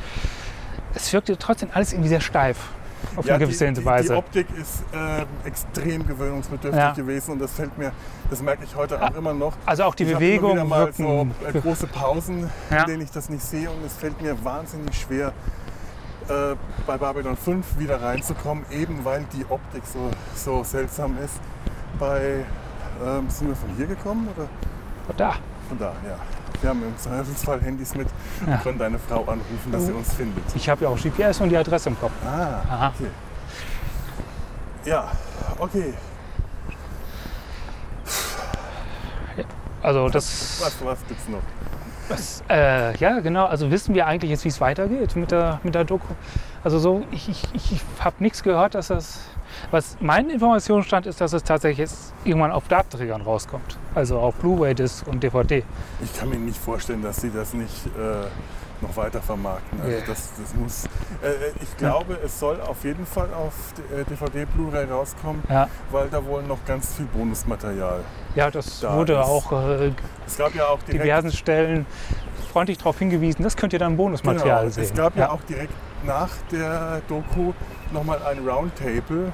es 0.95 1.13
wirkte 1.13 1.37
trotzdem 1.39 1.69
alles 1.73 1.93
irgendwie 1.93 2.09
sehr 2.09 2.21
steif. 2.21 2.59
Auf 3.17 3.29
eine 3.29 3.39
gewisse 3.39 3.67
die, 3.67 3.75
die, 3.81 3.85
Weise. 3.85 4.09
die 4.09 4.15
Optik 4.15 4.47
ist 4.61 4.83
ähm, 4.95 5.27
extrem 5.45 6.07
gewöhnungsbedürftig 6.07 6.81
Ja. 6.83 6.93
gewesen 6.93 7.33
und 7.33 7.39
das 7.41 7.53
fällt 7.53 7.77
mir, 7.79 7.93
das 8.31 8.43
merke 8.43 8.65
ich 8.65 8.75
heute 8.77 9.03
auch 9.03 9.15
immer 9.15 9.35
noch. 9.35 9.53
also 9.67 9.85
auch 9.85 9.95
die 9.95 10.05
ich 10.05 10.13
Bewegung 10.15 10.53
wieder 10.53 10.65
mal 10.65 10.93
so 10.93 11.27
äh, 11.47 11.53
große 11.61 11.87
Pausen, 11.87 12.51
Ja. 12.71 12.81
in 12.83 12.87
denen 12.87 13.03
ich 13.03 13.11
das 13.11 13.29
nicht 13.29 13.43
sehe 13.45 13.71
und 13.71 13.85
es 13.85 13.95
fällt 13.95 14.21
mir 14.23 14.43
wahnsinnig 14.45 14.95
schwer, 14.99 15.33
äh, 16.29 16.55
bei 16.87 16.97
Babylon 16.97 17.37
5 17.37 17.79
wieder 17.79 18.01
reinzukommen, 18.01 18.65
eben 18.71 19.05
weil 19.05 19.25
die 19.33 19.45
Optik 19.49 19.83
so, 19.85 20.11
so 20.35 20.63
seltsam 20.65 21.17
ist. 21.23 21.35
Bei, 21.99 22.45
ähm, 23.05 23.29
sind 23.29 23.49
wir 23.49 23.57
von 23.57 23.69
hier 23.77 23.87
gekommen 23.87 24.29
oder 24.37 24.47
da. 25.17 25.35
von 25.69 25.79
da? 25.79 25.93
Ja. 26.07 26.17
Wir 26.63 26.71
haben 26.71 26.83
im 26.85 26.97
Zweifelsfall 26.97 27.61
Handys 27.61 27.95
mit 27.95 28.09
Ja. 28.47 28.55
und 28.55 28.63
können 28.63 28.79
deine 28.79 28.99
Frau 28.99 29.21
anrufen, 29.25 29.73
dass 29.73 29.87
sie 29.87 29.93
uns 29.93 30.13
findet. 30.15 30.45
Ich 30.55 30.69
habe 30.69 30.85
ja 30.85 30.91
auch 30.91 30.97
GPS 30.97 31.41
und 31.41 31.49
die 31.49 31.57
Adresse 31.57 31.89
im 31.91 31.99
Kopf. 31.99 32.13
Ah, 32.25 32.63
Aha. 32.71 32.93
okay. 32.97 33.11
Ja, 34.85 35.11
okay. 35.59 35.95
Also 39.83 40.09
das, 40.09 40.61
Was, 40.63 40.85
was 40.85 40.99
gibt's 41.09 41.27
noch? 41.29 41.41
Das 42.09 42.43
äh, 42.49 42.97
ja 42.97 43.21
genau. 43.21 43.47
Also 43.47 43.71
wissen 43.71 43.95
wir 43.95 44.07
eigentlich 44.07 44.31
jetzt, 44.31 44.45
wie 44.45 44.49
es 44.49 44.61
weitergeht 44.61 45.17
mit 45.17 45.31
der, 45.31 45.61
mit 45.63 45.75
der 45.75 45.85
Doku. 45.85 46.15
Also 46.65 46.79
so, 46.79 47.03
ich, 47.11 47.29
ich, 47.29 47.45
ich 47.55 47.81
habe 48.01 48.17
nichts 48.21 48.43
gehört, 48.43 48.75
dass 48.75 48.89
das, 48.89 49.21
was 49.71 49.97
meine 50.01 50.33
Informationsstand 50.33 51.07
ist, 51.07 51.21
dass 51.21 51.33
es 51.33 51.43
tatsächlich 51.43 51.79
jetzt 51.79 52.15
irgendwann 52.25 52.53
auf 52.53 52.69
Datenträgern 52.69 53.23
rauskommt. 53.23 53.79
Also 53.95 54.19
auf 54.19 54.35
Blu-ray-Disc 54.37 55.07
und 55.09 55.23
DVD. 55.23 55.65
Ich 56.03 56.19
kann 56.19 56.29
mir 56.29 56.37
nicht 56.37 56.59
vorstellen, 56.59 57.03
dass 57.03 57.21
sie 57.21 57.31
das 57.31 57.53
nicht 57.55 57.87
äh, 57.87 58.27
noch 58.83 58.97
weiter 58.97 59.23
vermarkten. 59.23 59.81
Also 59.81 59.93
Ja. 59.93 59.99
das, 60.07 60.31
das 60.41 60.55
muss, 60.55 60.85
äh, 61.23 61.29
ich 61.63 61.77
glaube, 61.77 62.19
es 62.25 62.39
soll 62.39 62.61
auf 62.61 62.85
jeden 62.85 63.07
Fall 63.07 63.29
auf 63.33 63.53
äh, 63.97 64.05
DVD, 64.05 64.45
Blu-ray 64.45 64.85
rauskommen, 64.91 65.43
Ja, 65.49 65.69
weil 65.91 66.09
da 66.09 66.25
wohl 66.25 66.43
noch 66.43 66.65
ganz 66.67 66.95
viel 66.97 67.07
Bonusmaterial. 67.07 68.01
ja 68.35 68.51
das 68.51 68.81
Da 68.81 68.95
wurde 68.97 69.15
ist- 69.15 69.19
auch 69.21 69.53
äh, 69.53 69.93
Es 70.27 70.37
gab 70.37 70.55
ja 70.55 70.67
auch 70.67 70.83
diversen 70.83 71.33
Stellen 71.33 71.87
freundlich 72.53 72.79
darauf 72.79 72.99
hingewiesen, 72.99 73.43
das 73.45 73.57
könnt 73.57 73.73
ihr 73.73 73.79
dann 73.79 73.97
Bonusmaterial 73.97 74.61
genau, 74.65 74.73
sehen. 74.73 74.85
es 74.85 74.95
gab 74.95 75.17
ja. 75.17 75.31
auch 75.31 75.41
direkt 75.49 75.73
nach 76.07 76.31
der 76.51 77.01
Doku 77.09 77.53
nochmal 77.93 78.19
ein 78.23 78.47
Roundtable. 78.49 79.33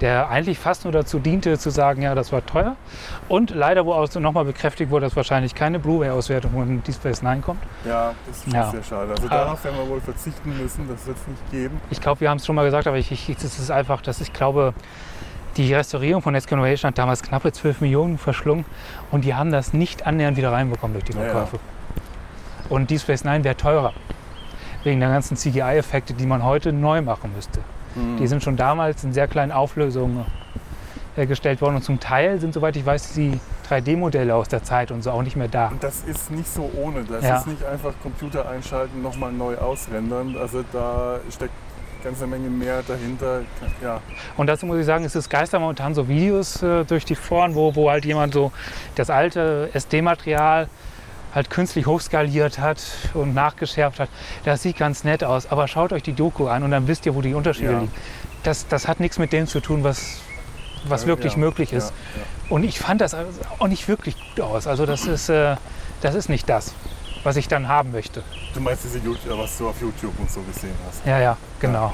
der 0.00 0.28
eigentlich 0.30 0.58
fast 0.58 0.84
nur 0.84 0.92
dazu 0.92 1.18
diente, 1.18 1.58
zu 1.58 1.70
sagen, 1.70 2.00
ja, 2.02 2.14
das 2.14 2.32
war 2.32 2.44
teuer. 2.44 2.76
Und 3.28 3.50
leider, 3.50 3.84
wo 3.84 3.92
auch 3.92 4.12
nochmal 4.14 4.44
bekräftigt 4.44 4.90
wurde, 4.90 5.06
dass 5.06 5.16
wahrscheinlich 5.16 5.54
keine 5.54 5.78
Blu-ray-Auswertung 5.78 6.52
von 6.52 6.82
Deep 6.82 6.94
Space 6.94 7.22
Nine 7.22 7.40
kommt. 7.42 7.62
Ja, 7.84 8.14
das 8.26 8.38
ist 8.46 8.52
Ja. 8.52 8.70
sehr 8.70 8.82
schade. 8.82 9.10
Also 9.10 9.26
Ah. 9.26 9.30
darauf 9.44 9.62
werden 9.64 9.76
wir 9.78 9.88
wohl 9.88 10.00
verzichten 10.00 10.56
müssen, 10.56 10.88
das 10.88 11.06
wird 11.06 11.16
es 11.18 11.26
nicht 11.28 11.50
geben. 11.50 11.80
Ich 11.90 12.00
glaube, 12.00 12.20
wir 12.22 12.30
haben 12.30 12.38
es 12.38 12.46
schon 12.46 12.54
mal 12.56 12.64
gesagt, 12.64 12.86
aber 12.86 12.96
ich, 12.96 13.12
ich, 13.12 13.28
es 13.28 13.44
ist 13.58 13.70
einfach, 13.70 14.00
dass 14.00 14.20
ich 14.20 14.32
glaube, 14.32 14.72
die 15.56 15.74
Restaurierung 15.74 16.22
von 16.22 16.32
Next 16.32 16.48
Generation 16.48 16.88
hat 16.90 16.98
damals 16.98 17.22
knappe 17.22 17.52
12 17.52 17.80
Millionen 17.80 18.16
verschlungen 18.16 18.64
und 19.10 19.24
die 19.24 19.34
haben 19.34 19.50
das 19.50 19.72
nicht 19.72 20.06
annähernd 20.06 20.36
wieder 20.36 20.52
reinbekommen 20.52 20.94
durch 20.94 21.04
die 21.04 21.12
Ja, 21.14 21.24
ja. 21.24 21.30
Verkäufe. 21.32 21.58
Und 22.68 22.90
Deep 22.90 23.00
Space 23.00 23.24
Nine 23.24 23.44
wäre 23.44 23.56
teurer. 23.56 23.92
Wegen 24.84 25.00
der 25.00 25.08
ganzen 25.10 25.36
CGI-Effekte, 25.36 26.14
die 26.14 26.26
man 26.26 26.44
heute 26.44 26.72
neu 26.72 27.02
machen 27.02 27.32
müsste. 27.34 27.60
Die 28.18 28.26
sind 28.28 28.44
schon 28.44 28.56
damals 28.56 29.02
in 29.02 29.12
sehr 29.12 29.26
kleinen 29.26 29.50
Auflösungen 29.50 30.24
hergestellt 31.16 31.60
worden 31.60 31.76
und 31.76 31.82
zum 31.82 31.98
Teil 31.98 32.38
sind, 32.38 32.54
soweit 32.54 32.76
ich 32.76 32.86
weiß, 32.86 33.14
die 33.14 33.40
3D-Modelle 33.68 34.34
aus 34.36 34.46
der 34.46 34.62
Zeit 34.62 34.92
und 34.92 35.02
so 35.02 35.10
auch 35.10 35.22
nicht 35.22 35.34
mehr 35.36 35.48
da. 35.48 35.68
Und 35.68 35.82
das 35.82 36.04
ist 36.04 36.30
nicht 36.30 36.46
so 36.48 36.70
ohne. 36.76 37.02
Das 37.02 37.24
Ja. 37.24 37.38
ist 37.38 37.48
nicht 37.48 37.64
einfach 37.64 37.92
Computer 38.02 38.48
einschalten, 38.48 39.02
nochmal 39.02 39.32
neu 39.32 39.56
ausrendern. 39.56 40.36
Also 40.40 40.62
da 40.72 41.18
steckt 41.28 41.50
eine 41.96 42.04
ganze 42.04 42.26
Menge 42.28 42.48
mehr 42.48 42.82
dahinter. 42.86 43.40
Ja, 43.82 44.00
Und 44.36 44.46
dazu 44.46 44.64
muss 44.66 44.78
ich 44.78 44.86
sagen, 44.86 45.04
es 45.04 45.16
ist 45.16 45.28
geistern 45.28 45.60
momentan 45.62 45.92
so 45.94 46.06
Videos 46.06 46.62
äh, 46.62 46.84
durch 46.84 47.04
die 47.04 47.16
Foren, 47.16 47.56
wo, 47.56 47.74
wo 47.74 47.90
halt 47.90 48.04
jemand 48.04 48.32
so 48.32 48.52
das 48.94 49.10
alte 49.10 49.70
SD-Material 49.72 50.68
halt 51.34 51.50
künstlich 51.50 51.86
hochskaliert 51.86 52.58
hat 52.58 52.82
und 53.14 53.34
nachgeschärft 53.34 54.00
hat. 54.00 54.08
Das 54.44 54.62
sieht 54.62 54.76
ganz 54.78 55.04
nett 55.04 55.24
aus, 55.24 55.50
aber 55.50 55.68
schaut 55.68 55.92
euch 55.92 56.02
die 56.02 56.12
Doku 56.14 56.48
an 56.48 56.62
und 56.62 56.70
dann 56.70 56.88
wisst 56.88 57.06
ihr, 57.06 57.14
wo 57.14 57.20
die 57.22 57.34
Unterschiede 57.34 57.72
Ja. 57.72 57.78
liegen. 57.80 57.92
Das, 58.42 58.66
das 58.68 58.88
hat 58.88 59.00
nichts 59.00 59.18
mit 59.18 59.32
dem 59.32 59.46
zu 59.46 59.60
tun, 59.60 59.84
was, 59.84 60.20
was 60.86 61.06
wirklich 61.06 61.32
ja, 61.34 61.38
möglich 61.38 61.72
ist. 61.72 61.90
Ja, 62.16 62.22
Und 62.48 62.62
ich 62.64 62.78
fand 62.78 63.00
das 63.00 63.14
auch 63.58 63.66
nicht 63.68 63.88
wirklich 63.88 64.16
gut 64.16 64.40
aus. 64.44 64.66
Also 64.66 64.86
das 64.86 65.06
ist, 65.06 65.28
äh, 65.28 65.56
das 66.00 66.14
ist 66.14 66.28
nicht 66.28 66.48
das, 66.48 66.72
was 67.24 67.36
ich 67.36 67.48
dann 67.48 67.68
haben 67.68 67.90
möchte. 67.92 68.22
Du 68.54 68.60
meinst 68.60 68.84
diese 68.84 68.98
YouTube, 68.98 69.38
was 69.38 69.58
du 69.58 69.68
auf 69.68 69.80
YouTube 69.80 70.18
und 70.18 70.30
so 70.30 70.40
gesehen 70.42 70.74
hast. 70.86 71.04
Ja, 71.04 71.18
ja, 71.18 71.36
genau. 71.60 71.92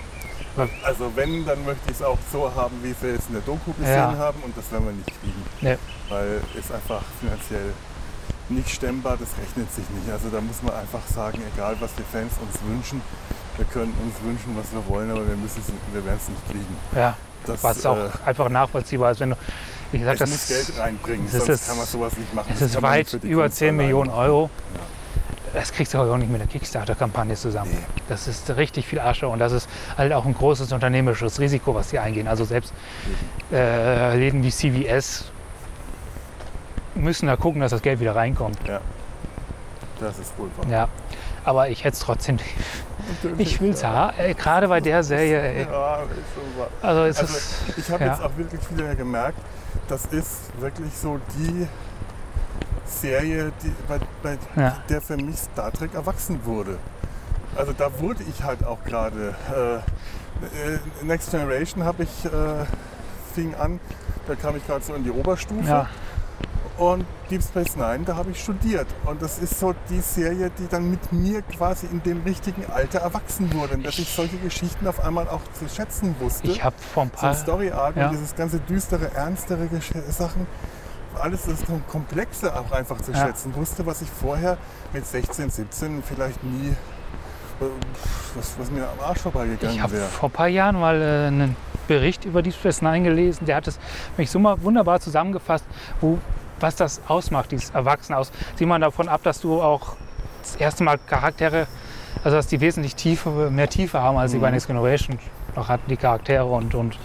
Also 0.85 1.11
wenn, 1.17 1.45
dann 1.45 1.65
möchte 1.65 1.91
ich 1.91 1.97
es 1.97 2.03
auch 2.03 2.19
so 2.31 2.53
haben, 2.55 2.77
wie 2.83 2.95
wir 3.01 3.15
jetzt 3.15 3.27
in 3.29 3.35
der 3.35 3.43
Doku 3.43 3.73
gesehen 3.73 4.17
haben 4.19 4.41
und 4.45 4.57
das 4.57 4.71
werden 4.71 4.85
wir 4.85 4.93
nicht 4.93 5.09
kriegen. 5.21 5.43
Nee. 5.61 5.77
Weil 6.09 6.41
es 6.57 6.71
einfach 6.71 7.03
finanziell 7.21 7.73
nicht 8.49 8.69
stemmbar, 8.71 9.17
das 9.19 9.29
rechnet 9.43 9.73
sich 9.73 9.85
nicht. 9.91 10.11
Also 10.13 10.29
da 10.29 10.41
muss 10.41 10.63
man 10.63 10.75
einfach 10.75 11.01
sagen, 11.15 11.41
egal 11.55 11.77
was 11.81 11.95
die 11.95 12.03
Fans 12.13 12.33
uns 12.41 12.59
wünschen, 12.69 13.01
wir 13.57 13.65
können 13.67 13.95
uns 14.05 14.15
wünschen, 14.23 14.57
was 14.57 14.67
wir 14.73 14.87
wollen, 14.93 15.11
aber 15.11 15.27
wir, 15.27 15.37
müssen 15.37 15.63
wir 15.93 16.05
werden 16.05 16.19
es 16.21 16.29
nicht 16.29 16.47
kriegen. 16.51 16.77
Ja, 16.95 17.17
Das, 17.47 17.63
was 17.63 17.87
auch 17.87 17.97
äh, 17.97 18.09
einfach 18.27 18.49
nachvollziehbar 18.49 19.13
ist, 19.13 19.21
wenn 19.21 19.31
du, 19.31 19.37
wie 19.93 19.99
gesagt, 20.01 20.21
es 20.21 20.31
das 20.31 20.31
muss 20.31 20.49
Geld 20.49 20.79
reinbringen, 20.81 21.29
sonst 21.29 21.49
ist- 21.49 21.69
kann 21.69 21.77
man 21.77 21.87
sowas 21.87 22.17
nicht 22.19 22.35
machen. 22.35 22.51
Es 22.55 22.61
ist 22.63 22.83
weit 22.83 23.13
über 23.23 23.43
Kunst 23.45 23.59
10 23.59 23.69
allein 23.69 23.77
Millionen. 23.77 24.11
Euro. 24.11 24.51
Das 25.53 25.71
kriegst 25.73 25.95
du 25.95 25.99
auch 25.99 26.17
nicht 26.17 26.29
mit 26.33 26.41
einer 26.41 26.51
Kickstarter-Kampagne 26.51 27.37
zusammen. 27.37 27.71
Nee. 27.73 28.03
Das 28.09 28.27
ist 28.27 28.51
richtig 28.57 28.89
viel 28.89 28.99
Asche 28.99 29.29
und 29.29 29.39
das 29.39 29.53
ist 29.53 29.69
halt 29.97 30.13
auch 30.13 30.25
ein 30.27 30.35
großes 30.35 30.73
unternehmerisches 30.73 31.39
Risiko, 31.39 31.77
was 31.77 31.91
die 31.91 32.01
eingehen. 32.01 32.27
Also 32.27 32.45
selbst 32.45 32.73
äh, 33.53 34.17
Läden 34.17 34.43
wie 34.43 34.51
CVS 34.51 35.27
müssen 36.95 37.27
da 37.27 37.37
gucken, 37.37 37.61
dass 37.61 37.71
das 37.71 37.83
Geld 37.83 38.01
wieder 38.01 38.15
reinkommt. 38.17 38.59
Das 40.01 40.19
ist 40.19 40.37
wohl 40.39 40.49
wahr. 40.57 40.67
Ja. 40.69 40.89
Aber 41.45 41.69
ich 41.69 41.85
hätte 41.85 41.95
es 41.95 42.01
trotzdem. 42.01 42.39
Ich 43.39 43.61
will 43.61 43.71
es 43.71 43.83
ja. 43.83 43.89
haben. 43.93 44.19
Ey, 44.19 44.35
Gerade 44.35 44.67
bei 44.69 44.81
der 44.81 45.03
Serie. 45.05 45.41
Ey. 45.41 45.63
Ja, 45.71 45.97
ist 45.97 46.09
schon 46.35 46.59
wahr. 46.59 46.69
Also 46.83 47.03
es 47.05 47.19
Also 47.19 47.35
ist. 47.37 47.55
ich 47.79 47.91
habe 47.91 48.05
Ja. 48.05 48.13
jetzt 48.13 48.23
auch 48.23 48.37
wirklich 48.37 48.61
wieder 48.71 48.95
gemerkt, 48.95 49.39
das 49.89 50.07
ist 50.07 50.59
wirklich 50.61 50.93
so 50.95 51.21
die 51.39 51.67
Serie, 52.87 53.53
die, 53.63 53.73
bei, 53.89 53.99
bei 54.23 54.39
Ja. 54.61 54.77
der 54.89 55.01
für 55.01 55.17
mich 55.17 55.37
Star 55.37 55.71
Trek 55.73 55.95
erwachsen 55.95 56.41
wurde. 56.45 56.79
Also 57.57 57.73
da 57.73 57.89
wurde 58.01 58.23
ich 58.25 58.43
halt 58.43 58.65
auch 58.65 58.83
gerade. 58.85 59.35
Äh, 59.55 59.77
äh, 60.75 60.79
Next 61.03 61.31
Generation 61.31 61.85
habe 61.85 62.03
ich, 62.05 62.25
äh, 62.25 62.31
fing 63.35 63.55
an, 63.55 63.81
da 64.27 64.35
kam 64.35 64.57
ich 64.57 64.67
gerade 64.67 64.85
so 64.85 64.95
in 64.95 65.05
die 65.05 65.11
Oberstufe. 65.11 65.67
Ja, 65.69 65.89
Und 66.77 67.05
Deep 67.31 67.41
Space 67.43 67.77
Nine, 67.77 68.01
da 68.05 68.17
habe 68.17 68.33
ich 68.33 68.43
studiert. 68.43 68.89
Und 69.07 69.23
das 69.23 69.39
ist 69.39 69.61
so 69.61 69.75
die 69.91 70.01
Serie, 70.01 70.51
die 70.59 70.67
dann 70.69 70.91
mit 70.91 71.13
mir 71.13 71.43
quasi 71.43 71.87
in 71.87 72.03
dem 72.03 72.23
richtigen 72.25 72.65
Alter 72.69 72.99
erwachsen 72.99 73.53
wurde. 73.55 73.75
Und 73.75 73.87
dass 73.87 73.97
ich 73.99 74.09
solche 74.09 74.37
Geschichten 74.39 74.89
auf 74.89 74.99
einmal 74.99 75.29
auch 75.29 75.41
zu 75.57 75.69
schätzen 75.73 76.17
wusste. 76.19 76.49
ich 76.49 76.65
habe 76.65 76.75
vor 76.93 77.05
ein 77.05 77.11
so 77.15 77.21
paar. 77.21 77.35
Story 77.35 77.71
Arc 77.71 77.97
ja. 77.97 78.09
dieses 78.09 78.35
ganze 78.35 78.59
düstere, 78.59 79.13
ernstere 79.15 79.67
Gesch 79.69 79.93
Sachen. 80.11 80.47
Alles 81.21 81.43
das 81.47 81.59
Komplexe 81.89 82.53
auch 82.59 82.73
einfach 82.73 83.01
zu 83.01 83.13
Ja. 83.13 83.27
schätzen 83.27 83.55
wusste, 83.55 83.87
was 83.87 84.03
ich 84.03 84.11
vorher 84.11 84.59
mit 84.93 85.07
16, 85.07 85.49
17 85.51 86.03
vielleicht 86.03 86.43
nie, 86.43 86.75
was, 88.35 88.55
was 88.59 88.71
mir 88.73 88.83
am 88.83 88.99
Arsch 89.01 89.19
Ich 89.19 89.23
vorbeigegangen 89.23 89.81
habe 89.81 89.93
wäre. 89.93 90.07
vor 90.07 90.29
ein 90.29 90.33
paar 90.33 90.49
Jahren 90.49 90.81
mal 90.81 91.01
äh, 91.01 91.27
einen 91.29 91.55
Bericht 91.87 92.25
über 92.25 92.43
Deep 92.43 92.55
Space 92.55 92.83
Nine 92.83 93.03
gelesen. 93.09 93.47
Der 93.47 93.55
hat 93.57 93.69
es 93.69 93.79
mich 94.17 94.29
so 94.29 94.41
mal 94.41 94.61
wunderbar 94.63 94.99
zusammengefasst, 94.99 95.65
wo, 96.01 96.19
was 96.61 96.77
das 96.77 97.01
ausmacht, 97.09 97.53
dieses 97.53 97.71
Erwachsene 97.71 98.19
aus. 98.19 98.31
Sieh 98.57 98.67
mal 98.67 98.79
davon 98.81 99.09
ab, 99.09 99.23
dass 99.23 99.41
du 99.41 99.61
auch 99.63 99.97
das 100.43 100.57
erste 100.57 100.85
Mal 100.85 100.99
Charaktere, 100.99 101.67
also 102.23 102.37
dass 102.37 102.47
die 102.47 102.61
wesentlich 102.61 102.95
tiefe, 102.95 103.51
mehr 103.51 103.69
Tiefe 103.69 104.01
haben, 104.01 104.17
als 104.19 104.33
sie 104.33 104.39
bei 104.39 104.49
Mhm. 104.49 104.55
Next 104.55 104.67
Generation 104.67 105.19
noch 105.57 105.69
hatten, 105.69 105.89
die 105.89 105.97
Charaktere 105.97 106.45
und, 106.45 106.75
und 106.75 106.99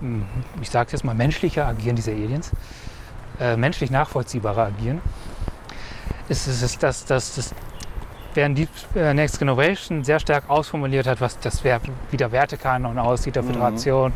hm, 0.00 0.24
ich 0.60 0.70
sage 0.70 0.90
jetzt 0.92 1.04
mal, 1.04 1.14
menschlicher 1.14 1.66
agieren, 1.66 1.96
diese 1.96 2.12
Aliens, 2.12 2.50
äh, 3.40 3.56
menschlich 3.56 3.90
nachvollziehbarer 3.90 4.66
agieren, 4.66 5.00
ist 6.28 6.46
es, 6.46 6.78
dass, 6.78 7.04
dass, 7.04 7.34
dass 7.34 7.54
während 8.34 8.56
die 8.56 8.68
äh, 8.94 9.12
Next 9.14 9.38
Generation 9.38 10.04
sehr 10.04 10.18
stark 10.20 10.48
ausformuliert 10.48 11.06
hat, 11.06 11.20
was 11.20 11.38
das 11.40 11.62
wie 11.64 12.16
der 12.16 12.32
Wertekanon 12.32 12.98
aussieht, 12.98 13.36
der 13.36 13.42
Mhm. 13.42 13.48
Föderation, 13.48 14.12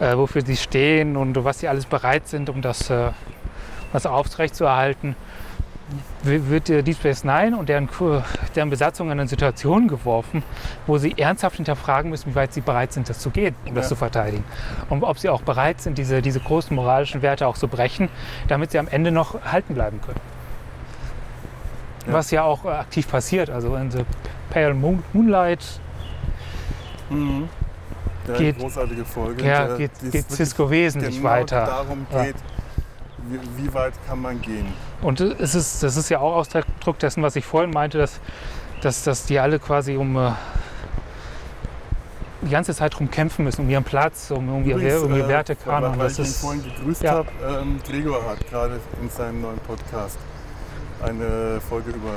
äh, 0.00 0.16
wofür 0.16 0.44
sie 0.44 0.56
stehen 0.56 1.16
und 1.16 1.42
was 1.44 1.60
sie 1.60 1.68
alles 1.68 1.86
bereit 1.86 2.28
sind, 2.28 2.48
um 2.50 2.62
das, 2.62 2.90
äh, 2.90 3.10
das 3.92 4.06
aufrechtzuerhalten, 4.06 5.16
wird 6.22 6.70
äh, 6.70 6.82
Deep 6.82 6.96
Space 6.96 7.22
Nine 7.24 7.56
und 7.56 7.68
deren, 7.68 7.88
deren 8.54 8.70
Besatzung 8.70 9.08
in 9.08 9.20
eine 9.20 9.28
Situation 9.28 9.88
geworfen, 9.88 10.42
wo 10.86 10.96
sie 10.96 11.12
ernsthaft 11.18 11.56
hinterfragen 11.56 12.10
müssen, 12.10 12.30
wie 12.30 12.34
weit 12.34 12.52
sie 12.54 12.62
bereit 12.62 12.92
sind, 12.94 13.08
das 13.10 13.18
zu 13.18 13.28
gehen, 13.30 13.54
um 13.66 13.74
das 13.74 13.86
Ja. 13.86 13.88
zu 13.90 13.96
verteidigen. 13.96 14.44
Und 14.88 15.02
ob 15.02 15.18
sie 15.18 15.28
auch 15.28 15.42
bereit 15.42 15.80
sind, 15.82 15.98
diese, 15.98 16.22
diese 16.22 16.40
großen 16.40 16.74
moralischen 16.74 17.20
Werte 17.20 17.46
auch 17.46 17.56
zu 17.56 17.68
brechen, 17.68 18.08
damit 18.48 18.70
sie 18.70 18.78
am 18.78 18.88
Ende 18.88 19.10
noch 19.12 19.42
halten 19.44 19.74
bleiben 19.74 20.00
können. 20.00 20.20
Ja. 22.06 22.12
Was 22.14 22.30
ja 22.30 22.42
auch 22.44 22.64
äh, 22.64 22.68
aktiv 22.68 23.06
passiert. 23.10 23.50
Also 23.50 23.76
in 23.76 23.90
The 23.90 24.04
Pale 24.50 24.74
Moon, 24.74 25.02
Moonlight 25.12 25.80
Mhm. 27.10 27.48
Geht- 28.38 28.58
großartige 28.58 29.04
Folge. 29.04 29.44
ja, 29.44 29.66
der- 29.66 29.76
geht, 29.76 29.90
geht 30.12 30.30
Cisco 30.30 30.70
wesentlich 30.70 31.16
genau 31.16 31.28
weiter. 31.28 31.66
darum 31.66 32.06
Ja. 32.10 32.24
Wie, 33.28 33.64
wie 33.64 33.74
weit 33.74 33.94
kann 34.06 34.20
man 34.22 34.40
gehen. 34.42 34.66
Und 35.00 35.20
es 35.20 35.54
ist, 35.54 35.82
das 35.82 35.96
ist 35.96 36.08
ja 36.08 36.18
auch 36.20 36.34
Ausdruck 36.36 36.98
dessen, 37.00 37.22
was 37.22 37.36
ich 37.36 37.44
vorhin 37.44 37.70
meinte, 37.70 37.98
dass, 37.98 38.20
dass, 38.82 39.04
dass 39.04 39.26
die 39.26 39.38
alle 39.38 39.58
quasi 39.58 39.96
um 39.96 40.16
äh, 40.16 40.32
die 42.42 42.50
ganze 42.50 42.74
Zeit 42.74 42.98
drum 42.98 43.10
kämpfen 43.10 43.44
müssen, 43.44 43.62
um 43.62 43.70
ihren 43.70 43.84
Platz, 43.84 44.30
um, 44.30 44.48
um, 44.48 44.64
ihr, 44.64 44.76
Übrigens, 44.76 45.02
um 45.02 45.14
ihr 45.14 45.24
äh, 45.24 45.28
Wertekanon. 45.28 45.92
Weil, 45.92 45.98
weil 45.98 46.08
Das 46.08 46.18
ich 46.18 46.26
ihn 46.26 46.32
vorhin 46.32 46.62
gegrüßt 46.64 47.02
ja. 47.02 47.12
habe, 47.12 47.28
ähm, 47.46 47.78
Gregor 47.88 48.24
hat 48.28 48.48
gerade 48.50 48.80
in 49.00 49.08
seinem 49.08 49.42
neuen 49.42 49.58
Podcast 49.60 50.18
eine 51.02 51.60
Folge 51.68 51.90
über 51.90 52.14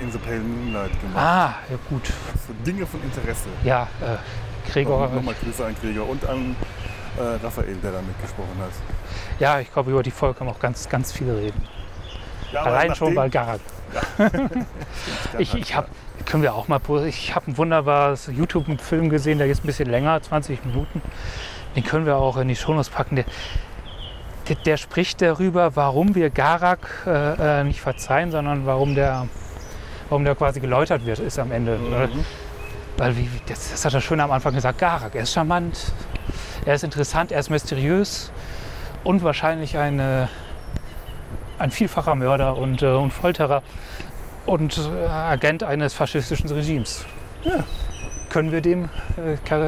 In 0.00 0.10
the 0.10 0.18
Pale 0.18 0.40
Moonlight 0.40 0.98
gemacht. 1.00 1.16
ah, 1.16 1.54
ja 1.70 1.76
gut. 1.88 2.06
So 2.46 2.52
Dinge 2.64 2.86
von 2.86 3.02
Interesse. 3.02 3.48
Ja, 3.64 3.88
äh, 4.00 4.70
Gregor, 4.70 5.06
Noch- 5.08 5.14
Nochmal 5.14 5.34
Grüße 5.42 5.64
an 5.64 5.74
Gregor 5.80 6.08
und 6.08 6.24
an 6.26 6.56
äh, 7.18 7.44
Raphael, 7.44 7.76
der 7.82 7.92
da 7.92 8.00
mitgesprochen 8.02 8.58
hat. 8.60 8.70
ja, 9.38 9.60
ich 9.60 9.72
glaube, 9.72 9.90
über 9.90 10.02
die 10.02 10.10
Folge 10.10 10.38
kann 10.38 10.46
man 10.46 10.56
auch 10.56 10.60
ganz, 10.60 10.88
ganz 10.88 11.12
viel 11.12 11.30
reden. 11.30 11.60
Ja, 12.52 12.62
Allein 12.62 12.94
schon 12.94 13.14
bei 13.14 13.28
Garak. 13.28 13.60
Ich, 15.38 15.50
Garak, 15.50 15.62
ich 15.62 15.74
habe, 15.76 15.88
können 16.24 16.42
wir 16.42 16.54
auch 16.54 16.68
mal, 16.68 16.80
ich 17.06 17.34
habe 17.34 17.50
ein 17.50 17.56
wunderbares 17.58 18.28
YouTube-Film 18.32 19.08
gesehen, 19.10 19.38
der 19.38 19.46
ist 19.48 19.64
ein 19.64 19.66
bisschen 19.66 19.88
länger, 19.90 20.20
20 20.22 20.64
Minuten. 20.64 21.02
Den 21.76 21.84
können 21.84 22.06
wir 22.06 22.16
auch 22.16 22.36
in 22.36 22.48
die 22.48 22.56
Shownotes 22.56 22.88
packen. 22.90 23.16
Der, 23.16 23.24
der, 24.48 24.56
der 24.56 24.76
spricht 24.76 25.20
darüber, 25.22 25.74
warum 25.76 26.14
wir 26.14 26.30
Garak 26.30 26.88
äh, 27.06 27.60
äh, 27.60 27.64
nicht 27.64 27.80
verzeihen, 27.80 28.30
sondern 28.30 28.66
warum 28.66 28.94
der, 28.94 29.26
warum 30.08 30.24
der 30.24 30.34
quasi 30.34 30.60
geläutert 30.60 31.04
wird, 31.06 31.18
ist 31.18 31.38
am 31.38 31.50
Ende. 31.52 31.78
Weil, 31.90 32.06
Mhm. 32.08 32.24
weil 32.96 33.16
wie- 33.16 33.28
das, 33.46 33.70
das 33.72 33.84
hat 33.84 33.94
er 33.94 34.00
schön 34.00 34.20
am 34.20 34.30
Anfang 34.30 34.54
gesagt, 34.54 34.78
Garak, 34.78 35.14
er 35.14 35.22
ist 35.22 35.32
charmant, 35.32 35.92
er 36.66 36.74
ist 36.74 36.84
interessant, 36.84 37.32
er 37.32 37.40
ist 37.40 37.50
mysteriös 37.50 38.30
und 39.04 39.22
wahrscheinlich 39.22 39.76
ein, 39.76 39.98
äh, 40.00 40.26
ein 41.58 41.70
vielfacher 41.70 42.14
Mörder 42.14 42.56
und, 42.56 42.82
äh, 42.82 42.86
und 42.86 43.12
Folterer 43.12 43.62
und 44.46 44.78
äh, 44.78 45.06
Agent 45.06 45.62
eines 45.62 45.94
faschistischen 45.94 46.50
Regimes. 46.50 47.04
Ja. 47.44 47.64
Können 48.30 48.50
wir 48.50 48.60
dem, 48.60 48.88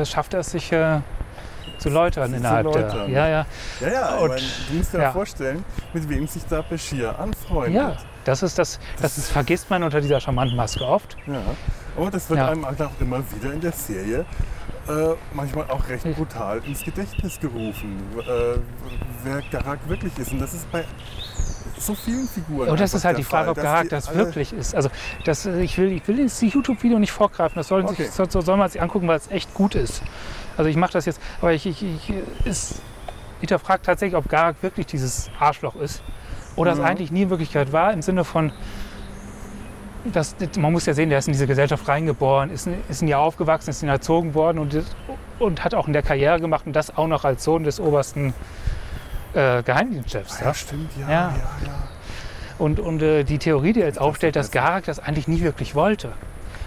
schafft 0.05 0.35
er 0.35 0.41
es 0.41 0.51
sich 0.51 0.73
zu 1.79 1.89
läutern 1.91 2.25
Sich 2.31 2.33
zu 2.33 2.39
innerhalb 2.41 2.65
läutern. 2.65 3.07
der. 3.07 3.09
Ja, 3.09 3.29
ja. 3.29 3.47
Ja, 3.81 3.89
ja, 3.93 4.15
Und- 4.17 4.37
ich 4.37 4.43
meine, 4.43 4.53
du 4.71 4.75
musst 4.79 4.95
dir 4.95 4.99
ja. 5.03 5.13
vorstellen, 5.13 5.65
mit 5.93 6.09
wem 6.09 6.27
sich 6.27 6.43
da 6.49 6.63
Bashir 6.63 7.17
anfreundet. 7.19 7.75
Ja, 7.75 7.97
das 8.25 8.43
ist 8.43 8.59
das, 8.59 8.81
das 9.01 9.19
ist, 9.19 9.31
vergisst 9.31 9.71
man 9.71 9.83
unter 9.85 10.01
dieser 10.01 10.19
charmanten 10.21 10.57
Maske 10.57 10.85
oft. 10.85 11.17
Ja. 11.27 11.35
Und 12.03 12.13
das 12.15 12.29
wird 12.29 12.41
Ja. 12.41 12.49
einem 12.49 12.67
halt 12.67 12.81
auch 12.83 12.91
immer 12.99 13.19
wieder 13.31 13.53
in 13.53 13.61
der 13.61 13.73
Serie 13.73 14.25
äh, 14.89 15.15
manchmal 15.35 15.69
auch 15.71 15.89
recht 15.89 16.05
brutal 16.17 16.61
ins 16.67 16.83
Gedächtnis 16.85 17.39
gerufen, 17.41 17.99
äh, 18.19 18.59
wer 19.25 19.43
Garak 19.51 19.81
wirklich 19.89 20.17
ist. 20.19 20.33
Und 20.33 20.41
das 20.41 20.55
ist 20.55 20.71
bei 20.71 20.85
so 21.79 21.95
vielen 21.95 22.27
Figuren. 22.29 22.69
Und 22.69 22.81
das 22.81 22.95
ist 22.95 23.05
halt 23.05 23.19
die 23.19 23.25
Frage, 23.25 23.47
Fall, 23.47 23.53
ob 23.53 23.57
Garak 23.63 23.89
das 23.91 24.15
wirklich 24.15 24.53
ist. 24.53 24.75
Also 24.75 24.89
das, 25.25 25.45
ich, 25.47 25.77
will, 25.79 25.93
ich 25.93 26.07
will 26.09 26.21
jetzt 26.21 26.41
die 26.41 26.49
YouTube-Video 26.49 26.99
nicht 26.99 27.13
vorgreifen. 27.13 27.57
Das 27.57 27.69
soll, 27.69 27.85
Okay. 27.85 28.05
sich, 28.05 28.11
soll, 28.13 28.31
soll 28.31 28.57
man 28.57 28.69
sich 28.71 28.81
angucken, 28.81 29.09
weil 29.09 29.19
es 29.19 29.31
echt 29.31 29.53
gut 29.55 29.75
ist. 29.75 30.03
Also 30.57 30.71
ich 30.71 30.77
mache 30.77 30.93
das 30.93 31.05
jetzt, 31.05 31.21
aber 31.41 31.53
ich, 31.53 31.67
ich, 31.67 31.83
ich 31.83 32.13
ist, 32.45 32.81
hinterfrage 33.41 33.83
tatsächlich, 33.83 34.17
ob 34.17 34.29
Garak 34.29 34.57
wirklich 34.63 34.87
dieses 34.87 35.31
Arschloch 35.39 35.77
ist. 35.77 36.03
Oder 36.55 36.73
es 36.73 36.79
Mhm. 36.79 36.85
eigentlich 36.85 37.11
nie 37.11 37.23
in 37.23 37.31
Wirklichkeit 37.31 37.73
war, 37.73 37.93
im 37.93 38.01
Sinne 38.01 38.25
von, 38.25 38.51
dass, 40.13 40.35
man 40.59 40.73
muss 40.73 40.87
ja 40.87 40.95
sehen, 40.95 41.09
der 41.11 41.19
ist 41.19 41.27
in 41.27 41.33
diese 41.33 41.47
Gesellschaft 41.47 41.87
reingeboren, 41.89 42.51
ist, 42.51 42.67
in- 42.67 42.75
ist 42.89 43.03
in 43.03 43.09
ihr 43.09 43.19
aufgewachsen, 43.19 43.71
ist 43.71 43.83
in 43.83 43.89
ihr 43.89 43.93
erzogen 43.93 44.35
worden 44.35 44.59
und, 44.59 44.83
und 45.39 45.65
hat 45.65 45.75
auch 45.75 45.87
in 45.87 45.93
der 45.93 46.03
Karriere 46.03 46.41
gemacht 46.41 46.67
und 46.67 46.75
das 46.75 46.97
auch 46.97 47.07
noch 47.09 47.25
als 47.25 47.45
Sohn 47.45 47.65
des 47.65 47.81
obersten 47.81 48.35
äh, 49.35 49.63
Geheimdienstchefs. 49.63 50.41
Ja, 50.41 50.55
stimmt, 50.55 50.91
ja. 50.99 51.09
Ja. 51.09 51.13
ja. 51.13 51.33
ja, 51.67 51.73
Und, 52.59 52.81
und 52.81 53.03
äh, 53.03 53.25
die 53.25 53.39
Theorie, 53.39 53.73
die 53.73 53.81
jetzt 53.81 54.01
aufstellt, 54.01 54.37
dass 54.37 54.51
Garak 54.51 54.85
das 54.85 54.99
eigentlich 54.99 55.29
nie 55.29 55.41
wirklich 55.43 55.75
wollte, 55.75 56.13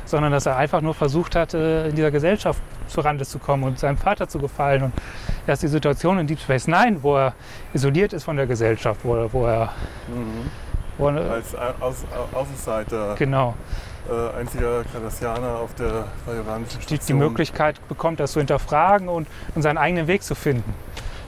sondern 0.06 0.32
dass 0.32 0.46
er 0.46 0.58
einfach 0.58 0.82
nur 0.82 0.94
versucht 0.94 1.36
hat, 1.36 1.54
äh, 1.54 1.88
in 1.90 1.96
dieser 1.96 2.12
Gesellschaft 2.12 2.62
zu 2.88 3.02
Rande 3.02 3.26
zu 3.26 3.38
kommen 3.40 3.64
und 3.64 3.78
seinem 3.80 3.98
Vater 3.98 4.28
zu 4.28 4.40
gefallen. 4.40 4.84
Und 4.84 4.94
dass 5.46 5.60
die 5.60 5.68
Situation 5.68 6.18
in 6.20 6.26
Deep 6.28 6.40
Space 6.40 6.68
Nine, 6.68 6.98
wo 7.04 7.16
er 7.18 7.34
isoliert 7.74 8.14
ist 8.14 8.24
von 8.24 8.36
der 8.36 8.48
Gesellschaft, 8.48 9.02
wo 9.04 9.16
er, 9.16 9.32
wo 9.34 9.46
er, 9.46 9.72
Mhm. 10.08 10.50
Wo 11.00 11.08
er 11.10 11.32
Als 11.32 11.56
Au- 11.56 11.74
Aus, 11.86 11.95
Au- 12.34 12.38
Außenseiter, 12.38 13.16
genau, 13.16 13.56
äh, 14.10 14.39
einziger 14.39 14.84
Kardassianer 14.84 15.56
auf 15.56 15.74
der 15.74 16.06
bajoranischen 16.28 16.80
die, 16.82 16.84
Station. 16.84 17.20
die 17.20 17.26
Möglichkeit 17.26 17.86
bekommt, 17.88 18.20
das 18.20 18.34
zu 18.34 18.39
hinterfragen 18.39 19.10
und, 19.10 19.28
und 19.56 19.62
seinen 19.64 19.78
eigenen 19.80 20.06
Weg 20.06 20.22
zu 20.22 20.36
finden. 20.36 20.74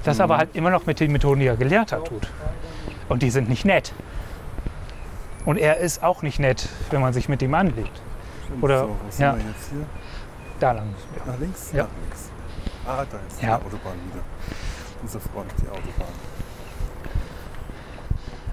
Das 0.04 0.18
Mhm. 0.18 0.24
aber 0.24 0.38
halt 0.38 0.56
immer 0.56 0.70
noch 0.70 0.86
mit 0.86 1.00
den 1.00 1.12
Methoden, 1.12 1.40
die 1.40 1.48
er 1.48 1.58
gelernt 1.58 1.92
hat, 1.92 2.06
tut. 2.06 2.28
Und 3.10 3.24
die 3.24 3.32
sind 3.32 3.50
nicht 3.50 3.66
nett. 3.66 3.94
Und 5.46 5.58
er 5.58 5.78
ist 5.78 6.04
auch 6.04 6.22
nicht 6.22 6.40
nett, 6.40 6.70
wenn 6.92 7.02
man 7.02 7.14
sich 7.14 7.28
mit 7.28 7.42
ihm 7.42 7.54
anlegt. 7.56 8.00
Stimmt, 8.46 8.64
oder- 8.64 8.80
so, 8.82 8.96
sind 9.10 9.22
ja. 9.26 9.36
wir 9.36 9.44
jetzt 9.44 9.70
hier? 9.72 9.86
Da 10.60 10.72
lang 10.74 10.94
wir. 11.26 11.32
Nach 11.34 11.40
links? 11.40 11.72
Ja. 11.74 11.84
Nach 11.84 11.90
links. 12.04 12.30
Ah, 12.86 13.06
da 13.10 13.18
ist 13.28 13.42
Ja. 13.42 13.58
die 13.58 13.66
Autobahn 13.66 13.94
wieder. 14.12 14.24
Unser 15.02 15.20
Freund, 15.20 15.52
die 15.60 15.68
Autobahn. 15.68 16.14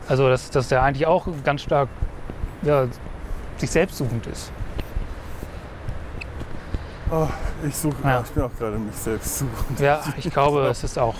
Also 0.09 0.28
dass, 0.28 0.50
dass 0.50 0.68
der 0.68 0.82
eigentlich 0.82 1.06
auch 1.06 1.26
ganz 1.44 1.62
stark 1.62 1.88
ja, 2.62 2.86
sich 3.59 3.70
selbst 3.70 3.98
suchend 3.98 4.26
ist. 4.26 4.50
Oh, 7.10 7.26
ich 7.66 7.74
suche, 7.74 7.97
Ja. 8.05 8.22
ich 8.24 8.30
bin 8.32 8.43
auch 8.43 8.51
gerade 8.59 8.78
mich 8.78 8.94
selbst 8.94 9.39
suchend. 9.39 9.80
Ja, 9.80 10.01
ich 10.16 10.30
glaube, 10.30 10.66
es 10.68 10.85
ist 10.85 10.98
auch. 10.98 11.14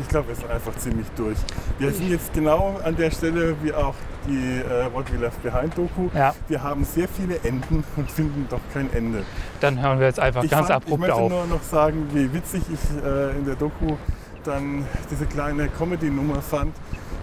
Ich 0.00 0.08
glaube, 0.08 0.28
wir 0.28 0.34
sind 0.36 0.48
einfach 0.50 0.76
ziemlich 0.76 1.06
durch. 1.16 1.36
Wir 1.80 1.90
sind 1.92 2.08
jetzt 2.10 2.32
genau 2.32 2.78
an 2.84 2.94
der 2.96 3.10
Stelle 3.10 3.56
wie 3.62 3.72
auch 3.72 3.94
die 4.28 4.60
äh, 4.60 4.92
What 4.92 5.12
We 5.12 5.16
Left 5.18 5.42
Behind 5.42 5.76
Doku. 5.76 6.08
Ja, 6.14 6.34
Wir 6.48 6.62
haben 6.62 6.84
sehr 6.84 7.08
viele 7.08 7.36
Enden 7.42 7.82
und 7.96 8.10
finden 8.10 8.46
doch 8.48 8.60
kein 8.72 8.92
Ende. 8.92 9.22
dann 9.60 9.80
hören 9.80 9.98
wir 9.98 10.06
jetzt 10.06 10.20
einfach 10.20 10.44
Ich, 10.44 10.50
ganz 10.52 10.68
fand, 10.68 10.82
ich 10.84 10.86
abrupt 10.86 11.00
möchte 11.00 11.14
auf. 11.16 11.30
nur 11.30 11.46
noch 11.46 11.62
sagen, 11.62 12.08
wie 12.12 12.32
witzig 12.32 12.62
ich 12.72 13.04
äh, 13.04 13.30
in 13.36 13.44
der 13.44 13.56
Doku 13.56 13.96
dann 14.44 14.84
diese 15.10 15.26
kleine 15.26 15.68
Comedy-Nummer 15.68 16.40
fand, 16.42 16.72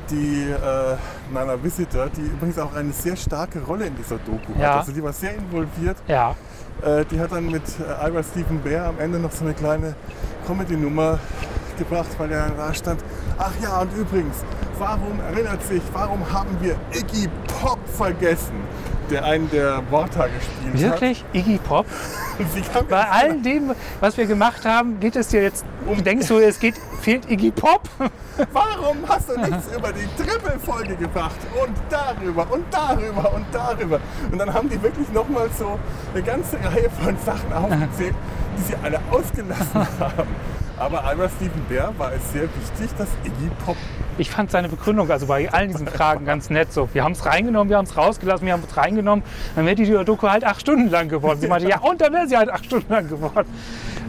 die 0.10 0.50
äh, 0.50 0.96
Nana 1.34 1.62
Visitor, 1.62 2.08
die 2.16 2.22
übrigens 2.22 2.60
auch 2.60 2.74
eine 2.76 2.92
sehr 2.92 3.16
starke 3.16 3.60
Rolle 3.62 3.86
in 3.88 3.96
dieser 3.96 4.18
Doku 4.18 4.58
Ja. 4.60 4.70
hat. 4.70 4.76
Also 4.80 4.92
die 4.92 5.04
war 5.04 5.14
sehr 5.14 5.36
involviert. 5.36 5.98
Ja, 6.08 6.36
Äh, 6.84 7.06
die 7.06 7.20
hat 7.20 7.32
dann 7.32 7.46
mit 7.50 7.62
äh, 7.80 8.08
Ira 8.10 8.24
Stephen 8.24 8.60
Bear 8.62 8.88
am 8.88 9.00
Ende 9.00 9.20
noch 9.20 9.32
so 9.32 9.46
eine 9.46 9.54
kleine 9.54 9.96
Comedy-Nummer 10.48 11.20
gebracht, 11.78 12.08
weil 12.18 12.32
er 12.32 12.50
da 12.50 12.74
stand. 12.74 13.02
Ach 13.38 13.52
ja, 13.62 13.82
und 13.82 13.94
übrigens, 13.96 14.38
warum 14.80 15.20
erinnert 15.32 15.64
sich, 15.64 15.82
warum 15.94 16.20
haben 16.34 16.58
wir 16.62 16.76
Iggy 16.94 17.30
Pop 17.62 17.80
vergessen, 17.88 18.56
der 19.10 19.26
einen 19.26 19.50
der 19.52 19.82
Worte 19.90 20.20
gespielt 20.20 20.92
wirklich? 20.92 21.26
Iggy 21.34 21.58
Pop? 21.58 21.86
hat? 21.86 22.40
Und 22.40 22.52
sie 22.52 22.62
kam 22.62 22.88
Bei 22.88 23.08
all 23.10 23.42
dem, 23.42 23.72
was 24.00 24.18
wir 24.18 24.26
gemacht 24.26 24.66
haben, 24.66 25.00
geht 25.00 25.16
es 25.16 25.28
dir 25.28 25.44
jetzt. 25.44 25.66
Denkst 26.04 26.28
du, 26.28 26.40
es 26.40 26.60
geht, 26.60 26.76
fehlt 27.02 27.30
Iggy 27.30 27.52
Pop? 27.52 27.82
Warum 28.54 28.98
hast 29.08 29.30
du 29.30 29.40
nichts 29.40 29.68
über 29.76 29.92
die 29.94 30.08
Triple-Folge 30.22 30.96
gebracht? 30.96 31.36
Und 31.62 31.76
darüber 31.90 32.52
und 32.52 32.66
darüber 32.72 33.34
und 33.34 33.46
darüber. 33.52 34.00
Und 34.32 34.40
dann 34.40 34.52
haben 34.54 34.70
die 34.70 34.82
wirklich 34.82 35.12
nochmal 35.14 35.50
so 35.58 35.80
eine 36.14 36.24
ganze 36.24 36.58
Reihe 36.58 36.90
von 36.90 37.16
Sachen 37.24 37.54
aufgezählt, 37.54 38.16
die 38.58 38.62
sie 38.64 38.76
alle 38.82 39.00
ausgelassen 39.12 39.74
haben. 40.00 40.36
Aber 40.78 41.04
Ira 41.04 41.30
Stephen 41.30 41.64
Bear 41.70 41.94
war 41.98 42.12
es 42.14 42.32
sehr 42.32 42.44
wichtig, 42.44 42.90
dass 42.98 43.10
Iggy 43.24 43.52
Pop. 43.64 43.78
Ich 44.18 44.30
fand 44.30 44.52
seine 44.52 44.70
Begründung 44.70 45.10
also 45.10 45.26
bei 45.26 45.52
allen 45.52 45.70
diesen 45.70 45.88
Fragen 45.88 46.26
ganz 46.26 46.50
nett. 46.50 46.72
So, 46.72 46.88
wir 46.94 47.04
haben 47.04 47.14
es 47.14 47.26
reingenommen, 47.26 47.70
wir 47.70 47.78
haben 47.78 47.86
es 47.86 47.98
rausgelassen, 47.98 48.46
wir 48.46 48.54
haben 48.54 48.64
es 48.68 48.78
reingenommen. 48.78 49.24
Dann 49.56 49.66
wäre 49.66 49.76
die 49.76 49.86
Doku 50.06 50.28
halt 50.28 50.44
acht 50.44 50.62
Stunden 50.62 50.90
lang 50.90 51.10
geworden. 51.10 51.40
Sie 51.42 51.48
meinte, 51.48 51.68
ja, 51.68 51.80
und 51.80 52.00
dann 52.02 52.14
wäre 52.14 52.28
sie 52.28 52.38
halt 52.38 52.50
acht 52.50 52.66
Stunden 52.66 52.92
lang 52.92 53.08
geworden. 53.10 53.48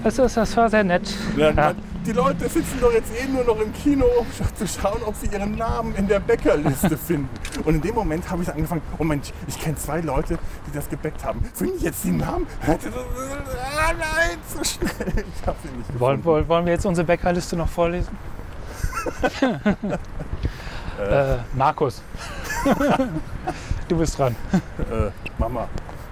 Das, 0.02 0.18
ist, 0.18 0.36
das 0.36 0.54
war 0.56 0.68
sehr 0.68 0.84
nett. 0.84 1.02
Ja, 1.36 1.50
Ja. 1.50 1.72
die 2.04 2.12
Leute 2.12 2.46
sitzen 2.46 2.78
doch 2.82 2.92
jetzt 2.92 3.10
eh 3.18 3.26
nur 3.26 3.42
noch 3.44 3.58
im 3.58 3.72
Kino, 3.72 4.04
um 4.18 4.26
zu 4.54 4.66
schauen, 4.66 5.00
ob 5.06 5.14
sie 5.16 5.26
ihren 5.28 5.56
Namen 5.56 5.94
in 5.94 6.06
der 6.06 6.20
Bäckerliste 6.20 6.98
finden. 6.98 7.30
Und 7.64 7.76
in 7.76 7.80
dem 7.80 7.94
Moment 7.94 8.28
habe 8.30 8.42
ich 8.42 8.52
angefangen, 8.52 8.82
oh 8.98 9.04
Mensch, 9.04 9.32
ich 9.46 9.58
kenne 9.58 9.76
zwei 9.76 10.00
Leute, 10.02 10.38
die 10.66 10.72
das 10.76 10.90
gebäckt 10.90 11.24
haben. 11.24 11.42
Finde 11.54 11.76
ich 11.76 11.82
jetzt 11.82 12.04
die 12.04 12.10
Namen? 12.12 12.46
Ah, 12.66 13.92
nein, 13.98 14.38
zu 14.46 14.64
schnell. 14.64 15.24
Ich 15.40 15.46
habe 15.46 15.56
sie 15.62 15.68
nicht 15.76 15.98
Wollen, 15.98 16.16
gefunden. 16.18 16.24
wollen, 16.24 16.48
wollen 16.48 16.66
wir 16.66 16.72
jetzt 16.74 16.84
unsere 16.86 17.06
Bäckerliste 17.06 17.56
noch 17.56 17.68
vorlesen? 17.68 18.08
Äh, 21.00 21.36
Markus. 21.54 22.02
du 23.88 23.96
bist 23.98 24.18
dran. 24.18 24.34
Äh, 24.78 25.10
Mama, 25.38 25.68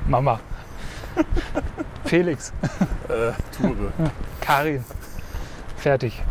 Mama. 0.07 0.41
Felix. 2.05 2.53
äh, 3.09 3.33
Ture. 3.57 3.93
Karin. 4.41 4.85
Fertig. 5.77 6.23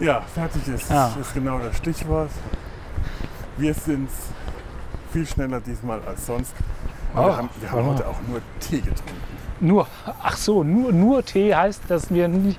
Ja, 0.00 0.20
fertig 0.34 0.68
ist, 0.68 0.90
Ja. 0.90 1.12
ist 1.20 1.32
genau 1.34 1.58
das 1.58 1.76
Stichwort. 1.76 2.30
Wir 3.56 3.72
sind 3.74 4.08
viel 5.12 5.26
schneller 5.26 5.60
diesmal 5.60 6.00
als 6.06 6.26
sonst. 6.26 6.52
Oh, 7.14 7.26
wir 7.26 7.36
haben, 7.36 7.48
wir 7.60 7.70
haben 7.70 7.86
heute 7.86 8.06
auch 8.08 8.20
nur 8.26 8.40
Tee 8.58 8.80
getrunken. 8.80 9.33
Nur, 9.60 9.86
ach 10.22 10.36
so, 10.36 10.64
nur, 10.64 10.92
nur 10.92 11.24
Tee 11.24 11.54
heißt, 11.54 11.82
dass 11.88 12.12
wir 12.12 12.28
nicht, 12.28 12.58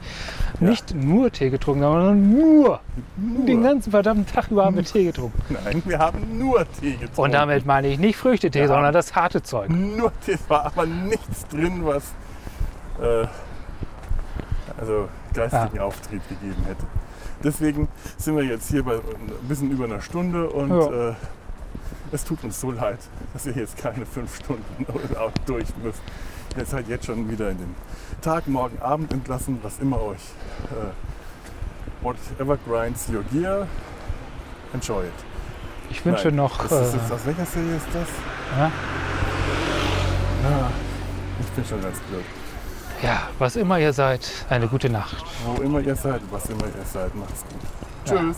nicht 0.59 0.95
nur 0.95 1.29
Tee 1.31 1.49
getrunken 1.49 1.83
haben, 1.83 1.93
sondern 1.93 2.29
nur, 2.31 2.79
den 3.17 3.59
Nur. 3.61 3.63
ganzen 3.69 3.91
verdammten 3.91 4.25
Tag 4.33 4.49
über 4.49 4.65
haben 4.65 4.75
wir 4.77 4.83
Tee 4.85 5.05
getrunken. 5.05 5.41
Nein, 5.63 5.81
wir 5.85 5.99
haben 5.99 6.37
nur 6.39 6.65
Tee 6.79 6.91
getrunken. 6.93 7.21
Und 7.21 7.33
damit 7.33 7.65
meine 7.65 7.87
ich 7.89 7.99
nicht 7.99 8.15
Früchtetee, 8.17 8.61
Ja. 8.61 8.67
sondern 8.67 8.93
das 8.93 9.13
harte 9.15 9.43
Zeug. 9.43 9.69
Nur 9.69 10.11
Tee, 10.25 10.33
es 10.33 10.49
war 10.49 10.65
aber 10.65 10.85
nichts 10.85 11.45
drin, 11.47 11.81
was 11.85 12.03
äh, 13.01 13.27
also 14.79 15.07
geistigen 15.33 15.79
Auftrieb 15.79 16.21
gegeben 16.29 16.63
hätte. 16.65 16.85
Deswegen 17.43 17.87
sind 18.17 18.35
wir 18.37 18.43
jetzt 18.43 18.69
hier 18.71 18.83
bei 18.83 18.93
ein 18.95 19.47
bisschen 19.47 19.69
über 19.71 19.85
einer 19.85 20.01
Stunde 20.01 20.49
und 20.49 20.69
Ja. 20.69 21.09
äh, 21.09 21.13
es 22.11 22.23
tut 22.23 22.43
uns 22.43 22.59
so 22.61 22.71
leid, 22.71 22.99
dass 23.33 23.45
ihr 23.45 23.53
jetzt 23.53 23.77
keine 23.77 24.05
fünf 24.05 24.35
Stunden 24.37 24.85
durch 25.45 25.65
müsst. 25.83 26.01
Ihr 26.57 26.65
seid 26.65 26.87
jetzt 26.87 27.05
schon 27.05 27.29
wieder 27.29 27.49
in 27.49 27.57
den 27.57 27.75
Tag, 28.21 28.47
morgen 28.47 28.79
Abend 28.79 29.11
entlassen, 29.11 29.59
was 29.61 29.79
immer 29.79 30.01
euch 30.01 30.19
äh, 30.71 32.03
whatever 32.03 32.57
grinds 32.67 33.07
your 33.09 33.23
gear, 33.31 33.67
enjoy 34.73 35.03
it. 35.03 35.11
Ich 35.89 36.03
wünsche 36.05 36.27
Nein, 36.29 36.35
noch. 36.37 36.57
Das 36.67 36.71
ist 36.71 36.93
äh, 36.93 36.97
jetzt, 36.97 37.11
aus 37.11 37.25
welcher 37.25 37.45
Serie 37.45 37.75
ist 37.75 37.87
das? 37.93 38.07
ja, 38.57 38.71
Ah, 40.47 40.69
ich 41.41 41.47
bin 41.47 41.65
schon 41.65 41.81
ganz 41.81 41.99
blöd. 42.01 42.23
ja, 43.01 43.23
was 43.39 43.55
immer 43.55 43.79
ihr 43.79 43.91
seid, 43.93 44.29
eine 44.49 44.67
gute 44.67 44.89
Nacht. 44.89 45.23
Wo 45.45 45.61
immer 45.61 45.79
ihr 45.81 45.95
seid, 45.95 46.21
was 46.31 46.45
immer 46.45 46.65
ihr 46.65 46.85
seid, 46.91 47.13
macht's 47.15 47.41
gut. 47.43 47.61
Ja. 48.05 48.13
Tschüss. 48.21 48.37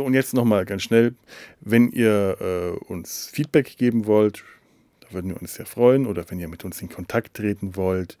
So, 0.00 0.06
und 0.06 0.14
jetzt 0.14 0.32
nochmal 0.32 0.64
ganz 0.64 0.84
schnell, 0.84 1.14
wenn 1.60 1.90
ihr 1.90 2.38
äh, 2.40 2.70
uns 2.90 3.28
Feedback 3.30 3.76
geben 3.76 4.06
wollt, 4.06 4.42
da 5.00 5.12
würden 5.12 5.28
wir 5.28 5.38
uns 5.38 5.56
sehr 5.56 5.66
freuen, 5.66 6.06
oder 6.06 6.24
wenn 6.30 6.40
ihr 6.40 6.48
mit 6.48 6.64
uns 6.64 6.80
in 6.80 6.88
Kontakt 6.88 7.34
treten 7.34 7.76
wollt, 7.76 8.16